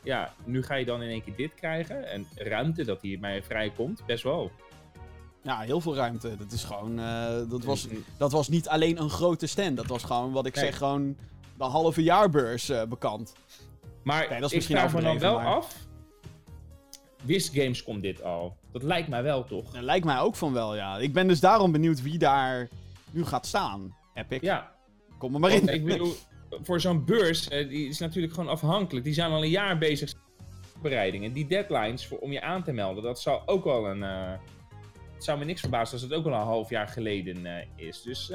ja, 0.02 0.34
nu 0.44 0.62
ga 0.62 0.74
je 0.74 0.84
dan 0.84 1.02
in 1.02 1.08
één 1.08 1.22
keer 1.24 1.36
dit 1.36 1.54
krijgen. 1.54 2.10
En 2.10 2.26
ruimte 2.34 2.84
dat 2.84 3.00
hiermee 3.02 3.42
vrijkomt, 3.42 4.06
best 4.06 4.22
wel. 4.24 4.50
Ja, 5.42 5.58
heel 5.60 5.80
veel 5.80 5.94
ruimte. 5.94 6.36
Dat 6.36 6.52
is 6.52 6.64
gewoon, 6.64 6.98
eh, 6.98 7.50
dat, 7.50 7.64
was, 7.64 7.88
dat 8.18 8.32
was 8.32 8.48
niet 8.48 8.68
alleen 8.68 9.00
een 9.00 9.10
grote 9.10 9.46
stand. 9.46 9.76
Dat 9.76 9.86
was 9.86 10.04
gewoon, 10.04 10.32
wat 10.32 10.46
ik 10.46 10.54
Nee. 10.54 10.64
zeg, 10.64 10.76
gewoon 10.76 11.16
de 11.58 11.64
halve 11.64 12.02
jaarbeurs 12.02 12.68
eh, 12.68 12.82
bekend. 12.84 13.34
Maar 14.02 14.24
Oké, 14.24 14.40
dat 14.40 14.52
is 14.52 14.68
ik 14.68 14.76
vraag 14.76 14.94
me 14.94 15.00
dan 15.00 15.18
wel 15.18 15.34
maar- 15.34 15.46
af. 15.46 15.76
Wist 17.24 17.54
Gamescom 17.54 18.00
dit 18.00 18.22
al? 18.22 18.56
Dat 18.72 18.82
lijkt 18.82 19.08
mij 19.08 19.22
wel, 19.22 19.44
toch? 19.44 19.70
Dat 19.70 19.82
lijkt 19.82 20.04
mij 20.04 20.18
ook 20.18 20.36
van 20.36 20.52
wel, 20.52 20.76
ja. 20.76 20.98
Ik 20.98 21.12
ben 21.12 21.28
dus 21.28 21.40
daarom 21.40 21.72
benieuwd 21.72 22.02
wie 22.02 22.18
daar 22.18 22.68
nu 23.10 23.24
gaat 23.24 23.46
staan. 23.46 23.96
Epic, 24.14 24.40
Ja, 24.40 24.72
kom 25.18 25.34
er 25.34 25.40
maar 25.40 25.50
in. 25.52 25.68
Ik 25.68 25.84
bedoel, 25.84 26.14
voor 26.62 26.80
zo'n 26.80 27.04
beurs, 27.04 27.48
eh, 27.48 27.68
die 27.68 27.88
is 27.88 27.98
natuurlijk 27.98 28.34
gewoon 28.34 28.48
afhankelijk. 28.50 29.04
Die 29.04 29.14
zijn 29.14 29.30
al 29.30 29.42
een 29.42 29.50
jaar 29.50 29.78
bezig 29.78 30.12
met 30.12 30.22
voorbereidingen. 30.72 31.32
Die 31.32 31.46
deadlines 31.46 32.06
voor, 32.06 32.18
om 32.18 32.32
je 32.32 32.42
aan 32.42 32.62
te 32.62 32.72
melden, 32.72 33.02
dat 33.02 33.20
zal 33.20 33.42
ook 33.46 33.64
wel 33.64 33.86
een... 33.88 34.02
eh, 34.02 34.32
het 35.14 35.24
zou 35.24 35.38
me 35.38 35.44
niks 35.44 35.60
verbazen 35.60 35.92
als 35.92 36.02
het 36.02 36.12
ook 36.12 36.24
wel 36.24 36.32
een 36.32 36.40
half 36.40 36.70
jaar 36.70 36.88
geleden 36.88 37.46
eh, 37.46 37.66
is. 37.76 38.02
Dus 38.02 38.32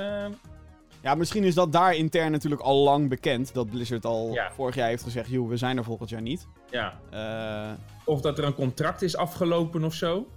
Ja, 1.01 1.15
misschien 1.15 1.43
is 1.43 1.53
dat 1.55 1.71
daar 1.71 1.95
intern 1.95 2.31
natuurlijk 2.31 2.61
al 2.61 2.75
lang 2.83 3.09
bekend. 3.09 3.53
Dat 3.53 3.69
Blizzard 3.69 4.05
al 4.05 4.33
Ja. 4.33 4.51
vorig 4.51 4.75
jaar 4.75 4.87
heeft 4.87 5.03
gezegd, 5.03 5.29
joh, 5.29 5.49
we 5.49 5.57
zijn 5.57 5.77
er 5.77 5.83
volgend 5.83 6.09
jaar 6.09 6.21
niet. 6.21 6.47
ja, 6.71 6.99
Eh, 7.11 7.71
of 8.05 8.21
dat 8.21 8.37
er 8.37 8.43
een 8.43 8.53
contract 8.53 9.01
is 9.01 9.15
afgelopen 9.17 9.83
of 9.83 9.93
zo. 9.93 10.27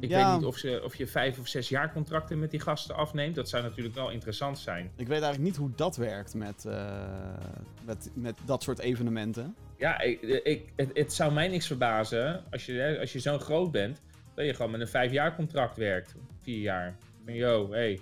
Ik 0.00 0.08
Ja. 0.10 0.26
weet 0.30 0.36
niet 0.38 0.46
of, 0.46 0.56
ze, 0.56 0.80
of 0.84 0.94
je 0.96 1.06
vijf 1.06 1.38
of 1.38 1.46
zes 1.48 1.68
jaar 1.68 1.92
contracten 1.92 2.38
met 2.38 2.50
die 2.50 2.60
gasten 2.60 2.94
afneemt. 2.96 3.34
Dat 3.34 3.48
zou 3.48 3.62
natuurlijk 3.62 3.94
wel 3.94 4.10
interessant 4.10 4.58
zijn. 4.58 4.84
ik 4.96 5.06
weet 5.06 5.22
eigenlijk 5.22 5.42
niet 5.42 5.56
hoe 5.56 5.70
dat 5.76 5.96
werkt 5.96 6.34
met, 6.34 6.64
eh, 6.64 7.08
met, 7.84 8.10
met 8.14 8.36
dat 8.44 8.62
soort 8.62 8.78
evenementen. 8.78 9.54
Ja, 9.78 10.00
ik, 10.00 10.22
ik, 10.22 10.68
het, 10.76 10.90
het 10.94 11.12
zou 11.12 11.32
mij 11.32 11.48
niks 11.48 11.66
verbazen 11.66 12.44
als 12.50 12.66
je, 12.66 12.96
als 13.00 13.12
je 13.12 13.20
zo 13.20 13.38
groot 13.38 13.70
bent, 13.70 14.00
dat 14.34 14.44
je 14.46 14.54
gewoon 14.54 14.70
met 14.70 14.80
een 14.80 14.88
vijf 14.88 15.12
jaar 15.12 15.36
contract 15.36 15.76
werkt. 15.76 16.14
Vier 16.42 16.60
jaar. 16.60 16.96
Van, 17.24 17.34
yo, 17.34 17.70
hey, 17.70 18.00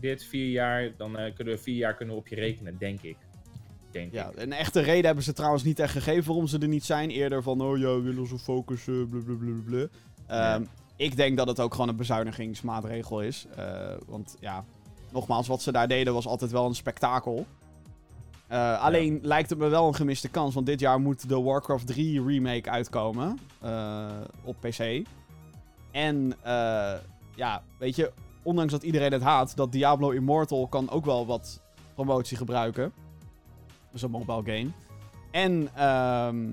dit 0.00 0.24
vier 0.24 0.50
jaar, 0.50 0.90
dan 0.96 1.18
eh, 1.18 1.34
kunnen 1.34 1.54
we 1.54 1.60
vier 1.60 1.76
jaar 1.76 1.94
kunnen 1.94 2.14
we 2.14 2.20
op 2.20 2.28
je 2.28 2.34
rekenen, 2.34 2.78
denk 2.78 3.00
ik. 3.02 3.16
Denk 3.90 4.12
Ja, 4.12 4.28
ik. 4.28 4.38
een 4.42 4.52
echte 4.52 4.80
reden 4.80 5.04
hebben 5.06 5.24
ze 5.24 5.32
trouwens 5.32 5.62
niet 5.64 5.78
echt 5.78 5.92
gegeven 5.92 6.26
waarom 6.26 6.46
ze 6.46 6.58
er 6.58 6.68
niet 6.68 6.84
zijn. 6.84 7.10
Eerder 7.10 7.42
van, 7.42 7.60
oh 7.60 7.78
ja, 7.78 7.94
we 7.94 8.00
willen 8.00 8.20
onze 8.20 8.38
focus, 8.38 8.86
eh, 8.88 8.94
blablabla. 9.08 9.86
Ehm, 10.26 10.64
Ik 10.96 11.16
denk 11.16 11.36
dat 11.36 11.46
het 11.48 11.60
ook 11.60 11.72
gewoon 11.72 11.88
een 11.88 11.96
bezuinigingsmaatregel 11.96 13.22
is. 13.22 13.46
Eh, 13.56 13.94
want 14.06 14.36
ja, 14.40 14.64
nogmaals, 15.12 15.46
wat 15.46 15.62
ze 15.62 15.72
daar 15.72 15.88
deden 15.88 16.12
was 16.14 16.26
altijd 16.26 16.50
wel 16.50 16.66
een 16.66 16.74
spektakel. 16.74 17.46
Eh, 18.46 18.82
alleen 18.82 19.18
lijkt 19.22 19.50
het 19.50 19.58
me 19.58 19.68
wel 19.68 19.86
een 19.86 19.94
gemiste 19.94 20.28
kans, 20.28 20.54
want 20.54 20.66
dit 20.66 20.80
jaar 20.80 21.00
moet 21.00 21.28
de 21.28 21.40
Warcraft 21.40 21.86
3 21.86 22.24
remake 22.26 22.70
uitkomen 22.70 23.38
op 24.44 24.56
PC. 24.60 25.02
En 25.90 26.34
ja, 27.34 27.62
weet 27.78 27.96
je, 27.96 28.12
ondanks 28.42 28.72
dat 28.72 28.82
iedereen 28.82 29.12
het 29.12 29.22
haat, 29.22 29.56
dat 29.56 29.72
Diablo 29.72 30.10
Immortal 30.10 30.66
kan 30.68 30.90
ook 30.90 31.04
wel 31.04 31.26
wat 31.26 31.60
promotie 31.94 32.36
gebruiken. 32.36 32.92
Dat 33.66 33.94
is 33.94 34.02
een 34.02 34.10
mobile 34.10 34.42
game. 34.44 34.70
En 35.30 35.68
ehm, 35.74 36.46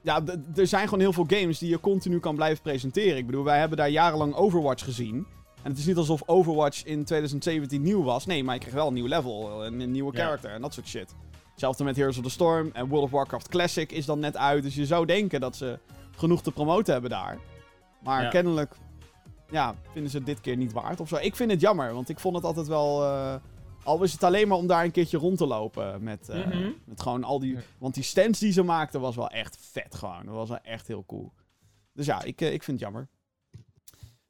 ja, 0.00 0.22
er 0.56 0.66
zijn 0.66 0.84
gewoon 0.84 1.00
heel 1.00 1.12
veel 1.12 1.26
games 1.28 1.58
die 1.58 1.68
je 1.68 1.80
continu 1.80 2.18
kan 2.20 2.34
blijven 2.34 2.62
presenteren. 2.62 3.16
Ik 3.16 3.26
bedoel, 3.26 3.44
wij 3.44 3.58
hebben 3.58 3.78
daar 3.78 3.90
jarenlang 3.90 4.34
Overwatch 4.34 4.84
gezien. 4.84 5.26
En 5.62 5.70
het 5.70 5.78
is 5.78 5.86
niet 5.86 5.96
alsof 5.96 6.22
Overwatch 6.26 6.84
in 6.84 7.04
2017 7.04 7.82
nieuw 7.82 8.02
was. 8.02 8.26
Nee, 8.26 8.44
maar 8.44 8.54
je 8.54 8.60
kreeg 8.60 8.74
wel 8.74 8.86
een 8.86 8.94
nieuw 8.94 9.06
level 9.06 9.64
en 9.64 9.80
een 9.80 9.90
nieuwe 9.90 10.16
Ja. 10.16 10.24
character 10.24 10.50
en 10.50 10.60
dat 10.60 10.74
soort 10.74 10.86
shit. 10.86 11.14
Hetzelfde 11.50 11.84
met 11.84 11.96
Heroes 11.96 12.16
of 12.18 12.24
the 12.24 12.30
Storm 12.30 12.70
en 12.72 12.88
World 12.88 13.04
of 13.04 13.10
Warcraft 13.10 13.48
Classic 13.48 13.92
is 13.92 14.04
dan 14.06 14.18
net 14.18 14.36
uit. 14.36 14.62
Dus 14.62 14.74
je 14.74 14.86
zou 14.86 15.06
denken 15.06 15.40
dat 15.40 15.56
ze 15.56 15.78
genoeg 16.16 16.42
te 16.42 16.52
promoten 16.52 16.92
hebben 16.92 17.10
daar. 17.10 17.38
Maar 18.02 18.22
Ja. 18.22 18.28
kennelijk 18.28 18.74
ja, 19.50 19.74
vinden 19.92 20.10
ze 20.10 20.16
het 20.16 20.26
dit 20.26 20.40
keer 20.40 20.56
niet 20.56 20.72
waard 20.72 21.00
of 21.00 21.08
zo. 21.08 21.16
Ik 21.16 21.36
vind 21.36 21.50
het 21.50 21.60
jammer, 21.60 21.92
want 21.94 22.08
ik 22.08 22.18
vond 22.20 22.36
het 22.36 22.44
altijd 22.44 22.66
wel... 22.66 23.04
eh, 23.04 23.34
al 23.84 24.02
is 24.02 24.12
het 24.12 24.24
alleen 24.24 24.48
maar 24.48 24.58
om 24.58 24.66
daar 24.66 24.84
een 24.84 24.90
keertje 24.90 25.18
rond 25.18 25.38
te 25.38 25.46
lopen 25.46 26.02
met, 26.02 26.28
eh, 26.28 26.46
Mhm. 26.46 26.70
met 26.84 27.00
gewoon 27.00 27.24
al 27.24 27.38
die... 27.38 27.58
Want 27.78 27.94
die 27.94 28.02
stands 28.04 28.38
die 28.38 28.52
ze 28.52 28.62
maakten 28.62 29.00
was 29.00 29.16
wel 29.16 29.28
echt 29.28 29.56
vet 29.60 29.94
gewoon. 29.94 30.26
Dat 30.26 30.34
was 30.34 30.48
wel 30.48 30.60
echt 30.62 30.86
heel 30.86 31.04
cool. 31.06 31.32
Dus 31.92 32.06
ja, 32.06 32.22
ik, 32.22 32.40
eh, 32.40 32.52
ik 32.52 32.62
vind 32.62 32.80
het 32.80 32.90
jammer. 32.90 33.08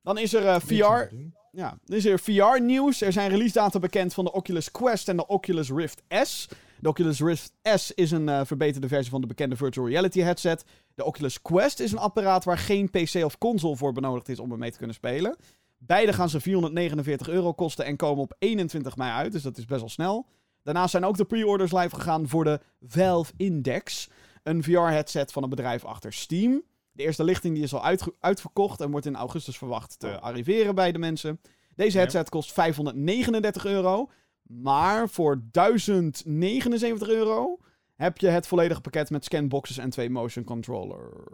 Dan 0.02 0.18
is 0.18 0.34
er 0.34 0.46
eh, 0.46 0.60
VR. 0.60 1.14
Ja, 1.52 1.78
dan 1.84 1.96
is 1.96 2.04
er 2.04 2.18
VR-nieuws. 2.18 3.00
Er 3.00 3.12
zijn 3.12 3.30
release 3.30 3.52
data 3.52 3.78
bekend 3.78 4.14
van 4.14 4.24
de 4.24 4.32
Oculus 4.32 4.70
Quest 4.70 5.08
en 5.08 5.16
de 5.16 5.26
Oculus 5.26 5.70
Rift 5.70 6.02
S. 6.08 6.48
De 6.80 6.88
Oculus 6.88 7.20
Rift 7.20 7.52
S 7.62 7.90
is 7.94 8.10
een 8.10 8.28
eh, 8.28 8.40
verbeterde 8.44 8.88
versie 8.88 9.10
van 9.10 9.20
de 9.20 9.26
bekende 9.26 9.56
virtual 9.56 9.88
reality 9.88 10.20
headset. 10.20 10.64
De 10.94 11.04
Oculus 11.04 11.42
Quest 11.42 11.80
is 11.80 11.92
een 11.92 11.98
apparaat 11.98 12.44
waar 12.44 12.58
geen 12.58 12.90
PC 12.90 13.24
of 13.24 13.38
console 13.38 13.76
voor 13.76 13.92
benodigd 13.92 14.28
is 14.28 14.38
om 14.38 14.52
ermee 14.52 14.70
te 14.70 14.78
kunnen 14.78 14.96
spelen. 14.96 15.36
Beide 15.78 16.12
gaan 16.12 16.28
ze 16.28 16.40
449 16.40 17.28
euro 17.28 17.52
kosten 17.52 17.84
en 17.84 17.96
komen 17.96 18.22
op 18.22 18.34
21 18.38 18.96
mei 18.96 19.10
uit, 19.10 19.32
dus 19.32 19.42
dat 19.42 19.58
is 19.58 19.64
best 19.64 19.80
wel 19.80 19.88
snel. 19.88 20.26
Daarnaast 20.62 20.90
zijn 20.90 21.04
ook 21.04 21.16
de 21.16 21.24
pre-orders 21.24 21.72
live 21.72 21.94
gegaan 21.94 22.28
voor 22.28 22.44
de 22.44 22.60
Valve 22.86 23.32
Index, 23.36 24.08
een 24.42 24.62
VR-headset 24.62 25.32
van 25.32 25.42
een 25.42 25.48
bedrijf 25.48 25.84
achter 25.84 26.12
Steam. 26.12 26.62
De 26.92 27.02
eerste 27.02 27.24
lichting 27.24 27.54
die 27.54 27.64
is 27.64 27.74
al 27.74 27.98
uitverkocht 28.20 28.80
en 28.80 28.90
wordt 28.90 29.06
in 29.06 29.16
augustus 29.16 29.58
verwacht 29.58 29.98
te 29.98 30.20
arriveren 30.20 30.74
bij 30.74 30.92
de 30.92 30.98
mensen. 30.98 31.40
Deze 31.74 31.98
headset 31.98 32.28
kost 32.28 32.52
539 32.52 33.64
euro, 33.64 34.10
maar 34.48 35.08
voor 35.08 35.42
1079 35.50 37.08
euro 37.08 37.58
heb 37.96 38.18
je 38.18 38.28
het 38.28 38.46
volledige 38.46 38.80
pakket 38.80 39.10
met 39.10 39.24
scanboxes 39.24 39.78
en 39.78 39.90
twee 39.90 40.10
motion 40.10 40.44
controllers. 40.44 41.24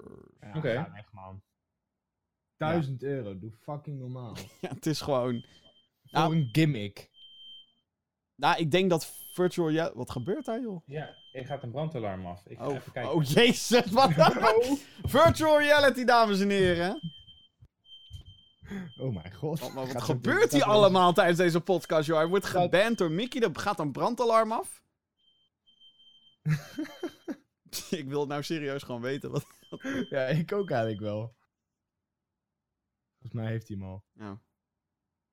Ja, 0.41 0.49
Oké. 0.57 0.91
weg, 0.93 1.13
man. 1.13 1.43
1000 2.57 3.03
euro, 3.03 3.39
doe 3.39 3.51
fucking 3.63 3.99
normaal. 3.99 4.37
Ja, 4.61 4.69
het 4.69 4.87
is 4.87 5.01
gewoon... 5.01 5.33
Voor 6.05 6.21
Nou. 6.21 6.37
een 6.37 6.49
gimmick. 6.53 7.11
Nou, 8.37 8.59
ik 8.59 8.71
denk 8.71 8.91
dat 8.91 9.07
virtual 9.33 9.71
reality... 9.71 9.97
Wat 9.97 10.11
gebeurt 10.11 10.45
daar, 10.45 10.61
joh? 10.61 10.81
Ja, 10.87 11.15
er 11.33 11.47
gaat 11.47 11.63
een 11.63 11.71
brandalarm 11.71 12.27
af. 12.27 12.43
Ik 12.47 12.59
ga 12.59 12.67
Oh, 12.69 12.75
even 12.75 12.93
kijken. 12.93 13.13
oh 13.15 13.23
jezus, 13.25 13.91
wat 13.91 14.11
Virtual 15.03 15.59
reality, 15.59 16.05
dames 16.05 16.41
en 16.41 16.51
heren. 16.51 17.01
Oh 18.97 19.15
mijn 19.15 19.35
god. 19.35 19.61
Wat, 19.61 19.73
wat 19.73 20.03
gebeurt 20.03 20.53
hier 20.53 20.65
allemaal 20.65 21.13
tijdens 21.13 21.39
deze 21.39 21.61
podcast, 21.61 22.07
joh? 22.07 22.17
Hij 22.17 22.27
wordt 22.27 22.47
geband 22.47 22.99
door 22.99 23.11
Mickey, 23.11 23.43
er 23.43 23.51
gaat 23.53 23.79
een 23.79 23.93
brandalarm 23.93 24.53
af. 24.53 24.83
ik 27.91 28.09
wil 28.09 28.21
het 28.21 28.29
nou 28.29 28.43
serieus 28.43 28.83
gewoon 28.83 29.01
weten. 29.01 29.31
Wat... 29.31 29.47
Ja, 30.11 30.27
ik 30.27 30.53
ook 30.53 30.71
eigenlijk 30.71 31.01
wel. 31.01 31.35
Volgens 33.13 33.43
mij 33.43 33.51
heeft 33.51 33.69
hij 33.69 33.77
hem 33.77 33.87
al. 33.87 34.05
Ja. 34.13 34.41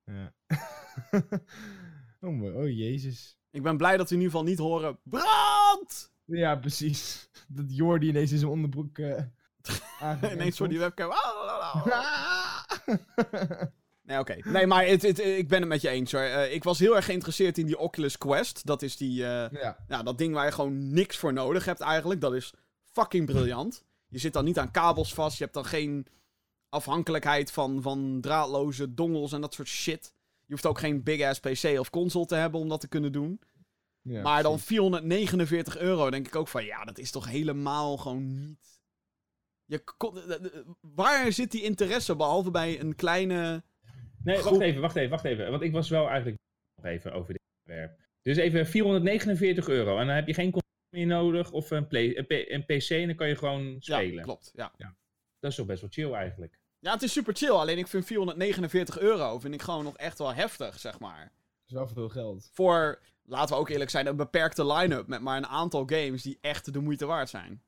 Ja. 0.04 0.34
oh, 2.20 2.36
mooi. 2.36 2.54
oh 2.54 2.68
jezus. 2.78 3.38
Ik 3.50 3.62
ben 3.62 3.76
blij 3.76 3.96
dat 3.96 4.08
we 4.08 4.14
in 4.14 4.20
ieder 4.20 4.32
geval 4.32 4.50
niet 4.50 4.58
horen... 4.58 4.98
Brand! 5.02 6.12
Ja, 6.24 6.56
precies. 6.56 7.28
Dat 7.48 7.76
Jordi 7.76 8.08
ineens 8.08 8.32
in 8.32 8.38
zijn 8.38 8.50
onderbroek 8.50 8.98
eh 8.98 9.22
Ineens 10.32 10.56
voor 10.56 10.68
die 10.68 10.78
webcam. 10.78 11.10
Nee, 14.04 14.18
oké. 14.18 14.36
Nee, 14.44 14.66
maar 14.66 14.86
het, 14.86 15.02
het- 15.02 15.18
ik 15.18 15.48
ben 15.48 15.60
het 15.60 15.68
met 15.68 15.80
je 15.80 15.88
eens 15.88 16.12
hoor. 16.12 16.20
Eh, 16.20 16.54
ik 16.54 16.64
was 16.64 16.78
heel 16.78 16.96
erg 16.96 17.04
geïnteresseerd 17.04 17.58
in 17.58 17.66
die 17.66 17.78
Oculus 17.78 18.18
Quest. 18.18 18.66
Dat 18.66 18.82
is 18.82 18.96
die, 18.96 19.24
eh, 19.26 19.60
ja. 19.88 20.02
dat 20.02 20.18
ding 20.18 20.34
waar 20.34 20.44
je 20.44 20.52
gewoon 20.52 20.92
niks 20.92 21.16
voor 21.16 21.32
nodig 21.32 21.64
hebt 21.64 21.80
eigenlijk. 21.80 22.20
Dat 22.20 22.34
is 22.34 22.54
fucking 22.84 23.26
briljant. 23.26 23.84
Je 24.08 24.18
zit 24.18 24.32
dan 24.32 24.44
niet 24.44 24.58
aan 24.58 24.70
kabels 24.70 25.14
vast. 25.14 25.36
Je 25.38 25.42
hebt 25.42 25.54
dan 25.56 25.64
geen 25.64 26.06
afhankelijkheid 26.68 27.50
van, 27.52 27.82
van 27.82 28.18
draadloze 28.20 28.94
dongels 28.94 29.32
en 29.32 29.40
dat 29.40 29.54
soort 29.54 29.68
shit. 29.68 30.14
Je 30.44 30.52
hoeft 30.52 30.66
ook 30.66 30.78
geen 30.78 31.02
big-ass 31.02 31.40
PC 31.40 31.78
of 31.78 31.90
console 31.90 32.26
te 32.26 32.34
hebben 32.34 32.60
om 32.60 32.68
dat 32.68 32.80
te 32.80 32.88
kunnen 32.88 33.12
doen. 33.12 33.40
ja 34.02 34.22
maar 34.22 34.42
dan 34.42 34.52
precies. 34.52 34.68
449 34.68 35.78
euro, 35.78 36.10
denk 36.10 36.26
ik 36.26 36.36
ook 36.36 36.48
van 36.48 36.64
ja, 36.64 36.84
dat 36.84 36.98
is 36.98 37.10
toch 37.10 37.26
helemaal 37.28 37.96
gewoon 37.96 38.26
niet. 38.46 38.80
Je 39.72 39.82
kon, 39.96 40.18
eh, 40.18 40.34
eh, 40.34 40.66
waar 40.80 41.32
zit 41.32 41.50
die 41.50 41.62
interesse 41.62 42.16
behalve 42.16 42.50
bij 42.50 42.80
een 42.80 42.94
kleine. 42.94 43.62
Nee, 44.24 44.36
Groep- 44.36 44.50
wacht 44.50 44.60
even, 44.62 44.80
wacht 44.80 44.96
even, 44.96 45.10
wacht 45.10 45.24
even. 45.24 45.50
Want 45.50 45.62
ik 45.62 45.72
was 45.72 45.88
wel 45.88 46.08
eigenlijk 46.08 46.38
nog 46.76 46.92
even 46.92 47.12
over 47.12 47.32
dit 47.32 47.42
onderwerp. 47.64 48.00
Dus 48.22 48.36
even 48.36 48.66
449 48.66 49.68
euro. 49.68 49.98
En 49.98 50.06
dan 50.06 50.14
heb 50.14 50.26
je 50.26 50.34
geen 50.34 50.50
console 50.50 50.96
meer 50.96 51.06
nodig 51.06 51.52
of 51.52 51.70
een, 51.70 51.86
play, 51.86 52.26
een, 52.28 52.64
PC 52.64 52.90
en 52.90 53.06
dan 53.06 53.16
kan 53.16 53.28
je 53.28 53.36
gewoon 53.36 53.76
spelen. 53.78 54.14
Ja, 54.14 54.22
klopt. 54.22 54.52
Ja. 54.54 54.72
Dat 55.38 55.50
is 55.50 55.56
toch 55.56 55.66
best 55.66 55.80
wel 55.80 55.90
chill 55.90 56.12
eigenlijk. 56.12 56.58
ja, 56.78 56.92
het 56.92 57.02
is 57.02 57.12
super 57.12 57.34
chill. 57.34 57.50
Alleen 57.50 57.78
ik 57.78 57.86
vind 57.86 58.06
449 58.06 58.98
euro 58.98 59.38
vind 59.38 59.54
ik 59.54 59.62
gewoon 59.62 59.84
nog 59.84 59.96
echt 59.96 60.18
wel 60.18 60.34
heftig, 60.34 60.78
zeg 60.78 60.98
maar. 60.98 61.20
Dat 61.20 61.66
is 61.66 61.72
wel 61.74 61.88
veel 61.88 62.08
geld. 62.08 62.50
Voor, 62.52 63.00
laten 63.24 63.54
we 63.54 63.60
ook 63.60 63.68
eerlijk 63.68 63.90
zijn, 63.90 64.06
een 64.06 64.16
beperkte 64.16 64.66
line-up 64.66 65.06
met 65.06 65.20
maar 65.20 65.36
een 65.36 65.46
aantal 65.46 65.82
games 65.86 66.22
die 66.22 66.38
echt 66.40 66.72
de 66.72 66.80
moeite 66.80 67.06
waard 67.06 67.28
zijn. 67.28 67.62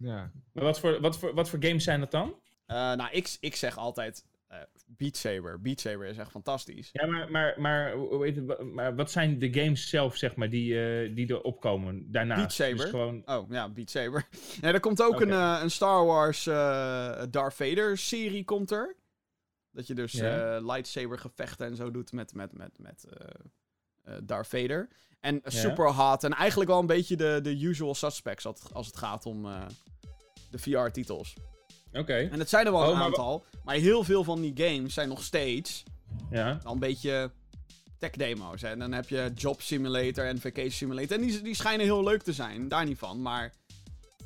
Ja. 0.00 0.30
Maar 0.52 0.64
wat 0.64 0.80
voor, 0.80 1.00
wat 1.00 1.18
voor, 1.18 1.34
wat 1.34 1.48
voor 1.48 1.64
games 1.64 1.84
zijn 1.84 2.00
dat 2.00 2.10
dan? 2.10 2.34
Eh, 2.66 2.76
nou, 2.76 3.10
ik, 3.10 3.36
ik 3.40 3.56
zeg 3.56 3.78
altijd 3.78 4.24
eh, 4.46 4.58
Beat 4.86 5.16
Saber. 5.16 5.60
Beat 5.60 5.80
Saber 5.80 6.06
is 6.06 6.16
echt 6.16 6.30
fantastisch. 6.30 6.88
Ja, 6.92 7.06
maar, 7.06 7.30
maar, 7.30 7.54
maar, 7.60 7.92
hoe 7.92 8.14
hoe 8.14 8.24
heet 8.24 8.36
het, 8.36 8.62
maar 8.62 8.94
wat 8.94 9.10
zijn 9.10 9.38
de 9.38 9.52
games 9.52 9.88
zelf, 9.88 10.16
zeg 10.16 10.34
maar, 10.36 10.50
die, 10.50 10.80
eh, 10.80 11.14
die 11.14 11.28
er 11.28 11.42
opkomen 11.42 12.12
daarna? 12.12 12.34
Beat 12.34 12.52
Saber? 12.52 12.76
Dus 12.76 12.90
gewoon... 12.90 13.22
Oh, 13.24 13.50
ja, 13.50 13.68
Beat 13.68 13.90
Saber. 13.90 14.28
ja, 14.60 14.72
er 14.72 14.80
komt 14.80 15.02
ook 15.02 15.20
een, 15.20 15.30
eh, 15.30 15.58
een 15.62 15.70
Star 15.70 16.04
Wars 16.04 16.46
eh, 16.46 17.22
Darth 17.30 17.54
Vader 17.54 17.98
serie 17.98 18.44
komt 18.44 18.70
er. 18.70 18.96
Dat 19.70 19.86
je 19.86 19.94
dus 19.94 20.14
eh, 20.14 20.56
lightsaber 20.60 21.18
gevechten 21.18 21.66
en 21.66 21.76
zo 21.76 21.90
doet 21.90 22.12
met, 22.12 22.34
met, 22.34 22.52
met, 22.52 22.78
met 22.78 23.06
Darth 24.22 24.46
Vader. 24.48 24.88
En 25.20 25.40
super 25.44 25.92
hot. 25.94 26.24
En 26.24 26.32
eigenlijk 26.32 26.70
wel 26.70 26.78
een 26.78 26.86
beetje 26.86 27.16
de, 27.16 27.40
de 27.42 27.60
usual 27.62 27.94
suspects 27.94 28.46
als 28.72 28.86
het, 28.86 28.96
gaat 28.96 29.26
om 29.26 29.46
eh, 29.46 29.62
de 30.50 30.58
VR-titels. 30.58 31.34
Oké, 31.92 32.14
En 32.14 32.38
het 32.38 32.48
zijn 32.48 32.66
er 32.66 32.72
wel 32.72 32.80
Oh, 32.80 32.88
een 32.88 32.98
wa- 32.98 33.04
aantal. 33.04 33.44
Maar 33.64 33.74
heel 33.74 34.04
veel 34.04 34.24
van 34.24 34.40
die 34.40 34.52
games 34.56 34.94
zijn 34.94 35.08
nog 35.08 35.22
steeds 35.22 35.82
ja. 36.30 36.60
wel 36.62 36.72
een 36.72 36.78
beetje 36.78 37.30
tech 37.98 38.10
demo's. 38.10 38.62
hè. 38.62 38.68
En 38.68 38.78
dan 38.78 38.92
heb 38.92 39.08
je 39.08 39.30
Job 39.34 39.60
Simulator 39.60 40.24
en 40.26 40.40
Vacation 40.40 40.70
Simulator. 40.70 41.16
En 41.16 41.22
die, 41.26 41.42
die 41.42 41.54
schijnen 41.54 41.86
heel 41.86 42.04
leuk 42.04 42.22
te 42.22 42.32
zijn, 42.32 42.68
daar 42.68 42.84
niet 42.84 42.98
van. 42.98 43.22
Maar 43.22 43.52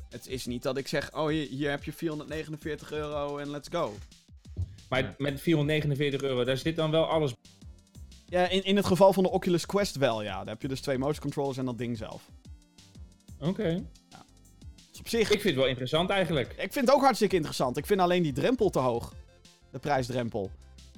het 0.09 0.27
is 0.27 0.45
niet 0.45 0.63
dat 0.63 0.77
ik 0.77 0.87
zeg, 0.87 1.13
oh 1.15 1.27
hier, 1.27 1.47
hier 1.47 1.69
heb 1.69 1.83
je 1.83 1.93
449 1.93 2.91
euro 2.91 3.37
en 3.37 3.49
let's 3.49 3.67
go. 3.71 3.93
Maar 4.89 5.15
met 5.17 5.41
449 5.41 6.21
euro, 6.21 6.43
daar 6.43 6.57
zit 6.57 6.75
dan 6.75 6.91
wel 6.91 7.05
alles... 7.05 7.33
Ja, 8.29 8.47
in, 8.47 8.63
in 8.63 8.75
het 8.75 8.85
geval 8.85 9.13
van 9.13 9.23
de 9.23 9.29
Oculus 9.31 9.65
Quest 9.65 9.95
wel, 9.95 10.23
ja. 10.23 10.37
Daar 10.37 10.53
heb 10.53 10.61
je 10.61 10.67
dus 10.67 10.81
twee 10.81 10.97
motion 10.97 11.19
controllers 11.21 11.57
en 11.57 11.65
dat 11.65 11.77
ding 11.77 11.97
zelf. 11.97 12.29
Oké. 13.39 13.83
Dus 14.91 14.99
op 14.99 15.07
zich, 15.09 15.21
Ik 15.21 15.27
vind 15.27 15.43
het 15.43 15.55
wel 15.55 15.67
interessant 15.67 16.09
eigenlijk. 16.09 16.51
ik 16.57 16.73
vind 16.73 16.85
het 16.87 16.95
ook 16.95 17.01
hartstikke 17.01 17.35
interessant. 17.35 17.77
Ik 17.77 17.85
vind 17.85 17.99
alleen 17.99 18.23
die 18.23 18.33
drempel 18.33 18.69
te 18.69 18.79
hoog. 18.79 19.13
De 19.71 19.79
prijsdrempel. 19.79 20.51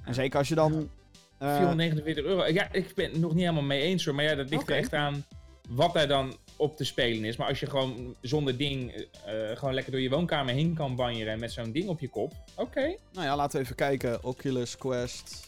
En 0.04 0.14
zeker 0.14 0.38
als 0.38 0.48
je 0.48 0.54
dan... 0.54 0.90
eh, 1.38 1.56
449 1.56 2.24
euro. 2.24 2.46
Ja, 2.46 2.72
ik 2.72 2.94
ben 2.94 3.10
het 3.10 3.20
nog 3.20 3.30
niet 3.32 3.40
helemaal 3.40 3.62
mee 3.62 3.80
eens 3.82 4.04
hoor. 4.04 4.14
Maar 4.14 4.24
ja, 4.24 4.34
dat 4.34 4.50
ligt 4.50 4.70
er 4.70 4.76
echt 4.76 4.94
aan 4.94 5.24
wat 5.68 5.92
daar 5.94 6.08
dan 6.08 6.36
op 6.56 6.76
te 6.76 6.84
spelen 6.84 7.24
is. 7.24 7.36
Maar 7.36 7.48
als 7.48 7.60
je 7.60 7.66
gewoon 7.66 8.16
zonder 8.20 8.56
ding 8.56 8.92
eh, 8.92 9.34
gewoon 9.56 9.74
lekker 9.74 9.92
door 9.92 10.00
je 10.00 10.10
woonkamer 10.10 10.54
heen 10.54 10.74
kan 10.74 10.96
banjeren 10.96 11.38
met 11.40 11.52
zo'n 11.52 11.72
ding 11.72 11.88
op 11.88 12.00
je 12.00 12.08
kop. 12.08 12.32
Oké. 12.54 12.94
Nou 13.12 13.26
ja, 13.26 13.36
laten 13.36 13.58
we 13.58 13.64
even 13.64 13.76
kijken. 13.76 14.24
Oculus 14.24 14.76
Quest. 14.76 15.46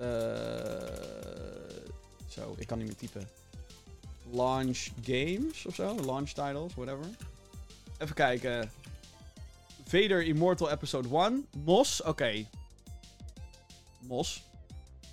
Eh, 0.00 0.06
zo, 2.28 2.54
ik 2.58 2.66
kan 2.66 2.78
niet 2.78 2.86
meer 2.86 2.96
typen. 2.96 3.28
Launch 4.32 4.88
games 5.02 5.66
of 5.66 5.74
zo? 5.74 5.94
Launch 6.04 6.28
titles, 6.28 6.74
whatever. 6.74 7.06
Even 7.98 8.14
kijken. 8.14 8.70
Vader 9.84 10.22
Immortal 10.22 10.70
Episode 10.70 11.08
1. 11.08 11.46
Mos, 11.64 12.02
oké. 12.02 12.46
Mos. 13.98 14.42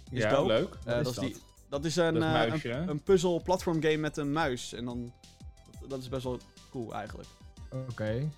Is 0.09 0.21
ja, 0.21 0.29
dope. 0.29 0.47
leuk. 0.47 0.77
Eh, 0.85 0.97
is 0.97 1.03
dat, 1.03 1.07
is 1.07 1.15
dat? 1.15 1.23
die, 1.23 1.37
dat 1.69 1.85
is 1.85 1.95
een, 1.95 2.13
Dat 2.13 2.23
eh, 2.23 2.31
muisje, 2.31 2.69
een, 2.69 2.83
hè? 2.83 2.89
een 2.89 3.03
puzzel 3.03 3.41
platform 3.41 3.81
game 3.81 3.97
met 3.97 4.17
een 4.17 4.31
muis. 4.31 4.73
En 4.73 4.85
dan. 4.85 5.13
Dat, 5.79 5.89
dat 5.89 5.99
is 5.99 6.09
best 6.09 6.23
wel 6.23 6.39
cool 6.71 6.93
eigenlijk. 6.93 7.29
Oké. 7.89 8.29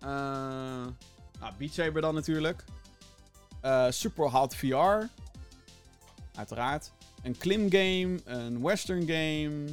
Eh 0.00 0.08
nou, 1.40 1.52
Beat 1.58 1.72
Saber 1.72 2.00
dan 2.02 2.14
natuurlijk. 2.14 2.64
Eh 3.60 3.86
Super 3.90 4.30
Hot 4.30 4.54
VR. 4.54 5.06
Uiteraard. 6.38 6.92
Een 7.22 7.36
klim 7.36 7.70
game. 7.70 8.18
Een 8.24 8.62
western 8.62 9.00
game. 9.00 9.64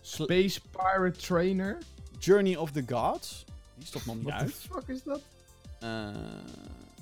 Space 0.00 0.60
Pirate 0.70 1.18
Trainer. 1.18 1.78
Journey 2.18 2.56
of 2.56 2.70
the 2.70 2.84
Gods. 2.86 3.44
Die 3.74 3.84
is 3.84 3.90
toch 3.90 4.06
nog 4.06 4.14
niet 4.14 4.24
What 4.24 4.38
the 4.38 4.44
uit. 4.44 4.54
fuck 4.54 4.88
is 4.96 5.02
dat? 5.02 5.20
Eh, 5.80 6.08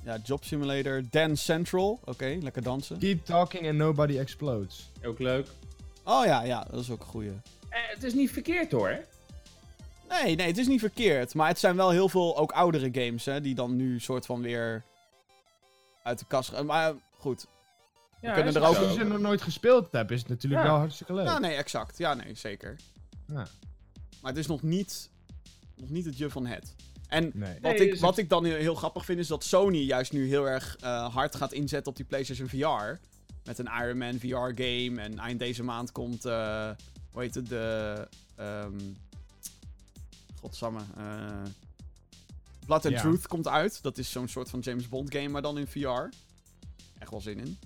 ja, 0.04 0.18
Job 0.24 0.44
Simulator. 0.44 1.02
Dance 1.10 1.42
Central. 1.44 2.00
Oké, 2.04 2.38
lekker 2.42 2.62
dansen. 2.62 2.98
Keep 2.98 3.24
talking 3.24 3.66
and 3.68 3.76
nobody 3.76 4.18
explodes. 4.18 4.90
Ook 5.04 5.18
leuk. 5.18 5.46
Oh 6.04 6.24
ja, 6.24 6.42
ja, 6.42 6.66
dat 6.70 6.80
is 6.80 6.90
ook 6.90 7.00
een 7.00 7.06
goeie. 7.06 7.30
Eh, 7.68 7.78
het 7.88 8.02
is 8.02 8.14
niet 8.14 8.30
verkeerd 8.30 8.72
hoor. 8.72 9.04
Nee, 10.08 10.34
nee, 10.34 10.46
het 10.46 10.58
is 10.58 10.66
niet 10.66 10.80
verkeerd. 10.80 11.34
Maar 11.34 11.48
het 11.48 11.58
zijn 11.58 11.76
wel 11.76 11.90
heel 11.90 12.08
veel 12.08 12.36
ook 12.36 12.52
oudere 12.52 12.88
games, 12.92 13.24
hè. 13.24 13.40
Die 13.40 13.54
dan 13.54 13.76
nu 13.76 14.00
soort 14.00 14.26
van 14.26 14.40
weer 14.40 14.84
uit 16.02 16.18
de 16.18 16.24
kast 16.28 16.50
gaan. 16.50 16.66
Maar 16.66 16.94
goed. 17.18 17.46
Ja, 18.26 18.34
kunnen 18.34 18.54
er 18.54 18.62
ook. 18.68 18.76
Als 18.76 18.94
je 18.94 19.04
nog 19.04 19.18
nooit 19.18 19.42
gespeeld 19.42 19.88
hebt, 19.92 20.10
is 20.10 20.20
het 20.20 20.28
natuurlijk 20.28 20.62
Ja. 20.62 20.68
wel 20.68 20.78
hartstikke 20.78 21.14
leuk. 21.14 21.24
Ja, 21.26 21.38
nee, 21.38 21.54
exact. 21.54 21.98
Ja, 21.98 22.14
nee, 22.14 22.34
zeker. 22.34 22.76
Ja. 23.26 23.46
Maar 24.20 24.30
het 24.32 24.36
is 24.36 24.46
nog 24.46 24.62
niet, 24.62 25.10
nog 25.76 25.88
niet 25.90 26.04
het 26.04 26.18
je 26.18 26.30
van 26.30 26.46
het. 26.46 26.74
En 27.08 27.30
Nee. 27.34 27.52
wat, 27.60 27.78
Nee, 27.78 27.88
ik, 27.92 28.00
wat 28.00 28.10
het- 28.10 28.18
ik 28.18 28.28
dan 28.28 28.44
heel, 28.44 28.56
heel 28.56 28.74
grappig 28.74 29.04
vind, 29.04 29.18
is 29.18 29.26
dat 29.26 29.44
Sony 29.44 29.78
juist 29.78 30.12
nu 30.12 30.28
heel 30.28 30.48
erg 30.48 30.76
eh, 30.76 31.14
hard 31.14 31.34
gaat 31.36 31.52
inzetten 31.52 31.90
op 31.90 31.96
die 31.96 32.04
PlayStation 32.06 32.48
VR. 32.48 32.98
Met 33.44 33.58
een 33.58 33.68
Iron 33.82 33.98
Man 33.98 34.18
VR 34.18 34.62
game. 34.62 35.00
En 35.00 35.18
eind 35.18 35.38
deze 35.38 35.62
maand 35.62 35.92
komt, 35.92 36.24
eh 36.24 36.70
hoe 37.12 37.22
heet 37.22 37.34
het, 37.34 37.48
de... 37.48 38.08
ehm 38.36 38.78
godsamme. 40.40 40.80
eh 40.96 41.42
Blood 42.66 42.84
and 42.84 42.94
Ja. 42.94 43.00
Truth 43.00 43.26
komt 43.26 43.48
uit. 43.48 43.82
Dat 43.82 43.98
is 43.98 44.10
zo'n 44.10 44.28
soort 44.28 44.50
van 44.50 44.60
James 44.60 44.88
Bond 44.88 45.12
game, 45.14 45.28
maar 45.28 45.42
dan 45.42 45.58
in 45.58 45.66
VR. 45.66 46.08
Echt 46.98 47.10
wel 47.10 47.20
zin 47.20 47.38
in. 47.38 47.58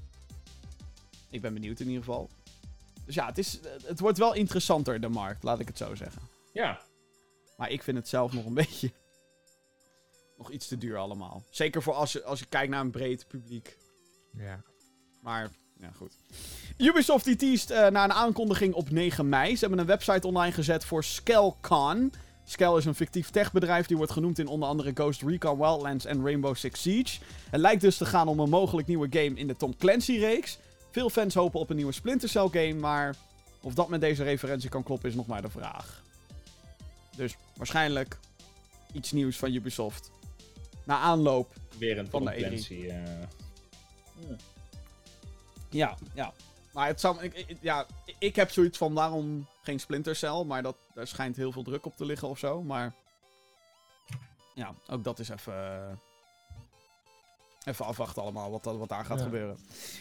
Ik 1.31 1.41
ben 1.41 1.55
benieuwd 1.55 1.81
in 1.81 1.87
ieder 1.87 2.05
geval. 2.05 2.31
Dus 3.07 3.15
ja, 3.15 3.27
het, 3.27 3.39
is, 3.39 3.61
het 3.85 4.01
wordt 4.01 4.19
wel 4.19 4.35
interessanter, 4.35 5.01
de 5.01 5.09
markt, 5.09 5.43
laat 5.43 5.61
ik 5.61 5.69
het 5.69 5.77
zo 5.77 5.95
zeggen. 5.95 6.23
Ja. 6.53 6.81
Maar 7.57 7.71
ik 7.71 7.83
vind 7.83 7.97
het 7.97 8.09
zelf 8.09 8.33
nog 8.33 8.45
een 8.47 8.55
beetje. 8.65 8.93
nog 10.37 10.51
iets 10.51 10.69
te 10.69 10.79
duur 10.79 10.97
allemaal. 10.97 11.43
Zeker 11.51 11.83
voor 11.83 11.95
als 11.95 12.13
je, 12.13 12.25
als 12.25 12.39
je 12.39 12.47
kijkt 12.47 12.71
naar 12.71 12.81
een 12.81 12.91
breed 12.91 13.27
publiek. 13.29 13.77
Ja. 14.37 14.63
Maar, 15.23 15.51
ja, 15.79 15.91
goed. 15.97 16.17
Ubisoft 16.77 17.25
die 17.25 17.37
teast 17.37 17.71
eh, 17.71 17.89
naar 17.89 18.05
een 18.05 18.13
aankondiging 18.13 18.75
op 18.75 18.91
9 18.91 19.29
mei. 19.29 19.55
Ze 19.55 19.61
hebben 19.61 19.79
een 19.79 19.87
website 19.87 20.27
online 20.27 20.53
gezet 20.53 20.85
voor 20.85 21.05
ScaleCon. 21.05 22.13
Scale 22.45 22.79
is 22.79 22.85
een 22.85 22.95
fictief 22.95 23.31
techbedrijf 23.31 23.87
die 23.87 23.97
wordt 23.97 24.13
genoemd 24.13 24.39
in 24.39 24.47
onder 24.47 24.69
andere 24.69 24.91
Ghost 24.95 25.23
Recon 25.23 25.59
Wildlands 25.59 26.05
en 26.05 26.23
Rainbow 26.23 26.57
Six 26.57 26.83
Siege. 26.83 27.21
Het 27.51 27.61
lijkt 27.61 27.81
dus 27.81 27.97
te 27.97 28.07
gaan 28.07 28.29
om 28.29 28.41
een 28.41 28.49
mogelijk 28.49 28.89
nieuwe 28.89 29.07
game 29.11 29.35
in 29.35 29.47
de 29.47 29.57
Tom 29.57 29.77
Clancy-reeks. 29.77 30.59
Veel 30.91 31.11
fans 31.11 31.35
hopen 31.35 31.61
op 31.61 31.71
een 31.71 31.77
nieuwe 31.77 31.93
Splinter 31.93 32.29
Cell 32.29 32.49
game, 32.51 32.75
maar 32.75 33.17
of 33.63 33.75
dat 33.75 33.89
met 33.89 34.01
deze 34.01 34.23
referentie 34.23 34.69
kan 34.71 34.83
kloppen 34.83 35.09
is 35.09 35.15
nog 35.15 35.27
maar 35.27 35.43
de 35.43 35.51
vraag. 35.51 36.03
Dus 37.17 37.37
waarschijnlijk 37.57 38.19
iets 38.93 39.13
nieuws 39.13 39.37
van 39.37 39.53
Ubisoft. 39.55 40.11
Na 40.85 40.99
aanloop. 40.99 41.53
Weer 41.79 41.99
een 41.99 42.11
Van 42.11 42.25
de 42.25 42.33
E3. 42.35 42.37
Clancy. 42.39 42.87
eh, 42.89 43.03
Ja, 45.71 45.97
ja. 46.15 46.33
Maar 46.73 46.87
het 46.87 47.01
zou, 47.01 47.23
ik, 47.23 47.35
ik- 47.35 47.59
ja, 47.61 47.87
ik 48.19 48.37
heb 48.37 48.51
zoiets 48.51 48.79
van 48.79 48.93
waarom 48.95 49.47
geen 49.63 49.81
Splinter 49.81 50.17
Cell, 50.17 50.45
maar 50.45 50.63
dat, 50.63 50.77
daar 50.95 51.07
schijnt 51.07 51.37
heel 51.37 51.53
veel 51.53 51.63
druk 51.63 51.87
op 51.87 51.97
te 51.97 52.05
liggen 52.05 52.29
of 52.29 52.39
zo. 52.39 52.63
Maar 52.63 52.93
ja, 54.55 54.75
ook 54.89 55.05
dat 55.05 55.19
is 55.19 55.29
even, 55.29 55.55
eh, 55.55 55.97
even 57.71 57.85
afwachten 57.85 58.23
allemaal 58.23 58.51
wat, 58.51 58.65
dat- 58.65 58.77
wat 58.77 58.89
daar 58.89 59.05
gaat 59.05 59.19
Ja. 59.19 59.25
gebeuren. 59.25 59.57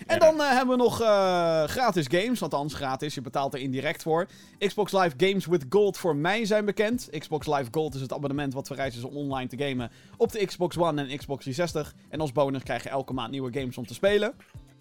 En 0.08 0.14
Ja. 0.16 0.20
dan 0.20 0.42
eh, 0.42 0.50
hebben 0.52 0.78
we 0.78 0.84
nog 0.84 1.02
eh, 1.02 1.64
gratis 1.64 2.06
games, 2.10 2.42
althans 2.42 2.74
gratis, 2.74 3.14
je 3.14 3.22
betaalt 3.22 3.54
er 3.54 3.60
indirect 3.60 4.02
voor. 4.04 4.28
Xbox 4.58 4.92
Live 4.92 5.14
Games 5.18 5.46
with 5.46 5.66
Gold 5.70 5.98
voor 5.98 6.16
mij 6.16 6.46
zijn 6.46 6.66
bekend. 6.66 7.08
Xbox 7.18 7.48
Live 7.48 7.68
Gold 7.72 7.96
is 7.96 8.02
het 8.02 8.14
abonnement 8.14 8.54
wat 8.54 8.68
vereist 8.68 8.98
is 8.98 9.04
om 9.04 9.16
online 9.16 9.50
te 9.50 9.58
gamen 9.58 9.92
op 10.18 10.32
de 10.32 10.46
Xbox 10.46 10.78
One 10.78 11.02
en 11.08 11.18
Xbox 11.18 11.44
360. 11.44 11.96
En 12.10 12.22
als 12.22 12.32
bonus 12.32 12.64
krijg 12.64 12.84
je 12.84 12.90
elke 12.90 13.14
maand 13.14 13.32
nieuwe 13.32 13.54
games 13.60 13.78
om 13.78 13.86
te 13.86 13.94
spelen. 13.94 14.34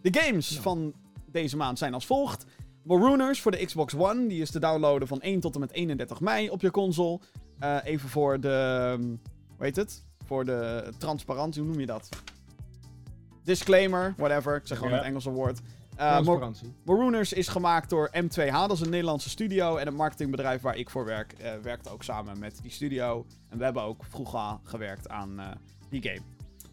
De 0.02 0.18
games 0.20 0.58
van 0.58 0.92
deze 1.26 1.56
maand 1.56 1.78
zijn 1.78 1.94
als 1.94 2.06
volgt. 2.06 2.44
Marooners 2.82 3.40
voor 3.40 3.50
de 3.50 3.64
Xbox 3.64 3.94
One. 3.94 4.26
Die 4.26 4.40
is 4.40 4.50
te 4.50 4.58
downloaden 4.58 5.08
van 5.08 5.20
1 5.20 5.40
tot 5.40 5.54
en 5.54 5.60
met 5.60 5.72
31 5.72 6.20
mei 6.20 6.50
op 6.50 6.60
je 6.60 6.70
console. 6.70 7.20
Eh, 7.58 7.76
even 7.84 8.08
voor 8.08 8.40
de... 8.40 8.88
um, 8.98 9.20
Hoe 9.56 9.66
heet 9.66 9.76
het? 9.76 10.04
Voor 10.26 10.44
de 10.44 10.92
transparantie, 10.98 11.62
hoe 11.62 11.70
noem 11.70 11.80
je 11.80 11.86
dat? 11.86 12.08
Disclaimer, 13.48 14.14
whatever. 14.16 14.56
Ik 14.56 14.66
zeg 14.66 14.76
gewoon 14.78 14.92
Ja. 14.92 14.98
het 14.98 15.06
Engelse 15.06 15.30
woord. 15.30 15.58
Eh, 15.58 16.04
Mar- 16.04 16.12
Transparantie. 16.22 16.72
Marooners 16.84 17.32
is 17.32 17.48
gemaakt 17.48 17.90
door 17.90 18.10
M2H, 18.12 18.52
dat 18.60 18.70
is 18.72 18.80
een 18.80 18.90
Nederlandse 18.90 19.28
studio. 19.28 19.76
En 19.76 19.86
het 19.86 19.94
marketingbedrijf 19.96 20.60
waar 20.62 20.76
ik 20.76 20.90
voor 20.90 21.04
werk, 21.04 21.32
eh, 21.32 21.52
werkt 21.62 21.90
ook 21.90 22.02
samen 22.02 22.38
met 22.38 22.58
die 22.62 22.70
studio. 22.70 23.26
En 23.48 23.58
we 23.58 23.64
hebben 23.64 23.82
ook 23.82 24.04
vroeger 24.08 24.58
gewerkt 24.64 25.08
aan 25.08 25.40
eh, 25.40 25.46
die 25.90 26.02
game. 26.02 26.20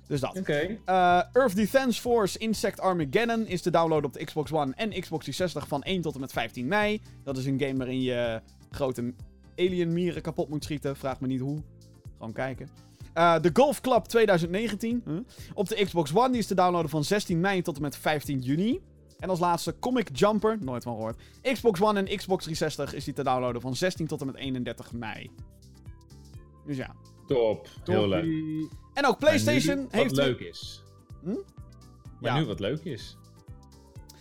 Dus 0.07 0.19
dat. 0.19 0.37
Oké. 0.37 0.77
Eh, 0.85 1.21
Earth 1.33 1.55
Defense 1.55 2.01
Force 2.01 2.37
Insect 2.37 2.79
Armageddon 2.79 3.45
is 3.47 3.61
te 3.61 3.71
downloaden 3.71 4.05
op 4.05 4.13
de 4.13 4.23
Xbox 4.25 4.51
One 4.51 4.73
en 4.75 4.89
Xbox 4.89 5.23
360 5.23 5.67
van 5.67 5.83
1 5.83 6.01
tot 6.01 6.13
en 6.13 6.19
met 6.19 6.31
15 6.31 6.67
mei. 6.67 7.01
Dat 7.23 7.37
is 7.37 7.45
een 7.45 7.59
game 7.59 7.77
waarin 7.77 8.01
je 8.01 8.41
grote 8.71 9.13
alien 9.55 9.93
mieren 9.93 10.21
kapot 10.21 10.49
moet 10.49 10.63
schieten. 10.63 10.95
Vraag 10.97 11.19
me 11.19 11.27
niet 11.27 11.39
hoe. 11.39 11.61
Gewoon 12.17 12.33
kijken. 12.33 12.69
Eh, 13.15 13.39
de 13.41 13.49
Golf 13.53 13.81
Club 13.81 14.05
2019 14.05 15.01
huh? 15.05 15.19
op 15.53 15.67
de 15.67 15.83
Xbox 15.85 16.15
One. 16.15 16.29
Die 16.29 16.37
is 16.39 16.47
te 16.47 16.55
downloaden 16.55 16.89
van 16.89 17.03
16 17.03 17.39
mei 17.39 17.61
tot 17.61 17.75
en 17.75 17.81
met 17.81 17.97
15 17.97 18.39
juni. 18.39 18.81
En 19.19 19.29
als 19.29 19.39
laatste 19.39 19.75
Comic 19.79 20.09
Jumper. 20.17 20.57
Nooit 20.61 20.83
van 20.83 20.95
gehoord. 20.95 21.21
Xbox 21.41 21.81
One 21.81 21.99
en 21.99 22.17
Xbox 22.17 22.43
360 22.43 22.93
is 22.93 23.03
die 23.03 23.13
te 23.13 23.23
downloaden 23.23 23.61
van 23.61 23.75
16 23.75 24.07
tot 24.07 24.19
en 24.19 24.25
met 24.25 24.35
31 24.35 24.91
mei. 24.93 25.31
Dus 26.65 26.77
ja. 26.77 26.95
Top. 27.27 27.67
Heel 27.83 28.07
leuk. 28.07 28.69
En 28.93 29.05
ook 29.05 29.19
PlayStation 29.19 29.87
heeft... 29.89 30.15
Wat 30.15 30.25
leuk 30.25 30.39
is. 30.39 30.83
Hm? 31.21 31.29
Maar 32.19 32.33
Ja. 32.33 32.39
nu 32.39 32.45
wat 32.45 32.59
leuk 32.59 32.83
is. 32.83 33.17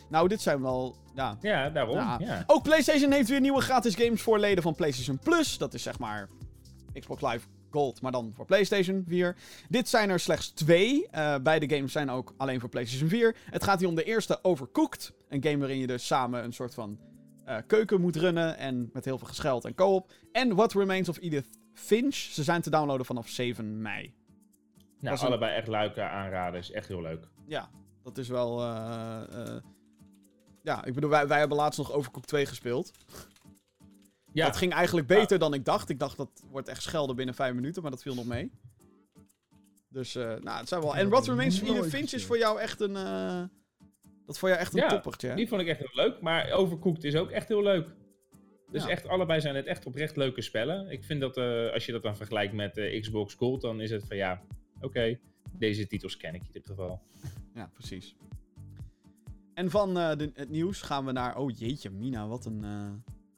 Nou, 0.08 0.28
dit 0.28 0.40
zijn 0.40 0.62
wel... 0.62 0.96
Ja, 1.14 1.38
Ja, 1.40 1.70
daarom. 1.70 1.96
Ja. 1.96 2.16
Ja. 2.20 2.44
Ook 2.46 2.62
PlayStation 2.62 3.10
heeft 3.10 3.28
weer 3.28 3.40
nieuwe 3.40 3.60
gratis 3.60 3.94
games 3.94 4.22
voor 4.22 4.38
leden 4.38 4.62
van 4.62 4.74
PlayStation 4.74 5.18
Plus. 5.18 5.58
Dat 5.58 5.74
is 5.74 5.82
zeg 5.82 5.98
maar 5.98 6.28
Xbox 6.92 7.22
Live 7.22 7.46
Gold, 7.74 8.00
maar 8.00 8.12
dan 8.12 8.32
voor 8.34 8.44
PlayStation 8.44 9.04
4. 9.08 9.36
Dit 9.68 9.88
zijn 9.88 10.10
er 10.10 10.20
slechts 10.20 10.50
twee. 10.50 11.08
Eh, 11.10 11.34
beide 11.42 11.76
games 11.76 11.92
zijn 11.92 12.10
ook 12.10 12.34
alleen 12.36 12.60
voor 12.60 12.68
PlayStation 12.68 13.08
4. 13.08 13.36
Het 13.50 13.64
gaat 13.64 13.78
hier 13.80 13.88
om 13.88 13.94
de 13.94 14.04
eerste 14.04 14.38
Overcooked. 14.42 15.12
Een 15.28 15.42
game 15.42 15.58
waarin 15.58 15.78
je 15.78 15.86
dus 15.86 16.06
samen 16.06 16.44
een 16.44 16.52
soort 16.52 16.74
van 16.74 16.98
eh, 17.44 17.56
keuken 17.66 18.00
moet 18.00 18.16
runnen. 18.16 18.56
En 18.56 18.90
met 18.92 19.04
heel 19.04 19.18
veel 19.18 19.26
gescheld 19.26 19.64
en 19.64 19.74
co-op. 19.74 20.12
En 20.32 20.54
What 20.54 20.72
Remains 20.72 21.08
of 21.08 21.18
Edith 21.20 21.48
Finch. 21.72 22.14
Ze 22.14 22.42
zijn 22.42 22.62
te 22.62 22.70
downloaden 22.70 23.06
vanaf 23.06 23.28
7 23.28 23.82
mei. 23.82 24.14
Nou, 25.00 25.16
een- 25.20 25.26
allebei 25.26 25.54
echt 25.56 25.68
leuke 25.68 26.02
aanraders. 26.02 26.70
Echt 26.70 26.88
heel 26.88 27.02
leuk. 27.02 27.28
Ja, 27.46 27.70
dat 28.02 28.18
is 28.18 28.28
wel... 28.28 28.60
eh, 28.62 29.56
ja, 30.62 30.84
ik 30.84 30.94
bedoel, 30.94 31.10
wij, 31.10 31.26
wij 31.28 31.38
hebben 31.38 31.56
laatst 31.56 31.78
nog 31.78 31.92
Overcooked 31.92 32.28
2 32.28 32.46
gespeeld. 32.46 32.90
Ja, 34.34 34.46
Dat 34.46 34.56
ging 34.56 34.72
eigenlijk 34.72 35.06
beter 35.06 35.38
dan 35.38 35.54
ik 35.54 35.64
dacht. 35.64 35.88
Ik 35.88 35.98
dacht 35.98 36.16
dat 36.16 36.44
wordt 36.50 36.68
echt 36.68 36.82
schelden 36.82 37.16
binnen 37.16 37.34
5 37.34 37.54
minuten, 37.54 37.82
maar 37.82 37.90
dat 37.90 38.02
viel 38.02 38.14
nog 38.14 38.24
mee. 38.26 38.50
Dus, 39.88 40.14
eh, 40.14 40.24
nou, 40.40 40.58
het 40.58 40.68
zijn 40.68 40.80
wel. 40.80 40.96
En 40.96 41.08
What 41.08 41.26
Remains 41.26 41.62
of 41.62 41.68
Edith 41.68 41.86
Finch 41.90 42.12
is 42.12 42.24
voor 42.24 42.38
jou 42.38 42.60
echt 42.60 42.80
een. 42.80 42.96
eh, 42.96 43.42
dat 44.26 44.34
is 44.34 44.38
voor 44.38 44.48
jou 44.48 44.60
echt 44.60 44.72
een 44.74 44.80
Ja, 44.80 44.88
toppertje. 44.88 45.28
hè? 45.28 45.34
die 45.34 45.48
vond 45.48 45.60
ik 45.60 45.66
echt 45.66 45.78
heel 45.78 45.90
leuk. 45.92 46.20
Maar 46.20 46.50
Overcooked 46.50 47.04
is 47.04 47.14
ook 47.16 47.30
echt 47.30 47.48
heel 47.48 47.62
leuk. 47.62 47.88
Dus 48.70 48.82
Ja. 48.82 48.88
echt, 48.88 49.08
allebei 49.08 49.40
zijn 49.40 49.54
het 49.56 49.66
echt 49.66 49.86
oprecht 49.86 50.16
leuke 50.16 50.42
spellen. 50.42 50.90
Ik 50.90 51.04
vind 51.04 51.20
dat 51.20 51.36
eh, 51.36 51.72
als 51.72 51.86
je 51.86 51.92
dat 51.92 52.02
dan 52.02 52.16
vergelijkt 52.16 52.52
met 52.52 52.76
eh, 52.76 53.00
Xbox 53.00 53.34
Gold, 53.34 53.60
dan 53.60 53.80
is 53.80 53.90
het 53.90 54.04
van 54.06 54.16
ja, 54.16 54.42
oké, 54.80 55.18
deze 55.52 55.86
titels 55.86 56.16
ken 56.16 56.34
ik 56.34 56.40
in 56.40 56.46
ieder 56.46 56.62
geval. 56.64 57.00
Ja, 57.54 57.70
precies. 57.72 58.16
En 59.54 59.70
van 59.70 59.98
eh, 59.98 60.16
de, 60.16 60.30
het 60.34 60.48
nieuws 60.50 60.82
gaan 60.82 61.04
we 61.04 61.12
naar. 61.12 61.36
Oh 61.36 61.50
jeetje, 61.58 61.90
Mina, 61.90 62.26
wat 62.26 62.44
een. 62.46 62.64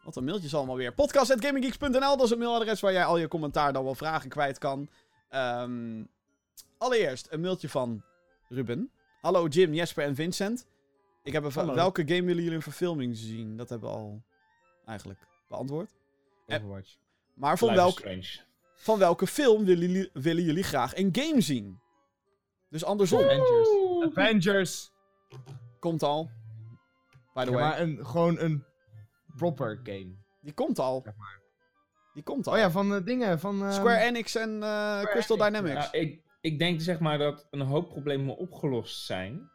Wat 0.06 0.16
een 0.16 0.24
mailtjes 0.24 0.54
allemaal 0.54 0.76
weer. 0.76 0.94
Podcast.gaminggeeks.nl, 0.94 1.90
dat 2.00 2.22
is 2.22 2.30
het 2.30 2.38
mailadres 2.38 2.80
waar 2.80 2.92
jij 2.92 3.04
al 3.04 3.16
je 3.16 3.28
commentaar 3.28 3.72
dan 3.72 3.84
wel 3.84 3.94
vragen 3.94 4.28
kwijt 4.28 4.58
kan. 4.58 4.88
Ehm, 5.28 6.04
allereerst 6.78 7.26
een 7.30 7.40
mailtje 7.40 7.68
van 7.68 8.04
Ruben. 8.48 8.90
Hallo 9.20 9.46
Jim, 9.46 9.74
Jesper 9.74 10.04
en 10.04 10.14
Vincent. 10.14 10.66
Ik 11.22 11.32
heb 11.32 11.44
een 11.44 11.74
welke 11.74 12.00
game 12.06 12.22
willen 12.22 12.42
jullie 12.42 12.54
een 12.56 12.62
verfilming 12.62 13.16
zien? 13.16 13.56
Dat 13.56 13.68
hebben 13.68 13.88
we 13.90 13.94
al 13.96 14.22
eigenlijk 14.84 15.20
beantwoord. 15.48 15.90
Eh, 16.46 16.56
Overwatch. 16.56 16.96
Maar 17.34 17.58
van, 17.58 17.68
Life 17.68 17.80
is 17.80 17.84
welk, 17.86 17.98
Strange. 17.98 18.44
van 18.74 18.98
welke 18.98 19.26
film 19.26 19.64
willen 19.64 19.90
jullie, 19.90 20.10
willen 20.12 20.42
jullie 20.42 20.62
graag 20.62 20.96
een 20.96 21.08
game 21.12 21.40
zien? 21.40 21.80
Dus 22.70 22.84
andersom. 22.84 23.22
Avengers. 23.22 23.68
Avengers. 24.04 24.90
Komt 25.78 26.02
al. 26.02 26.30
By 27.34 27.44
the 27.44 27.50
Ja, 27.50 27.56
way. 27.56 27.68
maar 27.68 27.80
een, 27.80 28.06
gewoon 28.06 28.38
een 28.38 28.64
proper 29.36 29.80
game. 29.82 30.14
Die 30.40 30.52
komt 30.52 30.78
al. 30.78 31.00
Zeg 31.04 31.16
maar. 31.16 31.40
Die 32.14 32.22
komt 32.22 32.46
al. 32.46 32.52
Oh 32.52 32.58
ja, 32.58 32.70
van 32.70 32.94
eh, 32.94 33.04
dingen. 33.04 33.40
Van, 33.40 33.62
ehm, 33.62 33.72
Square 33.72 34.04
Enix 34.04 34.34
en 34.34 34.62
eh, 34.62 35.02
Crystal 35.02 35.36
Enix, 35.36 35.50
Dynamics. 35.50 35.92
Nou, 35.92 36.04
ik, 36.04 36.22
ik 36.40 36.58
denk 36.58 36.80
zeg 36.80 36.98
maar 36.98 37.18
dat 37.18 37.46
een 37.50 37.60
hoop 37.60 37.88
problemen 37.88 38.36
opgelost 38.36 39.04
zijn. 39.04 39.50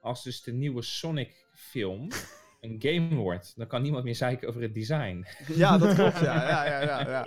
Als 0.00 0.22
dus 0.22 0.42
de 0.42 0.52
nieuwe 0.52 0.82
Sonic 0.82 1.46
film 1.54 2.08
een 2.60 2.76
game 2.78 3.14
wordt. 3.14 3.52
Dan 3.56 3.66
kan 3.66 3.82
niemand 3.82 4.04
meer 4.04 4.14
zeiken 4.14 4.48
over 4.48 4.62
het 4.62 4.74
design. 4.74 5.26
Ja, 5.46 5.78
dat 5.78 5.94
klopt. 5.94 6.20
Ja, 6.20 6.48
ja, 6.48 6.66
ja, 6.66 6.80
ja, 6.80 7.08
ja. 7.08 7.26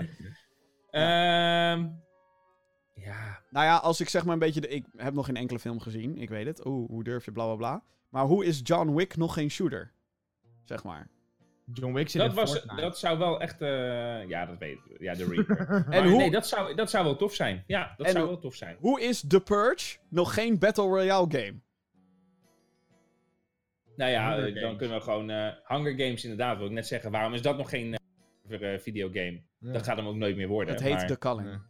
Ehm 0.91 1.89
ja, 3.03 3.43
Nou 3.49 3.65
ja, 3.65 3.77
als 3.77 3.99
ik 3.99 4.09
zeg 4.09 4.23
maar 4.23 4.33
een 4.33 4.39
beetje... 4.39 4.61
De, 4.61 4.67
ik 4.67 4.85
heb 4.97 5.13
nog 5.13 5.25
geen 5.25 5.35
enkele 5.35 5.59
film 5.59 5.79
gezien. 5.79 6.17
Ik 6.17 6.29
weet 6.29 6.45
het. 6.45 6.65
Oeh, 6.65 6.89
hoe 6.89 7.03
durf 7.03 7.25
je, 7.25 7.31
bla 7.31 7.45
bla 7.45 7.55
bla. 7.55 7.83
Maar 8.09 8.25
hoe 8.25 8.45
is 8.45 8.59
John 8.63 8.95
Wick 8.95 9.17
nog 9.17 9.33
geen 9.33 9.51
shooter? 9.51 9.93
Zeg 10.63 10.83
maar. 10.83 11.09
John 11.73 11.93
Wick 11.93 12.09
zit 12.09 12.21
dat, 12.21 12.29
in 12.29 12.35
was, 12.35 12.51
Fortnite. 12.51 12.81
dat 12.81 12.97
zou 12.99 13.17
wel 13.17 13.41
echt... 13.41 13.61
eh, 13.61 14.27
ja, 14.27 14.45
dat 14.45 14.57
weet 14.59 14.77
ik. 14.89 15.01
Ja, 15.01 15.13
de 15.13 15.25
Reaper. 15.25 15.57
En 15.69 15.83
Maar 15.89 16.07
hoe- 16.07 16.17
Nee, 16.17 16.31
dat 16.31 16.47
zou, 16.47 16.75
dat 16.75 16.89
zou 16.89 17.03
wel 17.05 17.15
tof 17.15 17.33
zijn. 17.33 17.63
Ja, 17.67 17.93
dat 17.97 18.05
En 18.05 18.11
zou 18.11 18.23
hoe- 18.23 18.33
wel 18.33 18.41
tof 18.41 18.55
zijn. 18.55 18.77
Hoe 18.79 19.01
is 19.01 19.23
The 19.27 19.39
Purge 19.41 19.97
nog 20.09 20.33
geen 20.33 20.59
Battle 20.59 20.83
Royale 20.83 21.27
game? 21.29 21.53
Nou 23.95 24.11
ja, 24.11 24.29
Hunger 24.33 24.47
eh, 24.47 24.53
dan 24.53 24.63
Games. 24.63 24.77
kunnen 24.77 24.97
we 24.97 25.03
gewoon... 25.03 25.29
eh, 25.29 25.47
Hunger 25.67 25.91
Games 25.91 26.23
inderdaad, 26.23 26.57
wil 26.57 26.65
ik 26.65 26.71
net 26.71 26.87
zeggen. 26.87 27.11
Waarom 27.11 27.33
is 27.33 27.41
dat 27.41 27.57
nog 27.57 27.69
geen 27.69 27.97
eh, 28.49 28.79
videogame? 28.79 29.41
Ja. 29.59 29.71
Dat 29.71 29.83
gaat 29.83 29.97
hem 29.97 30.07
ook 30.07 30.15
nooit 30.15 30.35
meer 30.35 30.47
worden. 30.47 30.73
Het 30.73 30.83
heet 30.83 30.93
maar, 30.93 31.07
The 31.07 31.17
Calling. 31.17 31.47
Ja. 31.49 31.61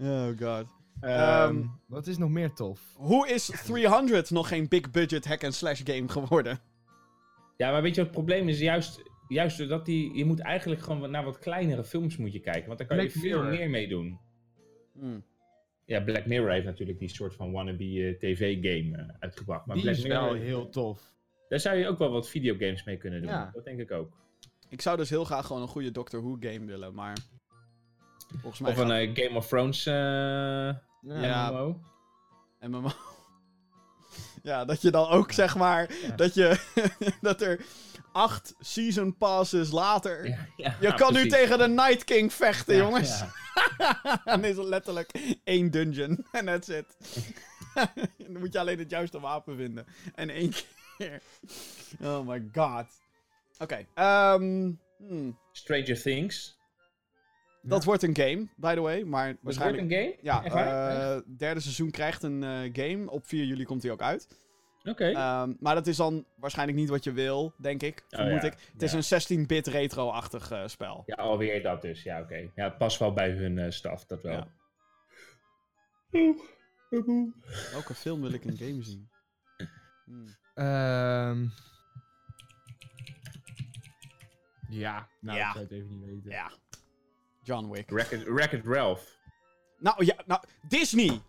oh 0.00 0.26
god. 0.38 0.66
Ehm, 1.00 1.12
Ehm, 1.12 1.62
wat 1.86 2.06
is 2.06 2.18
nog 2.18 2.30
meer 2.30 2.52
tof? 2.52 2.80
Hoe 2.94 3.28
is 3.28 3.50
300 3.64 4.30
nog 4.30 4.48
geen 4.48 4.68
big 4.68 4.90
budget 4.90 5.24
hack 5.26 5.44
and 5.44 5.54
slash 5.54 5.80
game 5.84 6.08
geworden? 6.08 6.58
Ja, 7.60 7.70
maar 7.70 7.82
weet 7.82 7.94
je 7.94 8.00
wat 8.00 8.14
het 8.14 8.24
probleem 8.24 8.48
is? 8.48 8.58
Juist, 8.58 9.02
juist 9.28 9.58
doordat 9.58 9.84
die... 9.86 10.16
Je 10.16 10.24
moet 10.24 10.40
eigenlijk 10.40 10.80
gewoon 10.80 11.10
naar 11.10 11.24
wat 11.24 11.38
kleinere 11.38 11.84
films 11.84 12.16
moet 12.16 12.32
je 12.32 12.40
kijken. 12.40 12.66
Want 12.66 12.78
daar 12.78 12.86
kan 12.86 12.96
Black 12.96 13.10
je 13.10 13.18
veel 13.18 13.42
Mirror. 13.42 13.58
meer 13.58 13.70
mee 13.70 13.88
doen. 13.88 14.18
Hmm. 14.92 15.24
Ja, 15.84 16.00
Black 16.00 16.26
Mirror 16.26 16.50
heeft 16.50 16.64
natuurlijk 16.64 16.98
die 16.98 17.08
soort 17.08 17.34
van 17.34 17.52
wannabe 17.52 17.84
eh, 17.84 18.18
tv-game 18.18 18.96
eh, 18.96 19.14
uitgebracht. 19.18 19.66
Maar 19.66 19.74
Die 19.76 19.84
Black 19.84 19.96
is 19.96 20.02
Mirror, 20.02 20.22
wel 20.24 20.34
heel 20.34 20.68
tof. 20.68 21.12
daar 21.48 21.60
zou 21.60 21.76
je 21.76 21.88
ook 21.88 21.98
wel 21.98 22.10
wat 22.10 22.28
videogames 22.28 22.84
mee 22.84 22.96
kunnen 22.96 23.20
doen. 23.20 23.30
Ja. 23.30 23.50
Dat 23.54 23.64
denk 23.64 23.80
ik 23.80 23.90
ook. 23.90 24.16
Ik 24.68 24.80
zou 24.80 24.96
dus 24.96 25.10
heel 25.10 25.24
graag 25.24 25.46
gewoon 25.46 25.62
een 25.62 25.68
goede 25.68 25.90
Doctor 25.90 26.22
Who 26.22 26.36
game 26.40 26.64
willen, 26.64 26.94
maar... 26.94 27.18
Volgens 28.28 28.60
mij 28.60 28.70
Of 28.70 28.78
een 28.78 28.90
eh, 28.90 29.24
Game 29.24 29.36
of 29.36 29.48
Thrones 29.48 29.86
eh 29.86 29.94
Ja. 31.02 31.50
MMO. 31.50 31.80
MMO. 32.60 32.90
Ja, 34.42 34.64
dat 34.64 34.82
je 34.82 34.90
dan 34.90 35.08
ook 35.08 35.32
zeg 35.32 35.56
maar. 35.56 35.90
Ja. 36.02 36.16
Dat, 36.16 36.34
je, 36.34 36.60
dat 37.20 37.42
er 37.42 37.60
acht 38.12 38.54
season 38.60 39.16
passes 39.16 39.70
later. 39.70 40.26
Ja, 40.28 40.46
ja, 40.56 40.76
Je 40.80 40.94
kan 40.94 41.12
nu 41.12 41.28
tegen 41.28 41.58
de 41.58 41.68
Night 41.68 42.04
King 42.04 42.32
vechten, 42.32 42.74
Ja, 42.76 42.82
jongens. 42.82 43.18
ja. 43.18 43.30
Dan 44.24 44.44
is 44.44 44.56
het 44.56 44.66
letterlijk 44.66 45.10
één 45.44 45.70
dungeon. 45.70 46.26
En 46.32 46.44
that's 46.46 46.68
it. 46.68 46.96
dan 48.16 48.38
moet 48.40 48.52
je 48.52 48.58
alleen 48.58 48.78
het 48.78 48.90
juiste 48.90 49.20
wapen 49.20 49.56
vinden. 49.56 49.86
En 50.14 50.30
één 50.30 50.52
keer. 50.98 51.20
Oh 52.02 52.26
my 52.28 52.48
god. 52.54 52.86
Oké. 53.58 53.86
ehm, 53.94 54.70
hmm. 54.98 55.38
Stranger 55.52 56.02
Things. 56.02 56.58
Dat 57.62 57.84
wordt 57.84 58.02
een 58.02 58.16
game, 58.16 58.48
by 58.56 58.74
the 58.74 58.80
way. 58.80 59.02
Maar 59.02 59.26
Dat 59.26 59.36
wordt 59.42 59.58
waarschijnlijk... 59.58 59.90
een 59.90 59.98
game? 59.98 60.16
Ja, 60.22 60.44
eh 60.44 61.20
derde 61.36 61.60
seizoen 61.60 61.90
krijgt 61.90 62.22
een 62.22 62.42
eh, 62.42 62.58
game. 62.72 63.10
Op 63.10 63.26
4 63.26 63.44
juli 63.44 63.64
komt 63.64 63.82
hij 63.82 63.92
ook 63.92 64.02
uit. 64.02 64.28
Oké. 64.84 65.04
Ehm, 65.10 65.52
maar 65.58 65.74
dat 65.74 65.86
is 65.86 65.96
dan 65.96 66.24
waarschijnlijk 66.36 66.78
niet 66.78 66.88
wat 66.88 67.04
je 67.04 67.12
wil, 67.12 67.54
denk 67.56 67.82
ik. 67.82 68.04
Oh, 68.10 68.20
Vermoed 68.20 68.42
ja. 68.42 68.46
ik. 68.48 68.56
Het 68.72 68.82
is 68.82 68.92
een 69.10 69.44
16-bit 69.46 69.66
retro-achtig 69.66 70.50
eh, 70.50 70.66
spel. 70.66 71.02
Ja, 71.06 71.14
alweer 71.14 71.62
dat 71.62 71.82
dus. 71.82 72.02
Ja, 72.02 72.20
oké. 72.20 72.50
Ja, 72.54 72.64
het 72.64 72.78
past 72.78 72.98
wel 72.98 73.12
bij 73.12 73.30
hun 73.30 73.58
eh, 73.58 73.70
staf, 73.70 74.04
dat 74.06 74.22
wel. 74.22 74.32
Ja. 74.32 74.46
Welke 77.72 77.94
film 77.94 78.20
wil 78.20 78.32
ik 78.32 78.44
een 78.44 78.56
game 78.56 78.82
zien? 78.82 79.08
Hmm. 80.04 80.26
Ehm 80.54 81.46
ja, 84.68 85.08
nou, 85.20 85.38
Ja. 85.38 85.46
ik 85.46 85.52
zou 85.52 85.64
het 85.64 85.72
even 85.72 85.88
niet 85.90 86.04
weten. 86.04 86.30
Ja. 86.30 86.50
John 87.50 87.70
Wick. 87.70 87.90
Wreck-It 88.26 88.64
Ralph. 88.66 89.18
Nou 89.78 90.04
ja, 90.04 90.14
nou, 90.26 90.40
Disney. 90.68 91.20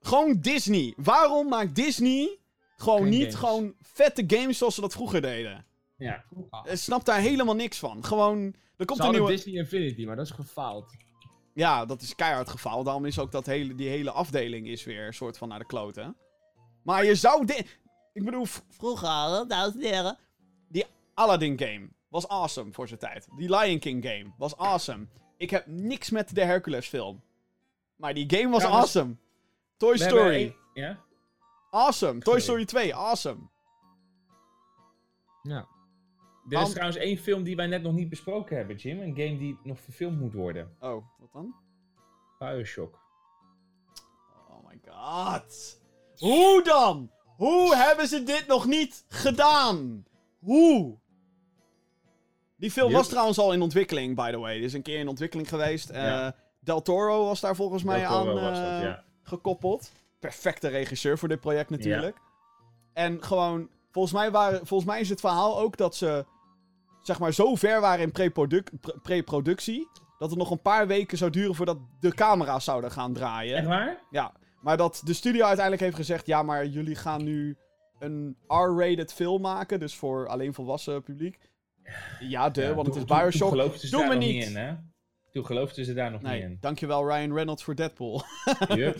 Gewoon 0.00 0.40
Disney. 0.40 0.94
Waarom 0.96 1.48
maakt 1.48 1.74
Disney 1.74 2.38
gewoon 2.76 3.00
Geen 3.00 3.08
niet 3.08 3.22
games. 3.22 3.34
gewoon 3.34 3.74
vette 3.82 4.24
games 4.26 4.58
zoals 4.58 4.74
ze 4.74 4.80
dat 4.80 4.92
vroeger 4.92 5.20
deden? 5.22 5.64
Ja. 5.96 6.24
Ik 6.64 6.76
snap 6.76 7.04
daar 7.04 7.20
helemaal 7.20 7.54
niks 7.54 7.78
van. 7.78 8.04
Gewoon, 8.04 8.54
er 8.76 8.84
komt 8.86 8.98
Ze 8.98 9.04
een 9.04 9.10
nieuwe... 9.10 9.30
Disney 9.30 9.54
Infinity, 9.54 10.04
maar 10.04 10.16
dat 10.16 10.24
is 10.24 10.30
gefaald. 10.30 10.96
Ja, 11.54 11.84
dat 11.86 12.02
is 12.02 12.14
keihard 12.14 12.48
geval. 12.48 12.84
Daarom 12.84 13.04
is 13.04 13.18
ook 13.18 13.32
dat 13.32 13.46
hele, 13.46 13.74
die 13.74 13.88
hele 13.88 14.10
afdeling 14.10 14.66
is 14.66 14.84
weer 14.84 15.06
een 15.06 15.14
soort 15.14 15.38
van 15.38 15.48
naar 15.48 15.58
de 15.58 15.66
kloten. 15.66 16.16
Maar 16.82 17.04
je 17.04 17.14
zou... 17.14 17.44
di- 17.46 17.66
Ik 18.12 18.24
bedoel, 18.24 18.46
vroeger, 18.68 19.44
dames 19.48 19.74
en 19.74 19.80
heren... 19.80 20.18
Die 20.68 20.84
Aladdin 21.14 21.58
game 21.58 21.88
was 22.08 22.28
awesome 22.28 22.72
voor 22.72 22.88
zijn 22.88 23.00
tijd. 23.00 23.28
Die 23.36 23.56
Lion 23.56 23.78
King 23.78 24.04
game 24.04 24.32
was 24.38 24.56
awesome. 24.56 25.06
Ik 25.36 25.50
heb 25.50 25.66
niks 25.66 26.10
met 26.10 26.34
de 26.34 26.44
Hercules 26.44 26.88
film. 26.88 27.22
Maar 27.96 28.14
die 28.14 28.36
game 28.36 28.48
was 28.50 28.62
Ja, 28.62 28.68
maar- 28.68 28.78
awesome. 28.78 29.16
Toy 29.76 29.96
Story, 29.96 30.56
Ja? 30.74 30.98
awesome. 31.70 32.20
Toy. 32.20 32.40
Story 32.40 32.64
2, 32.64 32.94
awesome. 32.94 33.40
Ja. 35.42 35.66
Er 36.48 36.60
is 36.62 36.70
trouwens 36.70 36.96
één 36.98 37.16
film 37.18 37.42
die 37.42 37.56
wij 37.56 37.66
net 37.66 37.82
nog 37.82 37.92
niet 37.92 38.08
besproken 38.08 38.56
hebben, 38.56 38.76
Jim. 38.76 39.00
Een 39.00 39.16
game 39.16 39.38
die 39.38 39.58
nog 39.62 39.80
verfilmd 39.80 40.20
moet 40.20 40.32
worden. 40.32 40.76
Oh, 40.80 41.04
wat 41.18 41.32
dan? 41.32 41.54
Bioshock. 42.38 42.98
Oh 44.48 44.68
my 44.68 44.80
god. 44.88 45.80
Hoe 46.18 46.62
dan? 46.64 47.10
Hoe 47.36 47.76
hebben 47.76 48.06
ze 48.08 48.22
dit 48.22 48.46
nog 48.46 48.66
niet 48.66 49.04
gedaan? 49.08 50.04
Hoe? 50.38 50.98
Die 52.56 52.70
film 52.70 52.88
Yep. 52.88 52.96
was 52.96 53.08
trouwens 53.08 53.38
al 53.38 53.52
in 53.52 53.62
ontwikkeling, 53.62 54.14
by 54.16 54.30
the 54.30 54.38
way. 54.38 54.54
Die 54.54 54.64
is 54.64 54.72
een 54.72 54.82
keer 54.82 54.98
in 54.98 55.08
ontwikkeling 55.08 55.48
geweest. 55.48 55.90
Eh, 55.90 56.02
Ja. 56.02 56.34
Del 56.60 56.82
Toro 56.82 57.24
was 57.24 57.40
daar 57.40 57.56
volgens 57.56 57.82
mij 57.82 58.06
aan 58.06 58.26
dat, 58.26 58.36
eh, 58.36 58.82
ja. 58.82 59.02
gekoppeld. 59.22 59.92
Perfecte 60.20 60.68
regisseur 60.68 61.18
voor 61.18 61.28
dit 61.28 61.40
project 61.40 61.70
natuurlijk. 61.70 62.16
En 62.92 63.22
gewoon, 63.24 63.68
volgens 63.90 64.14
mij, 64.14 64.30
waren, 64.30 64.66
volgens 64.66 64.90
mij 64.90 65.00
is 65.00 65.08
het 65.08 65.20
verhaal 65.20 65.58
ook 65.58 65.76
dat 65.76 65.94
ze, 65.96 66.24
zeg 67.02 67.18
maar, 67.18 67.32
zo 67.32 67.54
ver 67.54 67.80
waren 67.80 68.04
in 68.04 68.12
pre-produc- 68.12 68.70
pre- 68.80 68.98
pre-productie... 69.02 69.88
dat 70.18 70.30
het 70.30 70.38
nog 70.38 70.50
een 70.50 70.62
paar 70.62 70.86
weken 70.86 71.18
zou 71.18 71.30
duren 71.30 71.54
voordat 71.54 71.78
de 72.00 72.14
camera's 72.14 72.64
zouden 72.64 72.90
gaan 72.90 73.12
draaien. 73.12 73.56
Echt 73.56 73.66
waar? 73.66 73.98
Ja, 74.10 74.32
maar 74.60 74.76
dat 74.76 75.00
de 75.04 75.12
studio 75.12 75.44
uiteindelijk 75.44 75.82
heeft 75.84 75.96
gezegd: 75.96 76.26
ja, 76.26 76.42
maar 76.42 76.66
jullie 76.66 76.94
gaan 76.94 77.24
nu 77.24 77.56
een 77.98 78.36
R-rated 78.48 79.12
film 79.12 79.40
maken, 79.40 79.80
dus 79.80 79.96
voor 79.96 80.28
alleen 80.28 80.54
volwassen 80.54 81.02
publiek. 81.02 81.38
Ja, 82.20 82.50
de, 82.50 82.62
Ja, 82.62 82.74
want 82.74 82.86
het 82.86 82.96
is 82.96 83.04
Bioshock. 83.04 83.32
Toen 83.32 83.48
geloofden 83.58 83.80
ze 83.80 83.90
Doe 83.90 84.00
daar 84.00 84.08
me 84.08 84.14
nog 84.14 84.24
niet. 84.24 84.44
in, 84.44 84.56
hè? 84.56 84.74
Toen 85.32 85.46
geloofden 85.46 85.84
ze 85.84 85.94
daar 85.94 86.10
nog 86.10 86.22
Nee, 86.22 86.34
niet 86.42 86.50
in. 86.50 86.56
dankjewel 86.60 87.06
Ryan 87.08 87.32
Reynolds 87.34 87.62
voor 87.64 87.74
Deadpool. 87.74 88.22
Yup. 88.74 88.96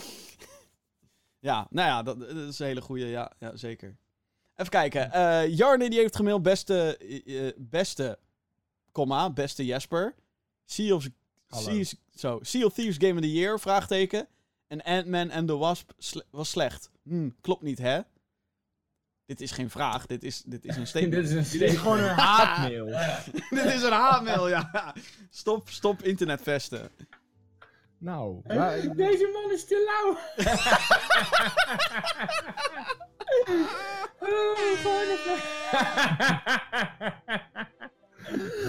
ja, 1.48 1.66
nou 1.70 1.88
ja, 1.88 2.02
dat, 2.02 2.20
dat 2.20 2.28
is 2.36 2.58
een 2.58 2.66
hele 2.66 2.80
goede, 2.80 3.06
ja, 3.06 3.32
ja 3.38 3.56
zeker. 3.56 3.96
Even 4.56 4.70
kijken. 4.70 5.10
Jarne 5.54 5.90
die 5.90 5.98
heeft 5.98 6.16
gemaild 6.16 6.42
beste, 6.42 6.96
eh, 6.96 7.46
eh, 7.46 7.52
beste, 7.56 8.18
comma, 8.92 9.30
beste 9.30 9.64
Jesper. 9.64 10.14
Sea 10.64 10.94
of, 10.94 11.08
Hallo. 11.48 11.82
sea, 11.82 11.84
zo, 12.14 12.38
sea 12.42 12.64
of 12.64 12.72
Thieves 12.72 12.96
Game 12.98 13.14
of 13.14 13.20
the 13.20 13.32
Year, 13.32 13.58
vraagteken. 13.60 14.28
En 14.66 14.82
Ant-Man 14.82 15.30
and 15.30 15.46
the 15.48 15.56
Wasp 15.56 15.90
sle- 15.98 16.24
was 16.30 16.50
slecht. 16.50 16.90
Hm, 17.04 17.28
klopt 17.40 17.62
niet, 17.62 17.78
hè? 17.78 18.00
Dit 19.26 19.40
is 19.40 19.50
geen 19.52 19.70
vraag, 19.70 20.06
dit 20.06 20.22
is, 20.24 20.42
dit 20.42 20.64
is 20.64 20.76
een 20.76 20.86
statement. 20.92 21.14
Dit 21.14 21.24
is 21.24 21.30
een 21.52 21.58
Dit 21.58 21.70
is 21.70 21.78
gewoon 21.78 21.98
een 21.98 22.08
haatmail. 22.14 22.86
dit 23.50 23.64
is 23.64 23.82
een 23.82 23.92
haatmail, 23.92 24.48
ja. 24.48 24.94
Stop, 25.30 25.68
stop 25.68 26.02
internetvesten. 26.02 26.90
nou, 27.98 28.40
waar- 28.44 28.96
Deze 28.96 29.30
man 29.32 29.52
is 29.52 29.64
te 29.64 29.84
lauw. 29.88 30.18
oh, 34.20 34.56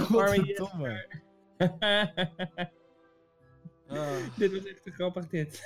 godverdomme. 0.06 1.06
dit 4.38 4.52
was 4.52 4.66
echt 4.66 4.84
te 4.84 4.92
grappig, 4.92 5.28
dit. 5.28 5.64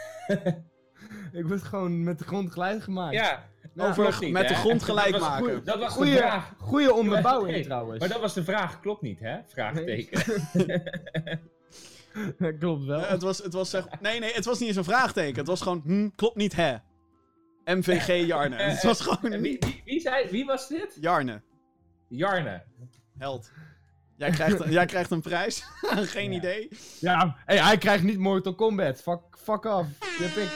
Ik 1.31 1.45
word 1.45 1.63
gewoon 1.63 2.03
met 2.03 2.19
de 2.19 2.26
grond 2.26 2.51
gelijk 2.51 2.84
gemaakt. 2.84 3.13
Ja, 3.13 3.49
Ja, 3.73 3.88
Over 3.88 4.18
niet, 4.19 4.31
met 4.31 4.48
de 4.48 4.53
grond 4.56 4.84
gelijk 4.84 5.11
dat 5.11 5.19
was, 5.19 5.30
maken. 5.30 5.64
dat 5.64 5.80
was 5.80 5.88
de 5.88 5.93
Goeie, 5.93 6.18
vraag. 6.18 6.53
goeie 6.57 6.93
onderbouwing 6.93 7.52
Nee, 7.52 7.64
trouwens. 7.64 7.99
Maar 7.99 8.10
dat 8.10 8.19
was 8.22 8.34
de 8.34 8.43
vraag, 8.43 8.80
klopt 8.80 9.02
niet, 9.02 9.19
hè? 9.19 9.38
Vraagteken. 9.48 10.23
Dat 12.38 12.57
klopt 12.60 12.85
wel. 12.85 12.99
Het, 13.02 13.22
was, 13.22 13.38
het 13.38 13.53
was 13.53 13.69
zeg... 13.69 13.88
Nee, 14.02 14.19
nee, 14.19 14.34
het 14.34 14.45
was 14.45 14.60
niet 14.60 14.68
eens 14.68 14.77
een 14.77 14.84
vraagteken. 14.84 15.35
Het 15.38 15.48
was 15.48 15.61
gewoon, 15.61 15.81
hm, 15.85 16.10
klopt 16.15 16.35
niet, 16.35 16.56
hè? 16.56 16.76
MVG 17.65 18.07
Jarne. 18.27 18.56
Het 18.56 18.84
was 18.84 19.02
gewoon 19.02 19.41
wie, 19.41 19.57
wie, 19.60 19.81
wie, 19.85 19.99
zei, 19.99 20.30
wie 20.30 20.45
was 20.45 20.68
dit? 20.68 20.98
Jarne. 21.02 21.41
Jarne. 22.07 22.64
Held. 23.18 23.52
Jij 24.18 24.30
krijgt, 24.30 24.64
jij 24.73 24.85
krijgt 24.85 25.11
een 25.11 25.22
prijs. 25.22 25.64
Geen 25.81 26.31
Ja. 26.31 26.38
idee. 26.38 26.69
Ja, 26.99 27.35
hey, 27.45 27.57
hij 27.57 27.77
krijgt 27.77 28.03
niet 28.03 28.18
Mortal 28.19 28.56
Kombat. 28.56 29.02
Fuck, 29.02 29.19
fuck 29.38 29.65
off. 29.65 29.88
Die 30.18 30.27
heb 30.27 30.35
ik. 30.38 30.49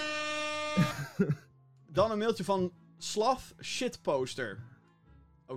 Dan 1.88 2.12
een 2.12 2.18
mailtje 2.18 2.44
van 2.44 2.72
Slav 3.06 3.52
Shitposter. 3.61 4.64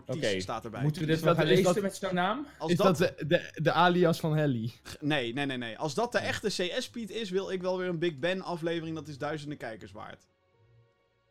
Ties 0.06 0.16
Oké, 0.16 0.40
staat 0.40 0.64
erbij. 0.64 0.82
Moeten 0.82 1.00
we 1.02 1.06
dit 1.08 1.20
wel 1.20 1.28
dat- 1.34 1.38
gaan 1.44 1.46
lezen 1.54 1.64
dat- 1.74 1.82
met 1.82 1.96
zo'n 1.96 2.14
naam? 2.14 2.46
Als 2.58 2.70
Is 2.70 2.76
dat, 2.76 2.98
dat 2.98 3.18
de, 3.18 3.26
de, 3.26 3.50
de 3.62 3.72
alias 3.72 4.20
van 4.20 4.36
Helly? 4.36 4.72
Nee, 5.00 5.32
nee, 5.32 5.46
nee, 5.46 5.56
nee. 5.56 5.78
Als 5.78 5.94
dat 5.94 6.12
de 6.12 6.18
echte 6.18 6.48
CS-speed 6.48 7.10
is, 7.10 7.30
wil 7.30 7.50
ik 7.50 7.62
wel 7.62 7.78
weer 7.78 7.88
een 7.88 7.98
Big 7.98 8.18
Ben 8.18 8.42
aflevering. 8.42 8.96
Dat 8.96 9.08
is 9.08 9.18
duizenden 9.18 9.58
kijkers 9.58 9.92
waard. 9.92 10.26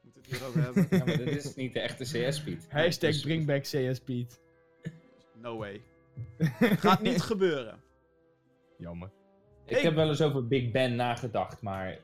Moeten 0.01 0.21
we 0.21 0.27
het 0.29 0.37
hierover 0.37 0.63
hebben? 0.63 0.87
Ja, 0.99 1.05
maar 1.05 1.25
dit 1.25 1.45
is 1.45 1.55
niet 1.55 1.73
de 1.73 1.79
echte 1.79 2.03
CS-speed. 2.03 2.65
Hashtag 2.71 3.11
Dus- 3.11 3.21
bring 3.21 3.45
back 3.45 3.61
CS 3.61 3.99
Pete. 3.99 4.35
No 5.41 5.57
way. 5.57 5.81
Gaat 6.59 7.01
niet 7.01 7.21
gebeuren. 7.31 7.79
Jammer. 8.77 9.09
Ik 9.65 9.73
Hey. 9.73 9.81
heb 9.81 9.95
wel 9.95 10.09
eens 10.09 10.21
over 10.21 10.47
Big 10.47 10.71
Ben 10.71 10.95
nagedacht, 10.95 11.61
maar 11.61 11.97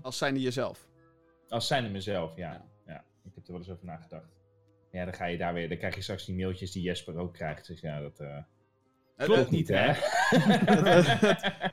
Als 0.00 0.18
zijnde 0.18 0.40
jezelf. 0.40 0.86
als 1.48 1.66
zijnde 1.66 1.90
mezelf, 1.90 2.36
ja. 2.36 2.52
Ja. 2.52 2.68
Ik 3.30 3.34
heb 3.34 3.44
er 3.46 3.50
wel 3.52 3.60
eens 3.60 3.70
over 3.70 3.84
nagedacht. 3.86 4.38
Ja, 4.92 5.04
dan 5.04 5.14
ga 5.14 5.24
je 5.24 5.38
daar 5.38 5.54
weer, 5.54 5.68
dan 5.68 5.78
krijg 5.78 5.94
je 5.94 6.02
straks 6.02 6.24
die 6.24 6.34
mailtjes 6.36 6.72
die 6.72 6.82
Jesper 6.82 7.16
ook 7.16 7.34
krijgt. 7.34 7.66
Dus 7.66 7.80
ja, 7.80 8.00
dat 8.00 8.18
Het- 8.18 8.44
klopt 9.16 9.40
het- 9.40 9.50
niet, 9.50 9.68
hè? 9.68 9.92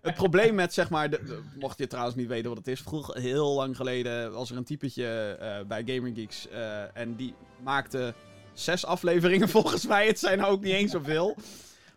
Het 0.02 0.14
probleem 0.14 0.56
met, 0.56 0.74
zeg 0.74 0.90
maar, 0.90 1.10
de, 1.10 1.44
mocht 1.60 1.78
je 1.80 1.88
trouwens 1.88 2.16
niet 2.16 2.28
weten 2.28 2.50
wat 2.50 2.58
het 2.58 2.68
is, 2.68 2.82
vroeger, 2.82 3.18
heel 3.22 3.54
lang 3.54 3.76
geleden, 3.76 4.32
was 4.32 4.52
er 4.52 4.58
een 4.58 4.64
typetje 4.64 5.38
eh, 5.40 5.66
bij 5.68 5.84
Gamer 5.86 6.12
Geeks 6.16 6.48
eh, 6.50 6.98
en 6.98 7.16
die 7.16 7.36
maakte 7.64 8.14
zes 8.54 8.86
afleveringen 8.86 9.50
volgens 9.58 9.88
mij, 9.88 10.08
het 10.08 10.20
zijn 10.20 10.44
ook 10.44 10.62
niet 10.62 10.74
eens 10.74 10.92
zoveel, 10.92 11.36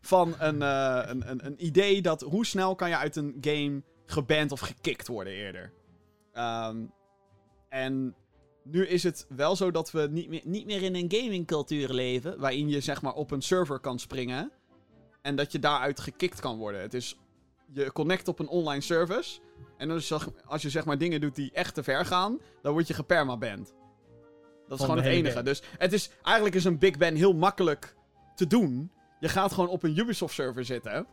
van 0.01 0.35
een, 0.39 0.61
een, 0.61 1.31
een, 1.31 1.47
een 1.47 1.65
idee 1.67 2.03
dat 2.03 2.21
hoe 2.21 2.47
snel 2.47 2.75
kan 2.75 2.89
je 2.89 2.97
uit 2.97 3.17
een 3.17 3.37
game 3.41 3.83
geband 4.07 4.53
of 4.53 4.61
gekikt 4.61 5.07
worden 5.07 5.33
eerder. 5.33 5.73
Ehm, 6.33 6.77
en 7.69 8.15
nu 8.63 8.87
is 8.87 9.03
het 9.03 9.27
wel 9.29 9.57
zo 9.57 9.71
dat 9.71 9.91
we 9.91 10.09
niet 10.11 10.29
meer, 10.29 10.43
niet 10.45 10.67
meer 10.67 10.83
in 10.83 10.95
een 10.95 11.13
gamingcultuur 11.13 11.89
leven, 11.89 12.39
waarin 12.39 12.69
je 12.69 12.81
zeg 12.81 13.03
maar 13.03 13.15
op 13.15 13.31
een 13.31 13.43
server 13.43 13.79
kan 13.79 13.99
springen 13.99 14.51
en 15.23 15.37
dat 15.37 15.53
je 15.53 15.59
daaruit 15.59 16.01
gekikt 16.01 16.41
kan 16.41 16.57
worden. 16.57 16.81
Het 16.81 16.95
is, 16.95 17.19
je 17.73 17.93
connect 17.93 18.29
op 18.29 18.39
een 18.39 18.49
online 18.49 18.81
service. 18.81 19.41
En 19.77 19.91
als 19.91 20.09
je, 20.09 20.19
als 20.45 20.63
je 20.63 20.71
zeg 20.71 20.85
maar 20.85 20.99
dingen 20.99 21.21
doet 21.21 21.35
die 21.35 21.51
echt 21.53 21.75
te 21.75 21.83
ver 21.83 22.07
gaan, 22.07 22.41
dan 22.63 22.73
word 22.73 22.87
je 22.87 22.95
gepermaband. 22.95 23.75
Dat 24.69 24.79
is 24.79 24.85
Van 24.85 24.97
gewoon 24.97 24.97
het 24.97 25.15
enige. 25.15 25.43
Dus 25.43 25.63
het 25.79 25.93
is, 25.93 26.11
eigenlijk 26.23 26.55
is 26.55 26.65
een 26.65 26.79
Big 26.79 26.97
Ben 26.97 27.15
heel 27.15 27.35
makkelijk 27.35 27.95
te 28.35 28.47
doen. 28.47 28.91
Je 29.21 29.29
gaat 29.29 29.53
gewoon 29.53 29.69
op 29.69 29.83
een 29.83 29.99
Ubisoft-server 29.99 30.65
zitten. 30.65 31.07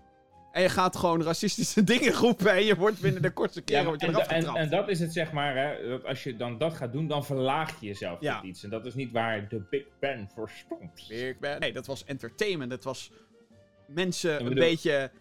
En 0.52 0.62
je 0.62 0.70
gaat 0.70 0.96
gewoon 0.96 1.24
racistische 1.24 1.84
dingen 1.94 2.14
roepen. 2.14 2.52
En 2.52 2.64
je 2.66 2.76
wordt 2.76 3.02
binnen 3.02 3.22
de 3.22 3.32
kortste 3.32 3.60
Ja, 3.60 3.66
keren 3.66 3.86
wordt 3.86 4.02
je 4.02 4.08
en, 4.08 4.14
eraf 4.14 4.28
en, 4.28 4.46
en 4.56 4.70
dat 4.70 4.90
is 4.90 5.00
het 5.00 5.14
zeg 5.14 5.32
maar, 5.32 5.56
hè, 5.58 5.88
dat 5.88 6.06
als 6.06 6.24
je 6.24 6.36
dan 6.36 6.58
dat 6.58 6.74
gaat 6.74 6.92
doen, 6.92 7.08
dan 7.08 7.26
verlaag 7.26 7.80
je 7.80 7.86
jezelf 7.88 8.22
Ja. 8.22 8.44
iets. 8.44 8.64
En 8.64 8.70
dat 8.70 8.86
is 8.86 8.94
niet 8.94 9.12
waar 9.12 9.48
de 9.50 9.62
Big 9.70 9.86
Ben 10.00 10.30
voor 10.34 10.50
stond. 10.50 11.06
Big 11.08 11.38
Ben. 11.40 11.60
Nee, 11.60 11.74
dat 11.74 11.86
was 11.86 12.06
entertainment. 12.06 12.70
Dat 12.70 12.84
was 12.84 13.12
mensen 13.88 14.46
een 14.46 14.54
beetje, 14.54 15.12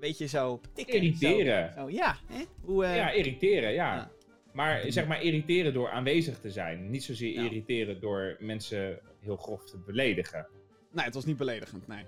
beetje 0.00 0.26
zo... 0.26 0.60
tikken, 0.74 0.94
Irriteren. 0.94 1.72
Zo, 1.74 1.80
Zo, 1.80 1.90
ja, 1.90 2.16
hè? 2.26 2.42
Hoe, 2.60 2.84
eh, 2.84 2.96
Ja, 2.96 3.10
irriteren, 3.10 3.72
ja. 3.72 3.94
Ja. 3.94 4.10
Maar 4.52 4.82
zeg 4.88 5.06
maar 5.06 5.22
irriteren 5.22 5.72
door 5.72 5.90
aanwezig 5.90 6.38
te 6.40 6.50
zijn. 6.50 6.90
Niet 6.90 7.04
zozeer 7.04 7.32
Ja. 7.32 7.42
irriteren 7.42 8.00
door 8.00 8.36
mensen 8.40 8.98
heel 9.20 9.36
grof 9.36 9.64
te 9.64 9.78
beledigen. 9.78 10.46
Nee, 10.92 11.04
het 11.04 11.14
was 11.14 11.24
niet 11.24 11.36
beledigend, 11.36 11.86
nee. 11.86 12.04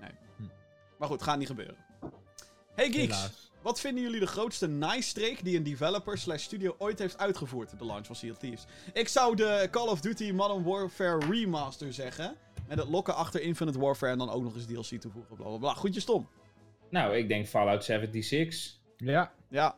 nee. 0.00 0.10
Hm. 0.36 0.42
Maar 0.98 1.08
goed, 1.08 1.22
gaat 1.22 1.38
niet 1.38 1.46
gebeuren. 1.48 1.76
Hey 2.78 2.90
Geeks, 2.90 3.16
Helaas. 3.16 3.50
wat 3.62 3.80
vinden 3.80 4.02
jullie 4.02 4.20
de 4.20 4.26
grootste 4.26 4.68
nice-streek 4.68 5.44
die 5.44 5.56
een 5.56 5.62
developer 5.62 6.18
slash 6.18 6.42
studio 6.42 6.74
ooit 6.78 6.98
heeft 6.98 7.18
uitgevoerd? 7.18 7.78
De 7.78 7.84
launch 7.84 8.06
van 8.06 8.16
Sea 8.16 8.30
of 8.30 8.38
Thieves. 8.38 8.64
Ik 8.92 9.08
zou 9.08 9.36
de 9.36 9.68
Call 9.70 9.88
of 9.88 10.00
Duty 10.00 10.30
Modern 10.32 10.62
Warfare 10.62 11.18
Remaster 11.30 11.92
zeggen. 11.92 12.36
Met 12.68 12.78
het 12.78 12.88
lokken 12.88 13.14
achter 13.14 13.40
Infinite 13.42 13.78
Warfare 13.78 14.12
en 14.12 14.18
dan 14.18 14.30
ook 14.30 14.42
nog 14.42 14.54
eens 14.54 14.64
DLC 14.66 15.00
toevoegen. 15.00 15.36
Bla 15.36 15.46
bla 15.46 15.56
bla. 15.58 15.74
Goedje 15.74 16.00
stom. 16.00 16.28
Nou, 16.90 17.16
ik 17.16 17.28
denk 17.28 17.46
Fallout 17.46 17.84
76. 17.84 18.76
Ja, 18.96 19.32
Ja, 19.50 19.64
dat 19.68 19.76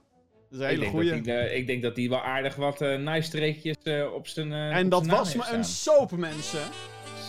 is 0.50 0.58
een 0.58 0.62
Ik 0.62 0.68
hele 0.68 0.80
denk, 0.80 0.90
goeie. 0.92 1.10
dat 1.10 1.24
die, 1.24 1.54
ik 1.56 1.66
denk 1.66 1.82
dat 1.82 1.94
die 1.94 2.08
wel 2.08 2.22
aardig 2.22 2.54
wat 2.56 2.80
eh 2.80 2.98
nice 2.98 3.22
streekjes 3.28 3.76
eh, 3.82 4.12
op 4.14 4.26
zijn 4.26 4.52
eh, 4.52 4.76
En 4.76 4.84
op 4.84 4.90
dat 4.90 5.04
zijn 5.04 5.16
was 5.16 5.34
me 5.34 5.56
een 5.56 5.64
soap, 5.64 6.10
mensen. 6.10 6.68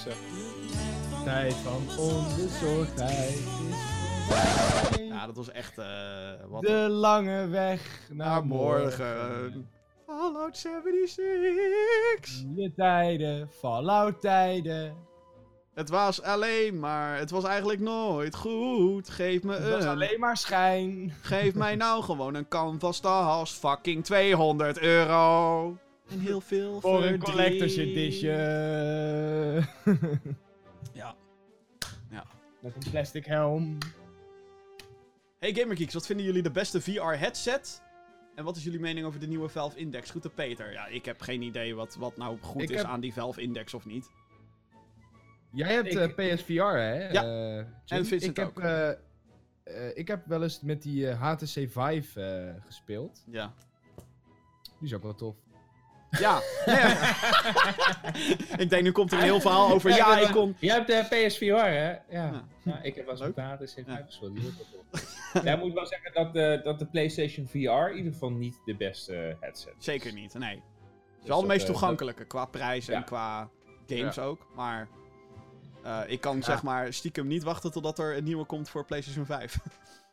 Zo. 0.03 0.10
tijd 1.23 1.53
van 1.53 1.98
onbezorgdheid 1.98 3.30
is 3.30 5.01
Ja, 5.22 5.27
dat 5.27 5.35
was 5.35 5.52
echt... 5.52 5.77
eh 5.77 6.31
wat 6.48 6.61
De 6.61 6.88
lange 6.89 7.48
weg 7.48 8.07
naar 8.10 8.27
naar 8.27 8.45
morgen. 8.45 9.18
morgen. 9.18 9.69
Fallout 10.06 10.57
76. 10.57 12.43
Je 12.56 12.72
tijden, 12.76 13.49
Fallout 13.49 14.22
tijden. 14.22 14.95
Het 15.73 15.89
was 15.89 16.22
alleen 16.22 16.80
maar, 16.80 17.18
het 17.18 17.31
was 17.31 17.43
eigenlijk 17.43 17.80
nooit 17.80 18.35
goed. 18.35 19.10
Geef 19.10 19.43
me 19.43 19.53
Het 19.53 19.69
was 19.69 19.84
een, 19.84 19.89
alleen 19.89 20.19
maar 20.19 20.38
schijn. 20.38 21.14
geef 21.22 21.56
mij 21.56 21.76
nou 21.76 22.03
gewoon 22.03 22.34
een 22.35 22.48
canvas 22.48 22.99
tas, 22.99 23.52
fucking 23.52 24.03
200 24.03 24.80
euro. 24.80 25.65
En 26.10 26.19
heel 26.19 26.41
veel 26.41 26.81
Voor 26.81 27.03
een 27.03 27.19
collector's 27.19 27.76
edition. 27.76 28.35
Ja. 30.93 31.15
Met 32.60 32.76
een 32.76 32.91
plastic 32.91 33.26
helm. 33.26 33.77
Hey 35.42 35.54
Gamergeeks, 35.54 35.94
wat 35.94 36.06
vinden 36.06 36.26
jullie 36.26 36.42
de 36.42 36.52
beste 36.52 36.82
VR 36.82 37.02
headset? 37.02 37.82
En 38.36 38.44
wat 38.44 38.56
is 38.56 38.64
jullie 38.64 38.80
mening 38.80 39.06
over 39.06 39.20
de 39.20 39.28
nieuwe 39.28 39.50
Valve 39.50 39.78
Index? 39.78 40.10
Goed, 40.12 40.24
de 40.24 40.30
Peter. 40.30 40.72
Ja, 40.72 40.88
ik 40.88 41.06
heb 41.06 41.22
geen 41.22 41.42
idee 41.42 41.76
wat, 41.76 41.96
wat 41.96 42.18
nou 42.18 42.38
goed 42.42 42.62
Ik 42.62 42.70
is 42.70 42.76
heb- 42.78 42.86
aan 42.86 43.00
die 43.00 43.14
Valve 43.14 43.42
Index 43.42 43.74
of 43.74 43.86
niet. 43.86 44.12
Jij 45.52 45.74
hebt 45.74 45.88
Ik- 45.94 46.18
eh, 46.18 46.34
PSVR, 46.36 46.62
hè? 46.62 47.10
Ja. 47.12 47.24
eh? 47.24 47.58
En 47.58 48.06
Vincent 48.06 48.24
ik 48.24 48.36
heb, 48.38 48.48
ook. 48.48 48.60
eh, 48.60 48.90
eh, 48.90 48.98
ik 49.94 50.08
heb 50.08 50.26
wel 50.26 50.44
eens 50.44 50.62
met 50.62 50.82
die 50.82 51.08
HTC 51.10 51.70
Vive 51.70 52.56
gespeeld. 52.66 53.24
Ja. 53.32 53.54
Die 54.80 54.88
is 54.90 54.94
ook 54.94 55.04
wel 55.04 55.16
tof. 55.16 55.36
Ja. 56.20 56.42
Nee. 56.66 58.36
ik 58.58 58.70
denk, 58.70 58.84
nu 58.84 58.92
komt 58.92 59.12
er 59.12 59.18
een 59.18 59.24
heel 59.24 59.42
verhaal 59.42 59.72
over. 59.72 59.90
Ja, 59.90 60.20
ik 60.20 60.32
kon... 60.32 60.56
Jij 60.60 60.76
hebt 60.76 60.88
de 60.88 61.26
PSVR, 61.28 61.44
hè? 61.46 61.90
Ja. 61.90 62.00
Ja. 62.10 62.44
ja. 62.64 62.80
ik 62.82 62.96
heb 62.96 63.06
wel 63.06 63.16
Leuk. 63.18 63.36
met 63.36 63.60
de 63.60 63.66
HTC 63.66 63.78
Ja. 63.78 63.84
5 63.94 64.06
gespeeld. 64.06 64.36
Die 64.36 64.44
is 64.44 64.50
ook 64.50 64.56
wel 64.58 64.82
tof. 64.92 65.44
ja, 65.44 65.54
ik 65.54 65.60
moet 65.60 65.74
wel 65.74 65.86
zeggen 65.86 66.14
dat, 66.14 66.34
de 66.34 66.62
dat 66.64 66.80
de 66.80 66.86
PlayStation 66.86 67.48
VR 67.48 67.58
in 67.90 67.96
ieder 67.98 68.12
geval 68.12 68.32
niet 68.32 68.60
de 68.66 68.76
beste 68.76 69.38
headset 69.40 69.74
is. 69.80 69.86
Zeker 69.86 70.14
niet, 70.14 70.34
nee. 70.34 70.50
Het 70.56 70.60
is 70.60 71.20
Dus 71.20 71.28
wel 71.28 71.42
de 71.42 71.48
meest 71.48 71.62
eh, 71.62 71.68
toegankelijke 71.70 72.26
qua 72.26 72.46
prijs 72.46 72.88
en 72.88 73.04
qua 73.04 73.50
games 73.88 74.20
ook. 74.20 74.48
Maar 74.56 74.88
eh, 75.84 76.02
ik 76.08 76.22
kan 76.22 76.44
zeg 76.44 76.64
maar 76.64 76.94
stiekem 76.94 77.28
niet 77.28 77.44
wachten 77.44 77.72
totdat 77.72 78.00
er 78.00 78.18
een 78.18 78.24
nieuwe 78.24 78.46
komt 78.46 78.70
voor 78.70 78.86
PlayStation 78.86 79.26
5. 79.26 79.58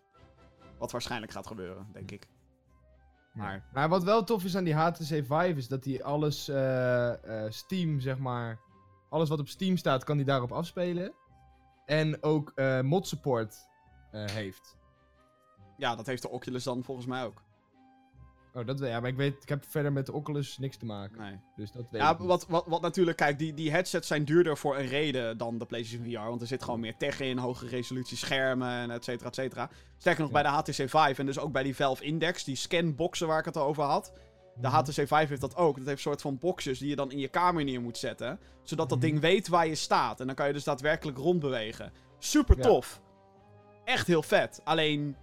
Wat 0.78 0.90
waarschijnlijk 0.90 1.32
gaat 1.32 1.46
gebeuren, 1.46 1.86
denk 1.92 2.10
ik. 2.10 2.26
Maar 3.38 3.64
Maar 3.72 3.88
wat 3.88 4.04
wel 4.04 4.24
tof 4.24 4.44
is 4.44 4.56
aan 4.56 4.64
die 4.64 4.74
HTC 4.74 5.06
Vive 5.06 5.54
is 5.54 5.68
dat 5.68 5.84
hij 5.84 6.02
alles 6.02 6.48
eh, 6.48 7.44
eh, 7.44 7.50
Steam, 7.52 8.00
zeg 8.00 8.18
maar. 8.18 8.60
Alles 9.08 9.28
wat 9.28 9.38
op 9.38 9.48
Steam 9.48 9.76
staat, 9.76 10.04
kan 10.04 10.16
hij 10.16 10.24
daarop 10.24 10.52
afspelen. 10.52 11.12
En 11.86 12.22
ook 12.22 12.52
eh, 12.54 12.80
mod 12.80 13.06
support 13.06 13.56
heeft. 14.10 14.76
ja, 15.76 15.96
dat 15.96 16.06
heeft 16.06 16.22
de 16.22 16.28
Oculus 16.30 16.64
dan 16.64 16.84
volgens 16.84 17.06
mij 17.06 17.24
ook. 17.24 17.42
Oh, 18.58 18.66
dat 18.66 18.80
weet 18.80 18.90
ja, 18.90 19.00
maar 19.00 19.10
ik 19.10 19.16
weet, 19.16 19.42
ik 19.42 19.48
heb 19.48 19.64
verder 19.68 19.92
met 19.92 20.06
de 20.06 20.12
Oculus 20.12 20.58
niks 20.58 20.76
te 20.76 20.84
maken. 20.84 21.18
Nee. 21.20 21.38
Dus 21.56 21.72
dat 21.72 21.86
weet 21.90 22.00
Ja, 22.00 22.10
ik 22.10 22.18
niet. 22.18 22.28
wat, 22.28 22.46
wat, 22.46 22.64
wat 22.66 22.80
natuurlijk, 22.80 23.16
kijk, 23.16 23.38
die, 23.38 23.54
die 23.54 23.70
headsets 23.70 24.06
zijn 24.08 24.24
duurder 24.24 24.56
voor 24.56 24.76
een 24.78 24.86
reden 24.86 25.38
dan 25.38 25.58
de 25.58 25.66
PlayStation 25.66 26.10
VR. 26.10 26.28
Want 26.28 26.40
er 26.40 26.46
zit 26.46 26.62
gewoon 26.64 26.80
meer 26.80 26.96
tech 26.96 27.20
in, 27.20 27.38
hogere 27.38 27.70
resolutie 27.70 28.16
schermen 28.16 28.68
en 28.70 28.90
et 28.90 29.04
cetera, 29.04 29.28
et 29.28 29.34
cetera. 29.34 29.70
Sterker 29.98 30.22
nog, 30.22 30.32
Ja. 30.32 30.42
bij 30.42 30.50
de 30.50 30.56
HTC 30.56 30.72
Vive 30.88 31.20
en 31.20 31.26
dus 31.26 31.38
ook 31.38 31.52
bij 31.52 31.62
die 31.62 31.76
Valve 31.76 32.04
Index, 32.04 32.44
die 32.44 32.56
scanboxen 32.56 33.26
waar 33.26 33.38
ik 33.38 33.44
het 33.44 33.56
over 33.56 33.82
had. 33.82 34.12
De 34.60 34.68
Mhm. 34.68 34.76
HTC 34.76 34.92
Vive 34.92 35.14
heeft 35.26 35.40
dat 35.40 35.56
ook. 35.56 35.76
Dat 35.76 35.84
heeft 35.86 35.96
een 35.96 36.02
soort 36.10 36.20
van 36.20 36.38
boxes 36.38 36.78
die 36.78 36.88
je 36.88 36.96
dan 36.96 37.10
in 37.10 37.18
je 37.18 37.28
kamer 37.28 37.64
neer 37.64 37.80
moet 37.80 37.98
zetten. 37.98 38.40
Zodat 38.62 38.88
dat 38.88 38.98
Mhm. 38.98 39.06
ding 39.06 39.20
weet 39.20 39.48
waar 39.48 39.66
je 39.66 39.74
staat. 39.74 40.20
En 40.20 40.26
dan 40.26 40.34
kan 40.34 40.46
je 40.46 40.52
dus 40.52 40.64
daadwerkelijk 40.64 41.18
rondbewegen. 41.18 41.92
Super 42.18 42.56
Ja. 42.56 42.62
tof. 42.62 43.00
Echt 43.84 44.06
heel 44.06 44.22
vet. 44.22 44.60
Alleen, 44.64 45.16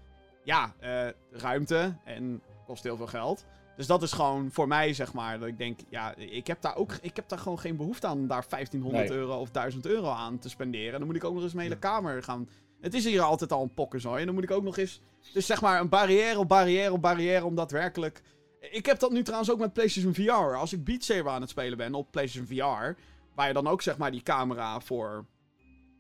ja, 0.43 0.73
eh, 0.79 1.07
ruimte 1.31 1.97
en 2.05 2.41
kost 2.65 2.83
heel 2.83 2.97
veel 2.97 3.07
geld. 3.07 3.45
Dus 3.77 3.87
dat 3.87 4.03
is 4.03 4.11
gewoon 4.11 4.51
voor 4.51 4.67
mij, 4.67 4.93
zeg 4.93 5.13
maar, 5.13 5.39
dat 5.39 5.47
ik 5.47 5.57
denk, 5.57 5.79
ja, 5.89 6.15
ik 6.15 6.47
heb 6.47 6.61
daar 6.61 6.75
ook, 6.75 6.91
ik 7.01 7.15
heb 7.15 7.29
daar 7.29 7.39
gewoon 7.39 7.59
geen 7.59 7.75
behoefte 7.77 8.07
aan 8.07 8.17
om 8.17 8.27
daar 8.27 8.45
1500 8.49 9.09
Nee. 9.09 9.17
euro 9.17 9.39
of 9.39 9.49
1000 9.51 9.85
euro 9.85 10.09
aan 10.09 10.39
te 10.39 10.49
spenderen. 10.49 10.91
En 10.93 10.97
dan 10.97 11.07
moet 11.07 11.15
ik 11.15 11.23
ook 11.23 11.33
nog 11.33 11.43
eens 11.43 11.53
mijn 11.53 11.67
hele 11.67 11.79
kamer 11.79 12.23
gaan. 12.23 12.49
Het 12.81 12.93
is 12.93 13.03
hier 13.05 13.21
altijd 13.21 13.51
al 13.51 13.61
een 13.63 13.73
pokkenzooi. 13.73 14.19
En 14.19 14.25
dan 14.25 14.35
moet 14.35 14.43
ik 14.43 14.51
ook 14.51 14.63
nog 14.63 14.77
eens, 14.77 15.01
dus 15.33 15.45
zeg 15.45 15.61
maar, 15.61 15.79
een 15.79 15.89
barrière 15.89 16.39
op 16.39 16.47
barrière 16.47 16.91
op 16.91 17.01
barrière 17.01 17.45
om 17.45 17.55
daadwerkelijk... 17.55 18.21
Ik 18.71 18.85
heb 18.85 18.99
dat 18.99 19.11
nu 19.11 19.23
trouwens 19.23 19.51
ook 19.51 19.59
met 19.59 19.73
PlayStation 19.73 20.13
VR. 20.13 20.55
Als 20.55 20.73
ik 20.73 20.83
Beat 20.83 21.03
Saber 21.03 21.31
aan 21.31 21.41
het 21.41 21.49
spelen 21.49 21.77
ben 21.77 21.93
op 21.93 22.11
PlayStation 22.11 22.47
VR, 22.47 22.99
waar 23.35 23.47
je 23.47 23.53
dan 23.53 23.67
ook 23.67 23.81
zeg 23.81 23.97
maar 23.97 24.11
die 24.11 24.21
camera 24.23 24.79
voor 24.79 25.25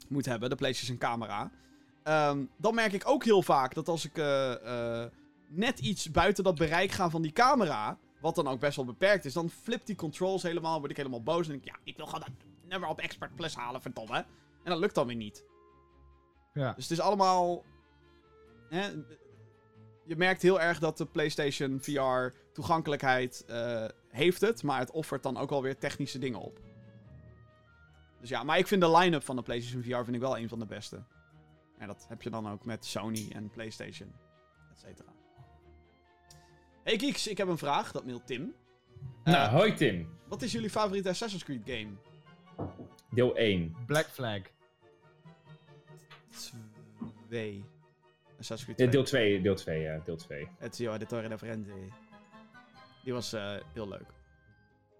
moet 0.09 0.25
hebben, 0.25 0.49
de 0.49 0.55
PlayStation 0.55 0.97
camera. 0.97 1.51
ehm, 2.03 2.43
dan 2.57 2.75
merk 2.75 2.93
ik 2.93 3.07
ook 3.07 3.23
heel 3.23 3.41
vaak 3.41 3.73
dat 3.73 3.87
als 3.87 4.05
ik 4.05 4.17
eh, 4.17 5.01
eh, 5.03 5.11
net 5.47 5.79
iets 5.79 6.11
buiten 6.11 6.43
dat 6.43 6.55
bereik 6.55 6.91
ga 6.91 7.09
van 7.09 7.21
die 7.21 7.31
camera, 7.31 7.99
wat 8.21 8.35
dan 8.35 8.47
ook 8.47 8.59
best 8.59 8.75
wel 8.75 8.85
beperkt 8.85 9.25
is, 9.25 9.33
dan 9.33 9.49
flipt 9.49 9.87
die 9.87 9.95
controls 9.95 10.43
helemaal, 10.43 10.79
word 10.79 10.91
ik 10.91 10.97
helemaal 10.97 11.23
boos 11.23 11.45
en 11.45 11.51
denk 11.51 11.65
ik, 11.65 11.69
ja, 11.69 11.79
ik 11.83 11.97
wil 11.97 12.05
gewoon 12.05 12.19
dat 12.19 12.45
nummer 12.69 12.89
op 12.89 12.99
Expert 12.99 13.35
Plus 13.35 13.55
halen, 13.55 13.81
verdomme. 13.81 14.17
En 14.63 14.71
dat 14.71 14.79
lukt 14.79 14.95
dan 14.95 15.07
weer 15.07 15.15
niet. 15.15 15.45
Ja. 16.53 16.73
Dus 16.73 16.83
het 16.83 16.97
is 16.97 17.03
allemaal. 17.03 17.63
Hè, 18.69 18.87
je 20.05 20.15
merkt 20.15 20.41
heel 20.41 20.61
erg 20.61 20.79
dat 20.79 20.97
de 20.97 21.05
PlayStation 21.05 21.79
VR 21.81 22.37
toegankelijkheid 22.53 23.45
eh, 23.47 23.85
heeft 24.09 24.41
het, 24.41 24.63
maar 24.63 24.79
het 24.79 24.91
offert 24.91 25.23
dan 25.23 25.37
ook 25.37 25.51
alweer 25.51 25.77
technische 25.77 26.19
dingen 26.19 26.39
op. 26.39 26.59
Dus 28.19 28.29
ja, 28.29 28.43
maar 28.43 28.57
ik 28.57 28.67
vind 28.67 28.81
de 28.81 28.97
line-up 28.97 29.23
van 29.23 29.35
de 29.35 29.41
PlayStation 29.41 29.83
VR 29.83 30.03
vind 30.03 30.15
ik 30.15 30.21
wel 30.21 30.37
een 30.37 30.49
van 30.49 30.59
de 30.59 30.65
beste. 30.65 31.03
En 31.77 31.87
dat 31.87 32.05
heb 32.09 32.21
je 32.21 32.29
dan 32.29 32.49
ook 32.49 32.65
met 32.65 32.85
Sony 32.85 33.29
en 33.33 33.49
PlayStation, 33.49 34.13
et 34.71 34.79
cetera. 34.79 35.13
Hey 36.85 36.97
Geeks, 36.99 37.27
ik 37.27 37.37
heb 37.37 37.47
een 37.47 37.57
vraag, 37.57 37.91
dat 37.91 38.05
mailt 38.05 38.27
Tim. 38.27 38.53
Nou, 39.23 39.37
Eh, 39.37 39.53
hoi 39.53 39.73
Tim. 39.73 40.07
wat 40.27 40.41
is 40.41 40.51
jullie 40.51 40.69
favoriete 40.69 41.09
Assassin's 41.09 41.43
Creed 41.43 41.61
game? 41.65 41.87
Deel 43.09 43.35
1. 43.37 43.75
Black 43.85 44.05
Flag. 44.05 44.39
2. 47.27 47.65
Assassin's 48.39 48.63
Creed 48.63 48.75
2. 48.77 48.85
Ja, 48.87 48.91
deel 48.91 49.03
2, 49.03 49.41
deel 49.41 49.55
2, 49.55 49.81
ja, 49.81 49.99
deel 50.05 50.15
2. 50.15 50.47
Ezio 50.59 50.97
de 50.97 51.05
Torre 51.05 51.27
da 51.29 51.37
Firenze. 51.37 51.71
Die 53.03 53.13
was 53.13 53.33
eh, 53.33 53.53
heel 53.73 53.87
leuk. 53.87 54.05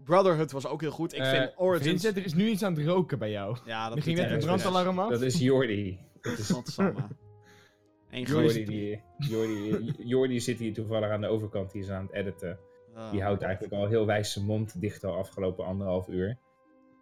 Brotherhood 0.04 0.52
was 0.52 0.66
ook 0.66 0.82
heel 0.82 0.92
goed. 0.92 1.14
Ik 1.14 1.20
Eh, 1.20 1.30
vind 1.30 1.54
Origins... 1.58 1.90
Vincent, 1.90 2.18
er 2.18 2.26
is 2.26 2.34
nu 2.34 2.48
iets 2.50 2.64
aan 2.64 2.74
het 2.76 2.86
roken 2.86 3.20
bij 3.20 3.32
jou. 3.32 3.58
Ja, 3.66 3.88
dat 3.90 3.98
Er 3.98 4.04
ging 4.04 4.18
doet 4.18 4.26
net 4.30 4.44
hij 4.44 4.46
brandalarm 4.56 5.00
af. 5.00 5.10
Dat 5.10 5.22
is 5.22 5.40
Jordi. 5.40 6.00
Dat 6.22 6.38
is 6.38 6.50
Godsamme. 6.50 7.08
Eén 8.16 8.24
Jordi, 8.24 8.48
gozer. 8.48 8.66
die, 8.66 9.02
Jordi, 9.30 9.94
Jordi 9.98 10.40
zit 10.40 10.60
hier 10.60 10.74
toevallig 10.74 11.10
aan 11.10 11.22
de 11.22 11.28
overkant, 11.28 11.72
die 11.72 11.82
is 11.82 11.90
aan 11.90 12.04
het 12.04 12.14
editen. 12.14 12.60
Ah. 12.96 13.12
Die 13.12 13.22
houdt 13.22 13.42
eigenlijk 13.42 13.74
al 13.74 13.88
heel 13.88 14.06
wijs 14.06 14.32
zijn 14.34 14.46
mond 14.46 14.82
dicht 14.82 15.04
al 15.04 15.16
afgelopen 15.18 15.66
anderhalf 15.66 16.08
uur. 16.08 16.38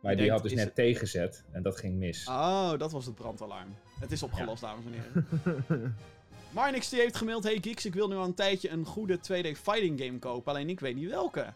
Maar 0.01 0.15
die 0.15 0.31
had 0.31 0.43
dus 0.43 0.53
net 0.53 0.65
het- 0.65 0.75
tegenzet 0.75 1.45
en 1.51 1.63
dat 1.63 1.77
ging 1.77 1.95
mis. 1.97 2.27
Oh, 2.27 2.77
dat 2.77 2.91
was 2.91 3.05
het 3.05 3.15
brandalarm. 3.15 3.75
Het 3.99 4.11
is 4.11 4.23
opgelost, 4.23 4.61
dames 4.61 4.85
en 4.85 4.91
heren. 4.93 5.95
Marnix 6.53 6.89
die 6.89 6.99
heeft 6.99 7.15
gemaild... 7.15 7.43
Hey 7.43 7.57
Geeks, 7.61 7.85
ik 7.85 7.93
wil 7.93 8.07
nu 8.07 8.15
al 8.15 8.23
een 8.25 8.33
tijdje 8.33 8.69
een 8.69 8.85
goede 8.85 9.17
2D 9.17 9.57
fighting 9.57 9.99
game 10.03 10.19
kopen. 10.19 10.51
Alleen 10.51 10.69
ik 10.69 10.79
weet 10.79 10.95
niet 10.95 11.09
welke. 11.09 11.53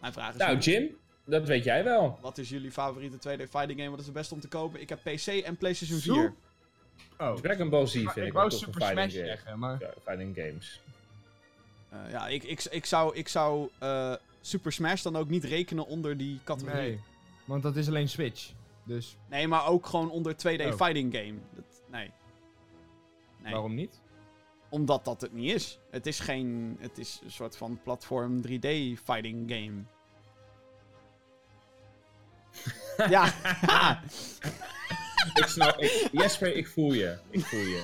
Mijn 0.00 0.12
vraag 0.12 0.32
is... 0.32 0.38
Nou, 0.38 0.54
nu- 0.54 0.60
Jim, 0.60 0.96
Dat 1.26 1.46
weet 1.46 1.64
jij 1.64 1.84
wel. 1.84 2.18
Wat 2.20 2.38
is 2.38 2.48
jullie 2.48 2.70
favoriete 2.70 3.16
2D 3.16 3.42
fighting 3.50 3.78
game? 3.78 3.90
Wat 3.90 3.98
is 3.98 4.04
het 4.04 4.14
beste 4.14 4.34
om 4.34 4.40
te 4.40 4.48
kopen? 4.48 4.80
Ik 4.80 4.88
heb 4.88 4.98
PC 5.02 5.26
en 5.26 5.56
PlayStation 5.56 5.98
Zo? 5.98 6.34
4. 6.96 7.28
Oh. 7.28 7.36
Dragon 7.36 7.68
Ball 7.68 7.86
Z 7.86 7.92
vind 7.92 8.16
Ik, 8.16 8.24
ik, 8.24 8.32
wou 8.32 8.50
Super 8.50 8.82
een 8.82 8.88
Smash 8.88 8.94
fighting 8.94 9.26
zeggen, 9.26 9.58
maar... 9.58 9.80
Ja, 9.80 9.90
fighting 10.04 10.36
games. 10.36 10.80
Eh, 11.88 12.10
ja, 12.10 12.28
ik, 12.28 12.44
ik, 12.44 12.64
ik 12.64 12.84
zou, 12.84 13.16
ik 13.16 13.28
zou 13.28 13.68
eh, 13.78 14.14
Super 14.40 14.72
Smash 14.72 15.02
dan 15.02 15.16
ook 15.16 15.28
niet 15.28 15.44
rekenen 15.44 15.86
onder 15.86 16.16
die 16.16 16.40
categorie. 16.44 16.80
Nee, 16.80 17.00
want 17.44 17.62
dat 17.62 17.76
is 17.76 17.88
alleen 17.88 18.08
Switch. 18.08 18.52
Dus 18.84 19.16
Nee, 19.28 19.48
maar 19.48 19.66
ook 19.66 19.86
gewoon 19.86 20.10
onder 20.10 20.34
2D 20.34 20.60
Oh. 20.60 20.72
fighting 20.72 21.14
game. 21.14 21.34
Dat, 21.54 21.64
nee. 21.90 22.10
nee. 23.42 23.52
waarom 23.52 23.74
niet? 23.74 24.00
Omdat 24.68 25.04
dat 25.04 25.20
het 25.20 25.32
niet 25.32 25.52
is. 25.52 25.78
Het 25.90 26.06
is 26.06 26.20
geen. 26.20 26.76
Het 26.80 26.98
is 26.98 27.20
een 27.24 27.30
soort 27.30 27.56
van 27.56 27.80
platform 27.82 28.42
3D 28.46 28.68
fighting 29.04 29.50
game. 29.50 29.82
ja. 33.14 33.32
ik 35.34 35.46
snap, 35.46 35.78
ik, 35.78 36.08
Jesper, 36.12 36.56
ik 36.56 36.68
voel 36.68 36.92
je. 36.92 37.16
Ik 37.30 37.44
voel 37.44 37.60
je. 37.60 37.80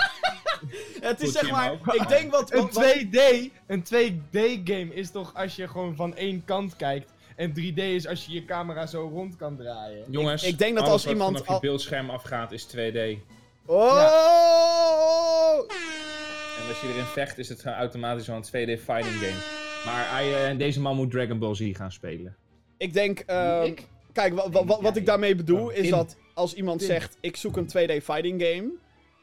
het 1.01 1.21
is 1.23 1.33
zeg 1.33 1.51
maar. 1.51 1.73
Ik 1.73 2.09
denk 2.09 2.31
wat. 2.31 2.53
Een 2.53 2.61
wat- 2.61 2.75
wat- 2.75 2.85
2D, 2.85 3.51
een 3.67 3.83
2D 3.85 4.39
game 4.65 4.95
is 4.95 5.11
toch 5.11 5.35
als 5.35 5.57
je 5.57 5.69
gewoon 5.69 5.97
van 5.97 6.17
één 6.17 6.45
kant 6.45 6.77
kijkt. 6.77 7.11
En 7.37 7.53
3D 7.59 7.75
is 7.77 8.07
als 8.07 8.27
je 8.27 8.33
je 8.33 8.45
camera 8.45 8.87
zo 8.87 9.09
rond 9.13 9.37
kan 9.37 9.57
draaien. 9.57 10.05
Jongens, 10.11 10.43
ik 10.43 10.59
denk 10.59 10.75
dat 10.75 10.83
alles 10.83 10.93
als 10.95 11.05
wat 11.05 11.13
iemand 11.13 11.33
vanaf 11.33 11.47
je 11.47 11.53
al- 11.55 11.61
beeldscherm 11.61 12.11
afgaat 12.11 12.53
is 12.53 12.67
2D. 12.77 12.99
Oh! 13.67 13.99
En 16.63 16.69
als 16.69 16.81
je 16.81 16.89
erin 16.89 17.05
vecht 17.05 17.39
is 17.39 17.49
het 17.49 17.61
gewoon 17.61 17.77
automatisch 17.77 18.27
wel 18.27 18.37
een 18.37 18.45
2D 18.45 18.81
fighting 18.83 19.15
game. 19.15 19.39
Maar 19.85 20.23
eh, 20.51 20.59
deze 20.59 20.81
man 20.81 20.97
moet 20.97 21.11
Dragon 21.11 21.39
Ball 21.39 21.55
Z 21.55 21.77
gaan 21.77 21.93
spelen. 21.93 22.37
Ik 22.77 22.93
denk. 22.93 23.19
ehm, 23.19 23.63
Ik? 23.63 23.87
Kijk, 24.13 24.35
wa- 24.35 24.51
wa- 24.51 24.65
wa- 24.65 24.81
wat 24.81 24.97
ik 24.97 25.07
daarmee 25.07 25.35
bedoel 25.35 25.65
oh, 25.67 25.73
is 25.73 25.85
in. 25.85 25.91
dat 25.91 26.17
als 26.39 26.55
iemand 26.55 26.83
zegt: 26.83 27.17
Ik 27.21 27.37
zoek 27.37 27.57
een 27.57 27.67
2D 27.69 28.03
fighting 28.05 28.43
game. 28.43 28.71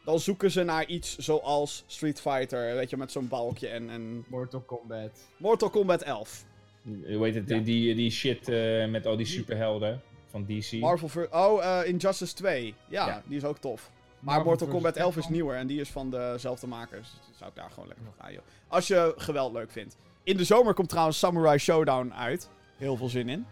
Dan 0.05 0.19
zoeken 0.19 0.51
ze 0.51 0.63
naar 0.63 0.85
iets 0.85 1.17
zoals 1.17 1.83
Street 1.87 2.21
Fighter, 2.21 2.75
weet 2.75 2.89
je, 2.89 2.97
met 2.97 3.11
zo'n 3.11 3.27
balkje 3.27 3.67
en, 3.67 3.89
en 3.89 4.25
Mortal 4.29 4.61
Kombat. 4.61 5.11
Mortal 5.37 5.69
Kombat 5.69 6.01
11. 6.01 6.45
Hoe 6.83 7.23
heet 7.25 7.35
het? 7.35 7.49
Ja. 7.49 7.57
Die, 7.59 7.95
die 7.95 8.11
shit 8.11 8.49
eh, 8.49 8.87
met 8.89 9.05
al 9.05 9.17
die 9.17 9.25
superhelden 9.25 10.01
van 10.29 10.45
DC. 10.45 10.71
Marvel 10.71 11.07
ver- 11.07 11.27
Oh, 11.31 11.63
eh, 11.63 11.87
Injustice 11.87 12.33
2. 12.33 12.73
Ja, 12.89 13.07
Ja. 13.07 13.23
die 13.27 13.37
is 13.37 13.43
ook 13.43 13.57
tof. 13.57 13.91
Maar 14.19 14.23
Marvel 14.33 14.45
Mortal 14.45 14.67
Kombat 14.67 14.95
11 14.95 15.17
is 15.17 15.27
nieuwer 15.27 15.55
en 15.57 15.67
die 15.67 15.79
is 15.79 15.89
van 15.89 16.09
dezelfde 16.09 16.67
makers. 16.67 17.09
Dus 17.29 17.37
zou 17.37 17.49
ik 17.49 17.55
daar 17.55 17.69
gewoon 17.69 17.87
lekker 17.87 18.05
voor 18.05 18.15
gaan, 18.23 18.33
joh. 18.33 18.41
Als 18.67 18.87
je 18.87 19.13
geweld 19.17 19.53
leuk 19.53 19.71
vindt. 19.71 19.97
In 20.23 20.37
de 20.37 20.43
zomer 20.43 20.73
komt 20.73 20.89
trouwens 20.89 21.19
Samurai 21.19 21.57
Showdown 21.57 22.11
uit. 22.13 22.49
Heel 22.77 22.97
veel 22.97 23.09
zin 23.09 23.29
in. 23.29 23.45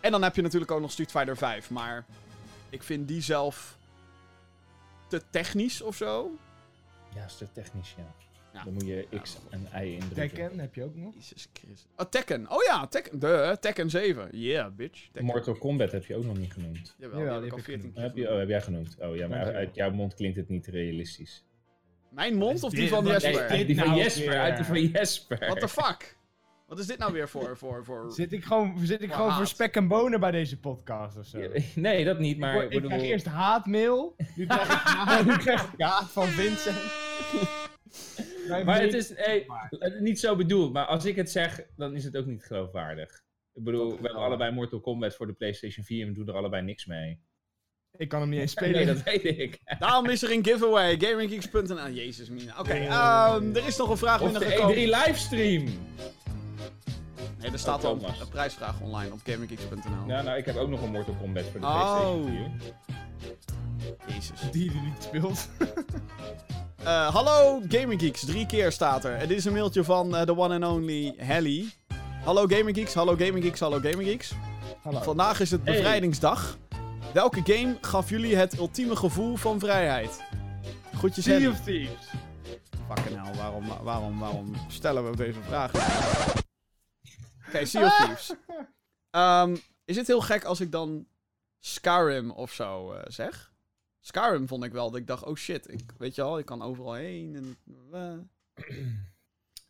En 0.00 0.10
dan 0.10 0.22
heb 0.22 0.34
je 0.36 0.42
natuurlijk 0.42 0.70
ook 0.70 0.80
nog 0.80 0.90
Street 0.90 1.10
Fighter 1.10 1.36
5. 1.36 1.70
Maar 1.70 2.04
ik 2.70 2.82
vind 2.82 3.08
die 3.08 3.22
zelf 3.22 3.78
te 5.08 5.22
technisch 5.30 5.82
of 5.82 5.96
zo. 5.96 6.30
Ja, 7.14 7.24
is 7.24 7.36
te 7.36 7.52
technisch, 7.52 7.94
ja. 7.96 8.14
Ja. 8.52 8.64
Dan 8.64 8.72
moet 8.72 8.86
je 8.86 9.06
X 9.22 9.36
en 9.50 9.68
Y 9.82 9.92
indrukken. 9.92 10.14
Tekken 10.14 10.58
heb 10.58 10.74
je 10.74 10.84
ook 10.84 10.94
nog. 10.96 11.14
Jezus 11.14 11.48
Christus. 11.52 11.86
Oh, 11.96 12.06
Tekken. 12.06 12.50
Oh 12.50 12.64
ja, 12.64 12.86
Tekken. 12.86 13.18
De 13.18 13.56
Tekken 13.60 13.90
7. 13.90 14.28
Yeah, 14.38 14.74
bitch. 14.74 15.02
Tekken. 15.04 15.24
Mortal 15.24 15.54
Kombat 15.54 15.92
heb 15.92 16.04
je 16.04 16.16
ook 16.16 16.24
nog 16.24 16.38
niet 16.38 16.52
genoemd. 16.52 16.94
Jawel, 16.98 17.18
Jawel, 17.18 17.40
die 17.40 17.50
heb 17.50 17.64
die 17.64 17.74
ik 17.74 17.82
al 17.82 17.82
heb 17.82 17.82
14 17.82 17.88
ik 17.88 17.94
keer 17.94 18.02
Heb 18.02 18.16
je, 18.16 18.30
oh, 18.30 18.38
heb 18.38 18.48
jij 18.48 18.62
genoemd? 18.62 18.96
Oh 18.98 19.16
ja, 19.16 19.28
maar 19.28 19.54
uit 19.54 19.74
jouw 19.74 19.90
mond 19.90 20.14
klinkt 20.14 20.36
het 20.36 20.48
niet 20.48 20.66
realistisch. 20.66 21.44
Mijn 22.10 22.34
mond 22.34 22.62
of 22.62 22.72
die 22.72 22.88
van 22.88 23.06
Jesper? 23.06 23.66
die 23.66 23.78
van 23.78 23.86
nou 23.86 23.98
Jesper, 23.98 24.28
weer? 24.28 24.40
uit 24.40 24.56
die 24.56 24.64
van 24.64 24.86
Jesper. 24.86 25.38
What 25.38 25.60
the 25.60 25.68
fuck? 25.68 26.16
Wat 26.68 26.78
is 26.78 26.86
dit 26.86 26.98
nou 26.98 27.12
weer 27.12 27.28
voor... 27.28 27.56
voor, 27.56 27.84
voor... 27.84 28.12
Zit 28.12 28.32
ik 28.32 28.44
gewoon, 28.44 28.78
zit 28.78 29.02
ik 29.02 29.08
Voor 29.08 29.16
gewoon 29.16 29.34
voor 29.34 29.46
spek 29.46 29.74
en 29.76 29.88
bonen 29.88 30.20
bij 30.20 30.30
deze 30.30 30.60
podcast 30.60 31.16
of 31.16 31.26
zo? 31.26 31.38
Nee, 31.74 32.04
dat 32.04 32.18
niet, 32.18 32.38
maar 32.38 32.62
ik, 32.62 32.68
bedoel... 32.68 32.88
krijg 32.88 33.02
eerst 33.02 33.26
haatmail. 33.26 34.16
Nu 34.36 34.46
krijg 34.46 34.62
ik, 34.62 34.78
haat- 34.96 35.24
nu 35.24 35.36
krijg 35.36 35.72
ik 35.72 35.80
haat 35.80 36.10
van 36.10 36.26
Vincent. 36.26 36.76
Maar 38.64 38.80
het 38.80 38.94
is 38.94 39.12
hey, 39.16 39.46
niet 40.00 40.20
zo 40.20 40.36
bedoeld, 40.36 40.72
maar 40.72 40.84
als 40.84 41.04
ik 41.04 41.16
het 41.16 41.30
zeg, 41.30 41.60
dan 41.76 41.94
is 41.94 42.04
het 42.04 42.16
ook 42.16 42.26
niet 42.26 42.44
geloofwaardig. 42.44 43.22
Ik 43.52 43.64
bedoel, 43.64 43.88
we 43.88 44.02
hebben 44.02 44.22
allebei 44.22 44.52
Mortal 44.52 44.80
Kombat 44.80 45.14
voor 45.14 45.26
de 45.26 45.32
PlayStation 45.32 45.84
4 45.84 46.02
en 46.02 46.08
we 46.08 46.14
doen 46.14 46.28
er 46.28 46.34
allebei 46.34 46.62
niks 46.62 46.86
mee. 46.86 47.20
Ik 47.96 48.08
kan 48.08 48.20
hem 48.20 48.28
niet 48.28 48.40
eens 48.40 48.50
spelen. 48.50 48.72
Nee, 48.72 48.94
dat 48.94 49.02
weet 49.02 49.24
ik. 49.24 49.58
Daarom 49.78 50.06
is 50.06 50.22
er 50.22 50.32
een 50.32 50.44
giveaway. 50.44 50.96
GamingGeeks.nl. 50.98 51.88
Jezus, 51.90 52.28
mina. 52.30 52.58
Oké, 52.58 52.72
ehm, 52.72 53.56
er 53.56 53.66
is 53.66 53.76
nog 53.76 53.90
een 53.90 53.96
vraag 53.96 54.20
Of 54.20 54.32
de 54.32 54.38
binnengekomen. 54.38 54.76
E3 54.76 54.78
livestream. 54.78 55.66
Nee, 57.38 57.50
er 57.50 57.58
staat 57.58 57.84
Oh, 57.84 57.90
al 57.90 58.08
een 58.20 58.28
prijsvraag 58.28 58.80
online 58.80 59.12
op 59.12 59.20
GamingGeeks.nl. 59.24 60.06
Ja, 60.06 60.22
nou, 60.22 60.38
ik 60.38 60.44
heb 60.46 60.56
ook 60.56 60.68
nog 60.68 60.82
een 60.82 60.90
Mortal 60.90 61.14
Kombat 61.20 61.44
voor 61.52 61.60
de 61.60 61.66
Oh. 61.66 62.24
PlayStation 62.24 62.60
4. 64.06 64.14
Jezus. 64.14 64.40
Die 64.50 64.70
die 64.70 64.80
niet 64.80 65.02
speelt. 65.02 65.48
Eh, 66.84 67.14
hallo 67.14 67.60
GamingGeeks. 67.68 68.24
Drie 68.24 68.46
keer 68.46 68.72
staat 68.72 69.04
er. 69.04 69.18
Het 69.18 69.30
is 69.30 69.44
een 69.44 69.52
mailtje 69.52 69.84
van 69.84 70.16
eh, 70.16 70.26
de 70.26 70.36
one 70.36 70.54
and 70.54 70.74
only 70.76 71.14
Helly. 71.16 71.68
Hallo 72.24 72.46
GamingGeeks, 72.46 72.94
hallo 72.94 73.16
GamingGeeks, 73.16 73.60
hallo 73.60 73.78
GamingGeeks. 73.78 74.32
Hallo. 74.82 75.00
Vandaag 75.00 75.40
is 75.40 75.50
het 75.50 75.60
Hey. 75.64 75.74
bevrijdingsdag. 75.74 76.56
Welke 77.12 77.40
game 77.44 77.76
gaf 77.80 78.08
jullie 78.10 78.36
het 78.36 78.58
ultieme 78.58 78.96
gevoel 78.96 79.36
van 79.36 79.58
vrijheid? 79.58 80.20
Groetjes 80.94 81.24
Sea 81.24 81.32
Helly. 81.34 81.46
of 81.46 81.60
Thieves. 81.60 82.08
Fucking 82.94 83.22
hell, 83.24 83.34
waarom, 83.36 83.64
waarom, 83.82 84.18
waarom 84.18 84.52
stellen 84.68 85.10
we 85.10 85.16
deze 85.16 85.38
vraag? 85.48 85.70
Oké, 87.48 87.64
Sea 87.64 87.86
of 87.86 87.96
Thieves. 87.96 88.32
Ehm, 89.10 89.56
is 89.84 89.96
het 89.96 90.06
heel 90.06 90.20
gek 90.20 90.44
als 90.44 90.60
ik 90.60 90.72
dan 90.72 91.06
Skyrim 91.58 92.30
of 92.30 92.52
zo 92.52 92.92
eh, 92.92 93.02
zeg? 93.06 93.52
Skyrim 94.00 94.48
vond 94.48 94.64
ik 94.64 94.72
wel 94.72 94.90
dat 94.90 95.00
ik 95.00 95.06
dacht, 95.06 95.24
oh 95.24 95.34
shit, 95.36 95.72
ik, 95.72 95.80
weet 95.98 96.14
je 96.14 96.22
wel, 96.22 96.38
ik 96.38 96.44
kan 96.44 96.62
overal 96.62 96.94
heen 96.94 97.34
en... 97.36 97.56
eh, 97.92 98.64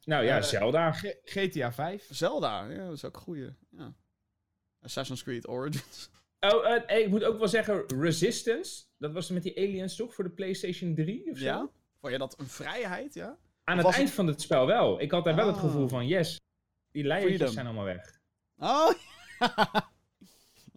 Nou 0.04 0.24
ja, 0.24 0.36
Eh, 0.36 0.42
Zelda. 0.42 0.92
G- 0.92 1.14
GTA 1.24 1.72
5. 1.72 2.06
Zelda, 2.10 2.64
ja, 2.64 2.84
dat 2.84 2.92
is 2.92 3.04
ook 3.04 3.16
een 3.16 3.22
goeie. 3.22 3.48
Ja. 3.70 3.92
Assassin's 4.80 5.22
Creed 5.22 5.48
Origins. 5.48 6.10
Oh, 6.40 6.76
ik 6.86 7.08
moet 7.08 7.24
ook 7.24 7.38
wel 7.38 7.48
zeggen, 7.48 7.84
Resistance. 8.00 8.84
Dat 8.98 9.12
was 9.12 9.28
met 9.30 9.42
die 9.42 9.56
aliens 9.56 9.96
toch 9.96 10.14
voor 10.14 10.24
de 10.24 10.30
PlayStation 10.30 10.94
3 10.94 11.30
of 11.30 11.38
zo? 11.38 11.44
Ja? 11.44 11.68
Vond 12.00 12.12
je 12.12 12.18
dat 12.18 12.38
een 12.38 12.46
vrijheid, 12.48 13.14
ja? 13.14 13.38
Aan 13.64 13.76
het 13.76 13.86
eind 13.86 13.96
het- 13.96 14.10
van 14.10 14.26
het 14.26 14.40
spel 14.40 14.66
wel. 14.66 15.00
Ik 15.00 15.10
had 15.10 15.24
daar 15.24 15.34
wel 15.36 15.46
het 15.46 15.56
Ah. 15.56 15.62
gevoel 15.62 15.88
van, 15.88 16.06
yes, 16.06 16.36
die 16.98 17.06
leiertjes 17.06 17.34
Freedom. 17.36 17.54
zijn 17.54 17.66
allemaal 17.66 17.84
weg. 17.84 18.20
Oh, 18.58 18.90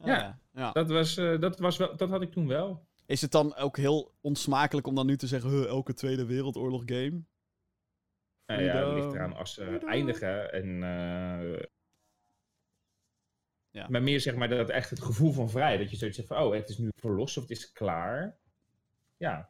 Ja. 0.03 0.39
ja. 0.53 0.71
Dat, 0.71 0.89
was, 0.89 1.17
eh, 1.17 1.39
dat, 1.39 1.59
was 1.59 1.77
wel, 1.77 1.95
dat 1.97 2.09
had 2.09 2.21
ik 2.21 2.31
toen 2.31 2.47
wel. 2.47 2.85
Is 3.05 3.21
het 3.21 3.31
dan 3.31 3.55
ook 3.55 3.77
heel 3.77 4.13
onsmakelijk 4.21 4.87
om 4.87 4.95
dan 4.95 5.05
nu 5.05 5.17
te 5.17 5.27
zeggen, 5.27 5.49
"Huh, 5.49 5.65
elke 5.65 5.93
Tweede 5.93 6.25
Wereldoorlog 6.25 6.83
game? 6.85 7.23
Nou 8.45 8.61
ja, 8.63 8.71
Freedom. 8.71 8.95
ligt 8.95 9.13
eraan 9.13 9.33
als 9.35 9.53
ze 9.53 9.63
Freedom. 9.65 9.89
eindigen. 9.89 10.51
En, 10.53 10.83
eh, 10.83 11.63
Ja. 13.71 13.87
Maar 13.89 14.03
meer 14.03 14.19
zeg 14.19 14.35
maar 14.35 14.49
dat 14.49 14.69
echt 14.69 14.89
het 14.89 15.01
gevoel 15.01 15.31
van 15.31 15.49
vrij. 15.49 15.77
Dat 15.77 15.89
je 15.91 15.97
zoiets 15.97 16.17
zegt 16.17 16.29
van, 16.29 16.37
oh, 16.43 16.53
het 16.53 16.69
is 16.69 16.77
nu 16.77 16.89
verlost 16.95 17.37
of 17.37 17.43
het 17.43 17.51
is 17.51 17.71
klaar. 17.71 18.37
Ja. 19.17 19.49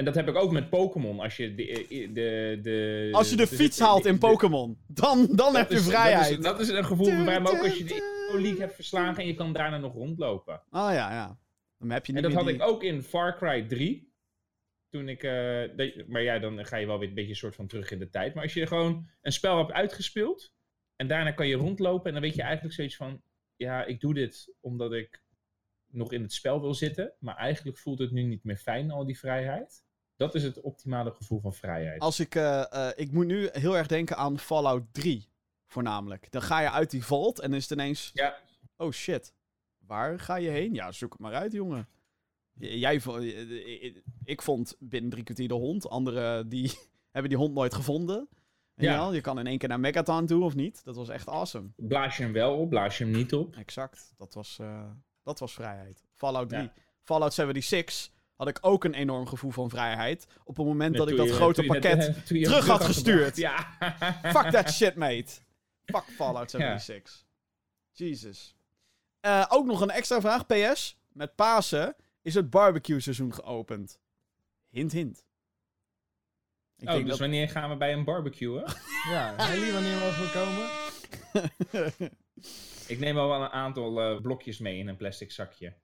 En 0.00 0.06
dat 0.06 0.14
heb 0.14 0.28
ik 0.28 0.36
ook 0.36 0.52
met 0.52 0.70
Pokémon. 0.70 1.20
Als 1.20 1.36
je 1.36 1.54
de... 1.54 1.86
de, 2.12 2.58
de 2.62 3.08
Als 3.12 3.30
je 3.30 3.36
de 3.36 3.46
fiets 3.46 3.78
haalt 3.78 4.06
in 4.06 4.18
Pokémon, 4.18 4.78
dan, 4.86 5.28
dan 5.32 5.56
heb 5.56 5.70
je 5.70 5.76
is- 5.76 5.84
vrijheid. 5.86 6.28
Dat 6.28 6.38
is, 6.38 6.44
dat 6.44 6.60
is 6.60 6.68
een 6.68 6.84
gevoel 6.84 7.06
van 7.06 7.22
vrij. 7.22 7.40
Maar 7.40 7.52
ook 7.52 7.62
als 7.62 7.78
je 7.78 7.84
de 7.84 7.94
Evo 7.94 8.40
League 8.40 8.60
hebt 8.60 8.74
verslagen 8.74 9.22
en 9.22 9.26
je 9.28 9.34
kan 9.34 9.52
daarna 9.52 9.78
nog 9.78 9.94
rondlopen. 9.94 10.54
Oh 10.70 10.88
ja, 10.92 11.12
ja. 11.12 11.38
Dan 11.78 11.90
heb 11.90 12.06
je 12.06 12.12
niet 12.12 12.24
En 12.24 12.28
dat 12.30 12.38
had 12.38 12.46
die- 12.48 12.56
ik 12.56 12.62
ook 12.62 12.82
in 12.82 13.02
Far 13.02 13.36
Cry 13.36 13.62
3. 13.62 14.12
Toen 14.90 15.08
ik. 15.08 15.22
eh, 15.22 15.62
dat- 15.76 16.06
maar 16.06 16.22
ja, 16.22 16.38
dan 16.38 16.66
ga 16.66 16.76
je 16.76 16.86
wel 16.86 16.98
weer 16.98 17.08
een 17.08 17.14
beetje 17.14 17.34
soort 17.34 17.54
van 17.54 17.66
terug 17.66 17.90
in 17.90 17.98
de 17.98 18.10
tijd. 18.10 18.34
Maar 18.34 18.42
als 18.42 18.54
je 18.54 18.66
gewoon 18.66 19.08
een 19.22 19.32
spel 19.32 19.58
hebt 19.58 19.72
uitgespeeld. 19.72 20.52
En 20.96 21.08
daarna 21.08 21.30
kan 21.30 21.46
je 21.48 21.56
rondlopen. 21.56 22.06
En 22.06 22.12
dan 22.12 22.22
weet 22.22 22.34
je 22.34 22.42
eigenlijk 22.42 22.74
zoiets 22.74 22.96
van. 22.96 23.22
Ja, 23.56 23.84
ik 23.84 24.00
doe 24.00 24.14
dit 24.14 24.54
omdat 24.60 24.92
ik 24.92 25.22
nog 25.92 26.12
in 26.12 26.22
het 26.22 26.32
spel 26.32 26.60
wil 26.60 26.74
zitten. 26.74 27.12
Maar 27.18 27.36
eigenlijk 27.36 27.78
voelt 27.78 27.98
het 27.98 28.10
nu 28.10 28.22
niet 28.22 28.44
meer 28.44 28.56
fijn, 28.56 28.90
al 28.90 29.04
die 29.06 29.18
vrijheid. 29.18 29.88
Dat 30.20 30.34
is 30.34 30.42
het 30.42 30.60
optimale 30.60 31.10
gevoel 31.10 31.40
van 31.40 31.54
vrijheid. 31.54 32.00
Als 32.00 32.20
ik, 32.20 32.34
eh, 32.34 32.72
eh, 32.72 32.92
ik 32.96 33.12
moet 33.12 33.26
nu 33.26 33.48
heel 33.52 33.76
erg 33.76 33.86
denken 33.86 34.16
aan 34.16 34.38
Fallout 34.38 34.82
3, 34.92 35.28
voornamelijk. 35.66 36.30
Dan 36.30 36.42
ga 36.42 36.60
je 36.60 36.70
uit 36.70 36.90
die 36.90 37.04
vault 37.04 37.40
en 37.40 37.48
dan 37.48 37.58
is 37.58 37.68
het 37.68 37.78
ineens, 37.78 38.10
Ja, 38.14 38.36
oh 38.76 38.92
shit, 38.92 39.34
waar 39.78 40.20
ga 40.20 40.36
je 40.36 40.48
heen? 40.48 40.74
Ja, 40.74 40.92
zoek 40.92 41.12
het 41.12 41.20
maar 41.20 41.34
uit, 41.34 41.52
jongen. 41.52 41.88
Jij, 42.52 43.00
eh, 43.00 43.96
ik 44.24 44.42
vond 44.42 44.76
binnen 44.78 45.10
drie 45.10 45.24
kwartier 45.24 45.48
de 45.48 45.54
hond. 45.54 45.88
Anderen 45.88 46.48
die 46.48 46.72
hebben 47.12 47.30
die 47.30 47.38
hond 47.38 47.54
nooit 47.54 47.74
gevonden. 47.74 48.28
En 48.74 48.84
Ja. 48.84 48.92
ja. 48.92 49.12
je 49.12 49.20
kan 49.20 49.38
in 49.38 49.46
één 49.46 49.58
keer 49.58 49.68
naar 49.68 49.80
Megaton 49.80 50.26
toe 50.26 50.44
of 50.44 50.54
niet. 50.54 50.84
Dat 50.84 50.96
was 50.96 51.08
echt 51.08 51.28
awesome. 51.28 51.68
blaas 51.76 52.16
je 52.16 52.22
hem 52.22 52.32
wel 52.32 52.56
op, 52.56 52.68
blaas 52.70 52.98
je 52.98 53.04
hem 53.04 53.12
niet 53.12 53.34
op. 53.34 53.56
Exact. 53.56 54.14
Dat 54.16 54.34
was, 54.34 54.58
dat 55.22 55.38
was 55.38 55.52
vrijheid. 55.52 56.04
Fallout 56.14 56.48
3. 56.48 56.62
Ja. 56.62 56.72
Fallout 57.02 57.34
76 57.34 58.10
had 58.40 58.48
ik 58.48 58.58
ook 58.60 58.84
een 58.84 58.94
enorm 58.94 59.26
gevoel 59.26 59.50
van 59.50 59.70
vrijheid. 59.70 60.26
Op 60.44 60.56
het 60.56 60.66
moment 60.66 60.96
dat 60.96 61.08
ik 61.08 61.16
dat 61.16 61.26
je- 61.26 61.32
grote 61.32 61.62
je 61.62 61.68
pakket 61.68 62.22
je 62.28 62.44
terug 62.44 62.66
had 62.66 62.84
gestuurd. 62.84 63.36
Ja. 63.36 63.76
Fuck 64.22 64.50
that 64.50 64.70
shit, 64.78 64.94
mate. 64.94 65.32
Fuck 65.84 66.04
Fallout 66.16 66.50
76. 66.50 67.24
Jesus. 67.92 68.56
Eh, 69.20 69.46
ook 69.48 69.66
nog 69.66 69.80
een 69.80 69.90
extra 69.90 70.20
vraag. 70.20 70.46
PS. 70.46 70.98
Met 71.08 71.34
Pasen 71.34 71.96
is 72.22 72.34
het 72.34 72.50
barbecue 72.50 73.00
seizoen 73.00 73.34
geopend. 73.34 73.98
Hint, 74.68 74.92
hint. 74.92 75.24
Ik 76.78 76.88
oh, 76.88 76.94
denk 76.94 77.06
dus 77.06 77.18
wanneer 77.18 77.48
gaan 77.48 77.70
we 77.70 77.76
bij 77.76 77.92
een 77.92 78.04
barbecue? 78.04 78.62
Ja, 79.10 79.34
Helly, 79.36 79.72
wanneer 79.72 79.98
mogen 79.98 80.22
we 80.22 80.30
komen? 80.30 80.68
ik 82.86 82.98
neem 82.98 83.14
wel 83.14 83.28
wel 83.28 83.42
een 83.42 83.50
aantal 83.50 84.00
eh, 84.00 84.20
blokjes 84.20 84.58
mee 84.58 84.78
in 84.78 84.88
een 84.88 84.96
plastic 84.96 85.32
zakje. 85.32 85.74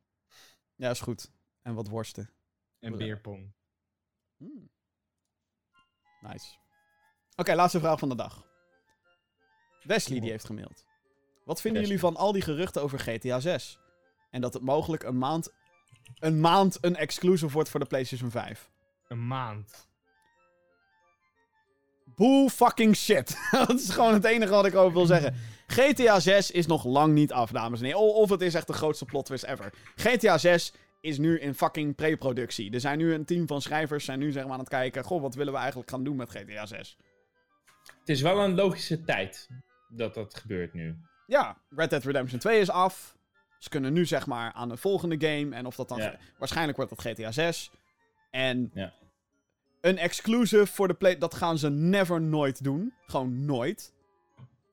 ja, 0.74 0.90
is 0.90 1.00
goed. 1.00 1.30
En 1.62 1.74
wat 1.74 1.88
worsten. 1.88 2.30
En 2.80 2.96
beerpong. 2.96 3.52
Hmm. 4.36 4.70
Nice. 6.20 6.46
Oké, 7.36 7.54
laatste 7.54 7.80
vraag 7.80 7.98
van 7.98 8.08
de 8.08 8.14
dag. 8.14 8.46
Wesley 9.82 10.20
die 10.20 10.30
heeft 10.30 10.44
gemaild. 10.44 10.86
Wat 11.44 11.60
vinden 11.60 11.80
Wesley. 11.80 11.98
jullie 11.98 12.14
van 12.14 12.16
al 12.16 12.32
die 12.32 12.42
geruchten 12.42 12.82
over 12.82 12.98
GTA 12.98 13.40
6? 13.40 13.78
En 14.30 14.40
dat 14.40 14.54
het 14.54 14.62
mogelijk 14.62 15.02
een 15.02 15.18
maand 15.18 15.52
een, 16.18 16.40
maand 16.40 16.78
een 16.80 16.96
exclusive 16.96 17.52
wordt 17.52 17.68
voor 17.68 17.80
de 17.80 17.86
PlayStation 17.86 18.30
5. 18.30 18.70
Een 19.08 19.26
maand. 19.26 19.88
Bull 22.04 22.48
fucking 22.48 22.96
shit. 22.96 23.38
dat 23.66 23.80
is 23.80 23.88
gewoon 23.88 24.14
het 24.14 24.24
enige 24.24 24.52
wat 24.52 24.66
ik 24.66 24.74
over 24.74 24.92
wil 24.92 25.06
zeggen. 25.06 25.34
GTA 25.66 26.20
6 26.20 26.50
is 26.50 26.66
nog 26.66 26.84
lang 26.84 27.14
niet 27.14 27.32
af, 27.32 27.50
dames 27.50 27.78
en 27.80 27.84
heren. 27.84 28.00
Of 28.00 28.30
het 28.30 28.40
is 28.40 28.54
echt 28.54 28.66
de 28.66 28.72
grootste 28.72 29.04
plot 29.04 29.24
twist 29.24 29.44
ever. 29.44 29.72
GTA 29.94 30.38
6 30.38 30.72
is 31.06 31.18
nu 31.18 31.38
in 31.38 31.54
fucking 31.54 31.94
pre-productie. 31.94 32.72
Er 32.72 32.80
zijn 32.80 32.98
nu 32.98 33.14
een 33.14 33.24
team 33.24 33.46
van 33.46 33.62
schrijvers, 33.62 34.04
zijn 34.04 34.18
nu 34.18 34.32
zeg 34.32 34.44
maar 34.44 34.52
aan 34.52 34.58
het 34.58 34.68
kijken. 34.68 35.04
Goh, 35.04 35.20
wat 35.20 35.34
willen 35.34 35.52
we 35.52 35.58
eigenlijk 35.58 35.90
gaan 35.90 36.04
doen 36.04 36.16
met 36.16 36.30
GTA 36.30 36.66
6? 36.66 36.96
Het 37.98 38.08
is 38.08 38.20
wel 38.20 38.40
een 38.40 38.54
logische 38.54 39.04
tijd 39.04 39.48
dat 39.88 40.14
dat 40.14 40.34
gebeurt 40.34 40.74
nu. 40.74 40.96
Ja, 41.26 41.58
Red 41.70 41.90
Dead 41.90 42.04
Redemption 42.04 42.38
2 42.38 42.60
is 42.60 42.70
af. 42.70 43.16
Ze 43.58 43.68
kunnen 43.68 43.92
nu 43.92 44.06
zeg 44.06 44.26
maar 44.26 44.52
aan 44.52 44.68
de 44.68 44.76
volgende 44.76 45.28
game. 45.28 45.54
En 45.54 45.66
of 45.66 45.76
dat 45.76 45.88
dan... 45.88 45.98
Ja. 45.98 46.18
Waarschijnlijk 46.38 46.76
wordt 46.76 46.96
dat 46.96 47.00
GTA 47.00 47.32
6. 47.32 47.70
En... 48.30 48.70
Ja. 48.74 48.92
Een 49.80 49.98
exclusive 49.98 50.66
voor 50.66 50.88
de 50.88 50.94
play... 50.94 51.18
Dat 51.18 51.34
gaan 51.34 51.58
ze 51.58 51.70
never 51.70 52.20
nooit 52.20 52.64
doen. 52.64 52.92
Gewoon 53.06 53.44
nooit. 53.44 53.92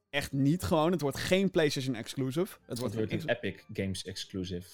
Echt 0.09 0.31
niet 0.31 0.63
gewoon. 0.63 0.91
Het 0.91 1.01
wordt 1.01 1.17
geen 1.17 1.51
PlayStation 1.51 1.95
exclusive. 1.95 2.39
Het 2.39 2.59
Het 2.65 2.79
wordt, 2.79 2.95
wordt 2.95 3.11
een 3.11 3.19
een 3.19 3.29
Epic 3.29 3.63
Games 3.73 4.03
exclusive. 4.03 4.69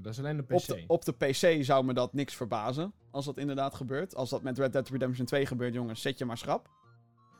Dat 0.00 0.12
is 0.12 0.18
alleen 0.18 0.36
de 0.36 0.42
PC. 0.42 0.52
op, 0.52 0.66
de, 0.66 0.84
op 0.86 1.04
de 1.04 1.12
PC 1.12 1.64
zou 1.64 1.84
me 1.84 1.94
dat 1.94 2.12
niks 2.12 2.34
verbazen. 2.34 2.92
Als 3.10 3.24
dat 3.24 3.38
inderdaad 3.38 3.74
gebeurt. 3.74 4.14
Als 4.16 4.30
dat 4.30 4.42
met 4.42 4.58
Red 4.58 4.72
Dead 4.72 4.88
Redemption 4.88 5.26
2 5.26 5.46
gebeurt, 5.46 5.74
jongens. 5.74 6.02
Zet 6.02 6.18
je 6.18 6.24
maar 6.24 6.38
schrap. 6.38 6.68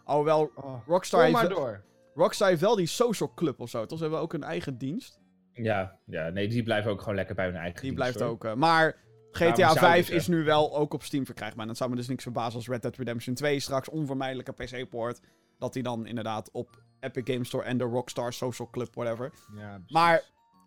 Alhoewel, 0.05 0.51
Oh, 0.55 0.87
Rockstar, 0.87 1.21
heeft, 1.21 1.33
maar 1.33 1.49
door. 1.49 1.85
Rockstar 2.15 2.49
heeft 2.49 2.61
wel 2.61 2.77
die 2.77 2.87
social 2.87 3.33
club 3.35 3.61
of 3.61 3.69
zo. 3.71 3.87
Toch? 3.87 3.99
Ze 3.99 4.05
hebben 4.05 4.21
ook 4.23 4.33
een 4.33 4.43
eigen 4.43 4.79
dienst. 4.79 5.21
Ja, 5.53 5.99
ja, 6.07 6.29
nee, 6.29 6.49
die 6.49 6.63
blijven 6.63 6.91
ook 6.91 7.01
gewoon 7.01 7.15
lekker 7.15 7.35
bij 7.35 7.45
hun 7.45 7.55
eigen 7.55 7.73
Die 7.73 7.81
dienst, 7.83 7.97
blijft 7.97 8.21
hoor. 8.21 8.29
ook. 8.29 8.45
eh, 8.45 8.55
maar 8.55 8.97
GTA 9.31 9.55
zouden 9.57 9.83
5 9.83 10.07
ze? 10.07 10.15
is 10.15 10.27
nu 10.27 10.45
wel 10.45 10.77
ook 10.77 10.95
op 10.95 11.03
Steam 11.03 11.25
verkrijgbaar. 11.27 11.63
En 11.63 11.69
het 11.69 11.77
zou 11.77 11.91
me 11.91 11.97
dus 11.97 12.09
niks 12.09 12.23
verbazen 12.23 12.55
als 12.55 12.69
Red 12.69 12.83
Dead 12.83 12.97
Redemption 12.97 13.35
2 13.35 13.61
straks 13.61 13.89
onvermijdelijke 13.89 14.53
PC-poort. 14.53 15.21
Dat 15.59 15.73
die 15.73 15.83
dan 15.83 16.07
inderdaad 16.07 16.51
op 16.53 16.83
Epic 17.01 17.23
Games 17.33 17.49
Store 17.49 17.65
en 17.65 17.79
de 17.79 17.85
Rockstar 17.85 18.33
Social 18.33 18.71
Club, 18.71 18.95
whatever. 18.95 19.33
Ja. 19.57 19.81
Maar 19.89 20.23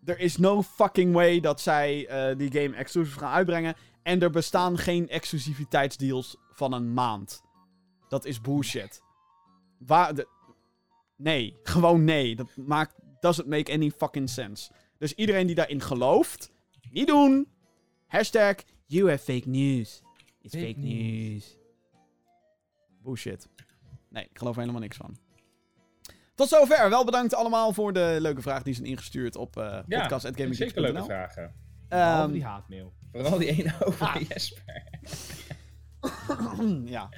er 0.06 0.18
is 0.18 0.36
no 0.36 0.62
fucking 0.62 1.12
way 1.12 1.40
dat 1.40 1.60
zij 1.60 2.06
eh, 2.06 2.36
die 2.38 2.52
game 2.52 2.76
exclusief 2.76 3.14
gaan 3.14 3.32
uitbrengen. 3.32 3.74
En 4.02 4.20
er 4.22 4.30
bestaan 4.30 4.78
geen 4.78 5.08
exclusiviteitsdeals 5.08 6.36
van 6.50 6.72
een 6.72 6.92
maand. 6.92 7.42
Dat 8.08 8.24
is 8.24 8.40
bullshit. 8.40 9.02
Waar 9.78 10.14
de... 10.14 10.28
Nee, 11.16 11.56
gewoon 11.62 12.04
nee. 12.04 12.36
Dat 12.36 12.56
maakt... 12.56 12.94
Doesn't 13.20 13.46
make 13.46 13.72
any 13.72 13.90
fucking 13.90 14.28
sense. 14.30 14.70
Dus 14.98 15.14
iedereen 15.14 15.46
die 15.46 15.54
daarin 15.54 15.80
gelooft, 15.80 16.52
niet 16.90 17.06
doen. 17.06 17.48
Hashtag 18.06 18.54
you 18.86 19.10
have 19.10 19.32
fake 19.32 19.48
news. 19.48 20.02
It's 20.40 20.54
Fake 20.54 20.66
fake, 20.66 20.78
news. 20.78 21.32
news. 21.32 21.56
Bullshit. 23.02 23.48
Nee, 24.08 24.24
ik 24.24 24.38
geloof 24.38 24.54
er 24.54 24.60
helemaal 24.60 24.80
niks 24.80 24.96
van. 24.96 25.16
Tot 26.36 26.48
zover. 26.48 26.90
Wel 26.90 27.04
bedankt 27.04 27.34
allemaal 27.34 27.72
voor 27.72 27.92
de 27.92 28.16
leuke 28.20 28.42
vraag 28.42 28.62
die 28.62 28.74
zijn 28.74 28.86
ingestuurd 28.86 29.36
op 29.36 29.56
uh, 29.56 29.78
Ja, 29.86 30.18
zeker 30.18 30.80
leuke 30.80 31.04
vragen. 31.04 31.54
Behalve 31.88 32.22
Ehm, 32.22 32.32
die 32.32 32.44
haatmail. 32.44 32.92
Vooral 33.12 33.38
die 33.38 33.48
ene 33.48 33.74
over 33.84 34.06
Ah. 34.06 34.20
Jesper. 34.28 34.82
ja. 36.84 37.08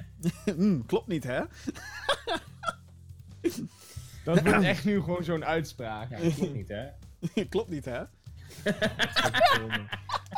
Hmm, 0.45 0.85
klopt 0.91 1.07
niet, 1.07 1.23
hè? 1.23 1.41
Dat 4.23 4.41
wordt 4.43 4.63
echt 4.63 4.85
nu 4.85 5.01
gewoon 5.01 5.23
zo'n 5.23 5.45
uitspraak. 5.45 6.09
Ja, 6.09 6.17
klopt 6.35 6.53
niet, 6.53 6.67
hè? 6.67 6.85
klopt 7.49 7.69
niet, 7.69 7.85
hè? 7.85 8.01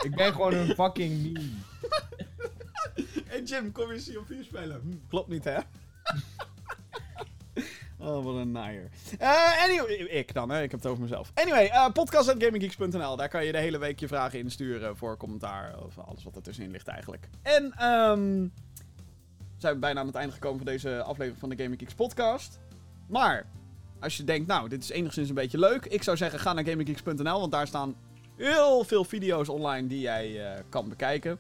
Ik 0.04 0.16
ben 0.16 0.32
gewoon 0.32 0.54
een 0.54 0.74
fucking 0.76 1.22
meme. 1.24 1.50
Hey 3.26 3.44
Jim, 3.44 3.72
kom 3.72 3.92
eens 3.92 4.08
hier 4.08 4.20
op 4.20 4.26
4 4.28 4.44
spelen. 4.44 4.82
Hm, 4.82 5.08
klopt 5.10 5.30
niet, 5.30 5.44
hè? 5.44 5.58
Oh, 8.02 8.24
wat 8.24 8.36
een 8.36 8.52
naaier. 8.52 8.90
Eh, 9.20 9.64
anyway, 9.64 9.94
ik 9.94 10.34
dan, 10.34 10.50
hè? 10.50 10.62
Ik 10.62 10.72
heb 10.72 10.80
het 10.80 10.90
over 10.90 11.02
mezelf. 11.02 11.32
Anyway, 11.34 11.66
eh 11.66 11.92
podcast.gaminggeeks.nl. 11.92 13.16
Daar 13.16 13.30
kan 13.30 13.46
je 13.46 13.52
de 13.52 13.58
hele 13.58 13.78
week 13.78 14.00
je 14.00 14.08
vragen 14.08 14.40
insturen 14.40 14.98
voor 14.98 15.18
commentaar. 15.18 15.84
Of 15.86 15.98
alles 15.98 16.24
wat 16.24 16.36
ertussenin 16.36 16.72
ligt 16.72 16.88
eigenlijk. 16.88 17.30
En, 17.42 17.74
ehm... 17.78 18.48
zijn 19.58 19.74
we 19.74 19.80
bijna 19.80 20.00
aan 20.00 20.06
het 20.06 20.16
einde 20.16 20.34
gekomen 20.34 20.58
van 20.58 20.68
deze 20.68 21.04
aflevering 21.04 21.40
van 21.40 21.50
de 21.50 21.64
Gaming 21.64 21.80
Geeks 21.80 21.94
podcast. 21.94 22.60
Maar, 23.08 23.46
als 24.00 24.18
je 24.18 24.24
denkt, 24.24 24.48
nou, 24.48 24.70
dit 24.70 24.84
is 24.84 24.90
enigszins 24.90 25.30
een 25.30 25.36
beetje 25.36 25.60
leuk. 25.60 25.86
Ik 25.86 26.04
zou 26.04 26.18
zeggen, 26.18 26.40
ga 26.40 26.54
naar 26.54 26.66
gaminggeeks.nl, 26.66 27.40
want 27.40 27.52
daar 27.52 27.68
staan 27.68 27.96
heel 28.36 28.84
veel 28.84 29.04
video's 29.04 29.50
online 29.50 29.88
die 29.88 30.00
jij 30.00 30.54
eh, 30.54 30.64
kan 30.70 30.90
bekijken. 30.90 31.40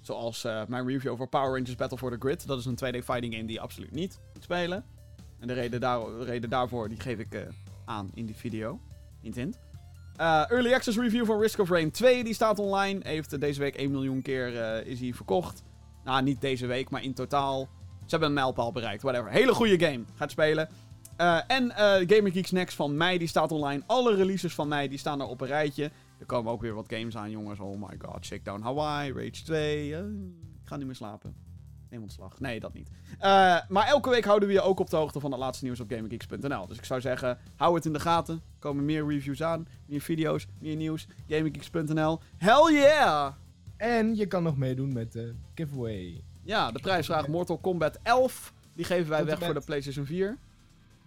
Zoals 0.00 0.42
mijn 0.42 0.86
review 0.86 1.12
over 1.12 1.28
Power 1.28 1.50
Rangers 1.50 1.76
Battle 1.76 1.98
for 1.98 2.10
the 2.10 2.16
Grid. 2.18 2.46
Dat 2.46 2.58
is 2.58 2.64
een 2.64 2.78
2D 2.84 3.04
fighting 3.04 3.34
game 3.34 3.44
die 3.44 3.52
je 3.52 3.60
absoluut 3.60 3.90
niet 3.90 4.20
moet 4.34 4.42
spelen. 4.42 4.84
En 5.40 5.46
de 5.46 5.52
reden, 5.52 5.80
daar, 5.80 6.00
de 6.00 6.24
reden 6.24 6.50
daarvoor 6.50 6.88
die 6.88 7.00
geef 7.00 7.18
ik 7.18 7.34
eh, 7.34 7.40
aan 7.84 8.10
in 8.14 8.26
die 8.26 8.36
video. 8.36 8.80
Hint. 9.20 9.58
Eh, 10.16 10.50
Early 10.50 10.72
Access 10.72 10.98
Review 10.98 11.26
van 11.26 11.40
Risk 11.40 11.58
of 11.58 11.70
Rain 11.70 11.90
2, 11.90 12.24
die 12.24 12.34
staat 12.34 12.58
online. 12.58 13.00
Heeft 13.02 13.32
eh, 13.32 13.40
deze 13.40 13.60
week 13.60 13.74
1 13.74 13.90
miljoen 13.90 14.22
keer 14.22 14.46
is 14.86 15.00
hij 15.00 15.14
verkocht. 15.14 15.62
Nou, 16.04 16.22
niet 16.22 16.40
deze 16.40 16.66
week, 16.66 16.90
maar 16.90 17.02
in 17.02 17.14
totaal. 17.14 17.68
Ze 18.00 18.06
hebben 18.16 18.28
een 18.28 18.34
mijlpaal 18.34 18.72
bereikt, 18.72 19.02
whatever. 19.02 19.30
Hele 19.30 19.54
goede 19.54 19.86
game. 19.86 20.04
Gaat 20.14 20.30
spelen. 20.30 20.68
En 21.46 21.70
Gamer 22.06 22.32
Geeks 22.32 22.50
Next 22.50 22.76
van 22.76 22.96
mei, 22.96 23.18
die 23.18 23.28
staat 23.28 23.52
online. 23.52 23.82
Alle 23.86 24.14
releases 24.14 24.54
van 24.54 24.68
mei, 24.68 24.88
die 24.88 24.98
staan 24.98 25.20
er 25.20 25.26
op 25.26 25.40
een 25.40 25.46
rijtje. 25.46 25.90
Er 26.18 26.26
komen 26.26 26.52
ook 26.52 26.60
weer 26.60 26.74
wat 26.74 26.92
games 26.92 27.16
aan, 27.16 27.30
jongens. 27.30 27.60
Oh 27.60 27.88
my 27.88 27.96
god. 27.98 28.24
Shakedown 28.24 28.62
Hawaii, 28.62 29.12
Rage 29.12 29.42
2. 29.44 29.94
eh, 29.94 30.00
ik 30.62 30.68
ga 30.68 30.76
niet 30.76 30.86
meer 30.86 30.94
slapen. 30.94 31.49
Neem 31.90 32.02
ontslag. 32.02 32.40
Nee, 32.40 32.60
dat 32.60 32.74
niet. 32.74 32.90
Eh, 33.18 33.58
maar 33.68 33.86
elke 33.86 34.10
week 34.10 34.24
houden 34.24 34.48
we 34.48 34.54
je 34.54 34.60
ook 34.60 34.78
op 34.78 34.90
de 34.90 34.96
hoogte 34.96 35.20
van 35.20 35.30
het 35.30 35.40
laatste 35.40 35.64
nieuws 35.64 35.80
op 35.80 35.90
GamingGeeks.nl. 35.90 36.66
Dus 36.66 36.76
ik 36.76 36.84
zou 36.84 37.00
zeggen, 37.00 37.38
hou 37.56 37.74
het 37.74 37.84
in 37.84 37.92
de 37.92 38.00
gaten. 38.00 38.34
Er 38.34 38.58
komen 38.58 38.84
meer 38.84 39.06
reviews 39.06 39.42
aan, 39.42 39.68
meer 39.86 40.00
video's, 40.00 40.46
meer 40.58 40.76
nieuws. 40.76 41.06
GamingGeeks.nl. 41.28 42.20
Hell 42.36 42.72
yeah! 42.72 43.32
En 43.76 44.16
je 44.16 44.26
kan 44.26 44.42
nog 44.42 44.56
meedoen 44.56 44.92
met 44.92 45.12
de 45.12 45.34
giveaway. 45.54 46.22
Ja, 46.42 46.72
de 46.72 46.80
prijsvraag 46.80 47.28
Mortal 47.28 47.58
Kombat 47.58 47.98
11. 48.02 48.52
Die 48.74 48.84
geven 48.84 49.10
wij 49.10 49.24
weg 49.24 49.38
voor 49.38 49.54
de 49.54 49.64
PlayStation 49.64 50.06
4. 50.06 50.38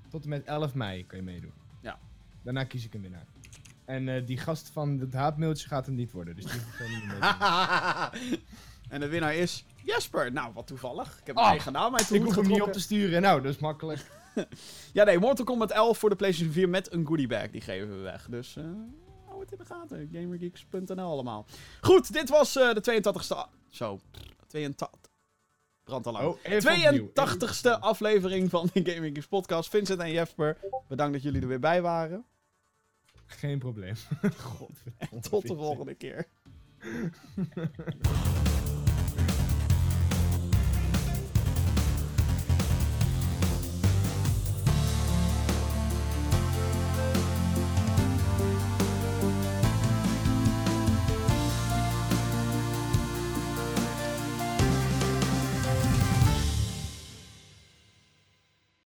Tot 0.10 0.24
en 0.24 0.30
met 0.30 0.44
11 0.44 0.74
mei 0.74 1.06
kan 1.06 1.18
je 1.18 1.24
meedoen. 1.24 1.54
Ja. 1.82 2.00
Daarna 2.44 2.64
kies 2.64 2.86
ik 2.86 2.94
een 2.94 3.02
winnaar. 3.02 3.26
En 3.86 4.10
eh, 4.10 4.26
die 4.26 4.38
gast 4.38 4.70
van 4.70 5.00
het 5.00 5.14
haatmailtje 5.14 5.68
gaat 5.68 5.86
hem 5.86 5.96
niet 5.96 6.12
worden. 6.12 6.36
Dus 6.36 6.46
die 6.46 6.62
hoeft 6.62 6.80
niet 6.80 7.06
meer 7.06 7.20
en 8.94 9.00
de 9.00 9.08
winnaar 9.08 9.36
is 9.36 9.66
Jesper. 9.86 10.32
Nou, 10.32 10.54
wat 10.54 10.68
toevallig. 10.68 11.20
Ik 11.20 11.26
heb 11.28 11.36
mijn 11.36 11.48
eigen 11.48 11.72
naam 11.72 11.96
uit 11.96 12.08
de 12.08 12.16
Ik 12.16 12.22
hoef 12.22 12.36
hem 12.36 12.48
niet 12.48 12.62
op 12.62 12.72
te 12.72 12.80
sturen. 12.80 13.22
Nou, 13.22 13.42
dat 13.42 13.54
is 13.54 13.60
makkelijk. 13.60 14.06
Ja, 14.94 15.04
nee, 15.04 15.20
Mortal 15.20 15.46
Kombat 15.46 15.72
11 15.72 15.98
voor 15.98 16.10
de 16.10 16.16
PlayStation 16.16 16.54
4 16.54 16.70
met 16.70 16.92
een 16.94 17.06
goodiebag. 17.06 17.50
Die 17.50 17.62
geven 17.62 17.90
we 17.98 18.02
weg. 18.02 18.28
Dus 18.30 18.56
eh 18.56 18.64
hou 19.26 19.40
het 19.42 19.52
in 19.52 19.58
de 19.58 19.66
gaten. 19.66 20.10
Gamergeeks.nl 20.12 21.10
allemaal. 21.10 21.46
Goed, 21.82 22.14
dit 22.14 22.30
was 22.30 22.56
eh, 22.56 22.74
de 22.74 23.02
82ste... 23.02 23.38
a- 23.38 23.50
Zo. 23.70 24.00
82... 24.48 25.12
Brand 25.84 26.06
al 26.08 26.12
lang. 26.14 26.26
Oh, 26.28 26.38
even 26.44 26.72
opnieuw. 26.74 27.10
82ste 27.10 27.80
aflevering 27.80 28.50
van 28.50 28.70
de 28.74 28.92
Gaming 28.92 29.16
Geeks 29.16 29.28
podcast. 29.28 29.70
Vincent 29.70 30.00
en 30.00 30.12
Jesper, 30.12 30.58
bedankt 30.88 31.14
dat 31.14 31.24
jullie 31.24 31.42
er 31.42 31.48
weer 31.48 31.60
bij 31.60 31.82
waren. 31.82 32.26
Geen 33.26 33.60
probleem. 33.60 33.96
God. 34.38 34.72
Tot 35.30 35.48
de 35.48 35.56
volgende 35.56 35.94
keer. 35.94 36.28